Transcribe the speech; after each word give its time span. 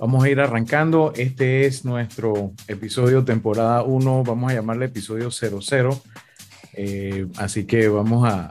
Vamos 0.00 0.24
a 0.24 0.30
ir 0.30 0.40
arrancando. 0.40 1.12
Este 1.14 1.66
es 1.66 1.84
nuestro 1.84 2.54
episodio 2.68 3.22
temporada 3.22 3.82
1, 3.82 4.24
vamos 4.24 4.50
a 4.50 4.54
llamarle 4.54 4.86
episodio 4.86 5.30
00. 5.30 6.00
Eh, 6.72 7.26
así 7.36 7.66
que 7.66 7.86
vamos 7.88 8.26
a 8.26 8.50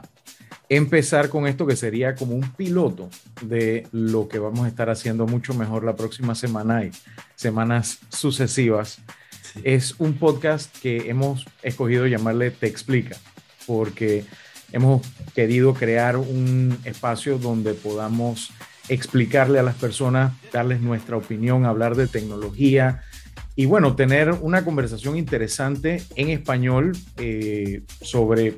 empezar 0.68 1.28
con 1.28 1.48
esto 1.48 1.66
que 1.66 1.74
sería 1.74 2.14
como 2.14 2.36
un 2.36 2.52
piloto 2.52 3.10
de 3.42 3.88
lo 3.90 4.28
que 4.28 4.38
vamos 4.38 4.64
a 4.64 4.68
estar 4.68 4.90
haciendo 4.90 5.26
mucho 5.26 5.52
mejor 5.52 5.82
la 5.82 5.96
próxima 5.96 6.36
semana 6.36 6.84
y 6.84 6.92
semanas 7.34 7.98
sucesivas. 8.10 8.98
Es 9.64 9.96
un 9.98 10.14
podcast 10.18 10.72
que 10.78 11.10
hemos 11.10 11.46
escogido 11.64 12.06
llamarle 12.06 12.52
Te 12.52 12.68
Explica, 12.68 13.16
porque 13.66 14.24
hemos 14.70 15.04
querido 15.34 15.74
crear 15.74 16.16
un 16.16 16.78
espacio 16.84 17.38
donde 17.38 17.74
podamos 17.74 18.52
explicarle 18.88 19.58
a 19.58 19.62
las 19.62 19.76
personas, 19.76 20.32
darles 20.52 20.80
nuestra 20.80 21.16
opinión, 21.16 21.64
hablar 21.64 21.96
de 21.96 22.06
tecnología 22.06 23.02
y 23.56 23.66
bueno, 23.66 23.94
tener 23.94 24.30
una 24.30 24.64
conversación 24.64 25.16
interesante 25.16 26.02
en 26.16 26.30
español 26.30 26.92
eh, 27.18 27.82
sobre 28.00 28.56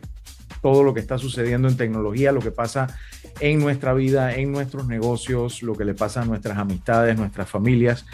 todo 0.60 0.84
lo 0.84 0.94
que 0.94 1.00
está 1.00 1.18
sucediendo 1.18 1.68
en 1.68 1.76
tecnología, 1.76 2.30
lo 2.30 2.40
que 2.40 2.52
pasa 2.52 2.96
en 3.40 3.58
nuestra 3.58 3.94
vida, 3.94 4.34
en 4.34 4.52
nuestros 4.52 4.86
negocios, 4.86 5.62
lo 5.62 5.74
que 5.74 5.84
le 5.84 5.94
pasa 5.94 6.22
a 6.22 6.24
nuestras 6.24 6.56
amistades, 6.56 7.18
nuestras 7.18 7.50
familias. 7.50 8.06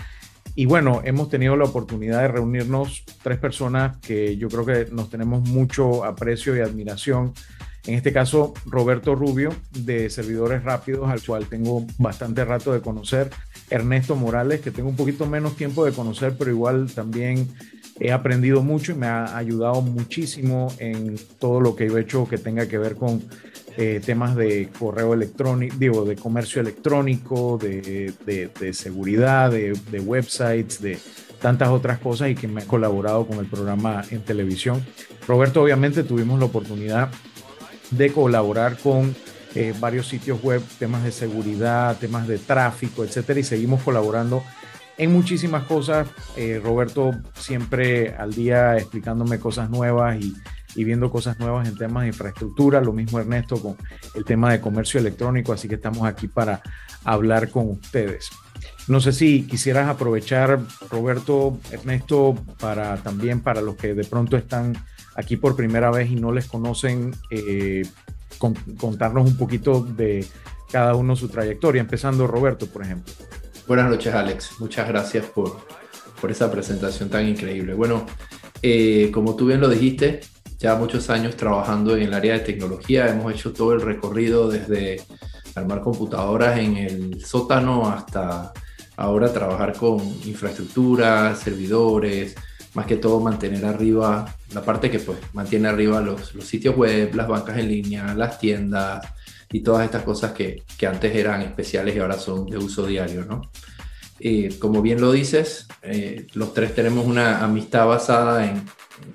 Y 0.55 0.67
bueno, 0.67 1.03
hemos 1.05 1.29
tenido 1.29 1.57
la 1.57 1.67
oportunidad 1.67 2.23
de 2.23 2.29
reunirnos 2.29 3.05
tres 3.23 3.39
personas 3.39 3.99
que 3.99 4.37
yo 4.37 4.49
creo 4.49 4.65
que 4.65 4.89
nos 4.91 5.11
tenemos 5.11 5.47
mucho 5.49 6.05
aprecio 6.05 6.57
y 6.57 6.61
admiración 6.61 7.33
en 7.87 7.95
este 7.95 8.13
caso, 8.13 8.55
Roberto 8.67 9.15
Rubio, 9.15 9.55
de 9.73 10.11
Servidores 10.11 10.63
Rápidos, 10.63 11.09
al 11.09 11.23
cual 11.23 11.47
tengo 11.47 11.87
bastante 11.99 12.45
rato 12.45 12.73
de 12.73 12.81
conocer. 12.81 13.31
Ernesto 13.71 14.17
Morales, 14.17 14.61
que 14.61 14.71
tengo 14.71 14.89
un 14.89 14.97
poquito 14.97 15.27
menos 15.27 15.57
tiempo 15.57 15.85
de 15.85 15.93
conocer, 15.93 16.35
pero 16.39 16.51
igual 16.51 16.91
también 16.95 17.49
he 18.01 18.13
aprendido 18.13 18.63
mucho 18.63 18.93
y 18.93 18.95
me 18.95 19.07
ha 19.07 19.37
ayudado 19.37 19.81
muchísimo 19.81 20.73
en 20.79 21.17
todo 21.39 21.61
lo 21.61 21.75
que 21.75 21.87
he 21.87 22.01
hecho 22.01 22.29
que 22.29 22.39
tenga 22.39 22.69
que 22.69 22.79
ver 22.79 22.95
con 22.95 23.23
eh, 23.77 24.01
temas 24.05 24.35
de 24.37 24.69
correo 24.77 25.15
electrónico, 25.15 25.77
digo, 25.79 26.05
de 26.05 26.17
comercio 26.17 26.61
electrónico, 26.61 27.59
de, 27.59 28.13
de 28.27 28.73
seguridad, 28.75 29.51
de, 29.51 30.01
websites, 30.01 30.83
de 30.83 30.99
tantas 31.41 31.69
otras 31.69 31.99
cosas 31.99 32.31
y 32.31 32.35
que 32.35 32.49
me 32.49 32.63
ha 32.63 32.67
colaborado 32.67 33.27
con 33.27 33.39
el 33.39 33.47
programa 33.47 34.03
en 34.11 34.23
televisión. 34.23 34.85
Roberto, 35.27 35.63
obviamente, 35.63 36.03
tuvimos 36.03 36.41
la 36.41 36.47
oportunidad 36.47 37.11
de 37.91 38.13
colaborar 38.13 38.77
con 38.79 39.15
eh, 39.55 39.75
varios 39.79 40.09
sitios 40.09 40.43
web, 40.43 40.63
temas 40.79 41.05
de 41.05 41.13
seguridad, 41.13 41.97
temas 41.99 42.29
de 42.29 42.39
tráfico, 42.39 43.05
etcétera, 43.05 43.41
y 43.41 43.45
seguimos 43.45 43.83
colaborando 43.83 44.43
en 44.99 45.13
muchísimas 45.13 45.65
cosas. 45.65 46.09
Eh, 46.37 46.61
Roberto 46.63 47.13
siempre 47.35 48.15
al 48.15 48.35
día 48.35 48.77
explicándome 48.77 49.39
cosas 49.39 49.71
nuevas 49.71 50.17
y, 50.21 50.35
y, 50.75 50.85
viendo 50.85 51.11
cosas 51.11 51.39
nuevas 51.39 51.67
en 51.67 51.77
temas 51.77 52.03
de 52.03 52.09
infraestructura. 52.09 52.81
Lo 52.81 52.93
mismo 52.93 53.19
Ernesto 53.19 53.61
con 53.61 53.77
el 54.15 54.25
tema 54.25 54.53
de 54.53 54.61
comercio 54.61 55.01
electrónico, 55.01 55.53
así 55.53 55.67
que 55.67 55.77
estamos 55.77 56.07
aquí 56.07 56.29
para 56.29 56.61
hablar 57.05 57.49
con 57.49 57.71
ustedes. 57.71 58.31
No 58.87 59.01
sé 59.01 59.13
si 59.13 59.43
quisieras 59.43 59.89
aprovechar, 59.89 60.61
Roberto, 60.91 61.59
Ernesto, 61.71 62.35
para 62.59 62.97
también 62.97 63.41
para 63.41 63.61
los 63.61 63.77
que 63.77 63.95
de 63.95 64.05
pronto 64.05 64.37
están 64.37 64.75
aquí 65.19 65.37
por 65.37 65.57
primera 65.57 65.91
vez 65.91 66.11
y 66.11 66.15
no 66.15 66.31
les 66.31 66.47
conocen, 66.47 67.13
eh, 67.31 67.85
contarnos 68.39 69.27
un 69.27 69.37
poquito 69.37 69.81
de 69.81 70.25
cada 70.71 70.95
uno 70.95 71.17
su 71.17 71.29
trayectoria, 71.29 71.81
empezando 71.81 72.29
Roberto, 72.29 72.67
por 72.67 72.83
ejemplo. 72.83 73.13
Buenas 73.67 73.91
noches, 73.91 74.15
Alex. 74.15 74.61
Muchas 74.61 74.87
gracias 74.87 75.27
por, 75.27 75.59
por 76.21 76.31
esa 76.31 76.49
presentación 76.53 77.11
tan 77.11 77.27
increíble. 77.27 77.75
Bueno, 77.75 78.07
eh, 78.63 79.11
como 79.13 79.35
tú 79.35 79.47
bien 79.47 79.61
lo 79.61 79.69
dijiste, 79.69 80.21
ya 80.61 80.77
muchos 80.77 81.11
años 81.11 81.35
trabajando 81.35 81.97
en 81.97 82.05
el 82.05 82.15
área 82.15 82.35
de 82.35 82.41
tecnología, 82.41 83.09
hemos 83.09 83.33
hecho 83.33 83.53
todo 83.53 83.73
el 83.73 83.81
recorrido 83.81 84.49
desde 84.49 85.03
armar 85.57 85.81
computadoras 85.81 86.61
en 86.61 86.77
el 86.77 87.25
sótano 87.25 87.89
hasta 87.89 88.53
ahora 88.97 89.33
trabajar 89.33 89.77
con 89.77 89.99
infraestructura, 90.25 91.35
servidores, 91.35 92.37
más 92.75 92.87
que 92.87 92.97
todo 92.97 93.21
mantener 93.21 93.65
arriba 93.65 94.35
la 94.53 94.63
parte 94.63 94.91
que 94.91 94.99
pues 94.99 95.19
mantiene 95.33 95.69
arriba 95.69 96.01
los, 96.01 96.35
los 96.35 96.45
sitios 96.45 96.77
web, 96.77 97.15
las 97.15 97.29
bancas 97.29 97.59
en 97.59 97.69
línea, 97.69 98.15
las 98.15 98.39
tiendas 98.39 99.07
y 99.51 99.61
todas 99.61 99.85
estas 99.85 100.03
cosas 100.03 100.33
que, 100.33 100.63
que 100.77 100.87
antes 100.87 101.15
eran 101.15 101.43
especiales 101.43 101.97
y 101.97 101.99
ahora 101.99 102.19
son 102.19 102.47
de 102.47 102.59
uso 102.59 102.87
diario, 102.87 103.25
¿no? 103.25 103.43
como 104.59 104.83
bien 104.83 105.01
lo 105.01 105.13
dices, 105.13 105.69
eh, 105.83 106.27
los 106.35 106.53
tres 106.53 106.75
tenemos 106.75 107.07
una 107.07 107.45
amistad 107.45 107.87
basada 107.87 108.47
en, 108.47 108.65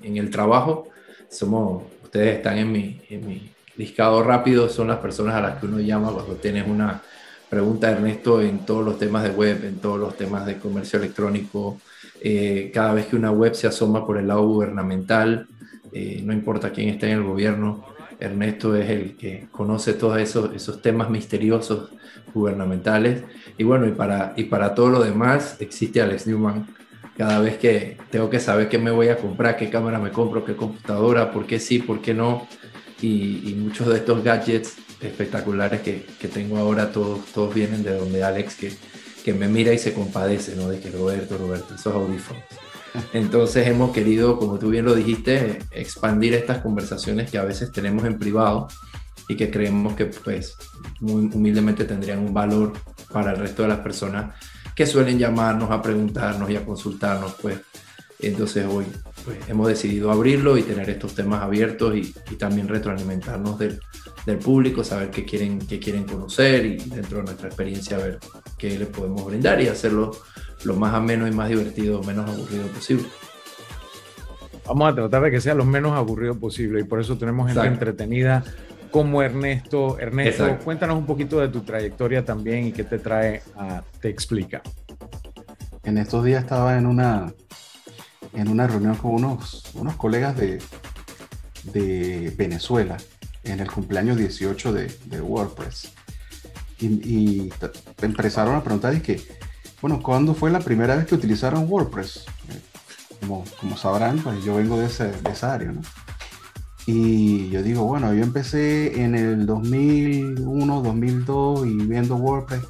en, 0.02 0.16
el 0.16 0.30
trabajo. 0.30 0.88
Somos, 1.30 1.82
ustedes 2.02 2.36
están 2.36 2.56
en 2.56 2.72
mi, 2.72 3.02
en 3.10 3.26
mi 3.26 3.50
discado 3.76 4.22
rápido, 4.22 4.68
son 4.68 4.88
las 4.88 4.98
personas 4.98 5.34
a 5.34 5.40
las 5.42 5.60
que 5.60 5.66
uno 5.66 5.78
llama 5.80 6.10
cuando 6.12 6.36
tienes 6.36 6.66
una 6.66 7.02
pregunta, 7.50 7.90
Ernesto, 7.90 8.40
en 8.40 8.64
todos 8.64 8.84
los 8.84 8.98
temas 8.98 9.24
de 9.24 9.30
web, 9.30 9.64
en 9.64 9.76
todos 9.76 9.98
los 9.98 10.16
temas 10.16 10.46
de 10.46 10.58
comercio 10.58 10.98
electrónico, 10.98 11.78
eh, 12.20 12.70
cada 12.72 12.94
vez 12.94 13.06
que 13.06 13.16
una 13.16 13.30
web 13.30 13.54
se 13.54 13.66
asoma 13.66 14.06
por 14.06 14.18
el 14.18 14.28
lado 14.28 14.46
gubernamental, 14.46 15.46
eh, 15.92 16.22
no 16.24 16.32
importa 16.32 16.72
quién 16.72 16.88
esté 16.88 17.10
en 17.10 17.18
el 17.18 17.24
gobierno, 17.24 17.84
Ernesto 18.20 18.76
es 18.76 18.88
el 18.90 19.16
que 19.16 19.46
conoce 19.50 19.94
todos 19.94 20.18
esos, 20.18 20.54
esos 20.54 20.80
temas 20.82 21.10
misteriosos 21.10 21.90
gubernamentales. 22.32 23.22
Y 23.58 23.64
bueno, 23.64 23.86
y 23.86 23.92
para, 23.92 24.32
y 24.36 24.44
para 24.44 24.74
todo 24.74 24.88
lo 24.88 25.02
demás 25.02 25.56
existe 25.60 26.00
Alex 26.00 26.26
Newman. 26.26 26.66
Cada 27.16 27.38
vez 27.38 27.58
que 27.58 27.96
tengo 28.10 28.28
que 28.28 28.40
saber 28.40 28.68
qué 28.68 28.78
me 28.78 28.90
voy 28.90 29.08
a 29.08 29.16
comprar, 29.16 29.56
qué 29.56 29.70
cámara 29.70 29.98
me 29.98 30.10
compro, 30.10 30.44
qué 30.44 30.56
computadora, 30.56 31.30
por 31.30 31.46
qué 31.46 31.60
sí, 31.60 31.78
por 31.78 32.00
qué 32.00 32.14
no. 32.14 32.48
Y, 33.00 33.50
y 33.50 33.54
muchos 33.54 33.88
de 33.88 33.96
estos 33.96 34.24
gadgets 34.24 34.76
espectaculares 35.00 35.80
que, 35.82 36.06
que, 36.18 36.28
tengo 36.28 36.56
ahora, 36.56 36.90
todos, 36.90 37.26
todos 37.26 37.54
vienen 37.54 37.82
de 37.82 37.94
donde 37.96 38.24
Alex, 38.24 38.56
que 38.56 38.72
que 39.24 39.32
me 39.32 39.48
mira 39.48 39.72
y 39.72 39.78
se 39.78 39.94
compadece, 39.94 40.54
¿no? 40.54 40.68
De 40.68 40.78
que 40.78 40.90
Roberto, 40.90 41.38
Roberto, 41.38 41.74
esos 41.74 41.94
audífonos. 41.94 42.42
Entonces 43.12 43.66
hemos 43.66 43.90
querido, 43.90 44.38
como 44.38 44.58
tú 44.58 44.68
bien 44.68 44.84
lo 44.84 44.94
dijiste, 44.94 45.60
expandir 45.72 46.34
estas 46.34 46.58
conversaciones 46.58 47.30
que 47.30 47.38
a 47.38 47.44
veces 47.44 47.72
tenemos 47.72 48.04
en 48.04 48.18
privado 48.18 48.68
y 49.26 49.36
que 49.36 49.50
creemos 49.50 49.94
que 49.94 50.06
pues 50.06 50.54
muy 51.00 51.30
humildemente 51.32 51.84
tendrían 51.84 52.18
un 52.18 52.34
valor 52.34 52.74
para 53.10 53.32
el 53.32 53.38
resto 53.38 53.62
de 53.62 53.68
las 53.68 53.78
personas 53.78 54.34
que 54.76 54.86
suelen 54.86 55.18
llamarnos 55.18 55.70
a 55.70 55.80
preguntarnos 55.80 56.50
y 56.50 56.56
a 56.56 56.64
consultarnos, 56.64 57.34
pues 57.40 57.58
entonces 58.20 58.66
hoy 58.68 58.84
pues, 59.24 59.38
hemos 59.48 59.68
decidido 59.68 60.10
abrirlo 60.10 60.58
y 60.58 60.62
tener 60.62 60.90
estos 60.90 61.14
temas 61.14 61.42
abiertos 61.42 61.96
y, 61.96 62.14
y 62.30 62.36
también 62.36 62.68
retroalimentarnos 62.68 63.58
del, 63.58 63.80
del, 64.26 64.38
público, 64.38 64.84
saber 64.84 65.10
qué 65.10 65.24
quieren, 65.24 65.58
qué 65.58 65.78
quieren 65.78 66.04
conocer 66.04 66.66
y 66.66 66.76
dentro 66.76 67.18
de 67.18 67.24
nuestra 67.24 67.48
experiencia 67.48 67.98
ver 67.98 68.18
qué 68.58 68.78
le 68.78 68.86
podemos 68.86 69.24
brindar 69.24 69.60
y 69.60 69.68
hacerlo 69.68 70.12
lo 70.64 70.76
más 70.76 70.94
ameno 70.94 71.26
y 71.26 71.30
más 71.30 71.48
divertido, 71.48 72.02
menos 72.02 72.28
aburrido 72.28 72.66
posible. 72.68 73.04
Vamos 74.66 74.92
a 74.92 74.94
tratar 74.94 75.22
de 75.22 75.30
que 75.30 75.40
sea 75.40 75.54
lo 75.54 75.64
menos 75.64 75.92
aburrido 75.92 76.34
posible 76.38 76.80
y 76.80 76.84
por 76.84 77.00
eso 77.00 77.18
tenemos 77.18 77.52
gente 77.52 77.66
entretenida 77.66 78.42
como 78.90 79.22
Ernesto. 79.22 79.98
Ernesto, 79.98 80.58
cuéntanos 80.64 80.96
un 80.96 81.04
poquito 81.04 81.40
de 81.40 81.48
tu 81.48 81.60
trayectoria 81.62 82.24
también 82.24 82.66
y 82.66 82.72
qué 82.72 82.84
te 82.84 82.98
trae 82.98 83.42
a 83.56 83.82
Te 84.00 84.08
Explica. 84.08 84.62
En 85.82 85.98
estos 85.98 86.24
días 86.24 86.44
estaba 86.44 86.78
en 86.78 86.86
una 86.86 87.32
en 88.32 88.48
una 88.48 88.66
reunión 88.66 88.96
con 88.96 89.12
unos, 89.12 89.64
unos 89.74 89.96
colegas 89.96 90.36
de, 90.36 90.58
de 91.72 92.32
Venezuela 92.36 92.96
en 93.44 93.60
el 93.60 93.70
cumpleaños 93.70 94.16
18 94.16 94.72
de, 94.72 94.98
de 95.06 95.20
WordPress. 95.20 95.92
Y, 96.78 96.86
y 96.86 97.52
empezaron 98.02 98.56
a 98.56 98.62
preguntar, 98.62 98.94
y 98.94 99.00
que, 99.00 99.22
bueno, 99.80 100.00
¿cuándo 100.02 100.34
fue 100.34 100.50
la 100.50 100.60
primera 100.60 100.96
vez 100.96 101.06
que 101.06 101.14
utilizaron 101.14 101.70
WordPress? 101.70 102.24
Como, 103.20 103.44
como 103.60 103.76
sabrán, 103.76 104.18
pues 104.18 104.44
yo 104.44 104.56
vengo 104.56 104.78
de, 104.78 104.86
ese, 104.86 105.12
de 105.12 105.30
esa 105.30 105.54
área, 105.54 105.72
¿no? 105.72 105.80
Y 106.86 107.48
yo 107.48 107.62
digo, 107.62 107.84
bueno, 107.84 108.12
yo 108.12 108.22
empecé 108.22 109.02
en 109.02 109.14
el 109.14 109.46
2001, 109.46 110.82
2002 110.82 111.66
y 111.66 111.76
viendo 111.86 112.16
WordPress, 112.16 112.62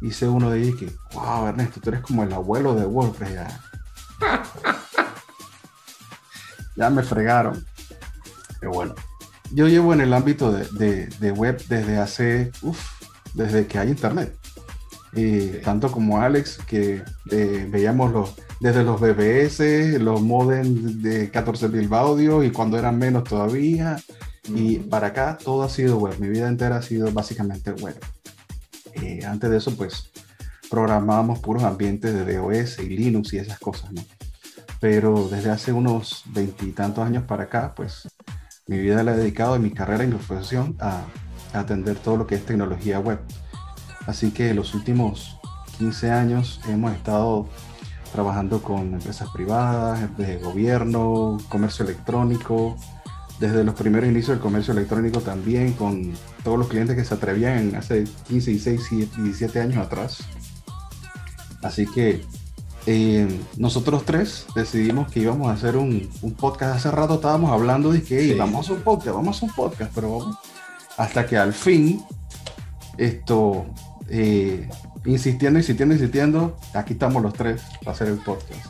hice 0.00 0.26
uno 0.26 0.50
de 0.50 0.62
ellos 0.62 0.76
que, 0.76 0.92
wow, 1.12 1.46
Ernesto, 1.46 1.80
tú 1.80 1.90
eres 1.90 2.00
como 2.00 2.24
el 2.24 2.32
abuelo 2.32 2.74
de 2.74 2.84
WordPress 2.84 3.32
ya. 3.32 3.60
ya 6.76 6.90
me 6.90 7.04
fregaron. 7.04 7.64
Pero 8.58 8.72
bueno, 8.72 8.94
yo 9.52 9.68
llevo 9.68 9.92
en 9.92 10.00
el 10.00 10.12
ámbito 10.12 10.52
de, 10.52 11.06
de, 11.06 11.32
web 11.32 11.62
desde 11.68 11.98
hace, 11.98 12.50
uff, 12.62 12.80
desde 13.34 13.66
que 13.66 13.78
hay 13.78 13.88
internet. 13.88 14.36
Y 15.12 15.46
tanto 15.62 15.92
como 15.92 16.20
Alex, 16.20 16.58
que 16.66 17.02
eh, 17.30 17.68
veíamos 17.70 18.12
los, 18.12 18.34
desde 18.58 18.82
los 18.82 19.00
BBS, 19.00 20.00
los 20.00 20.20
modem 20.22 21.00
de 21.02 21.30
14.000 21.30 21.94
audio 21.96 22.42
y 22.42 22.50
cuando 22.50 22.78
eran 22.78 22.98
menos 22.98 23.24
todavía. 23.24 23.96
Y 24.48 24.78
para 24.78 25.08
acá 25.08 25.38
todo 25.42 25.62
ha 25.62 25.68
sido 25.68 25.98
web. 25.98 26.18
Mi 26.18 26.28
vida 26.28 26.48
entera 26.48 26.76
ha 26.76 26.82
sido 26.82 27.12
básicamente 27.12 27.72
web. 27.72 27.96
Eh, 28.94 29.24
antes 29.24 29.50
de 29.50 29.58
eso, 29.58 29.76
pues 29.76 30.10
programábamos 30.68 31.38
puros 31.38 31.62
ambientes 31.62 32.12
de 32.12 32.36
DOS 32.36 32.80
y 32.80 32.88
Linux 32.88 33.32
y 33.32 33.38
esas 33.38 33.58
cosas, 33.60 33.92
¿no? 33.92 34.04
Pero 34.80 35.28
desde 35.28 35.50
hace 35.50 35.72
unos 35.72 36.24
veintitantos 36.26 37.06
años 37.06 37.24
para 37.24 37.44
acá, 37.44 37.72
pues 37.74 38.08
mi 38.66 38.78
vida 38.78 39.02
la 39.02 39.12
he 39.12 39.16
dedicado 39.16 39.56
en 39.56 39.62
mi 39.62 39.70
carrera 39.70 40.04
y 40.04 40.06
mi 40.06 40.14
profesión 40.14 40.76
a, 40.80 41.02
atender 41.52 41.96
todo 41.96 42.16
lo 42.16 42.26
que 42.26 42.34
es 42.34 42.44
tecnología 42.44 42.98
web. 42.98 43.20
Así 44.06 44.32
que 44.32 44.54
los 44.54 44.74
últimos 44.74 45.38
15 45.78 46.10
años 46.10 46.60
hemos 46.68 46.92
estado 46.92 47.48
trabajando 48.12 48.60
con 48.60 48.94
empresas 48.94 49.28
privadas, 49.32 50.16
de 50.16 50.38
gobierno, 50.38 51.38
comercio 51.48 51.84
electrónico, 51.84 52.76
desde 53.38 53.62
los 53.62 53.74
primeros 53.76 54.08
inicios 54.08 54.30
del 54.30 54.40
comercio 54.40 54.72
electrónico 54.72 55.20
también, 55.20 55.74
con 55.74 56.12
todos 56.42 56.58
los 56.58 56.66
clientes 56.66 56.96
que 56.96 57.04
se 57.04 57.14
atrevían 57.14 57.76
hace 57.76 58.04
15, 58.28 58.50
16, 58.50 59.16
17 59.16 59.60
años 59.60 59.76
atrás. 59.78 60.24
Así 61.62 61.86
que 61.86 62.24
eh, 62.86 63.28
nosotros 63.56 64.04
tres 64.04 64.46
decidimos 64.54 65.10
que 65.10 65.20
íbamos 65.20 65.48
a 65.48 65.52
hacer 65.52 65.76
un, 65.76 66.10
podcast. 66.38 66.76
Hace 66.76 66.90
rato 66.90 67.14
estábamos 67.14 67.50
hablando 67.50 67.92
de 67.92 68.02
que 68.02 68.34
vamos 68.34 68.56
a 68.56 68.60
hacer 68.60 68.76
un 68.76 68.82
podcast, 68.82 69.16
vamos 69.16 69.42
a 69.42 69.46
un 69.46 69.52
podcast, 69.52 69.92
pero 69.94 70.18
vamos. 70.18 70.38
Hasta 70.96 71.26
que 71.26 71.36
al 71.36 71.52
fin, 71.52 72.04
esto, 72.98 73.66
eh, 74.08 74.68
insistiendo, 75.06 75.58
insistiendo, 75.58 75.94
insistiendo, 75.94 76.56
aquí 76.74 76.92
estamos 76.92 77.22
los 77.22 77.32
tres 77.32 77.62
para 77.80 77.92
hacer 77.92 78.08
el 78.08 78.18
podcast. 78.18 78.66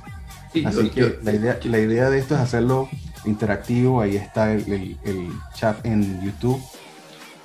Así 0.64 0.90
que 0.90 1.18
la, 1.22 1.32
idea, 1.32 1.58
la 1.64 1.78
idea 1.80 2.10
de 2.10 2.18
esto 2.18 2.36
es 2.36 2.40
hacerlo 2.40 2.88
interactivo, 3.24 4.00
ahí 4.00 4.16
está 4.16 4.52
el, 4.52 4.96
chat 5.54 5.84
en 5.84 6.20
YouTube. 6.22 6.62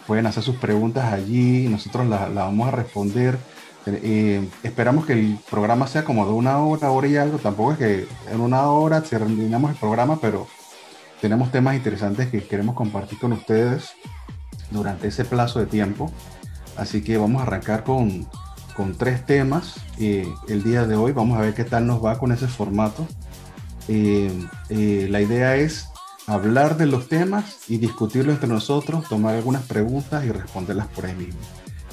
Pueden 0.06 0.28
hacer 0.28 0.44
sus 0.44 0.56
preguntas 0.56 1.12
allí, 1.12 1.68
nosotros 1.68 2.08
las 2.08 2.32
la 2.32 2.44
vamos 2.44 2.68
a 2.68 2.72
responder. 2.72 3.38
Esperamos 4.64 5.06
que 5.06 5.14
el 5.14 5.40
programa 5.50 5.88
sea 5.88 6.04
como 6.04 6.26
de 6.26 6.32
una 6.32 6.60
hora, 6.60 6.92
hora 6.92 7.08
y 7.08 7.18
algo. 7.18 7.38
Tampoco 7.38 7.74
es 7.74 7.78
que 7.78 8.08
en 8.32 8.42
una 8.42 8.68
hora 8.68 9.02
terminamos 9.02 9.72
el 9.72 9.78
programa, 9.78 10.20
pero 10.22 10.48
tenemos 11.22 11.52
temas 11.52 11.76
interesantes 11.76 12.30
que 12.30 12.44
queremos 12.44 12.76
compartir 12.76 13.20
con 13.20 13.34
ustedes 13.34 13.92
durante 14.72 15.08
ese 15.08 15.26
plazo 15.26 15.60
de 15.60 15.66
tiempo. 15.66 16.12
Así 16.78 17.02
que 17.04 17.18
vamos 17.18 17.42
a 17.42 17.44
arrancar 17.44 17.84
con, 17.84 18.28
con 18.76 18.98
tres 18.98 19.26
temas 19.26 19.76
eh, 20.00 20.32
el 20.48 20.64
día 20.64 20.86
de 20.86 20.96
hoy. 20.96 21.12
Vamos 21.12 21.38
a 21.38 21.42
ver 21.42 21.54
qué 21.54 21.66
tal 21.66 21.86
nos 21.86 22.04
va 22.04 22.18
con 22.18 22.32
ese 22.32 22.48
formato. 22.48 23.06
Eh, 23.88 24.32
eh, 24.70 25.08
la 25.10 25.22
idea 25.22 25.58
es 25.58 25.90
hablar 26.28 26.78
de 26.78 26.86
los 26.86 27.10
temas 27.10 27.58
y 27.68 27.78
discutirlo 27.78 28.32
entre 28.32 28.48
nosotros, 28.48 29.08
tomar 29.10 29.36
algunas 29.36 29.64
preguntas 29.64 30.24
y 30.24 30.32
responderlas 30.32 30.88
por 30.88 31.06
ahí 31.06 31.16
mismo. 31.16 31.40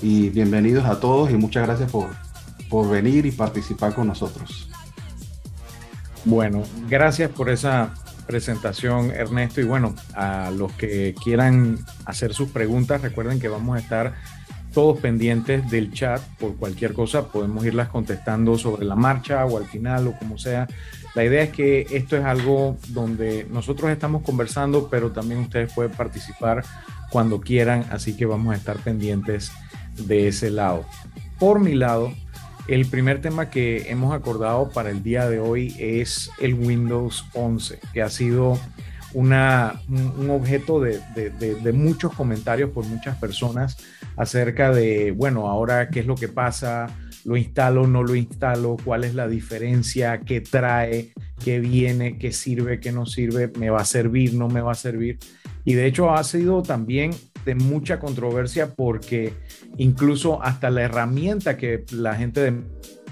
Y 0.02 0.28
bienvenidos 0.28 0.84
a 0.84 1.00
todos 1.00 1.30
y 1.30 1.34
muchas 1.34 1.66
gracias 1.66 1.90
por, 1.90 2.08
por 2.68 2.88
venir 2.90 3.24
y 3.24 3.30
participar 3.30 3.94
con 3.94 4.06
nosotros. 4.06 4.68
Bueno, 6.24 6.62
gracias 6.88 7.30
por 7.30 7.48
esa 7.48 7.94
presentación, 8.26 9.10
Ernesto. 9.10 9.60
Y 9.60 9.64
bueno, 9.64 9.94
a 10.14 10.50
los 10.50 10.72
que 10.72 11.14
quieran 11.22 11.78
hacer 12.04 12.34
sus 12.34 12.50
preguntas, 12.50 13.00
recuerden 13.00 13.40
que 13.40 13.48
vamos 13.48 13.76
a 13.76 13.80
estar 13.80 14.14
todos 14.74 14.98
pendientes 14.98 15.70
del 15.70 15.92
chat 15.92 16.20
por 16.38 16.56
cualquier 16.56 16.92
cosa. 16.92 17.28
Podemos 17.28 17.64
irlas 17.64 17.88
contestando 17.88 18.58
sobre 18.58 18.84
la 18.84 18.96
marcha 18.96 19.46
o 19.46 19.56
al 19.56 19.64
final 19.64 20.08
o 20.08 20.18
como 20.18 20.36
sea. 20.36 20.66
La 21.14 21.24
idea 21.24 21.44
es 21.44 21.50
que 21.50 21.86
esto 21.92 22.14
es 22.18 22.24
algo 22.26 22.76
donde 22.88 23.46
nosotros 23.50 23.90
estamos 23.90 24.22
conversando, 24.22 24.88
pero 24.90 25.12
también 25.12 25.40
ustedes 25.40 25.72
pueden 25.72 25.92
participar 25.92 26.62
cuando 27.10 27.40
quieran, 27.40 27.86
así 27.90 28.16
que 28.16 28.26
vamos 28.26 28.52
a 28.52 28.58
estar 28.58 28.76
pendientes 28.76 29.50
de 29.96 30.28
ese 30.28 30.50
lado. 30.50 30.84
Por 31.38 31.60
mi 31.60 31.74
lado, 31.74 32.12
el 32.68 32.86
primer 32.86 33.20
tema 33.20 33.50
que 33.50 33.90
hemos 33.90 34.14
acordado 34.14 34.70
para 34.70 34.90
el 34.90 35.02
día 35.02 35.28
de 35.28 35.38
hoy 35.38 35.74
es 35.78 36.30
el 36.40 36.54
Windows 36.54 37.24
11, 37.34 37.78
que 37.92 38.02
ha 38.02 38.10
sido 38.10 38.58
un 39.14 40.30
objeto 40.30 40.80
de, 40.80 41.00
de, 41.14 41.72
muchos 41.72 42.12
comentarios 42.12 42.70
por 42.70 42.84
muchas 42.84 43.16
personas 43.16 43.78
acerca 44.16 44.72
de, 44.72 45.12
bueno, 45.12 45.48
ahora 45.48 45.88
qué 45.88 46.00
es 46.00 46.06
lo 46.06 46.16
que 46.16 46.28
pasa, 46.28 46.88
lo 47.24 47.36
instalo, 47.36 47.86
no 47.86 48.02
lo 48.02 48.14
instalo, 48.14 48.76
cuál 48.84 49.04
es 49.04 49.14
la 49.14 49.26
diferencia, 49.26 50.20
qué 50.20 50.40
trae, 50.40 51.12
qué 51.42 51.60
viene, 51.60 52.18
qué 52.18 52.32
sirve, 52.32 52.78
qué 52.78 52.92
no 52.92 53.06
sirve, 53.06 53.50
me 53.58 53.70
va 53.70 53.80
a 53.80 53.84
servir, 53.84 54.34
no 54.34 54.48
me 54.48 54.60
va 54.60 54.72
a 54.72 54.76
servir. 54.76 55.18
Y 55.64 55.74
de 55.74 55.86
hecho 55.86 56.10
ha 56.10 56.22
sido 56.22 56.62
también 56.62 57.12
de 57.46 57.54
mucha 57.54 58.00
controversia 58.00 58.74
porque 58.74 59.32
incluso 59.78 60.42
hasta 60.42 60.68
la 60.68 60.82
herramienta 60.82 61.56
que 61.56 61.84
la 61.92 62.16
gente 62.16 62.40
de 62.40 62.60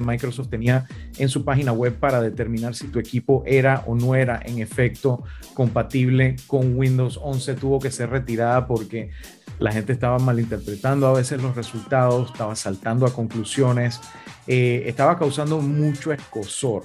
Microsoft 0.00 0.48
tenía 0.48 0.86
en 1.18 1.28
su 1.28 1.44
página 1.44 1.72
web 1.72 1.94
para 1.94 2.20
determinar 2.20 2.74
si 2.74 2.88
tu 2.88 2.98
equipo 2.98 3.44
era 3.46 3.84
o 3.86 3.94
no 3.94 4.16
era 4.16 4.40
en 4.44 4.58
efecto 4.58 5.22
compatible 5.54 6.34
con 6.48 6.76
Windows 6.76 7.20
11 7.22 7.54
tuvo 7.54 7.78
que 7.78 7.92
ser 7.92 8.10
retirada 8.10 8.66
porque 8.66 9.12
la 9.60 9.70
gente 9.70 9.92
estaba 9.92 10.18
malinterpretando 10.18 11.06
a 11.06 11.12
veces 11.12 11.40
los 11.40 11.54
resultados, 11.54 12.32
estaba 12.32 12.56
saltando 12.56 13.06
a 13.06 13.12
conclusiones, 13.12 14.00
eh, 14.48 14.82
estaba 14.86 15.16
causando 15.16 15.60
mucho 15.60 16.12
escosor. 16.12 16.82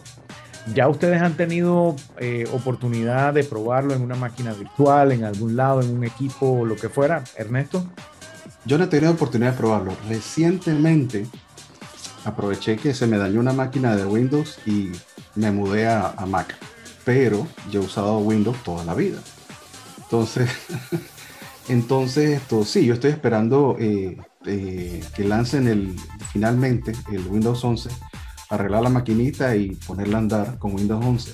¿Ya 0.73 0.87
ustedes 0.87 1.21
han 1.21 1.35
tenido 1.35 1.95
eh, 2.19 2.47
oportunidad 2.53 3.33
de 3.33 3.43
probarlo 3.43 3.93
en 3.93 4.01
una 4.01 4.15
máquina 4.15 4.53
virtual, 4.53 5.11
en 5.11 5.23
algún 5.23 5.55
lado, 5.55 5.81
en 5.81 5.89
un 5.89 6.03
equipo 6.03 6.65
lo 6.65 6.75
que 6.75 6.89
fuera? 6.89 7.23
Ernesto. 7.37 7.85
Yo 8.65 8.77
no 8.77 8.83
he 8.83 8.87
tenido 8.87 9.11
oportunidad 9.11 9.51
de 9.51 9.57
probarlo. 9.57 9.93
Recientemente 10.07 11.25
aproveché 12.25 12.77
que 12.77 12.93
se 12.93 13.07
me 13.07 13.17
dañó 13.17 13.39
una 13.39 13.53
máquina 13.53 13.95
de 13.95 14.05
Windows 14.05 14.59
y 14.65 14.91
me 15.35 15.51
mudé 15.51 15.87
a, 15.87 16.13
a 16.15 16.25
Mac. 16.25 16.55
Pero 17.05 17.47
yo 17.71 17.81
he 17.81 17.85
usado 17.85 18.19
Windows 18.19 18.57
toda 18.63 18.83
la 18.83 18.93
vida. 18.93 19.19
Entonces, 20.03 20.49
Entonces, 21.69 22.41
esto, 22.41 22.65
sí, 22.65 22.83
yo 22.83 22.95
estoy 22.95 23.11
esperando 23.11 23.77
eh, 23.79 24.17
eh, 24.45 25.03
que 25.15 25.23
lancen 25.23 25.67
el, 25.67 25.95
finalmente 26.31 26.93
el 27.11 27.27
Windows 27.27 27.63
11, 27.63 27.91
arreglar 28.49 28.83
la 28.83 28.89
maquinita 28.89 29.55
y 29.55 29.75
ponerla 29.75 30.17
a 30.17 30.21
andar 30.21 30.57
con 30.57 30.75
Windows 30.75 31.05
11. 31.05 31.33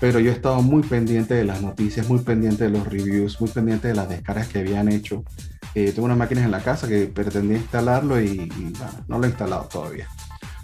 Pero 0.00 0.20
yo 0.20 0.30
he 0.30 0.34
estado 0.34 0.62
muy 0.62 0.82
pendiente 0.82 1.34
de 1.34 1.44
las 1.44 1.60
noticias, 1.60 2.08
muy 2.08 2.20
pendiente 2.20 2.64
de 2.64 2.70
los 2.70 2.86
reviews, 2.86 3.40
muy 3.40 3.50
pendiente 3.50 3.88
de 3.88 3.94
las 3.94 4.08
descargas 4.08 4.48
que 4.48 4.60
habían 4.60 4.88
hecho. 4.88 5.24
Eh, 5.74 5.92
tengo 5.92 6.06
unas 6.06 6.18
máquinas 6.18 6.44
en 6.44 6.50
la 6.50 6.60
casa 6.60 6.88
que 6.88 7.06
pretendía 7.06 7.58
instalarlo 7.58 8.20
y, 8.20 8.50
no 9.08 9.18
lo 9.18 9.24
he 9.24 9.28
instalado 9.28 9.64
todavía. 9.64 10.08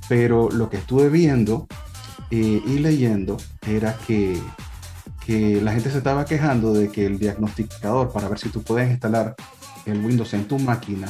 Pero 0.09 0.50
lo 0.50 0.71
que 0.71 0.76
estuve 0.76 1.09
viendo 1.09 1.67
y 2.31 2.79
leyendo 2.79 3.37
era 3.66 3.97
que 4.07 4.40
que 5.25 5.61
la 5.61 5.73
gente 5.73 5.90
se 5.90 5.99
estaba 5.99 6.25
quejando 6.25 6.75
de 6.75 6.88
que 6.90 7.07
el 7.07 7.19
diagnosticador 7.19 8.12
para 8.12 8.28
ver 8.28 8.38
si 8.38 8.50
tú 8.50 8.62
puedes 8.62 8.90
instalar 8.90 9.35
el 9.87 10.04
Windows 10.04 10.35
en 10.35 10.47
tu 10.47 10.59
máquina 10.59 11.09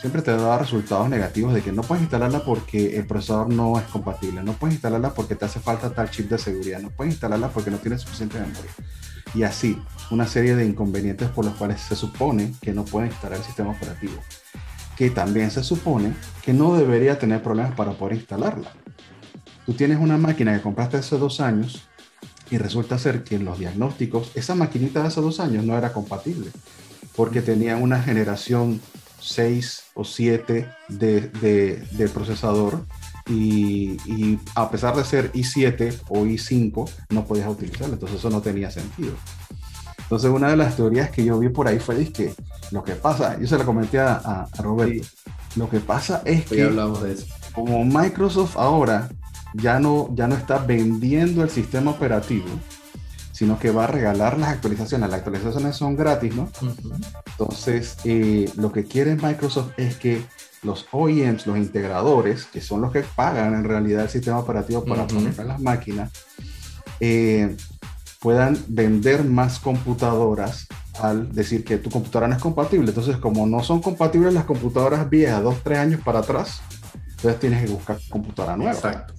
siempre 0.00 0.22
te 0.22 0.30
daba 0.30 0.58
resultados 0.58 1.10
negativos 1.10 1.52
de 1.52 1.60
que 1.62 1.72
no 1.72 1.82
puedes 1.82 2.02
instalarla 2.02 2.42
porque 2.42 2.96
el 2.96 3.06
procesador 3.06 3.52
no 3.52 3.78
es 3.78 3.84
compatible, 3.84 4.42
no 4.42 4.54
puedes 4.54 4.74
instalarla 4.74 5.12
porque 5.12 5.34
te 5.34 5.44
hace 5.44 5.60
falta 5.60 5.90
tal 5.90 6.10
chip 6.10 6.30
de 6.30 6.38
seguridad, 6.38 6.80
no 6.80 6.90
puedes 6.90 7.12
instalarla 7.12 7.48
porque 7.48 7.70
no 7.70 7.76
tienes 7.76 8.00
suficiente 8.00 8.40
memoria. 8.40 8.70
Y 9.34 9.42
así, 9.42 9.80
una 10.10 10.26
serie 10.26 10.56
de 10.56 10.64
inconvenientes 10.64 11.28
por 11.28 11.44
los 11.44 11.54
cuales 11.54 11.80
se 11.82 11.94
supone 11.96 12.54
que 12.62 12.72
no 12.72 12.84
pueden 12.84 13.10
instalar 13.10 13.38
el 13.38 13.44
sistema 13.44 13.70
operativo. 13.70 14.14
Que 14.96 15.10
también 15.10 15.50
se 15.50 15.62
supone 15.62 16.14
que 16.42 16.52
no 16.52 16.74
debería 16.74 17.18
tener 17.18 17.42
problemas 17.42 17.74
para 17.74 17.92
poder 17.92 18.16
instalarla. 18.16 18.72
Tú 19.66 19.74
tienes 19.74 19.98
una 20.00 20.16
máquina 20.16 20.56
que 20.56 20.62
compraste 20.62 20.96
hace 20.96 21.18
dos 21.18 21.40
años 21.40 21.86
y 22.50 22.58
resulta 22.58 22.98
ser 22.98 23.22
que 23.22 23.36
en 23.36 23.44
los 23.44 23.58
diagnósticos 23.58 24.32
esa 24.34 24.54
maquinita 24.54 25.02
de 25.02 25.08
hace 25.08 25.20
dos 25.20 25.40
años 25.40 25.64
no 25.64 25.76
era 25.76 25.92
compatible 25.92 26.50
porque 27.14 27.42
tenía 27.42 27.76
una 27.76 28.02
generación 28.02 28.80
6 29.20 29.84
o 29.94 30.04
7 30.04 30.68
de, 30.88 31.20
de, 31.90 32.08
procesador 32.08 32.84
y, 33.26 33.92
y, 34.06 34.38
a 34.54 34.70
pesar 34.70 34.96
de 34.96 35.04
ser 35.04 35.32
i7 35.32 36.00
o 36.08 36.24
i5 36.24 36.90
no 37.10 37.24
podías 37.24 37.48
utilizarlo, 37.48 37.94
entonces 37.94 38.18
eso 38.18 38.30
no 38.30 38.40
tenía 38.40 38.70
sentido. 38.70 39.12
Entonces 39.98 40.30
una 40.30 40.50
de 40.50 40.56
las 40.56 40.76
teorías 40.76 41.10
que 41.10 41.24
yo 41.24 41.38
vi 41.38 41.50
por 41.50 41.68
ahí 41.68 41.78
fue 41.78 42.04
que 42.12 42.34
lo 42.72 42.82
que 42.82 42.94
pasa, 42.94 43.38
yo 43.38 43.46
se 43.46 43.58
la 43.58 43.64
comenté 43.64 44.00
a, 44.00 44.14
a 44.14 44.62
Roberto, 44.62 45.06
lo 45.56 45.68
que 45.68 45.80
pasa 45.80 46.22
es 46.24 46.46
que 46.46 46.62
hablamos 46.62 47.02
de 47.02 47.12
eso. 47.12 47.26
como 47.54 47.84
Microsoft 47.84 48.56
ahora 48.56 49.08
ya 49.54 49.80
no, 49.80 50.08
ya 50.14 50.28
no 50.28 50.36
está 50.36 50.58
vendiendo 50.58 51.42
el 51.42 51.50
sistema 51.50 51.90
operativo, 51.90 52.48
sino 53.40 53.58
que 53.58 53.70
va 53.70 53.84
a 53.84 53.86
regalar 53.86 54.36
las 54.38 54.50
actualizaciones. 54.50 55.08
Las 55.08 55.20
actualizaciones 55.20 55.74
son 55.74 55.96
gratis, 55.96 56.34
¿no? 56.34 56.50
Entonces, 57.30 57.96
eh, 58.04 58.52
lo 58.56 58.70
que 58.70 58.84
quiere 58.84 59.16
Microsoft 59.16 59.70
es 59.78 59.96
que 59.96 60.22
los 60.62 60.86
OEMs, 60.92 61.46
los 61.46 61.56
integradores, 61.56 62.44
que 62.44 62.60
son 62.60 62.82
los 62.82 62.92
que 62.92 63.00
pagan 63.00 63.54
en 63.54 63.64
realidad 63.64 64.02
el 64.02 64.10
sistema 64.10 64.40
operativo 64.40 64.84
para 64.84 65.06
poner 65.06 65.32
en 65.40 65.48
las 65.48 65.58
máquinas, 65.58 66.12
eh, 67.00 67.56
puedan 68.18 68.58
vender 68.68 69.24
más 69.24 69.58
computadoras 69.58 70.66
al 71.00 71.32
decir 71.32 71.64
que 71.64 71.78
tu 71.78 71.88
computadora 71.88 72.28
no 72.28 72.36
es 72.36 72.42
compatible. 72.42 72.88
Entonces, 72.90 73.16
como 73.16 73.46
no 73.46 73.62
son 73.62 73.80
compatibles 73.80 74.34
las 74.34 74.44
computadoras 74.44 75.08
viejas, 75.08 75.42
dos, 75.42 75.62
tres 75.64 75.78
años 75.78 76.02
para 76.04 76.18
atrás, 76.18 76.60
Entonces 77.12 77.40
tienes 77.40 77.64
que 77.64 77.72
buscar 77.72 77.98
computadora 78.10 78.58
nueva. 78.58 78.72
Exacto. 78.72 79.14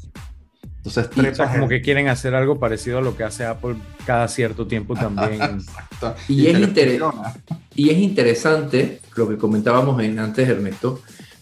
Entonces, 0.83 1.11
trepas 1.11 1.51
como 1.51 1.67
que 1.67 1.79
quieren 1.79 2.07
hacer 2.07 2.33
algo 2.33 2.59
parecido 2.59 2.97
a 2.97 3.01
lo 3.01 3.15
que 3.15 3.23
hace 3.23 3.45
Apple 3.45 3.75
cada 4.03 4.27
cierto 4.27 4.65
tiempo 4.65 4.95
también. 4.95 5.39
y, 6.27 6.47
es 6.47 6.57
y, 7.75 7.89
es 7.91 7.97
interesante 7.99 8.99
lo 9.15 9.29
que 9.29 9.37
comentábamos 9.37 10.01
en, 10.01 10.17
antes, 10.17 10.49
Ernesto, 10.49 10.99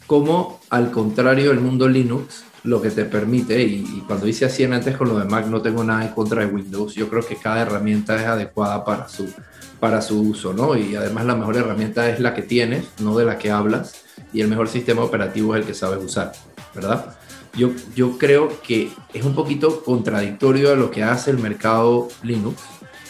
como 0.07 0.59
al 0.69 0.91
contrario 0.91 1.51
del 1.51 1.61
mundo 1.61 1.87
Linux, 1.87 2.43
lo 2.65 2.81
que 2.81 2.89
te 2.91 3.05
permite, 3.05 3.63
y, 3.63 4.03
cuando 4.05 4.27
hice 4.27 4.43
así 4.43 4.63
en 4.63 4.73
antes 4.73 4.97
con 4.97 5.07
lo 5.07 5.17
de 5.17 5.23
Mac, 5.23 5.45
no 5.45 5.61
tengo 5.61 5.85
nada 5.85 6.03
en 6.03 6.09
contra 6.09 6.45
de 6.45 6.47
Windows, 6.47 6.93
yo 6.95 7.07
creo 7.07 7.25
que 7.25 7.37
cada 7.37 7.61
herramienta 7.61 8.17
es 8.17 8.27
adecuada 8.27 8.83
para 8.83 9.07
su, 9.07 9.33
para 9.79 10.01
su 10.01 10.19
uso, 10.19 10.51
¿no? 10.51 10.75
Y 10.75 10.97
además 10.97 11.25
la 11.25 11.35
mejor 11.35 11.55
herramienta 11.55 12.09
es 12.09 12.19
la 12.19 12.33
que 12.33 12.41
tienes, 12.41 12.87
no 12.99 13.17
de 13.17 13.23
la 13.23 13.37
que 13.37 13.51
hablas, 13.51 14.03
y 14.33 14.41
el 14.41 14.49
mejor 14.49 14.67
sistema 14.67 15.01
operativo 15.01 15.55
es 15.55 15.61
el 15.61 15.67
que 15.67 15.73
sabes 15.73 16.03
usar, 16.03 16.33
¿verdad? 16.75 17.15
Yo, 17.55 17.71
yo 17.95 18.17
creo 18.17 18.61
que 18.61 18.91
es 19.13 19.23
un 19.23 19.35
poquito 19.35 19.83
contradictorio 19.83 20.71
a 20.71 20.75
lo 20.75 20.91
que 20.91 21.03
hace 21.03 21.31
el 21.31 21.37
mercado 21.37 22.07
Linux, 22.23 22.61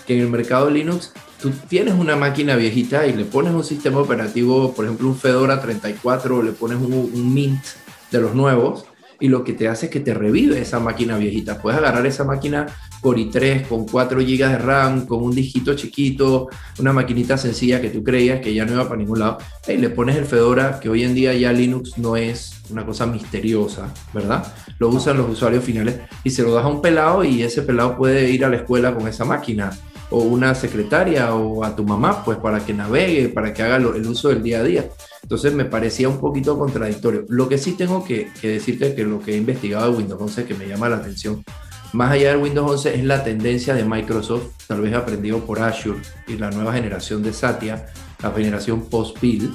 que 0.05 0.15
en 0.15 0.21
el 0.21 0.29
mercado 0.29 0.69
Linux 0.69 1.13
tú 1.41 1.51
tienes 1.67 1.93
una 1.93 2.15
máquina 2.15 2.55
viejita 2.55 3.07
y 3.07 3.13
le 3.13 3.25
pones 3.25 3.53
un 3.53 3.63
sistema 3.63 3.99
operativo, 3.99 4.73
por 4.73 4.85
ejemplo 4.85 5.07
un 5.07 5.17
Fedora 5.17 5.61
34 5.61 6.37
o 6.37 6.43
le 6.43 6.51
pones 6.51 6.77
un, 6.77 6.93
un 6.93 7.33
Mint 7.33 7.63
de 8.11 8.19
los 8.19 8.33
nuevos 8.33 8.88
y 9.19 9.27
lo 9.27 9.43
que 9.43 9.53
te 9.53 9.67
hace 9.67 9.87
es 9.87 9.91
que 9.91 9.99
te 9.99 10.13
revive 10.13 10.59
esa 10.59 10.79
máquina 10.79 11.17
viejita. 11.17 11.61
Puedes 11.61 11.79
agarrar 11.79 12.05
esa 12.05 12.23
máquina 12.23 12.67
Core 13.01 13.21
i3 13.21 13.67
con 13.67 13.85
4 13.85 14.19
GB 14.19 14.37
de 14.37 14.57
RAM, 14.57 15.05
con 15.05 15.23
un 15.23 15.33
dígito 15.33 15.73
chiquito, 15.75 16.49
una 16.79 16.93
maquinita 16.93 17.37
sencilla 17.37 17.81
que 17.81 17.89
tú 17.89 18.03
creías 18.03 18.41
que 18.41 18.53
ya 18.53 18.65
no 18.65 18.73
iba 18.73 18.83
para 18.83 18.97
ningún 18.97 19.19
lado, 19.19 19.37
y 19.67 19.77
le 19.77 19.89
pones 19.89 20.15
el 20.15 20.25
Fedora, 20.25 20.79
que 20.79 20.89
hoy 20.89 21.03
en 21.03 21.13
día 21.13 21.33
ya 21.33 21.51
Linux 21.51 21.97
no 21.97 22.17
es 22.17 22.61
una 22.69 22.85
cosa 22.85 23.05
misteriosa, 23.05 23.93
¿verdad? 24.13 24.45
Lo 24.79 24.89
usan 24.89 25.17
los 25.17 25.29
usuarios 25.29 25.63
finales 25.63 25.99
y 26.23 26.29
se 26.29 26.43
lo 26.43 26.53
das 26.53 26.65
a 26.65 26.67
un 26.67 26.81
pelado 26.81 27.23
y 27.23 27.41
ese 27.41 27.61
pelado 27.61 27.97
puede 27.97 28.29
ir 28.29 28.45
a 28.45 28.49
la 28.49 28.57
escuela 28.57 28.93
con 28.93 29.07
esa 29.07 29.25
máquina 29.25 29.71
o 30.11 30.19
una 30.19 30.55
secretaria 30.55 31.33
o 31.35 31.63
a 31.63 31.75
tu 31.75 31.83
mamá, 31.83 32.23
pues 32.23 32.37
para 32.37 32.65
que 32.65 32.73
navegue, 32.73 33.29
para 33.29 33.53
que 33.53 33.61
haga 33.61 33.77
el 33.77 34.07
uso 34.07 34.29
del 34.29 34.41
día 34.41 34.59
a 34.59 34.63
día. 34.63 34.89
Entonces 35.21 35.53
me 35.53 35.65
parecía 35.65 36.09
un 36.09 36.19
poquito 36.19 36.57
contradictorio. 36.57 37.25
Lo 37.29 37.47
que 37.47 37.57
sí 37.57 37.73
tengo 37.73 38.03
que, 38.03 38.31
que 38.41 38.49
decirte 38.49 38.95
que 38.95 39.03
lo 39.03 39.19
que 39.19 39.33
he 39.33 39.37
investigado 39.37 39.91
de 39.91 39.97
Windows 39.97 40.21
11 40.21 40.45
que 40.45 40.55
me 40.55 40.67
llama 40.67 40.89
la 40.89 40.97
atención, 40.97 41.43
más 41.93 42.11
allá 42.11 42.29
del 42.29 42.41
Windows 42.41 42.71
11, 42.71 42.95
es 42.95 43.03
la 43.03 43.23
tendencia 43.23 43.73
de 43.73 43.83
Microsoft, 43.83 44.43
tal 44.67 44.81
vez 44.81 44.93
aprendido 44.93 45.39
por 45.45 45.59
Azure 45.59 45.99
y 46.27 46.37
la 46.37 46.51
nueva 46.51 46.73
generación 46.73 47.23
de 47.23 47.33
Satya, 47.33 47.87
la 48.21 48.31
generación 48.31 48.85
post-build, 48.89 49.51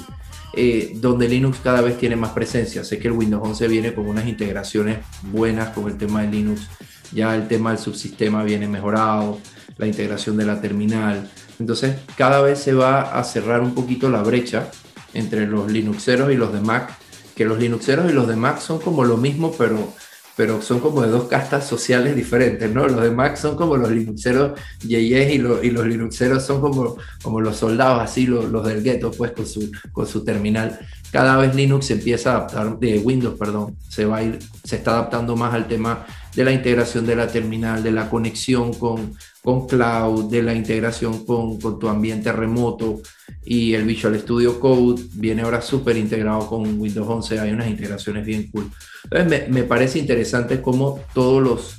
eh, 0.57 0.93
donde 0.97 1.29
Linux 1.29 1.59
cada 1.63 1.81
vez 1.81 1.97
tiene 1.99 2.17
más 2.17 2.31
presencia. 2.31 2.85
Sé 2.85 2.99
que 2.99 3.09
el 3.09 3.15
Windows 3.15 3.43
11 3.45 3.69
viene 3.69 3.95
con 3.95 4.07
unas 4.07 4.27
integraciones 4.27 4.99
buenas 5.23 5.71
con 5.71 5.89
el 5.89 5.97
tema 5.97 6.23
de 6.23 6.29
Linux, 6.29 6.69
ya 7.13 7.35
el 7.37 7.47
tema 7.47 7.71
del 7.71 7.79
subsistema 7.79 8.43
viene 8.43 8.67
mejorado, 8.67 9.39
la 9.77 9.87
integración 9.87 10.37
de 10.37 10.47
la 10.47 10.61
terminal. 10.61 11.31
Entonces, 11.59 11.97
cada 12.17 12.41
vez 12.43 12.59
se 12.59 12.75
va 12.75 13.19
a 13.19 13.25
cerrar 13.25 13.61
un 13.61 13.75
poquito 13.75 14.11
la 14.11 14.23
brecha 14.23 14.71
entre 15.13 15.47
los 15.47 15.71
Linuxeros 15.71 16.33
y 16.33 16.37
los 16.37 16.53
de 16.53 16.61
Mac, 16.61 16.97
que 17.35 17.45
los 17.45 17.59
Linuxeros 17.59 18.11
y 18.11 18.15
los 18.15 18.29
de 18.29 18.37
Mac 18.37 18.61
son 18.61 18.81
como 18.81 19.05
lo 19.05 19.17
mismo, 19.17 19.53
pero 19.57 19.93
pero 20.37 20.61
son 20.63 20.81
como 20.81 21.03
de 21.03 21.09
dos 21.09 21.25
castas 21.25 21.67
sociales 21.67 22.17
diferentes, 22.17 22.71
¿no? 22.73 22.87
Los 22.89 23.03
de 23.03 23.11
Mac 23.11 23.37
son 23.37 23.57
como 23.57 23.77
los 23.77 23.91
Linuxeros 23.91 24.59
yeyes 24.81 25.33
y, 25.33 25.39
los 25.39 25.87
Linuxeros 25.87 26.45
son 26.45 26.61
como, 26.61 26.97
como 27.23 27.41
los 27.41 27.57
soldados, 27.57 28.03
así 28.03 28.27
los, 28.27 28.67
del 28.67 28.83
gueto, 28.83 29.13
pues 29.13 29.33
con 29.33 29.47
su, 29.47 29.71
con 29.93 30.07
su 30.07 30.25
terminal. 30.25 30.79
Cada 31.13 31.37
vez 31.37 31.55
Linux 31.55 31.87
se 31.87 31.93
empieza 31.95 32.33
a 32.33 32.37
adaptar, 32.39 32.79
de 32.79 32.99
Windows, 32.99 33.39
perdón, 33.39 33.77
se 33.89 34.05
va 34.05 34.17
a 34.17 34.23
ir, 34.25 34.41
se 34.65 34.77
está 34.77 34.93
adaptando 34.93 35.37
más 35.37 35.55
al 35.55 35.69
tema 35.69 36.05
de 36.35 36.45
la 36.45 36.53
integración 36.53 37.07
de 37.07 37.17
la 37.17 37.29
terminal, 37.29 37.83
de 37.83 37.93
la 37.93 38.11
conexión 38.11 38.73
con, 38.75 39.15
con 39.43 39.67
cloud, 39.67 40.31
de 40.31 40.43
la 40.43 40.55
integración 40.55 41.25
con, 41.25 41.61
con 41.61 41.79
tu 41.79 41.89
ambiente 41.89 42.33
remoto 42.33 43.01
y 43.45 43.75
el 43.75 43.85
Visual 43.85 44.19
Studio 44.19 44.59
Code 44.59 45.03
viene 45.15 45.43
ahora 45.43 45.61
súper 45.61 45.97
integrado 45.97 46.47
con 46.47 46.81
Windows 46.81 47.09
11, 47.09 47.41
hay 47.41 47.53
unas 47.53 47.69
integraciones 47.69 48.25
bien 48.25 48.51
cool. 48.51 48.71
Entonces 49.05 49.29
me, 49.29 49.53
me, 49.53 49.65
parece 49.65 49.99
interesante 49.99 50.63
cómo 50.63 51.01
todos 51.13 51.43
los, 51.43 51.79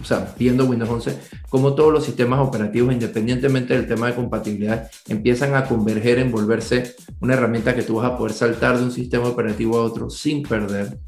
o 0.00 0.04
sea, 0.04 0.34
viendo 0.38 0.66
Windows 0.66 0.90
11, 0.90 1.18
cómo 1.48 1.74
todos 1.74 1.92
los 1.92 2.04
sistemas 2.04 2.40
operativos, 2.40 2.92
independientemente 2.92 3.74
del 3.74 3.86
tema 3.86 4.08
de 4.08 4.14
compatibilidad, 4.14 4.90
empiezan 5.08 5.54
a 5.54 5.64
converger 5.64 6.18
en 6.18 6.30
volverse 6.30 6.94
una 7.20 7.34
herramienta 7.34 7.74
que 7.74 7.82
tú 7.82 7.96
vas 7.96 8.10
a 8.10 8.18
poder 8.18 8.34
saltar 8.34 8.76
de 8.76 8.84
un 8.84 8.92
sistema 8.92 9.28
operativo 9.28 9.78
a 9.78 9.84
otro 9.84 10.10
sin 10.10 10.42
perder 10.42 10.98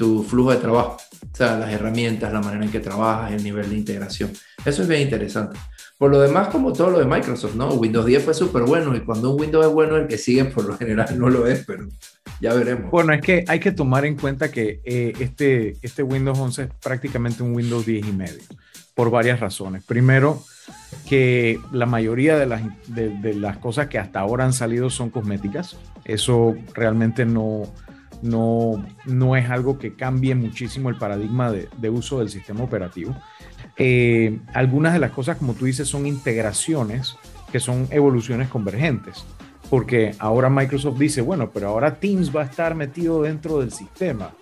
tu 0.00 0.22
flujo 0.22 0.50
de 0.50 0.56
trabajo. 0.56 0.96
O 1.30 1.36
sea, 1.36 1.58
las 1.58 1.70
herramientas, 1.70 2.32
la 2.32 2.40
manera 2.40 2.64
en 2.64 2.70
que 2.70 2.80
trabajas, 2.80 3.32
el 3.32 3.44
nivel 3.44 3.68
de 3.68 3.76
integración. 3.76 4.30
Eso 4.64 4.80
es 4.80 4.88
bien 4.88 5.02
interesante. 5.02 5.58
Por 5.98 6.10
lo 6.10 6.18
demás, 6.22 6.48
como 6.48 6.72
todo 6.72 6.88
lo 6.88 7.00
de 7.00 7.04
Microsoft, 7.04 7.54
¿no? 7.54 7.74
Windows 7.74 8.06
10 8.06 8.24
fue 8.24 8.32
súper 8.32 8.62
bueno 8.62 8.96
y 8.96 9.00
cuando 9.00 9.30
un 9.30 9.38
Windows 9.38 9.66
es 9.66 9.72
bueno, 9.72 9.96
el 9.96 10.06
que 10.06 10.16
sigue 10.16 10.46
por 10.46 10.64
lo 10.64 10.78
general 10.78 11.18
no 11.18 11.28
lo 11.28 11.46
es, 11.46 11.66
pero 11.66 11.86
ya 12.40 12.54
veremos. 12.54 12.90
Bueno, 12.90 13.12
es 13.12 13.20
que 13.20 13.44
hay 13.46 13.60
que 13.60 13.72
tomar 13.72 14.06
en 14.06 14.16
cuenta 14.16 14.50
que 14.50 14.80
eh, 14.86 15.12
este, 15.20 15.76
este 15.82 16.02
Windows 16.02 16.38
11 16.38 16.62
es 16.62 16.68
prácticamente 16.82 17.42
un 17.42 17.54
Windows 17.54 17.84
10 17.84 18.06
y 18.06 18.12
medio, 18.12 18.40
por 18.94 19.10
varias 19.10 19.38
razones. 19.38 19.84
Primero, 19.84 20.42
que 21.06 21.60
la 21.72 21.84
mayoría 21.84 22.38
de 22.38 22.46
las, 22.46 22.62
de, 22.86 23.34
las 23.34 23.58
cosas 23.58 23.88
que 23.88 23.98
hasta 23.98 24.20
ahora 24.20 24.46
han 24.46 24.54
salido 24.54 24.88
son 24.88 25.10
cosméticas. 25.10 25.76
Eso 26.06 26.54
realmente 26.72 27.26
no, 27.26 27.70
no, 28.22 28.84
no 29.06 29.36
es 29.36 29.48
algo 29.50 29.78
que 29.78 29.94
cambie 29.94 30.34
muchísimo 30.34 30.88
el 30.88 30.96
paradigma 30.96 31.50
de, 31.50 31.68
de 31.78 31.90
uso 31.90 32.18
del 32.18 32.28
sistema 32.28 32.62
operativo. 32.62 33.16
Eh, 33.76 34.38
algunas 34.52 34.92
de 34.92 34.98
las 34.98 35.12
cosas, 35.12 35.38
como 35.38 35.54
tú 35.54 35.64
dices, 35.64 35.88
son 35.88 36.06
integraciones 36.06 37.16
que 37.50 37.60
son 37.60 37.88
evoluciones 37.90 38.48
convergentes. 38.48 39.24
Porque 39.68 40.14
ahora 40.18 40.50
Microsoft 40.50 40.98
dice, 40.98 41.20
bueno, 41.20 41.50
pero 41.52 41.68
ahora 41.68 41.94
Teams 41.94 42.34
va 42.34 42.42
a 42.42 42.44
estar 42.44 42.74
metido 42.74 43.22
dentro 43.22 43.60
del 43.60 43.72
sistema. 43.72 44.32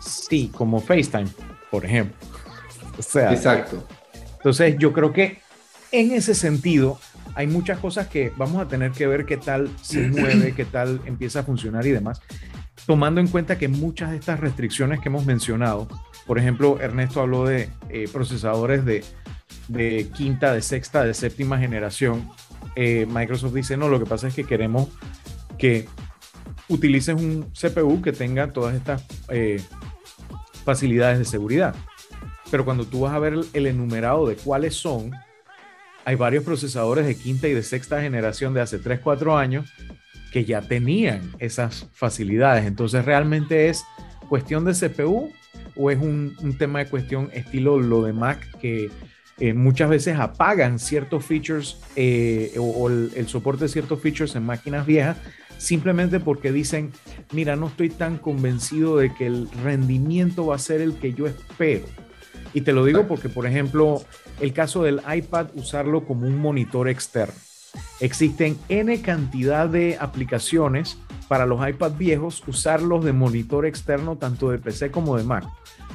Sí, 0.00 0.50
como 0.54 0.80
FaceTime, 0.80 1.28
por 1.70 1.84
ejemplo. 1.84 2.16
O 2.98 3.02
sea, 3.02 3.32
Exacto. 3.32 3.82
Entonces, 4.36 4.76
yo 4.78 4.92
creo 4.92 5.10
que 5.10 5.38
en 5.90 6.10
ese 6.12 6.34
sentido, 6.34 6.98
hay 7.34 7.46
muchas 7.46 7.78
cosas 7.78 8.08
que 8.08 8.30
vamos 8.36 8.60
a 8.60 8.68
tener 8.68 8.92
que 8.92 9.06
ver 9.06 9.24
qué 9.24 9.38
tal 9.38 9.70
se 9.80 10.08
mueve, 10.08 10.52
qué 10.54 10.66
tal 10.66 11.00
empieza 11.06 11.40
a 11.40 11.42
funcionar 11.44 11.86
y 11.86 11.92
demás, 11.92 12.20
tomando 12.90 13.20
en 13.20 13.28
cuenta 13.28 13.56
que 13.56 13.68
muchas 13.68 14.10
de 14.10 14.16
estas 14.16 14.40
restricciones 14.40 14.98
que 14.98 15.10
hemos 15.10 15.24
mencionado 15.24 15.86
por 16.30 16.38
ejemplo, 16.38 16.78
Ernesto 16.80 17.20
habló 17.20 17.44
de 17.44 17.70
eh, 17.88 18.08
procesadores 18.12 18.84
de, 18.84 20.10
quinta, 20.14 20.52
de 20.52 20.62
sexta, 20.62 21.02
de 21.02 21.12
séptima 21.12 21.58
generación. 21.58 22.30
Eh, 22.76 23.06
Microsoft 23.10 23.54
dice, 23.54 23.76
no, 23.76 23.88
lo 23.88 23.98
que 23.98 24.06
pasa 24.06 24.28
es 24.28 24.34
que 24.36 24.44
queremos 24.44 24.88
que 25.58 25.88
utilices 26.68 27.16
un 27.16 27.50
CPU 27.52 28.00
que 28.00 28.12
tenga 28.12 28.52
todas 28.52 28.76
estas 28.76 29.04
eh, 29.28 29.60
facilidades 30.64 31.18
de 31.18 31.24
seguridad. 31.24 31.74
Pero 32.48 32.64
cuando 32.64 32.84
tú 32.84 33.00
vas 33.00 33.12
a 33.12 33.18
ver 33.18 33.34
el 33.52 33.66
enumerado 33.66 34.28
de 34.28 34.36
cuáles 34.36 34.76
son, 34.76 35.10
hay 36.04 36.14
varios 36.14 36.44
procesadores 36.44 37.06
de 37.06 37.16
quinta 37.16 37.48
y 37.48 37.54
de 37.54 37.64
sexta 37.64 38.00
generación 38.00 38.54
de 38.54 38.60
hace 38.60 38.78
3, 38.78 39.00
4 39.00 39.36
años 39.36 39.72
que 40.30 40.44
ya 40.44 40.62
tenían 40.62 41.32
esas 41.38 41.88
facilidades. 41.92 42.66
Entonces 42.66 43.04
realmente 43.04 43.68
es 43.68 43.84
cuestión 44.28 44.64
de 44.64 44.72
CPU 44.72 45.32
o 45.76 45.90
es 45.90 45.98
un, 45.98 46.36
tema 46.58 46.80
de 46.80 46.86
cuestión 46.86 47.30
estilo 47.32 47.78
lo 47.78 48.02
de 48.02 48.12
Mac 48.12 48.46
que 48.60 48.90
eh, 49.38 49.54
muchas 49.54 49.88
veces 49.88 50.18
apagan 50.18 50.78
ciertos 50.78 51.24
features 51.24 51.78
eh, 51.96 52.54
o, 52.58 52.88
el, 52.88 53.26
soporte 53.26 53.64
de 53.64 53.68
ciertos 53.68 54.00
features 54.00 54.36
en 54.36 54.44
máquinas 54.44 54.86
viejas 54.86 55.16
simplemente 55.58 56.20
porque 56.20 56.52
dicen, 56.52 56.90
mira, 57.32 57.54
no 57.54 57.66
estoy 57.66 57.90
tan 57.90 58.16
convencido 58.16 58.96
de 58.96 59.12
que 59.12 59.26
el 59.26 59.48
rendimiento 59.62 60.46
va 60.46 60.54
a 60.54 60.58
ser 60.58 60.80
el 60.80 60.94
que 60.94 61.12
yo 61.12 61.26
espero. 61.26 61.84
Y 62.54 62.62
te 62.62 62.72
lo 62.72 62.84
digo 62.84 63.06
porque, 63.06 63.28
por 63.28 63.46
ejemplo, 63.46 64.02
el 64.40 64.54
caso 64.54 64.82
del 64.82 65.02
iPad, 65.14 65.48
usarlo 65.54 66.06
como 66.06 66.26
un 66.26 66.38
monitor 66.38 66.88
externo. 66.88 67.34
Existen 68.00 68.58
N 68.68 69.00
cantidad 69.02 69.68
de 69.68 69.98
aplicaciones 70.00 70.98
para 71.28 71.46
los 71.46 71.66
iPad 71.66 71.92
viejos, 71.92 72.42
usarlos 72.46 73.04
de 73.04 73.12
monitor 73.12 73.66
externo 73.66 74.16
tanto 74.16 74.50
de 74.50 74.58
PC 74.58 74.90
como 74.90 75.16
de 75.16 75.22
Mac. 75.22 75.44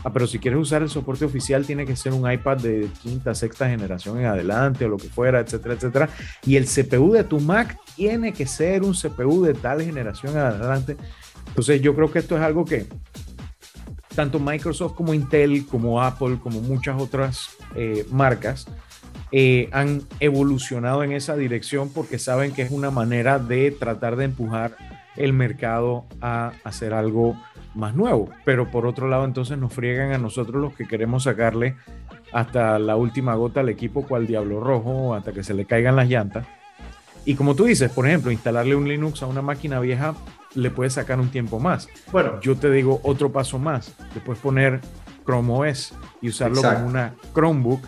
Ah, 0.03 0.13
pero 0.13 0.27
si 0.27 0.37
quieres 0.37 0.59
usar 0.59 0.83
el 0.83 0.89
soporte 0.89 1.25
oficial, 1.25 1.65
tiene 1.65 1.85
que 1.85 1.95
ser 1.95 2.13
un 2.13 2.31
iPad 2.31 2.57
de 2.57 2.87
quinta, 3.01 3.33
sexta 3.33 3.67
generación 3.67 4.19
en 4.19 4.27
adelante 4.27 4.85
o 4.85 4.87
lo 4.87 4.97
que 4.97 5.09
fuera, 5.09 5.39
etcétera, 5.39 5.73
etcétera. 5.73 6.09
Y 6.45 6.57
el 6.57 6.67
CPU 6.67 7.11
de 7.11 7.23
tu 7.23 7.39
Mac 7.39 7.77
tiene 7.95 8.31
que 8.31 8.45
ser 8.45 8.83
un 8.83 8.93
CPU 8.93 9.43
de 9.43 9.55
tal 9.55 9.81
generación 9.81 10.33
en 10.33 10.39
adelante. 10.39 10.95
Entonces, 11.47 11.81
yo 11.81 11.95
creo 11.95 12.11
que 12.11 12.19
esto 12.19 12.37
es 12.37 12.43
algo 12.43 12.65
que 12.65 12.85
tanto 14.15 14.39
Microsoft 14.39 14.93
como 14.93 15.13
Intel, 15.13 15.65
como 15.65 16.01
Apple, 16.01 16.39
como 16.41 16.61
muchas 16.61 17.01
otras 17.01 17.49
eh, 17.75 18.05
marcas, 18.11 18.67
eh, 19.37 19.67
han 19.73 20.03
evolucionado 20.21 21.03
en 21.03 21.11
esa 21.11 21.35
dirección 21.35 21.89
porque 21.89 22.19
saben 22.19 22.53
que 22.53 22.61
es 22.61 22.71
una 22.71 22.89
manera 22.89 23.37
de 23.37 23.69
tratar 23.69 24.15
de 24.15 24.23
empujar 24.23 24.77
el 25.17 25.33
mercado 25.33 26.05
a 26.21 26.53
hacer 26.63 26.93
algo 26.93 27.37
más 27.73 27.95
nuevo. 27.95 28.29
Pero 28.45 28.71
por 28.71 28.85
otro 28.85 29.09
lado, 29.09 29.25
entonces 29.25 29.57
nos 29.57 29.73
friegan 29.73 30.13
a 30.13 30.17
nosotros 30.17 30.61
los 30.61 30.73
que 30.73 30.87
queremos 30.87 31.23
sacarle 31.23 31.75
hasta 32.31 32.79
la 32.79 32.95
última 32.95 33.35
gota 33.35 33.59
al 33.59 33.67
equipo 33.67 34.07
cual 34.07 34.25
diablo 34.25 34.61
rojo, 34.61 35.13
hasta 35.13 35.33
que 35.33 35.43
se 35.43 35.53
le 35.53 35.65
caigan 35.65 35.97
las 35.97 36.07
llantas. 36.07 36.47
Y 37.25 37.35
como 37.35 37.55
tú 37.55 37.65
dices, 37.65 37.91
por 37.91 38.07
ejemplo, 38.07 38.31
instalarle 38.31 38.73
un 38.73 38.87
Linux 38.87 39.21
a 39.21 39.27
una 39.27 39.41
máquina 39.41 39.81
vieja 39.81 40.15
le 40.53 40.71
puede 40.71 40.91
sacar 40.91 41.19
un 41.19 41.27
tiempo 41.27 41.59
más. 41.59 41.89
Bueno, 42.09 42.39
yo 42.39 42.55
te 42.55 42.71
digo 42.71 43.01
otro 43.03 43.33
paso 43.33 43.59
más. 43.59 43.93
Le 44.13 44.21
puedes 44.21 44.41
poner 44.41 44.79
Chrome 45.25 45.71
OS 45.71 45.93
y 46.21 46.29
usarlo 46.29 46.61
como 46.61 46.87
una 46.87 47.15
Chromebook 47.33 47.81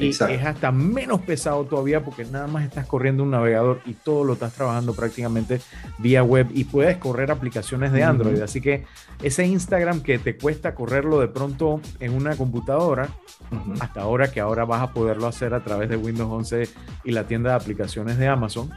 y 0.00 0.10
es 0.10 0.44
hasta 0.44 0.72
menos 0.72 1.20
pesado 1.22 1.64
todavía 1.64 2.02
porque 2.04 2.24
nada 2.24 2.46
más 2.46 2.64
estás 2.64 2.86
corriendo 2.86 3.22
un 3.22 3.30
navegador 3.30 3.80
y 3.84 3.94
todo 3.94 4.24
lo 4.24 4.34
estás 4.34 4.52
trabajando 4.54 4.94
prácticamente 4.94 5.60
vía 5.98 6.22
web 6.22 6.48
y 6.54 6.64
puedes 6.64 6.96
correr 6.96 7.30
aplicaciones 7.30 7.92
de 7.92 8.02
Android. 8.02 8.40
Así 8.40 8.60
que 8.60 8.84
ese 9.22 9.46
Instagram 9.46 10.02
que 10.02 10.18
te 10.18 10.36
cuesta 10.36 10.74
correrlo 10.74 11.20
de 11.20 11.28
pronto 11.28 11.80
en 12.00 12.14
una 12.14 12.36
computadora, 12.36 13.08
hasta 13.80 14.02
ahora 14.02 14.30
que 14.30 14.40
ahora 14.40 14.64
vas 14.64 14.82
a 14.82 14.92
poderlo 14.92 15.26
hacer 15.26 15.54
a 15.54 15.62
través 15.62 15.88
de 15.88 15.96
Windows 15.96 16.30
11 16.30 16.68
y 17.04 17.12
la 17.12 17.24
tienda 17.24 17.50
de 17.50 17.56
aplicaciones 17.56 18.18
de 18.18 18.28
Amazon, 18.28 18.70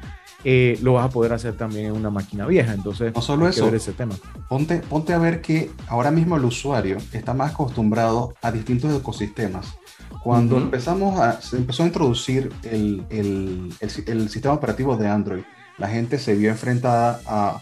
eh, 0.45 0.77
lo 0.81 0.93
vas 0.93 1.05
a 1.05 1.09
poder 1.09 1.31
hacer 1.31 1.55
también 1.55 1.85
en 1.85 1.91
una 1.93 2.09
máquina 2.09 2.45
vieja. 2.45 2.73
Entonces, 2.73 3.13
no 3.15 3.21
solo 3.21 3.47
eso, 3.47 3.65
ver 3.65 3.75
ese 3.75 3.93
tema. 3.93 4.15
Ponte, 4.49 4.79
ponte 4.79 5.13
a 5.13 5.17
ver 5.17 5.41
que 5.41 5.71
ahora 5.87 6.11
mismo 6.11 6.35
el 6.35 6.43
usuario 6.43 6.97
está 7.13 7.33
más 7.33 7.53
acostumbrado 7.53 8.33
a 8.41 8.51
distintos 8.51 8.93
ecosistemas. 8.93 9.77
Cuando 10.23 10.57
empezamos 10.57 11.19
a, 11.19 11.41
se 11.41 11.57
empezó 11.57 11.83
a 11.83 11.87
introducir 11.87 12.49
el, 12.63 13.03
el, 13.09 13.73
el, 13.81 14.29
sistema 14.29 14.53
operativo 14.53 14.95
de 14.95 15.07
Android, 15.07 15.43
la 15.77 15.89
gente 15.89 16.17
se 16.17 16.33
vio 16.33 16.49
enfrentada 16.49 17.19
a, 17.27 17.61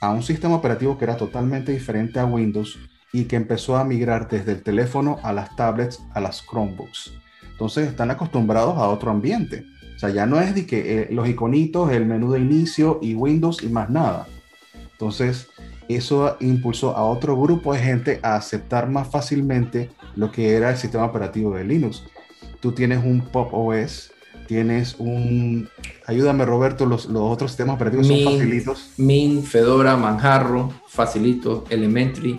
a 0.00 0.10
un 0.10 0.24
sistema 0.24 0.56
operativo 0.56 0.98
que 0.98 1.04
era 1.04 1.16
totalmente 1.16 1.70
diferente 1.70 2.18
a 2.18 2.24
Windows 2.24 2.78
y 3.12 3.26
que 3.26 3.36
empezó 3.36 3.76
a 3.76 3.84
migrar 3.84 4.28
desde 4.28 4.52
el 4.52 4.62
teléfono 4.62 5.20
a 5.22 5.32
las 5.32 5.54
tablets, 5.54 6.02
a 6.14 6.20
las 6.20 6.42
Chromebooks. 6.42 7.12
Entonces 7.52 7.86
están 7.86 8.10
acostumbrados 8.10 8.76
a 8.76 8.88
otro 8.88 9.12
ambiente. 9.12 9.64
O 9.94 9.98
sea, 10.00 10.10
ya 10.10 10.26
no 10.26 10.40
es 10.40 10.52
de 10.52 10.66
que 10.66 11.02
eh, 11.02 11.08
los 11.12 11.28
iconitos, 11.28 11.92
el 11.92 12.06
menú 12.06 12.32
de 12.32 12.40
inicio 12.40 12.98
y 13.00 13.14
Windows 13.14 13.62
y 13.62 13.68
más 13.68 13.88
nada. 13.88 14.26
Entonces, 14.90 15.48
eso 15.88 16.36
impulsó 16.40 16.96
a 16.96 17.04
otro 17.04 17.40
grupo 17.40 17.72
de 17.72 17.78
gente 17.78 18.20
a 18.24 18.34
aceptar 18.34 18.90
más 18.90 19.08
fácilmente 19.08 19.90
lo 20.16 20.30
que 20.30 20.54
era 20.54 20.70
el 20.70 20.76
sistema 20.76 21.04
operativo 21.04 21.54
de 21.54 21.64
Linux. 21.64 22.04
Tú 22.60 22.72
tienes 22.72 23.04
un 23.04 23.20
Pop 23.20 23.50
OS, 23.52 24.12
tienes 24.46 24.96
un... 24.98 25.68
Ayúdame 26.06 26.44
Roberto, 26.44 26.86
los, 26.86 27.06
los 27.06 27.22
otros 27.22 27.50
sistemas 27.50 27.76
operativos 27.76 28.06
son 28.06 28.24
facilitos. 28.24 28.90
Min, 28.96 29.42
Fedora, 29.42 29.96
Manjarro, 29.96 30.72
facilito, 30.88 31.64
Elementary. 31.70 32.38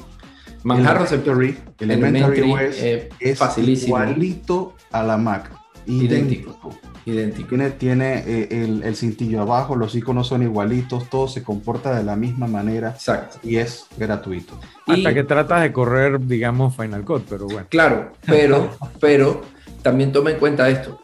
Manjarro 0.64 1.06
Elementary, 1.06 1.58
Elementary, 1.80 2.52
OS 2.52 2.76
eh, 2.80 3.10
es 3.20 3.38
facilísimo. 3.38 3.98
igualito 3.98 4.76
a 4.92 5.04
la 5.04 5.18
Mac. 5.18 5.52
Idéntico. 5.86 6.52
Idéntico. 6.52 6.95
Tiene, 7.06 7.70
tiene 7.70 8.24
eh, 8.26 8.48
el, 8.50 8.82
el, 8.82 8.96
cintillo 8.96 9.42
abajo, 9.42 9.76
los 9.76 9.94
iconos 9.94 10.28
son 10.28 10.42
igualitos, 10.42 11.08
todo 11.08 11.28
se 11.28 11.44
comporta 11.44 11.96
de 11.96 12.04
la 12.04 12.16
misma 12.16 12.48
manera. 12.48 12.90
Exacto. 12.90 13.38
Y 13.44 13.58
es 13.58 13.86
gratuito. 13.96 14.60
Hasta 14.88 15.14
que 15.14 15.24
tratas 15.24 15.62
de 15.62 15.72
correr, 15.72 16.20
digamos, 16.20 16.76
Final 16.76 17.06
Cut, 17.06 17.28
pero 17.30 17.46
bueno. 17.46 17.68
Claro, 17.70 18.12
pero, 18.26 18.72
pero 19.00 19.42
también 19.84 20.12
toma 20.12 20.32
en 20.32 20.40
cuenta 20.40 20.68
esto. 20.68 21.00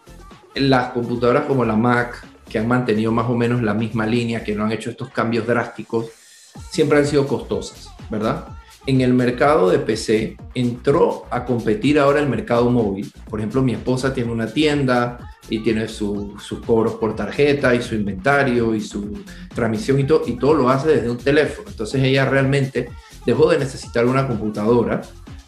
Las 0.56 0.92
computadoras 0.92 1.46
como 1.46 1.64
la 1.66 1.76
Mac, 1.76 2.26
que 2.50 2.58
han 2.58 2.68
mantenido 2.68 3.12
más 3.12 3.30
o 3.30 3.36
menos 3.36 3.62
la 3.62 3.76
misma 3.76 4.08
línea, 4.08 4.44
que 4.44 4.56
no 4.56 4.66
han 4.66 4.72
hecho 4.72 4.90
estos 4.90 5.10
cambios 5.10 5.46
drásticos, 5.46 6.08
siempre 6.72 6.98
han 6.98 7.06
sido 7.06 7.28
costosas, 7.28 7.90
¿verdad? 8.10 8.48
en 8.88 9.02
el 9.02 9.14
mercado 9.14 9.70
de 9.70 9.80
PC 9.80 10.38
entró 10.56 11.26
a 11.30 11.46
competir 11.46 12.00
ahora 12.00 12.20
el 12.20 12.28
mercado 12.28 12.70
móvil. 12.70 13.12
Por 13.30 13.40
ejemplo, 13.40 13.62
mi 13.62 13.74
esposa 13.74 14.14
tiene 14.14 14.32
una 14.32 14.48
tienda 14.48 15.31
y 15.50 15.60
tiene 15.60 15.88
sus 15.88 16.60
cobros 16.66 16.96
por 16.96 17.16
tarjeta 17.16 17.76
y 17.76 17.82
su 17.82 17.96
inventario 17.96 18.74
y 18.74 18.82
su 18.82 19.24
transmisión 19.54 20.00
y 20.00 20.06
todo, 20.06 20.24
y 20.26 20.38
todo 20.38 20.54
lo 20.54 20.70
hace 20.70 20.90
desde 20.90 21.10
un 21.10 21.18
teléfono. 21.18 21.70
Entonces 21.70 22.04
ella 22.04 22.26
realmente 22.26 22.90
dejó 23.26 23.50
de 23.50 23.60
necesitar 23.60 24.06
una 24.06 24.28
computadora 24.28 25.02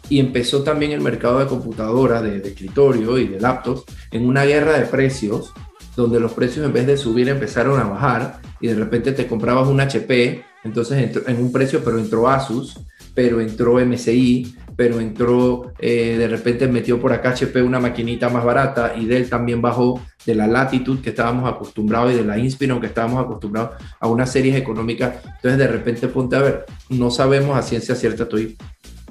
y 0.08 0.20
empezó 0.20 0.62
también 0.62 0.92
el 0.92 1.00
mercado 1.00 1.38
de 1.38 1.46
computadoras, 1.46 2.22
de, 2.22 2.40
de 2.40 2.48
escritorio 2.50 3.18
y 3.18 3.28
de 3.28 3.40
laptops 3.40 3.84
en 4.10 4.26
una 4.26 4.44
guerra 4.44 4.78
de 4.78 4.84
precios 4.84 5.52
donde 5.96 6.20
los 6.20 6.32
precios 6.32 6.66
en 6.66 6.72
vez 6.72 6.86
de 6.86 6.96
subir 6.96 7.28
empezaron 7.28 7.80
a 7.80 7.84
bajar 7.84 8.40
y 8.60 8.68
de 8.68 8.74
repente 8.74 9.12
te 9.12 9.26
comprabas 9.26 9.68
un 9.68 9.80
HP, 9.80 10.44
entonces 10.64 10.98
entró 10.98 11.22
en 11.28 11.36
un 11.36 11.52
precio, 11.52 11.82
pero 11.84 11.98
entró 11.98 12.28
Asus 12.28 12.78
pero 13.14 13.40
entró 13.40 13.78
MSI, 13.84 14.56
pero 14.76 15.00
entró, 15.00 15.72
eh, 15.78 16.16
de 16.18 16.28
repente 16.28 16.66
metió 16.68 17.00
por 17.00 17.12
acá 17.12 17.30
HP 17.30 17.62
una 17.62 17.80
maquinita 17.80 18.28
más 18.28 18.44
barata 18.44 18.94
y 18.96 19.06
Dell 19.06 19.28
también 19.28 19.62
bajó 19.62 20.00
de 20.26 20.34
la 20.34 20.46
Latitude 20.46 21.02
que 21.02 21.10
estábamos 21.10 21.50
acostumbrados 21.50 22.12
y 22.12 22.16
de 22.16 22.24
la 22.24 22.38
Inspiron 22.38 22.80
que 22.80 22.86
estábamos 22.86 23.24
acostumbrados 23.24 23.76
a 24.00 24.08
unas 24.08 24.30
series 24.32 24.56
económicas. 24.56 25.16
Entonces 25.24 25.58
de 25.58 25.66
repente 25.68 26.08
ponte 26.08 26.36
a 26.36 26.40
ver, 26.40 26.64
no 26.88 27.10
sabemos 27.10 27.56
a 27.56 27.62
ciencia 27.62 27.94
cierta, 27.94 28.24
estoy 28.24 28.56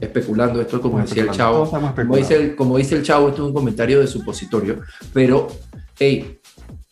especulando 0.02 0.60
esto 0.60 0.82
como 0.82 1.00
decía 1.00 1.24
el 1.24 1.32
chavo. 1.32 1.70
Como 1.96 2.18
dice 2.18 2.36
el, 2.36 2.56
como 2.56 2.78
dice 2.78 2.96
el 2.96 3.04
chavo, 3.04 3.30
esto 3.30 3.44
es 3.44 3.48
un 3.48 3.54
comentario 3.54 4.00
de 4.00 4.08
supositorio, 4.08 4.82
pero 5.14 5.48
hey, 5.98 6.40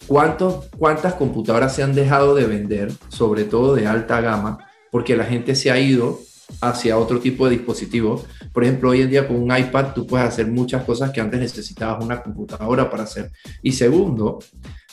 ¿cuántos, 0.07 0.67
¿cuántas 0.77 1.15
computadoras 1.15 1.75
se 1.75 1.83
han 1.83 1.93
dejado 1.93 2.35
de 2.35 2.45
vender, 2.45 2.91
sobre 3.09 3.43
todo 3.43 3.75
de 3.75 3.87
alta 3.87 4.21
gama, 4.21 4.59
porque 4.91 5.17
la 5.17 5.25
gente 5.25 5.55
se 5.55 5.71
ha 5.71 5.79
ido 5.79 6.19
hacia 6.59 6.97
otro 6.97 7.19
tipo 7.19 7.45
de 7.45 7.57
dispositivos. 7.57 8.25
Por 8.51 8.63
ejemplo, 8.63 8.89
hoy 8.89 9.01
en 9.01 9.09
día 9.09 9.27
con 9.27 9.37
un 9.37 9.55
iPad 9.55 9.93
tú 9.93 10.05
puedes 10.05 10.27
hacer 10.27 10.47
muchas 10.47 10.83
cosas 10.83 11.11
que 11.11 11.21
antes 11.21 11.39
necesitabas 11.39 12.03
una 12.03 12.21
computadora 12.21 12.89
para 12.89 13.03
hacer. 13.03 13.31
Y 13.61 13.71
segundo, 13.71 14.39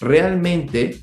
realmente, 0.00 1.00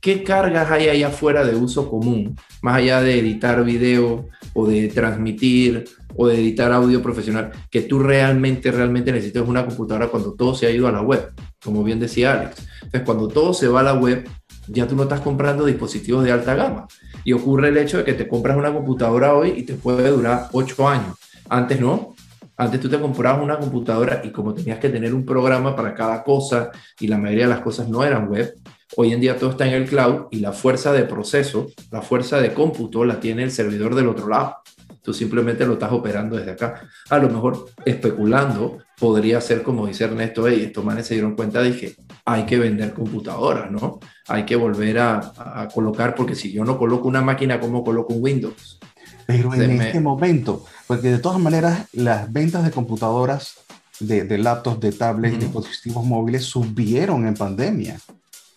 ¿qué 0.00 0.22
cargas 0.22 0.70
hay 0.70 0.88
allá 0.88 1.08
afuera 1.08 1.44
de 1.44 1.54
uso 1.56 1.88
común? 1.88 2.36
Más 2.62 2.76
allá 2.76 3.00
de 3.00 3.18
editar 3.18 3.64
video 3.64 4.28
o 4.52 4.66
de 4.66 4.88
transmitir 4.88 5.84
o 6.16 6.26
de 6.26 6.34
editar 6.34 6.72
audio 6.72 7.02
profesional, 7.02 7.52
que 7.70 7.82
tú 7.82 8.00
realmente, 8.00 8.70
realmente 8.70 9.12
necesitas 9.12 9.46
una 9.46 9.64
computadora 9.64 10.08
cuando 10.08 10.34
todo 10.34 10.54
se 10.54 10.66
ha 10.66 10.70
ido 10.70 10.88
a 10.88 10.92
la 10.92 11.02
web, 11.02 11.32
como 11.62 11.84
bien 11.84 12.00
decía 12.00 12.32
Alex. 12.32 12.66
Entonces, 12.82 13.02
cuando 13.04 13.28
todo 13.28 13.54
se 13.54 13.68
va 13.68 13.80
a 13.80 13.84
la 13.84 13.94
web, 13.94 14.28
ya 14.66 14.86
tú 14.86 14.96
no 14.96 15.04
estás 15.04 15.20
comprando 15.20 15.64
dispositivos 15.64 16.24
de 16.24 16.32
alta 16.32 16.54
gama. 16.54 16.86
Y 17.24 17.32
ocurre 17.32 17.68
el 17.68 17.78
hecho 17.78 17.98
de 17.98 18.04
que 18.04 18.14
te 18.14 18.28
compras 18.28 18.56
una 18.56 18.72
computadora 18.72 19.34
hoy 19.34 19.54
y 19.56 19.62
te 19.62 19.74
puede 19.74 20.08
durar 20.10 20.48
ocho 20.52 20.88
años. 20.88 21.16
Antes 21.48 21.80
no. 21.80 22.14
Antes 22.56 22.80
tú 22.80 22.90
te 22.90 23.00
comprabas 23.00 23.42
una 23.42 23.58
computadora 23.58 24.20
y 24.22 24.30
como 24.30 24.52
tenías 24.52 24.78
que 24.78 24.90
tener 24.90 25.14
un 25.14 25.24
programa 25.24 25.74
para 25.74 25.94
cada 25.94 26.22
cosa 26.22 26.70
y 26.98 27.06
la 27.06 27.16
mayoría 27.16 27.44
de 27.44 27.54
las 27.54 27.62
cosas 27.62 27.88
no 27.88 28.04
eran 28.04 28.28
web, 28.28 28.54
hoy 28.96 29.14
en 29.14 29.20
día 29.20 29.38
todo 29.38 29.50
está 29.50 29.66
en 29.66 29.72
el 29.72 29.88
cloud 29.88 30.26
y 30.30 30.40
la 30.40 30.52
fuerza 30.52 30.92
de 30.92 31.04
proceso, 31.04 31.68
la 31.90 32.02
fuerza 32.02 32.38
de 32.38 32.52
cómputo 32.52 33.06
la 33.06 33.18
tiene 33.18 33.44
el 33.44 33.50
servidor 33.50 33.94
del 33.94 34.08
otro 34.08 34.28
lado. 34.28 34.56
Tú 35.02 35.14
simplemente 35.14 35.66
lo 35.66 35.74
estás 35.74 35.92
operando 35.92 36.36
desde 36.36 36.52
acá. 36.52 36.82
A 37.08 37.18
lo 37.18 37.28
mejor 37.30 37.70
especulando, 37.84 38.78
podría 38.98 39.40
ser 39.40 39.62
como 39.62 39.86
dice 39.86 40.04
Ernesto, 40.04 40.48
y 40.48 40.62
estos 40.62 40.84
manes 40.84 41.06
se 41.06 41.14
dieron 41.14 41.34
cuenta, 41.34 41.62
dije, 41.62 41.96
hay 42.24 42.44
que 42.44 42.58
vender 42.58 42.92
computadoras, 42.92 43.70
¿no? 43.70 43.98
Hay 44.28 44.44
que 44.44 44.56
volver 44.56 44.98
a, 44.98 45.68
colocar, 45.72 46.14
porque 46.14 46.34
si 46.34 46.52
yo 46.52 46.64
no 46.64 46.78
coloco 46.78 47.08
una 47.08 47.22
máquina, 47.22 47.58
¿cómo 47.58 47.82
coloco 47.82 48.14
un 48.14 48.22
Windows? 48.22 48.78
Pero 49.26 49.54
en 49.54 49.80
este 49.80 50.00
momento, 50.00 50.64
porque 50.86 51.08
de 51.08 51.18
todas 51.18 51.38
maneras 51.38 51.86
las 51.92 52.30
ventas 52.32 52.64
de 52.64 52.70
computadoras, 52.70 53.54
de, 54.00 54.24
de 54.24 54.38
laptops, 54.38 54.80
de 54.80 54.92
tablets, 54.92 55.38
de 55.38 55.44
dispositivos 55.44 56.04
móviles 56.04 56.44
subieron 56.44 57.26
en 57.26 57.34
pandemia. 57.34 57.98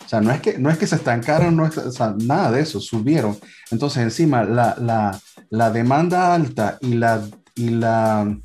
O 0.05 0.09
sea, 0.09 0.21
no 0.21 0.31
es 0.31 0.41
que, 0.41 0.57
no 0.57 0.69
es 0.69 0.77
que 0.77 0.87
se 0.87 0.95
estancaron, 0.95 1.55
no 1.55 1.65
es, 1.65 1.79
nada 2.17 2.51
de 2.51 2.61
eso, 2.61 2.79
subieron. 2.79 3.37
Entonces, 3.71 4.03
encima, 4.03 4.43
la, 4.43 4.75
la, 4.79 5.19
la 5.49 5.71
demanda 5.71 6.33
alta 6.33 6.77
y 6.81 6.95
la, 6.95 7.23
y 7.55 7.69
la, 7.69 8.37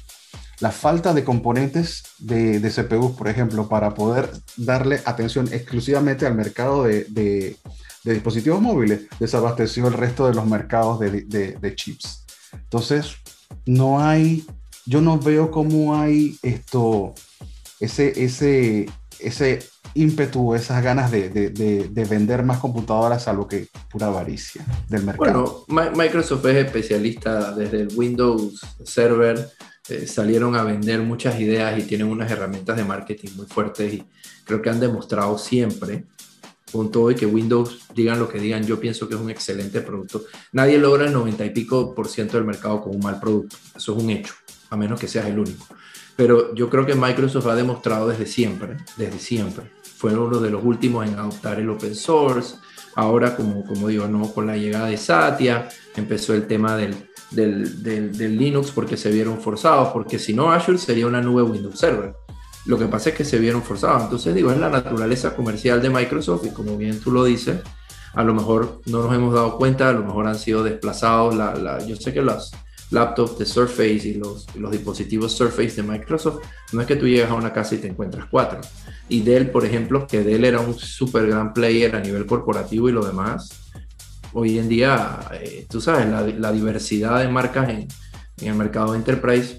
la 0.60 0.72
falta 0.72 1.14
de 1.14 1.24
componentes 1.24 2.02
de, 2.18 2.58
de 2.60 2.70
CPU, 2.70 3.14
por 3.14 3.28
ejemplo, 3.28 3.68
para 3.68 3.94
poder 3.94 4.30
darle 4.56 5.00
atención 5.04 5.48
exclusivamente 5.52 6.26
al 6.26 6.34
mercado 6.34 6.84
de, 6.84 7.04
de, 7.04 7.56
dispositivos 8.04 8.60
móviles, 8.62 9.02
desabasteció 9.20 9.86
el 9.86 9.92
resto 9.92 10.26
de 10.26 10.34
los 10.34 10.46
mercados 10.46 10.98
de, 10.98 11.72
chips. 11.76 12.24
Entonces, 12.54 13.16
no 13.66 14.00
hay, 14.00 14.46
yo 14.86 15.02
no 15.02 15.18
veo 15.18 15.50
cómo 15.50 15.94
hay 15.94 16.38
esto, 16.42 17.14
ese, 17.80 18.24
ese, 18.24 18.88
ese 19.20 19.58
ímpetu, 19.94 20.54
esas 20.54 20.82
ganas 20.82 21.10
de, 21.10 21.28
de, 21.30 22.04
vender 22.04 22.42
más 22.42 22.58
computadoras 22.58 23.28
a 23.28 23.32
lo 23.32 23.46
que 23.46 23.68
pura 23.90 24.06
avaricia 24.06 24.64
del 24.88 25.04
mercado. 25.04 25.64
Bueno, 25.68 25.92
Microsoft 25.94 26.44
es 26.46 26.66
especialista 26.66 27.52
desde 27.52 27.82
el 27.82 27.88
Windows 27.94 28.60
Server, 28.84 29.48
eh, 29.88 30.06
salieron 30.06 30.54
a 30.54 30.62
vender 30.62 31.00
muchas 31.00 31.40
ideas 31.40 31.78
y 31.78 31.82
tienen 31.82 32.08
unas 32.08 32.30
herramientas 32.30 32.76
de 32.76 32.84
marketing 32.84 33.30
muy 33.36 33.46
fuertes 33.46 33.94
y 33.94 34.04
creo 34.44 34.62
que 34.62 34.70
han 34.70 34.80
demostrado 34.80 35.38
siempre 35.38 36.04
con 36.72 36.90
todo 36.90 37.10
y 37.10 37.14
que 37.14 37.26
Windows 37.26 37.80
digan 37.94 38.18
lo 38.18 38.28
que 38.28 38.38
digan, 38.38 38.64
yo 38.64 38.78
pienso 38.78 39.08
que 39.08 39.14
es 39.14 39.20
un 39.20 39.30
excelente 39.30 39.80
producto. 39.80 40.24
Nadie 40.52 40.78
logra 40.78 41.06
el 41.06 41.12
90 41.12 41.44
y 41.46 41.50
pico 41.50 41.94
por 41.94 42.08
ciento 42.08 42.36
del 42.36 42.46
mercado 42.46 42.82
con 42.82 42.94
un 42.94 43.00
mal 43.00 43.18
producto. 43.18 43.56
Eso 43.74 43.96
es 43.96 44.02
un 44.02 44.10
hecho, 44.10 44.34
a 44.70 44.76
menos 44.76 45.00
que 45.00 45.08
seas 45.08 45.26
el 45.26 45.38
único. 45.38 45.66
Pero 46.16 46.54
yo 46.54 46.68
creo 46.68 46.84
que 46.84 46.94
Microsoft 46.94 47.46
ha 47.46 47.54
demostrado 47.54 48.08
desde 48.08 48.26
siempre, 48.26 48.76
desde 48.96 49.18
siempre. 49.18 49.70
Fue 49.98 50.14
uno 50.14 50.38
de 50.38 50.50
los 50.50 50.64
últimos 50.64 51.06
en 51.06 51.18
adoptar 51.18 51.60
el 51.60 51.68
open 51.68 51.94
source. 51.94 52.56
Ahora, 52.94 53.36
como, 53.36 53.64
como 53.64 53.88
digo, 53.88 54.08
no, 54.08 54.32
con 54.32 54.46
la 54.46 54.56
llegada 54.56 54.86
de 54.86 54.96
Satya, 54.96 55.68
empezó 55.94 56.34
el 56.34 56.46
tema 56.46 56.76
del, 56.76 56.94
del, 57.30 57.82
del 57.82 58.38
Linux 58.38 58.70
porque 58.70 58.96
se 58.96 59.10
vieron 59.10 59.40
forzados, 59.40 59.88
porque 59.88 60.18
si 60.18 60.32
no 60.32 60.50
Azure 60.50 60.78
sería 60.78 61.06
una 61.06 61.20
nube 61.20 61.42
Windows 61.42 61.78
Server 61.78 62.14
lo 62.68 62.78
que 62.78 62.86
pasa 62.86 63.08
es 63.08 63.16
que 63.16 63.24
se 63.24 63.38
vieron 63.38 63.62
forzados. 63.62 64.02
Entonces, 64.04 64.34
digo, 64.34 64.52
es 64.52 64.58
la 64.58 64.68
naturaleza 64.68 65.34
comercial 65.34 65.80
de 65.80 65.88
Microsoft 65.88 66.44
y 66.44 66.50
como 66.50 66.76
bien 66.76 67.00
tú 67.00 67.10
lo 67.10 67.24
dices, 67.24 67.62
a 68.12 68.22
lo 68.22 68.34
mejor 68.34 68.82
no 68.84 69.02
nos 69.02 69.14
hemos 69.14 69.32
dado 69.32 69.56
cuenta, 69.56 69.88
a 69.88 69.92
lo 69.92 70.04
mejor 70.04 70.26
han 70.26 70.38
sido 70.38 70.62
desplazados. 70.62 71.34
La, 71.34 71.78
yo 71.86 71.96
sé 71.96 72.12
que 72.12 72.20
los 72.20 72.52
laptops 72.90 73.38
de 73.38 73.46
Surface 73.46 74.08
y 74.08 74.14
los, 74.14 74.46
los 74.56 74.70
dispositivos 74.70 75.32
Surface 75.32 75.76
de 75.76 75.82
Microsoft, 75.82 76.42
no 76.72 76.80
es 76.80 76.86
que 76.86 76.96
tú 76.96 77.06
llegas 77.06 77.30
a 77.30 77.34
una 77.34 77.52
casa 77.52 77.74
y 77.74 77.78
te 77.78 77.88
encuentras 77.88 78.26
cuatro. 78.30 78.60
Y 79.08 79.22
Dell, 79.22 79.50
por 79.50 79.64
ejemplo, 79.64 80.06
que 80.06 80.22
Dell 80.22 80.44
era 80.44 80.60
un 80.60 80.74
super 80.74 81.26
gran 81.26 81.52
player 81.52 81.94
a 81.96 82.00
nivel 82.00 82.26
corporativo 82.26 82.88
y 82.88 82.92
lo 82.92 83.04
demás, 83.04 83.70
hoy 84.32 84.58
en 84.58 84.68
día, 84.68 85.20
eh, 85.32 85.66
tú 85.68 85.80
sabes, 85.80 86.06
la, 86.08 86.22
la, 86.22 86.52
diversidad 86.52 87.20
de 87.20 87.28
marcas 87.28 87.68
en, 87.68 87.88
en 88.38 88.48
el 88.48 88.54
mercado 88.54 88.94
enterprise 88.94 89.58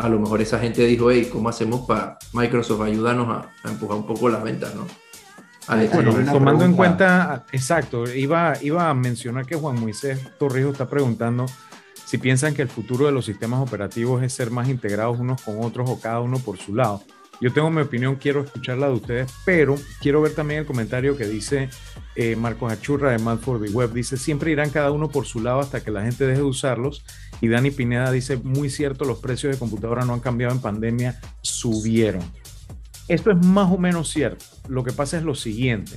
a 0.00 0.08
lo 0.08 0.18
mejor 0.18 0.40
esa 0.40 0.58
gente 0.58 0.84
dijo, 0.86 1.10
hey, 1.10 1.28
¿cómo 1.30 1.48
hacemos 1.48 1.86
para 1.86 2.18
Microsoft 2.32 2.80
ayudarnos 2.80 3.28
a, 3.28 3.68
empujar 3.68 3.98
un 3.98 4.06
poco 4.06 4.28
las 4.28 4.42
ventas, 4.42 4.74
¿no? 4.74 4.86
Bueno, 5.92 6.12
tomando 6.32 6.64
en 6.64 6.74
cuenta, 6.74 7.44
exacto, 7.52 8.04
iba, 8.12 8.54
iba 8.60 8.90
a 8.90 8.94
mencionar 8.94 9.46
que 9.46 9.54
Juan 9.54 9.78
Moisés 9.78 10.18
Torrijos 10.36 10.72
está 10.72 10.88
preguntando 10.88 11.46
si 12.10 12.18
piensan 12.18 12.54
que 12.54 12.62
el 12.62 12.68
futuro 12.68 13.06
de 13.06 13.12
los 13.12 13.26
sistemas 13.26 13.60
operativos 13.60 14.20
es 14.24 14.32
ser 14.32 14.50
más 14.50 14.68
integrados 14.68 15.20
unos 15.20 15.42
con 15.42 15.62
otros 15.62 15.88
o 15.88 16.00
cada 16.00 16.18
uno 16.18 16.40
por 16.40 16.58
su 16.58 16.74
lado. 16.74 17.04
Yo 17.40 17.52
tengo 17.52 17.70
mi 17.70 17.82
opinión, 17.82 18.16
quiero 18.16 18.42
escucharla 18.42 18.88
de 18.88 18.94
ustedes, 18.94 19.32
pero 19.44 19.76
quiero 20.00 20.20
ver 20.20 20.34
también 20.34 20.58
el 20.58 20.66
comentario 20.66 21.16
que 21.16 21.24
dice 21.28 21.68
eh, 22.16 22.34
Marcos 22.34 22.72
Achurra 22.72 23.12
de 23.12 23.20
Mad 23.20 23.38
for 23.38 23.64
the 23.64 23.70
Web. 23.70 23.92
Dice, 23.92 24.16
siempre 24.16 24.50
irán 24.50 24.70
cada 24.70 24.90
uno 24.90 25.08
por 25.08 25.24
su 25.24 25.38
lado 25.38 25.60
hasta 25.60 25.84
que 25.84 25.92
la 25.92 26.02
gente 26.02 26.26
deje 26.26 26.40
de 26.40 26.44
usarlos. 26.44 27.04
Y 27.40 27.46
Dani 27.46 27.70
Pineda 27.70 28.10
dice, 28.10 28.38
muy 28.38 28.70
cierto, 28.70 29.04
los 29.04 29.20
precios 29.20 29.52
de 29.52 29.60
computadora 29.60 30.04
no 30.04 30.12
han 30.12 30.18
cambiado 30.18 30.52
en 30.52 30.60
pandemia, 30.60 31.20
subieron. 31.42 32.24
Esto 33.06 33.30
es 33.30 33.46
más 33.46 33.70
o 33.70 33.78
menos 33.78 34.08
cierto. 34.08 34.44
Lo 34.66 34.82
que 34.82 34.90
pasa 34.90 35.16
es 35.16 35.22
lo 35.22 35.36
siguiente. 35.36 35.92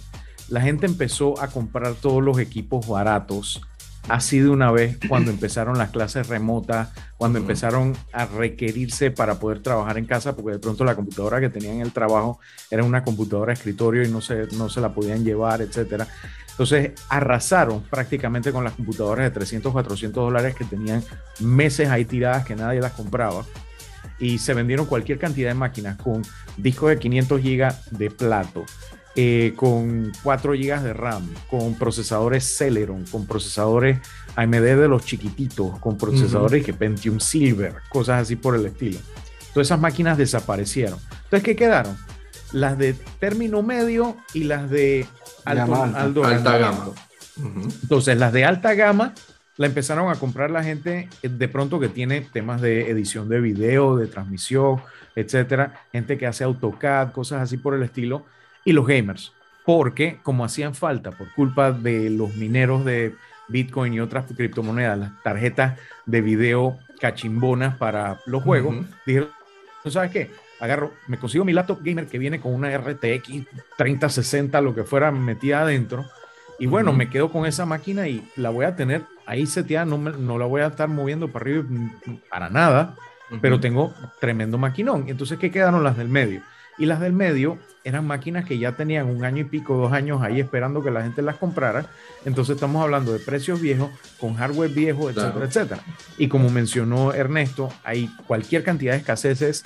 La 0.47 0.61
gente 0.61 0.85
empezó 0.85 1.41
a 1.41 1.47
comprar 1.47 1.95
todos 1.95 2.21
los 2.21 2.37
equipos 2.37 2.87
baratos 2.87 3.63
así 4.09 4.39
de 4.39 4.49
una 4.49 4.71
vez 4.71 4.97
cuando 5.07 5.31
empezaron 5.31 5.77
las 5.77 5.91
clases 5.91 6.27
remotas, 6.27 6.89
cuando 7.17 7.39
empezaron 7.39 7.95
a 8.11 8.25
requerirse 8.25 9.11
para 9.11 9.39
poder 9.39 9.61
trabajar 9.61 9.97
en 9.97 10.05
casa, 10.05 10.35
porque 10.35 10.53
de 10.53 10.59
pronto 10.59 10.83
la 10.83 10.95
computadora 10.95 11.39
que 11.39 11.49
tenían 11.49 11.75
en 11.75 11.81
el 11.81 11.93
trabajo 11.93 12.39
era 12.69 12.83
una 12.83 13.03
computadora 13.03 13.53
escritorio 13.53 14.03
y 14.03 14.09
no 14.09 14.21
se, 14.21 14.47
no 14.57 14.69
se 14.69 14.81
la 14.81 14.93
podían 14.93 15.23
llevar, 15.23 15.61
etcétera. 15.61 16.07
Entonces 16.53 16.91
arrasaron 17.09 17.81
prácticamente 17.81 18.51
con 18.51 18.63
las 18.63 18.73
computadoras 18.73 19.25
de 19.25 19.31
300, 19.31 19.71
400 19.71 20.23
dólares 20.23 20.55
que 20.55 20.65
tenían 20.65 21.03
meses 21.39 21.89
ahí 21.89 22.05
tiradas 22.05 22.45
que 22.45 22.55
nadie 22.55 22.79
las 22.79 22.91
compraba. 22.91 23.43
Y 24.19 24.37
se 24.37 24.53
vendieron 24.53 24.85
cualquier 24.85 25.17
cantidad 25.17 25.49
de 25.49 25.55
máquinas 25.55 25.97
con 25.97 26.21
discos 26.57 26.89
de 26.89 26.99
500 26.99 27.41
gigas 27.41 27.97
de 27.97 28.11
plato, 28.11 28.65
eh, 29.15 29.53
con 29.55 30.11
4 30.23 30.53
GB 30.53 30.81
de 30.81 30.93
RAM, 30.93 31.29
con 31.47 31.75
procesadores 31.75 32.43
Celeron, 32.43 33.05
con 33.05 33.27
procesadores 33.27 33.99
AMD 34.35 34.53
de 34.55 34.87
los 34.87 35.05
chiquititos, 35.05 35.77
con 35.79 35.99
procesadores 35.99 36.65
que 36.65 36.73
Pentium 36.73 37.19
Silver, 37.19 37.75
cosas 37.89 38.23
así 38.23 38.35
por 38.35 38.55
el 38.55 38.65
estilo. 38.65 38.97
Todas 39.53 39.67
esas 39.67 39.79
máquinas 39.79 40.17
desaparecieron. 40.17 40.97
Entonces, 41.25 41.43
¿qué 41.43 41.55
quedaron? 41.55 41.95
Las 42.53 42.75
de 42.79 42.95
término 43.19 43.61
medio 43.61 44.17
y 44.33 44.45
las 44.45 44.67
de 44.71 45.05
alta 45.45 46.57
gama. 46.57 46.89
Entonces, 47.83 48.17
las 48.17 48.33
de 48.33 48.45
alta 48.45 48.73
gama 48.73 49.13
la 49.57 49.67
empezaron 49.67 50.11
a 50.11 50.15
comprar 50.15 50.49
la 50.49 50.63
gente 50.63 51.07
eh, 51.21 51.29
de 51.29 51.47
pronto 51.47 51.79
que 51.79 51.89
tiene 51.89 52.21
temas 52.21 52.61
de 52.61 52.89
edición 52.89 53.29
de 53.29 53.39
video, 53.41 53.95
de 53.95 54.07
transmisión, 54.07 54.81
etcétera, 55.15 55.85
gente 55.91 56.17
que 56.17 56.25
hace 56.25 56.43
AutoCAD, 56.43 57.11
cosas 57.11 57.43
así 57.43 57.57
por 57.57 57.75
el 57.75 57.83
estilo 57.83 58.25
y 58.65 58.73
los 58.73 58.87
gamers, 58.87 59.33
porque 59.65 60.19
como 60.23 60.45
hacían 60.45 60.75
falta 60.75 61.11
por 61.11 61.31
culpa 61.33 61.71
de 61.71 62.09
los 62.09 62.35
mineros 62.35 62.85
de 62.85 63.15
Bitcoin 63.47 63.93
y 63.93 63.99
otras 63.99 64.25
criptomonedas, 64.35 64.97
las 64.97 65.23
tarjetas 65.23 65.79
de 66.05 66.21
video 66.21 66.79
cachimbonas 66.99 67.77
para 67.77 68.19
los 68.25 68.43
juegos, 68.43 68.75
dijeron, 69.05 69.29
¿sabes 69.85 70.11
qué? 70.11 70.31
Agarro, 70.59 70.93
me 71.07 71.17
consigo 71.17 71.43
mi 71.43 71.51
laptop 71.51 71.79
gamer 71.83 72.07
que 72.07 72.17
viene 72.17 72.39
con 72.39 72.53
una 72.53 72.75
RTX 72.77 73.45
3060, 73.77 74.61
lo 74.61 74.73
que 74.73 74.83
fuera 74.83 75.11
metida 75.11 75.61
adentro, 75.61 76.05
y 76.59 76.65
bueno, 76.65 76.93
me 76.93 77.09
quedo 77.09 77.29
con 77.29 77.45
esa 77.45 77.65
máquina 77.65 78.07
y 78.07 78.25
la 78.35 78.49
voy 78.49 78.65
a 78.65 78.75
tener 78.75 79.01
ahí 79.25 79.45
seteada, 79.45 79.85
no, 79.85 79.97
no 79.97 80.37
la 80.37 80.45
voy 80.45 80.61
a 80.61 80.67
estar 80.67 80.87
moviendo 80.87 81.27
para 81.27 81.43
arriba 81.43 81.63
para 82.29 82.49
nada, 82.49 82.95
pero 83.41 83.59
tengo 83.59 83.93
tremendo 84.21 84.57
maquinón. 84.57 85.05
Entonces, 85.07 85.37
¿qué 85.39 85.51
quedaron 85.51 85.83
las 85.83 85.97
del 85.97 86.09
medio? 86.09 86.41
Y 86.77 86.85
las 86.85 86.99
del 86.99 87.13
medio 87.13 87.57
eran 87.83 88.07
máquinas 88.07 88.45
que 88.45 88.57
ya 88.57 88.73
tenían 88.73 89.07
un 89.07 89.25
año 89.25 89.41
y 89.41 89.45
pico, 89.45 89.75
dos 89.75 89.91
años 89.91 90.21
ahí 90.21 90.39
esperando 90.39 90.81
que 90.81 90.91
la 90.91 91.03
gente 91.03 91.21
las 91.21 91.35
comprara. 91.37 91.87
Entonces 92.25 92.55
estamos 92.55 92.81
hablando 92.81 93.11
de 93.11 93.19
precios 93.19 93.59
viejos, 93.59 93.91
con 94.19 94.35
hardware 94.35 94.71
viejo, 94.71 95.09
etcétera, 95.09 95.45
etcétera. 95.45 95.83
Y 96.17 96.27
como 96.27 96.49
mencionó 96.49 97.13
Ernesto, 97.13 97.69
hay 97.83 98.07
cualquier 98.25 98.63
cantidad 98.63 98.93
de 98.93 98.99
escaseces 98.99 99.63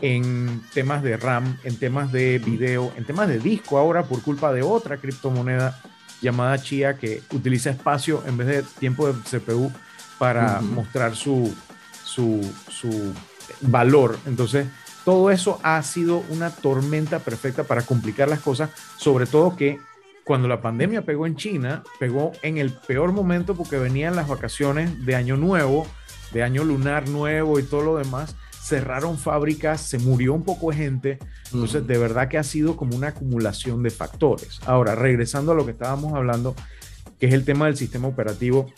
en 0.00 0.62
temas 0.72 1.02
de 1.02 1.16
RAM, 1.16 1.58
en 1.64 1.76
temas 1.76 2.12
de 2.12 2.38
video, 2.38 2.92
en 2.96 3.04
temas 3.04 3.28
de 3.28 3.38
disco 3.38 3.78
ahora 3.78 4.04
por 4.04 4.22
culpa 4.22 4.52
de 4.52 4.62
otra 4.62 4.96
criptomoneda 4.98 5.78
llamada 6.20 6.58
Chia 6.58 6.96
que 6.96 7.22
utiliza 7.32 7.70
espacio 7.70 8.22
en 8.26 8.36
vez 8.36 8.46
de 8.48 8.62
tiempo 8.78 9.06
de 9.06 9.14
CPU 9.22 9.70
para 10.18 10.60
mostrar 10.60 11.14
su, 11.14 11.54
su, 12.04 12.40
su 12.68 13.12
valor. 13.60 14.18
Entonces, 14.26 14.66
todo 15.08 15.30
eso 15.30 15.58
ha 15.62 15.82
sido 15.82 16.22
una 16.28 16.50
tormenta 16.50 17.20
perfecta 17.20 17.64
para 17.64 17.80
complicar 17.80 18.28
las 18.28 18.40
cosas, 18.40 18.68
sobre 18.98 19.24
todo 19.24 19.56
que 19.56 19.78
cuando 20.22 20.48
la 20.48 20.60
pandemia 20.60 21.00
pegó 21.00 21.26
en 21.26 21.34
China, 21.34 21.82
pegó 21.98 22.32
en 22.42 22.58
el 22.58 22.74
peor 22.74 23.12
momento 23.12 23.54
porque 23.54 23.78
venían 23.78 24.14
las 24.14 24.28
vacaciones 24.28 25.06
de 25.06 25.16
Año 25.16 25.38
Nuevo, 25.38 25.86
de 26.30 26.42
Año 26.42 26.62
Lunar 26.62 27.08
Nuevo 27.08 27.58
y 27.58 27.62
todo 27.62 27.80
lo 27.80 27.96
demás. 27.96 28.36
Cerraron 28.60 29.16
fábricas, 29.16 29.80
se 29.80 29.98
murió 29.98 30.34
un 30.34 30.44
poco 30.44 30.72
de 30.72 30.76
gente. 30.76 31.18
Entonces, 31.54 31.86
de 31.86 31.96
verdad 31.96 32.28
que 32.28 32.36
ha 32.36 32.44
sido 32.44 32.76
como 32.76 32.94
una 32.94 33.08
acumulación 33.08 33.82
de 33.82 33.88
factores. 33.88 34.60
Ahora, 34.66 34.94
regresando 34.94 35.52
a 35.52 35.54
lo 35.54 35.64
que 35.64 35.72
estábamos 35.72 36.12
hablando, 36.12 36.54
que 37.18 37.28
es 37.28 37.32
el 37.32 37.46
tema 37.46 37.64
del 37.64 37.78
sistema 37.78 38.08
operativo, 38.08 38.70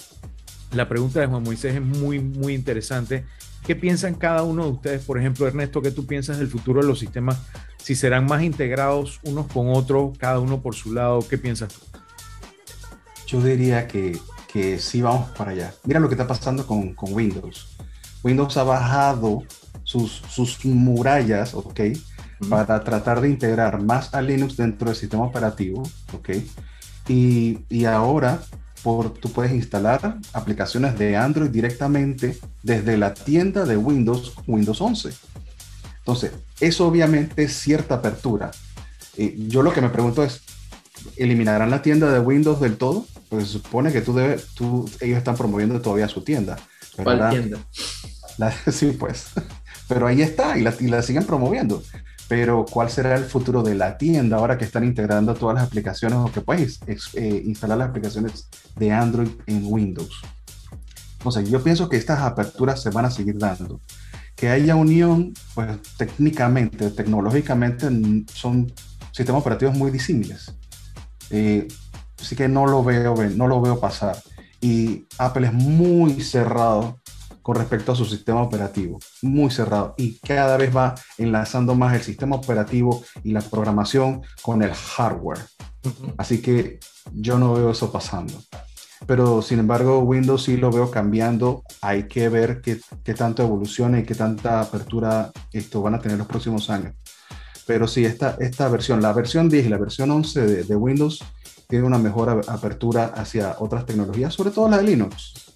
la 0.70 0.88
pregunta 0.88 1.18
de 1.18 1.26
Juan 1.26 1.42
Moisés 1.42 1.74
es 1.74 1.82
muy, 1.82 2.20
muy 2.20 2.54
interesante 2.54 3.24
¿Qué 3.66 3.76
piensan 3.76 4.14
cada 4.14 4.42
uno 4.42 4.64
de 4.64 4.70
ustedes? 4.70 5.04
Por 5.04 5.18
ejemplo, 5.18 5.46
Ernesto, 5.46 5.82
¿qué 5.82 5.90
tú 5.90 6.06
piensas 6.06 6.38
del 6.38 6.48
futuro 6.48 6.80
de 6.80 6.88
los 6.88 6.98
sistemas? 6.98 7.38
Si 7.78 7.94
serán 7.94 8.26
más 8.26 8.42
integrados 8.42 9.20
unos 9.22 9.46
con 9.46 9.68
otros, 9.70 10.16
cada 10.18 10.40
uno 10.40 10.60
por 10.60 10.74
su 10.74 10.92
lado, 10.92 11.26
¿qué 11.28 11.38
piensas 11.38 11.72
tú? 11.72 11.80
Yo 13.26 13.42
diría 13.42 13.86
que, 13.86 14.18
que 14.52 14.78
sí 14.78 15.02
vamos 15.02 15.30
para 15.30 15.52
allá. 15.52 15.74
Mira 15.84 16.00
lo 16.00 16.08
que 16.08 16.14
está 16.14 16.26
pasando 16.26 16.66
con, 16.66 16.94
con 16.94 17.12
Windows. 17.12 17.76
Windows 18.22 18.56
ha 18.56 18.64
bajado 18.64 19.44
sus, 19.84 20.22
sus 20.28 20.64
murallas, 20.64 21.54
¿ok? 21.54 21.80
Para 22.48 22.82
tratar 22.82 23.20
de 23.20 23.28
integrar 23.28 23.80
más 23.82 24.14
a 24.14 24.22
Linux 24.22 24.56
dentro 24.56 24.88
del 24.88 24.96
sistema 24.96 25.24
operativo, 25.24 25.82
¿ok? 26.12 26.30
Y, 27.08 27.60
y 27.68 27.84
ahora 27.84 28.40
tú 28.82 29.30
puedes 29.32 29.52
instalar 29.52 30.18
aplicaciones 30.32 30.98
de 30.98 31.16
Android 31.16 31.50
directamente 31.50 32.38
desde 32.62 32.96
la 32.96 33.14
tienda 33.14 33.64
de 33.64 33.76
Windows, 33.76 34.34
Windows 34.46 34.80
11. 34.80 35.10
Entonces, 35.98 36.32
eso 36.60 36.86
obviamente 36.86 37.44
es 37.44 37.52
cierta 37.52 37.96
apertura. 37.96 38.50
Eh, 39.16 39.34
yo 39.48 39.62
lo 39.62 39.72
que 39.72 39.80
me 39.80 39.90
pregunto 39.90 40.24
es, 40.24 40.40
¿eliminarán 41.16 41.70
la 41.70 41.82
tienda 41.82 42.10
de 42.10 42.20
Windows 42.20 42.60
del 42.60 42.76
todo? 42.76 43.06
Pues 43.28 43.46
se 43.46 43.52
supone 43.54 43.92
que 43.92 44.00
tú 44.00 44.14
debes, 44.14 44.46
tú, 44.54 44.90
ellos 45.00 45.18
están 45.18 45.36
promoviendo 45.36 45.80
todavía 45.80 46.08
su 46.08 46.22
tienda. 46.22 46.58
¿Cuál 47.02 47.30
tienda? 47.30 47.58
sí, 48.72 48.96
pues. 48.98 49.26
Pero 49.88 50.06
ahí 50.06 50.22
está 50.22 50.56
y 50.56 50.62
la, 50.62 50.74
y 50.78 50.86
la 50.86 51.02
siguen 51.02 51.24
promoviendo 51.24 51.82
pero 52.30 52.64
¿cuál 52.64 52.88
será 52.88 53.16
el 53.16 53.24
futuro 53.24 53.60
de 53.60 53.74
la 53.74 53.98
tienda 53.98 54.36
ahora 54.36 54.56
que 54.56 54.64
están 54.64 54.84
integrando 54.84 55.34
todas 55.34 55.56
las 55.56 55.64
aplicaciones 55.64 56.16
o 56.16 56.30
que 56.30 56.40
puedes 56.40 56.78
eh, 56.86 57.42
instalar 57.44 57.76
las 57.76 57.88
aplicaciones 57.88 58.48
de 58.76 58.92
Android 58.92 59.30
en 59.46 59.64
Windows? 59.64 60.22
Entonces, 61.14 61.50
yo 61.50 61.60
pienso 61.60 61.88
que 61.88 61.96
estas 61.96 62.20
aperturas 62.20 62.80
se 62.80 62.90
van 62.90 63.06
a 63.06 63.10
seguir 63.10 63.36
dando. 63.36 63.80
Que 64.36 64.48
haya 64.48 64.76
unión, 64.76 65.34
pues 65.56 65.76
técnicamente, 65.98 66.90
tecnológicamente, 66.90 67.88
son 68.32 68.72
sistemas 69.10 69.40
operativos 69.40 69.76
muy 69.76 69.90
disímiles. 69.90 70.54
Eh, 71.30 71.66
así 72.20 72.36
que 72.36 72.46
no 72.46 72.64
lo 72.64 72.84
veo, 72.84 73.16
no 73.34 73.48
lo 73.48 73.60
veo 73.60 73.80
pasar. 73.80 74.16
Y 74.60 75.08
Apple 75.18 75.48
es 75.48 75.52
muy 75.52 76.20
cerrado 76.20 76.99
con 77.42 77.56
respecto 77.56 77.92
a 77.92 77.96
su 77.96 78.04
sistema 78.04 78.42
operativo, 78.42 78.98
muy 79.22 79.50
cerrado. 79.50 79.94
Y 79.96 80.18
cada 80.18 80.56
vez 80.56 80.74
va 80.74 80.94
enlazando 81.18 81.74
más 81.74 81.94
el 81.94 82.02
sistema 82.02 82.36
operativo 82.36 83.02
y 83.24 83.32
la 83.32 83.40
programación 83.40 84.22
con 84.42 84.62
el 84.62 84.72
hardware. 84.72 85.40
Así 86.16 86.42
que 86.42 86.78
yo 87.12 87.38
no 87.38 87.54
veo 87.54 87.70
eso 87.70 87.90
pasando. 87.90 88.34
Pero 89.06 89.40
sin 89.40 89.58
embargo, 89.58 90.00
Windows 90.00 90.44
sí 90.44 90.56
lo 90.56 90.70
veo 90.70 90.90
cambiando. 90.90 91.62
Hay 91.80 92.06
que 92.06 92.28
ver 92.28 92.60
qué, 92.60 92.78
qué 93.02 93.14
tanto 93.14 93.42
evoluciona 93.42 93.98
y 93.98 94.04
qué 94.04 94.14
tanta 94.14 94.60
apertura 94.60 95.32
esto 95.52 95.80
van 95.80 95.94
a 95.94 95.98
tener 95.98 96.18
los 96.18 96.26
próximos 96.26 96.68
años. 96.68 96.94
Pero 97.66 97.86
sí, 97.86 98.04
esta, 98.04 98.36
esta 98.40 98.68
versión, 98.68 99.00
la 99.00 99.12
versión 99.12 99.48
10 99.48 99.66
y 99.66 99.68
la 99.68 99.78
versión 99.78 100.10
11 100.10 100.40
de, 100.40 100.64
de 100.64 100.76
Windows, 100.76 101.24
tiene 101.70 101.86
una 101.86 101.98
mejor 101.98 102.42
apertura 102.48 103.06
hacia 103.06 103.56
otras 103.60 103.86
tecnologías, 103.86 104.34
sobre 104.34 104.50
todo 104.50 104.68
la 104.68 104.78
de 104.78 104.82
Linux, 104.82 105.54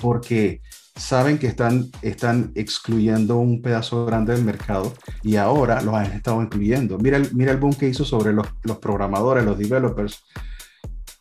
porque 0.00 0.62
saben 1.00 1.38
que 1.38 1.46
están, 1.46 1.90
están 2.02 2.52
excluyendo 2.54 3.38
un 3.38 3.62
pedazo 3.62 4.04
grande 4.04 4.34
del 4.34 4.44
mercado 4.44 4.92
y 5.22 5.36
ahora 5.36 5.80
los 5.80 5.94
han 5.94 6.12
estado 6.12 6.42
incluyendo. 6.42 6.98
Mira 6.98 7.16
el, 7.16 7.34
mira 7.34 7.52
el 7.52 7.58
boom 7.58 7.74
que 7.74 7.88
hizo 7.88 8.04
sobre 8.04 8.32
los, 8.32 8.46
los 8.62 8.78
programadores, 8.78 9.44
los 9.44 9.58
developers. 9.58 10.22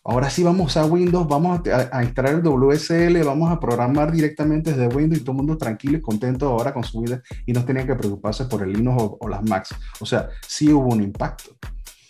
Ahora 0.03 0.29
sí 0.29 0.43
vamos 0.43 0.75
a 0.75 0.85
Windows, 0.85 1.27
vamos 1.27 1.61
a, 1.67 2.03
instalar 2.03 2.35
el 2.35 2.41
WSL, 2.41 3.23
vamos 3.23 3.51
a 3.51 3.59
programar 3.59 4.11
directamente 4.11 4.73
desde 4.73 4.93
Windows 4.93 5.21
y 5.21 5.23
todo 5.23 5.31
el 5.33 5.37
mundo 5.37 5.57
tranquilo 5.57 5.97
y 5.97 6.01
contento 6.01 6.47
ahora 6.49 6.73
con 6.73 6.83
su 6.83 7.01
vida 7.01 7.21
y 7.45 7.53
no 7.53 7.63
tenían 7.63 7.87
que 7.87 7.95
preocuparse 7.95 8.45
por 8.45 8.63
el 8.63 8.73
Linux 8.73 9.17
o, 9.19 9.29
las 9.29 9.43
Macs. 9.43 9.75
O 9.99 10.05
sea, 10.05 10.29
sí 10.45 10.73
hubo 10.73 10.89
un 10.89 11.03
impacto. 11.03 11.55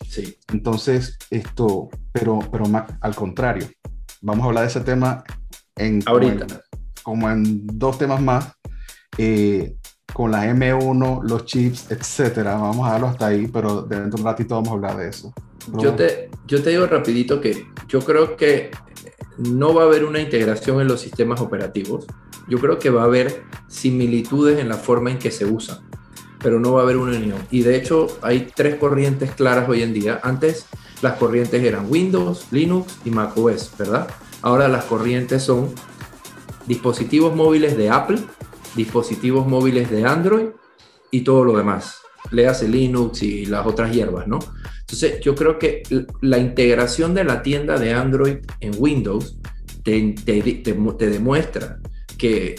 Sí. 0.08 0.38
Entonces, 0.52 1.18
esto, 1.30 1.90
pero, 2.12 2.40
pero 2.52 2.66
al 3.00 3.16
contrario, 3.16 3.68
vamos 4.22 4.44
a 4.44 4.48
hablar 4.48 4.64
de 4.64 4.70
ese 4.70 4.82
tema 4.82 5.24
en, 5.76 6.02
Ahorita 6.06 6.64
como 7.04 7.30
en 7.30 7.66
dos 7.66 7.98
temas 7.98 8.22
más, 8.22 8.54
eh, 9.18 9.76
con 10.14 10.32
la 10.32 10.46
M1, 10.48 11.22
los 11.24 11.46
chips, 11.46 11.92
etcétera. 11.92 12.56
Vamos 12.56 12.88
a 12.88 12.94
darlo 12.94 13.08
hasta 13.08 13.28
ahí, 13.28 13.48
pero 13.48 13.84
dentro 13.84 14.18
de 14.18 14.22
un 14.22 14.26
ratito 14.26 14.56
vamos 14.56 14.70
a 14.70 14.74
hablar 14.74 14.98
de 14.98 15.10
eso. 15.10 15.34
Yo 15.78 15.94
te, 15.94 16.30
yo 16.48 16.64
te 16.64 16.72
digo 16.72 16.88
rapidito 16.88 17.42
que 17.42 17.68
yo 17.88 18.00
creo 18.00 18.36
que 18.36 18.72
no 19.38 19.74
va 19.74 19.84
a 19.84 19.86
haber 19.86 20.04
una 20.04 20.20
integración 20.20 20.82
en 20.82 20.88
los 20.88 21.02
sistemas 21.02 21.42
operativos. 21.42 22.06
Yo 22.48 22.60
creo 22.60 22.80
que 22.80 22.90
va 22.90 23.04
a 23.04 23.06
haber 23.06 23.44
similitudes 23.68 24.60
en 24.60 24.70
la 24.70 24.78
forma 24.78 25.12
en 25.12 25.20
que 25.20 25.32
se 25.32 25.46
usan, 25.46 25.80
pero 26.42 26.60
no 26.60 26.74
va 26.74 26.82
a 26.82 26.84
haber 26.84 26.98
una 26.98 27.18
unión. 27.18 27.40
Y 27.52 27.62
de 27.62 27.76
hecho 27.76 28.08
hay 28.22 28.48
tres 28.56 28.76
corrientes 28.76 29.32
claras 29.32 29.70
hoy 29.70 29.84
en 29.84 29.94
día. 29.94 30.20
Antes 30.24 30.66
las 31.02 31.18
corrientes 31.18 31.64
eran 31.64 31.90
Windows, 31.90 32.48
Linux 32.52 32.98
y 33.06 33.12
macOS, 33.12 33.72
¿verdad? 33.78 34.08
Ahora 34.42 34.68
las 34.68 34.86
corrientes 34.86 35.44
son 35.44 35.70
dispositivos 36.70 37.36
móviles 37.36 37.76
de 37.76 37.90
Apple, 37.90 38.20
dispositivos 38.76 39.48
móviles 39.48 39.90
de 39.90 40.06
Android 40.06 40.46
y 41.10 41.22
todo 41.22 41.44
lo 41.44 41.58
demás. 41.58 41.96
Le 42.30 42.48
hace 42.48 42.68
Linux 42.68 43.24
y 43.24 43.48
las 43.48 43.66
otras 43.66 43.92
hierbas, 43.92 44.28
¿no? 44.28 44.38
Entonces, 44.82 45.20
yo 45.20 45.34
creo 45.34 45.58
que 45.58 45.82
la 46.22 46.38
integración 46.38 47.16
de 47.16 47.24
la 47.24 47.42
tienda 47.42 47.80
de 47.80 47.94
Android 47.94 48.38
en 48.60 48.72
Windows 48.78 49.40
te, 49.84 50.16
demuestra 51.00 51.80
que, 52.20 52.56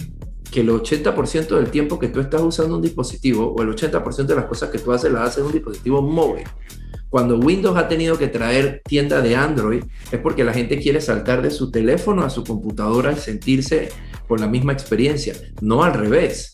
que 0.51 0.61
el 0.61 0.71
80% 0.71 1.57
del 1.57 1.71
tiempo 1.71 2.01
que 2.01 2.09
tú 2.09 2.19
estás 2.19 2.43
usando 2.43 2.77
un 2.77 2.83
dispositivo 2.83 3.47
o 3.53 3.63
el 3.63 3.69
80% 3.69 4.27
de 4.27 4.35
las 4.35 4.47
cosas 4.47 4.71
que 4.71 4.79
tú 4.79 4.91
haces 4.91 5.13
las 5.13 5.29
haces 5.29 5.39
en 5.39 5.47
un 5.47 5.53
dispositivo 5.53 6.03
móvil. 6.03 6.45
Cuando 7.11 7.39
Windows 7.39 7.77
ha 7.77 7.89
tenido 7.89 8.17
que 8.17 8.29
traer 8.29 8.83
tienda 8.85 9.21
de 9.21 9.35
Android 9.35 9.83
es 10.11 10.21
porque 10.21 10.45
la 10.45 10.55
gente 10.55 10.79
quiere 10.79 11.01
saltar 11.01 11.43
de 11.43 11.51
su 11.51 11.71
teléfono 11.71 12.23
a 12.23 12.31
su 12.31 12.45
computadora 12.45 13.13
y 13.13 13.17
sentirse 13.17 13.91
con 14.29 14.41
la 14.41 14.47
misma 14.47 14.73
experiencia, 14.73 15.35
no 15.61 15.83
al 15.83 15.95
revés. 15.95 16.53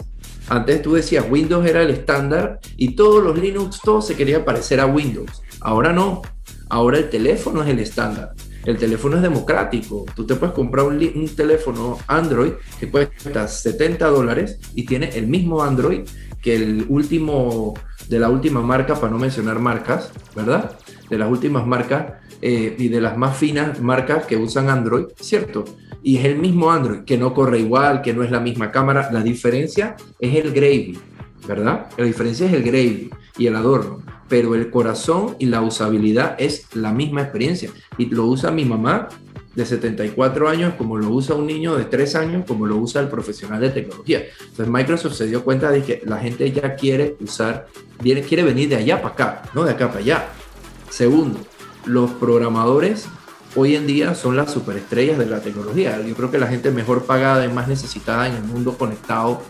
Antes 0.49 0.81
tú 0.81 0.95
decías 0.95 1.27
Windows 1.29 1.66
era 1.66 1.83
el 1.83 1.90
estándar 1.90 2.61
y 2.77 2.97
todos 2.97 3.23
los 3.23 3.38
Linux, 3.38 3.81
todos 3.85 4.07
se 4.07 4.16
querían 4.16 4.45
parecer 4.45 4.81
a 4.81 4.87
Windows. 4.87 5.42
Ahora 5.61 5.92
no, 5.92 6.23
ahora 6.71 6.99
el 6.99 7.11
teléfono 7.11 7.62
es 7.62 7.69
el 7.69 7.81
estándar. 7.81 8.33
El 8.64 8.79
teléfono 8.79 9.16
es 9.16 9.23
democrático. 9.23 10.07
Tú 10.16 10.27
te 10.27 10.35
puedes 10.35 10.55
comprar 10.55 10.87
un, 10.87 10.97
un, 10.97 11.29
teléfono 11.29 11.99
Android 12.09 12.53
que 12.81 12.90
cuesta 12.90 13.47
70 13.47 14.09
dólares 14.09 14.59
y 14.75 14.85
tiene 14.85 15.11
el 15.11 15.29
mismo 15.29 15.62
Android 15.62 16.01
que 16.42 16.57
el 16.57 16.87
último, 16.88 17.75
de 18.09 18.19
la 18.19 18.29
última 18.29 18.61
marca, 18.61 18.95
para 18.95 19.11
no 19.11 19.19
mencionar 19.19 19.59
marcas, 19.59 20.12
¿verdad? 20.35 20.77
De 21.11 21.19
las 21.19 21.31
últimas 21.31 21.66
marcas 21.66 22.14
eh, 22.42 22.77
y 22.79 22.88
de 22.88 23.01
las 23.01 23.16
más 23.16 23.37
finas 23.37 23.81
marcas 23.81 24.27
que 24.27 24.37
usan 24.37 24.69
Android, 24.69 25.07
¿cierto? 25.21 25.64
Y 26.03 26.19
es 26.19 26.25
el 26.25 26.38
mismo 26.38 26.71
Android, 26.71 27.01
que 27.01 27.19
no 27.19 27.35
corre 27.35 27.59
igual, 27.59 28.03
que 28.03 28.14
no 28.14 28.23
es 28.23 28.31
la 28.31 28.40
misma 28.40 28.71
cámara. 28.71 29.11
La 29.11 29.23
diferencia 29.23 29.97
es 30.21 30.37
el 30.37 30.53
gravy, 30.53 30.99
¿verdad? 31.49 31.87
La 31.97 32.05
diferencia 32.05 32.47
es 32.47 32.53
el 32.53 32.62
gravy 32.62 33.11
y 33.38 33.47
el 33.47 33.57
adorno. 33.57 34.03
Pero 34.29 34.55
el 34.55 34.71
corazón 34.71 35.37
y 35.38 35.47
la 35.47 35.62
usabilidad 35.62 36.37
es 36.38 36.75
la 36.75 36.92
misma 36.92 37.23
experiencia. 37.23 37.71
Y 37.99 38.07
lo 38.07 38.27
usa 38.27 38.51
mi 38.51 38.64
mamá 38.64 39.09
de 39.57 39.66
74 39.66 40.49
años 40.49 40.75
como 40.75 40.97
lo 40.99 41.09
usa 41.09 41.35
un 41.35 41.47
niño 41.47 41.75
de 41.77 41.87
3 41.87 42.14
años, 42.14 42.45
como 42.47 42.66
lo 42.66 42.77
usa 42.77 43.01
el 43.01 43.09
profesional 43.09 43.61
de 43.61 43.71
tecnología. 43.71 44.23
Entonces 44.40 44.69
Microsoft 44.69 45.14
se 45.14 45.27
dio 45.27 45.42
cuenta 45.42 45.71
de 45.71 45.83
que 45.83 46.03
la 46.05 46.19
gente 46.19 46.53
ya 46.53 46.77
quiere 46.77 47.16
usar, 47.21 47.66
quiere 47.99 48.42
venir 48.42 48.69
de 48.69 48.77
allá 48.77 49.03
para 49.03 49.14
acá, 49.14 49.42
no 49.55 49.64
de 49.64 49.73
acá 49.73 49.88
para 49.88 50.01
allá. 50.01 50.29
Segundo, 50.90 51.40
los 51.87 52.11
programadores 52.12 53.07
hoy 53.57 53.75
en 53.75 53.87
día 53.87 54.14
son 54.14 54.37
las 54.37 54.53
superestrellas 54.53 55.19
de 55.19 55.27
la 55.27 55.40
tecnología. 55.40 56.01
Yo 56.07 56.14
creo 56.14 56.31
que 56.31 56.38
la 56.38 56.47
gente 56.47 56.71
mejor 56.71 57.05
pagada 57.05 57.47
y 57.47 57.49
más 57.49 57.66
necesitada 57.66 58.29
en 58.29 58.35
el 58.35 58.45
mundo 58.45 58.77
conectado 58.77 59.40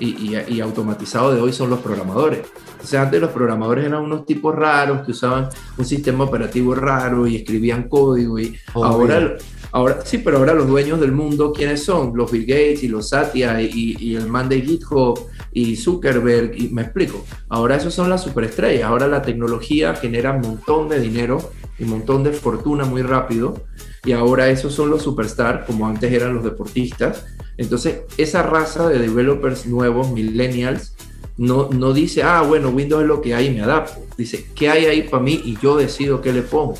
y, 0.00 0.36
y, 0.48 0.60
automatizado 0.60 1.32
de 1.34 1.40
hoy 1.40 1.52
son 1.52 1.70
los 1.70 1.80
programadores. 1.80 2.40
O 2.82 2.86
sea, 2.86 3.02
antes 3.02 3.20
los 3.20 3.30
programadores 3.30 3.84
eran 3.84 4.02
unos 4.02 4.24
tipos 4.24 4.54
raros 4.54 5.04
que 5.04 5.12
usaban 5.12 5.48
un 5.76 5.84
sistema 5.84 6.24
operativo 6.24 6.74
raro 6.74 7.26
y 7.26 7.36
escribían 7.36 7.88
código 7.88 8.38
y 8.38 8.56
ahora, 8.72 9.36
ahora, 9.72 9.98
sí, 10.04 10.18
pero 10.18 10.38
ahora 10.38 10.54
los 10.54 10.66
dueños 10.66 10.98
del 11.00 11.12
mundo, 11.12 11.52
¿quiénes 11.52 11.84
son? 11.84 12.12
Los 12.16 12.32
Bill 12.32 12.46
Gates 12.46 12.82
y 12.82 12.88
los 12.88 13.10
Satya 13.10 13.60
y, 13.60 13.96
y 13.98 14.16
el 14.16 14.26
man 14.28 14.48
de 14.48 14.62
GitHub 14.62 15.20
y 15.52 15.76
Zuckerberg, 15.76 16.56
y 16.56 16.68
me 16.68 16.82
explico. 16.82 17.24
Ahora 17.48 17.76
esos 17.76 17.92
son 17.92 18.08
las 18.08 18.22
superestrellas, 18.22 18.84
ahora 18.84 19.06
la 19.06 19.22
tecnología 19.22 19.94
genera 19.94 20.32
un 20.32 20.40
montón 20.40 20.88
de 20.88 21.00
dinero 21.00 21.52
y 21.78 21.84
un 21.84 21.90
montón 21.90 22.24
de 22.24 22.32
fortuna 22.32 22.84
muy 22.84 23.02
rápido 23.02 23.62
y 24.04 24.12
ahora 24.12 24.48
esos 24.48 24.74
son 24.74 24.90
los 24.90 25.02
superstars, 25.02 25.66
como 25.66 25.86
antes 25.86 26.12
eran 26.12 26.34
los 26.34 26.44
deportistas. 26.44 27.26
Entonces, 27.56 28.00
esa 28.16 28.42
raza 28.42 28.88
de 28.88 28.98
developers 28.98 29.66
nuevos, 29.66 30.10
millennials, 30.10 30.94
no, 31.36 31.68
no 31.70 31.92
dice, 31.92 32.22
ah, 32.22 32.42
bueno, 32.42 32.70
Windows 32.70 33.02
es 33.02 33.08
lo 33.08 33.20
que 33.20 33.34
hay 33.34 33.46
y 33.46 33.50
me 33.50 33.62
adapto. 33.62 34.00
Dice, 34.16 34.46
¿qué 34.54 34.70
hay 34.70 34.86
ahí 34.86 35.02
para 35.02 35.22
mí? 35.22 35.40
Y 35.44 35.58
yo 35.58 35.76
decido 35.76 36.20
qué 36.20 36.32
le 36.32 36.42
pongo. 36.42 36.74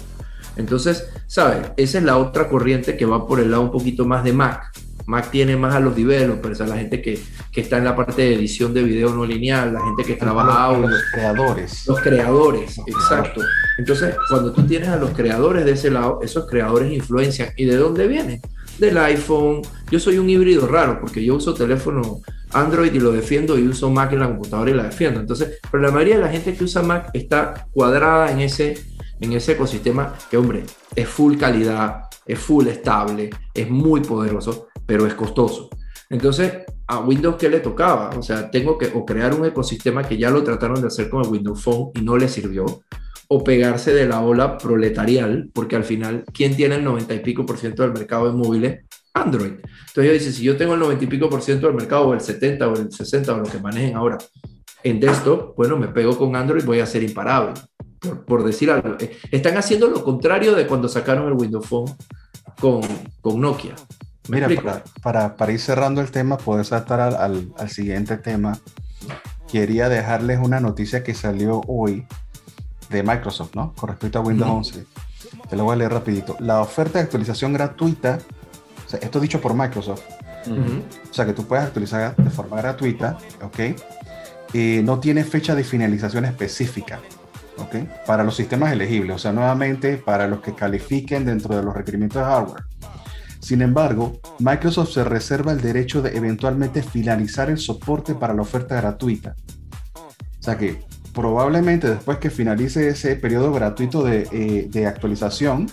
Entonces, 0.56 1.08
¿sabes? 1.26 1.70
Esa 1.76 1.98
es 1.98 2.04
la 2.04 2.18
otra 2.18 2.48
corriente 2.48 2.96
que 2.96 3.06
va 3.06 3.26
por 3.26 3.40
el 3.40 3.50
lado 3.50 3.62
un 3.62 3.70
poquito 3.70 4.04
más 4.04 4.24
de 4.24 4.32
Mac. 4.32 4.72
Mac 5.06 5.30
tiene 5.30 5.56
más 5.56 5.74
a 5.74 5.80
los 5.80 5.96
developers, 5.96 6.60
a 6.60 6.66
la 6.66 6.76
gente 6.76 7.02
que, 7.02 7.18
que 7.52 7.60
está 7.60 7.78
en 7.78 7.84
la 7.84 7.96
parte 7.96 8.22
de 8.22 8.34
edición 8.34 8.72
de 8.74 8.82
video 8.82 9.14
no 9.14 9.24
lineal, 9.24 9.72
la 9.74 9.84
gente 9.84 10.04
que 10.04 10.14
trabaja 10.14 10.64
audio. 10.64 10.88
Los 10.88 11.02
creadores. 11.12 11.86
Los 11.86 12.00
creadores, 12.00 12.80
exacto. 12.86 13.40
Entonces, 13.78 14.14
cuando 14.28 14.52
tú 14.52 14.66
tienes 14.66 14.88
a 14.88 14.96
los 14.96 15.10
creadores 15.10 15.64
de 15.64 15.72
ese 15.72 15.90
lado, 15.90 16.20
esos 16.22 16.46
creadores 16.46 16.92
influencian. 16.92 17.50
¿Y 17.56 17.64
de 17.64 17.76
dónde 17.76 18.06
vienen? 18.06 18.40
Del 18.78 18.98
iPhone. 18.98 19.62
Yo 19.90 19.98
soy 19.98 20.18
un 20.18 20.28
híbrido 20.28 20.66
raro 20.66 21.00
porque 21.00 21.24
yo 21.24 21.36
uso 21.36 21.54
teléfono 21.54 22.20
Android 22.52 22.92
y 22.92 23.00
lo 23.00 23.12
defiendo 23.12 23.58
y 23.58 23.66
uso 23.66 23.90
Mac 23.90 24.12
en 24.12 24.20
la 24.20 24.28
computadora 24.28 24.70
y 24.70 24.74
la 24.74 24.84
defiendo. 24.84 25.20
Entonces, 25.20 25.60
pero 25.70 25.82
la 25.82 25.90
mayoría 25.90 26.16
de 26.16 26.22
la 26.22 26.28
gente 26.28 26.54
que 26.54 26.64
usa 26.64 26.82
Mac 26.82 27.10
está 27.14 27.66
cuadrada 27.72 28.32
en 28.32 28.40
ese, 28.40 28.78
en 29.20 29.32
ese 29.32 29.52
ecosistema 29.52 30.14
que, 30.30 30.36
hombre, 30.36 30.64
es 30.94 31.08
full 31.08 31.36
calidad, 31.36 32.04
es 32.26 32.38
full 32.38 32.66
estable, 32.66 33.30
es 33.54 33.70
muy 33.70 34.00
poderoso, 34.00 34.68
pero 34.90 35.06
es 35.06 35.14
costoso. 35.14 35.70
Entonces, 36.08 36.64
a 36.88 36.98
Windows, 36.98 37.36
¿qué 37.36 37.48
le 37.48 37.60
tocaba? 37.60 38.10
O 38.18 38.22
sea, 38.24 38.50
tengo 38.50 38.76
que 38.76 38.90
o 38.92 39.06
crear 39.06 39.32
un 39.32 39.46
ecosistema 39.46 40.02
que 40.02 40.18
ya 40.18 40.30
lo 40.30 40.42
trataron 40.42 40.80
de 40.80 40.88
hacer 40.88 41.08
con 41.08 41.24
el 41.24 41.30
Windows 41.30 41.62
Phone 41.62 41.92
y 41.94 42.00
no 42.00 42.16
le 42.16 42.26
sirvió, 42.26 42.82
o 43.28 43.44
pegarse 43.44 43.94
de 43.94 44.08
la 44.08 44.20
ola 44.20 44.58
proletarial, 44.58 45.48
porque 45.54 45.76
al 45.76 45.84
final, 45.84 46.24
¿quién 46.32 46.56
tiene 46.56 46.74
el 46.74 46.82
90 46.82 47.14
y 47.14 47.20
pico 47.20 47.46
por 47.46 47.56
ciento 47.56 47.84
del 47.84 47.92
mercado 47.92 48.26
de 48.26 48.32
móviles? 48.32 48.80
Android. 49.14 49.52
Entonces 49.52 50.04
yo 50.04 50.12
dice, 50.12 50.32
si 50.32 50.42
yo 50.42 50.56
tengo 50.56 50.74
el 50.74 50.80
90 50.80 51.04
y 51.04 51.06
pico 51.06 51.30
por 51.30 51.40
ciento 51.40 51.68
del 51.68 51.76
mercado, 51.76 52.08
o 52.08 52.14
el 52.14 52.20
70 52.20 52.66
o 52.66 52.74
el 52.74 52.90
60 52.90 53.32
o 53.32 53.38
lo 53.38 53.44
que 53.44 53.60
manejen 53.60 53.94
ahora 53.94 54.18
en 54.82 54.98
desktop, 54.98 55.54
bueno, 55.56 55.76
me 55.76 55.86
pego 55.86 56.18
con 56.18 56.34
Android, 56.34 56.64
voy 56.64 56.80
a 56.80 56.86
ser 56.86 57.04
imparable, 57.04 57.52
por, 58.26 58.42
decir 58.42 58.72
algo. 58.72 58.96
Eh, 58.98 59.16
están 59.30 59.56
haciendo 59.56 59.88
lo 59.88 60.02
contrario 60.02 60.56
de 60.56 60.66
cuando 60.66 60.88
sacaron 60.88 61.28
el 61.28 61.34
Windows 61.34 61.68
Phone 61.68 61.94
con, 62.58 62.80
con 63.20 63.40
Nokia. 63.40 63.76
Mira, 64.28 64.48
para, 65.02 65.36
para, 65.36 65.52
ir 65.52 65.60
cerrando 65.60 66.00
el 66.00 66.10
tema, 66.10 66.38
puedes 66.38 66.68
saltar 66.68 67.00
al, 67.00 67.52
al 67.56 67.70
siguiente 67.70 68.16
tema. 68.16 68.58
Quería 69.50 69.88
dejarles 69.88 70.38
una 70.38 70.60
noticia 70.60 71.02
que 71.02 71.14
salió 71.14 71.62
hoy 71.66 72.06
de 72.90 73.02
Microsoft, 73.02 73.54
¿no? 73.54 73.72
Con 73.74 73.88
respecto 73.88 74.18
a 74.18 74.22
Windows 74.22 74.50
11. 74.50 74.86
te 75.48 75.56
lo 75.56 75.64
voy 75.64 75.74
a 75.74 75.76
leer 75.76 75.92
rapidito. 75.92 76.36
La 76.40 76.60
oferta 76.60 76.98
de 76.98 77.04
actualización 77.04 77.52
gratuita, 77.52 78.18
o 78.86 78.90
sea, 78.90 79.00
esto 79.00 79.20
dicho 79.20 79.40
por 79.40 79.54
Microsoft, 79.54 80.02
o 80.48 81.14
sea, 81.14 81.26
que 81.26 81.32
tú 81.32 81.46
puedes 81.46 81.64
actualizar 81.64 82.16
de 82.16 82.30
forma 82.30 82.56
gratuita, 82.56 83.18
¿ok? 83.42 83.58
Eh, 84.52 84.82
no 84.84 84.98
tiene 84.98 85.24
fecha 85.24 85.54
de 85.54 85.62
finalización 85.62 86.24
específica, 86.24 87.00
¿ok? 87.58 88.04
Para 88.06 88.24
los 88.24 88.36
sistemas 88.36 88.72
elegibles, 88.72 89.16
o 89.16 89.18
sea, 89.18 89.32
nuevamente 89.32 89.96
para 89.96 90.26
los 90.26 90.40
que 90.40 90.54
califiquen 90.54 91.24
dentro 91.24 91.56
de 91.56 91.62
los 91.62 91.74
requerimientos 91.74 92.20
de 92.20 92.28
hardware. 92.28 92.64
Sin 93.40 93.62
embargo, 93.62 94.20
Microsoft 94.38 94.92
se 94.92 95.04
reserva 95.04 95.52
el 95.52 95.60
derecho 95.60 96.02
de 96.02 96.16
eventualmente 96.16 96.82
finalizar 96.82 97.50
el 97.50 97.58
soporte 97.58 98.14
para 98.14 98.34
la 98.34 98.42
oferta 98.42 98.76
gratuita. 98.76 99.34
O 99.94 100.42
sea 100.42 100.56
que 100.56 100.82
probablemente 101.14 101.88
después 101.88 102.18
que 102.18 102.30
finalice 102.30 102.88
ese 102.88 103.16
periodo 103.16 103.52
gratuito 103.52 104.02
de, 104.04 104.28
eh, 104.72 104.86
actualización, 104.86 105.68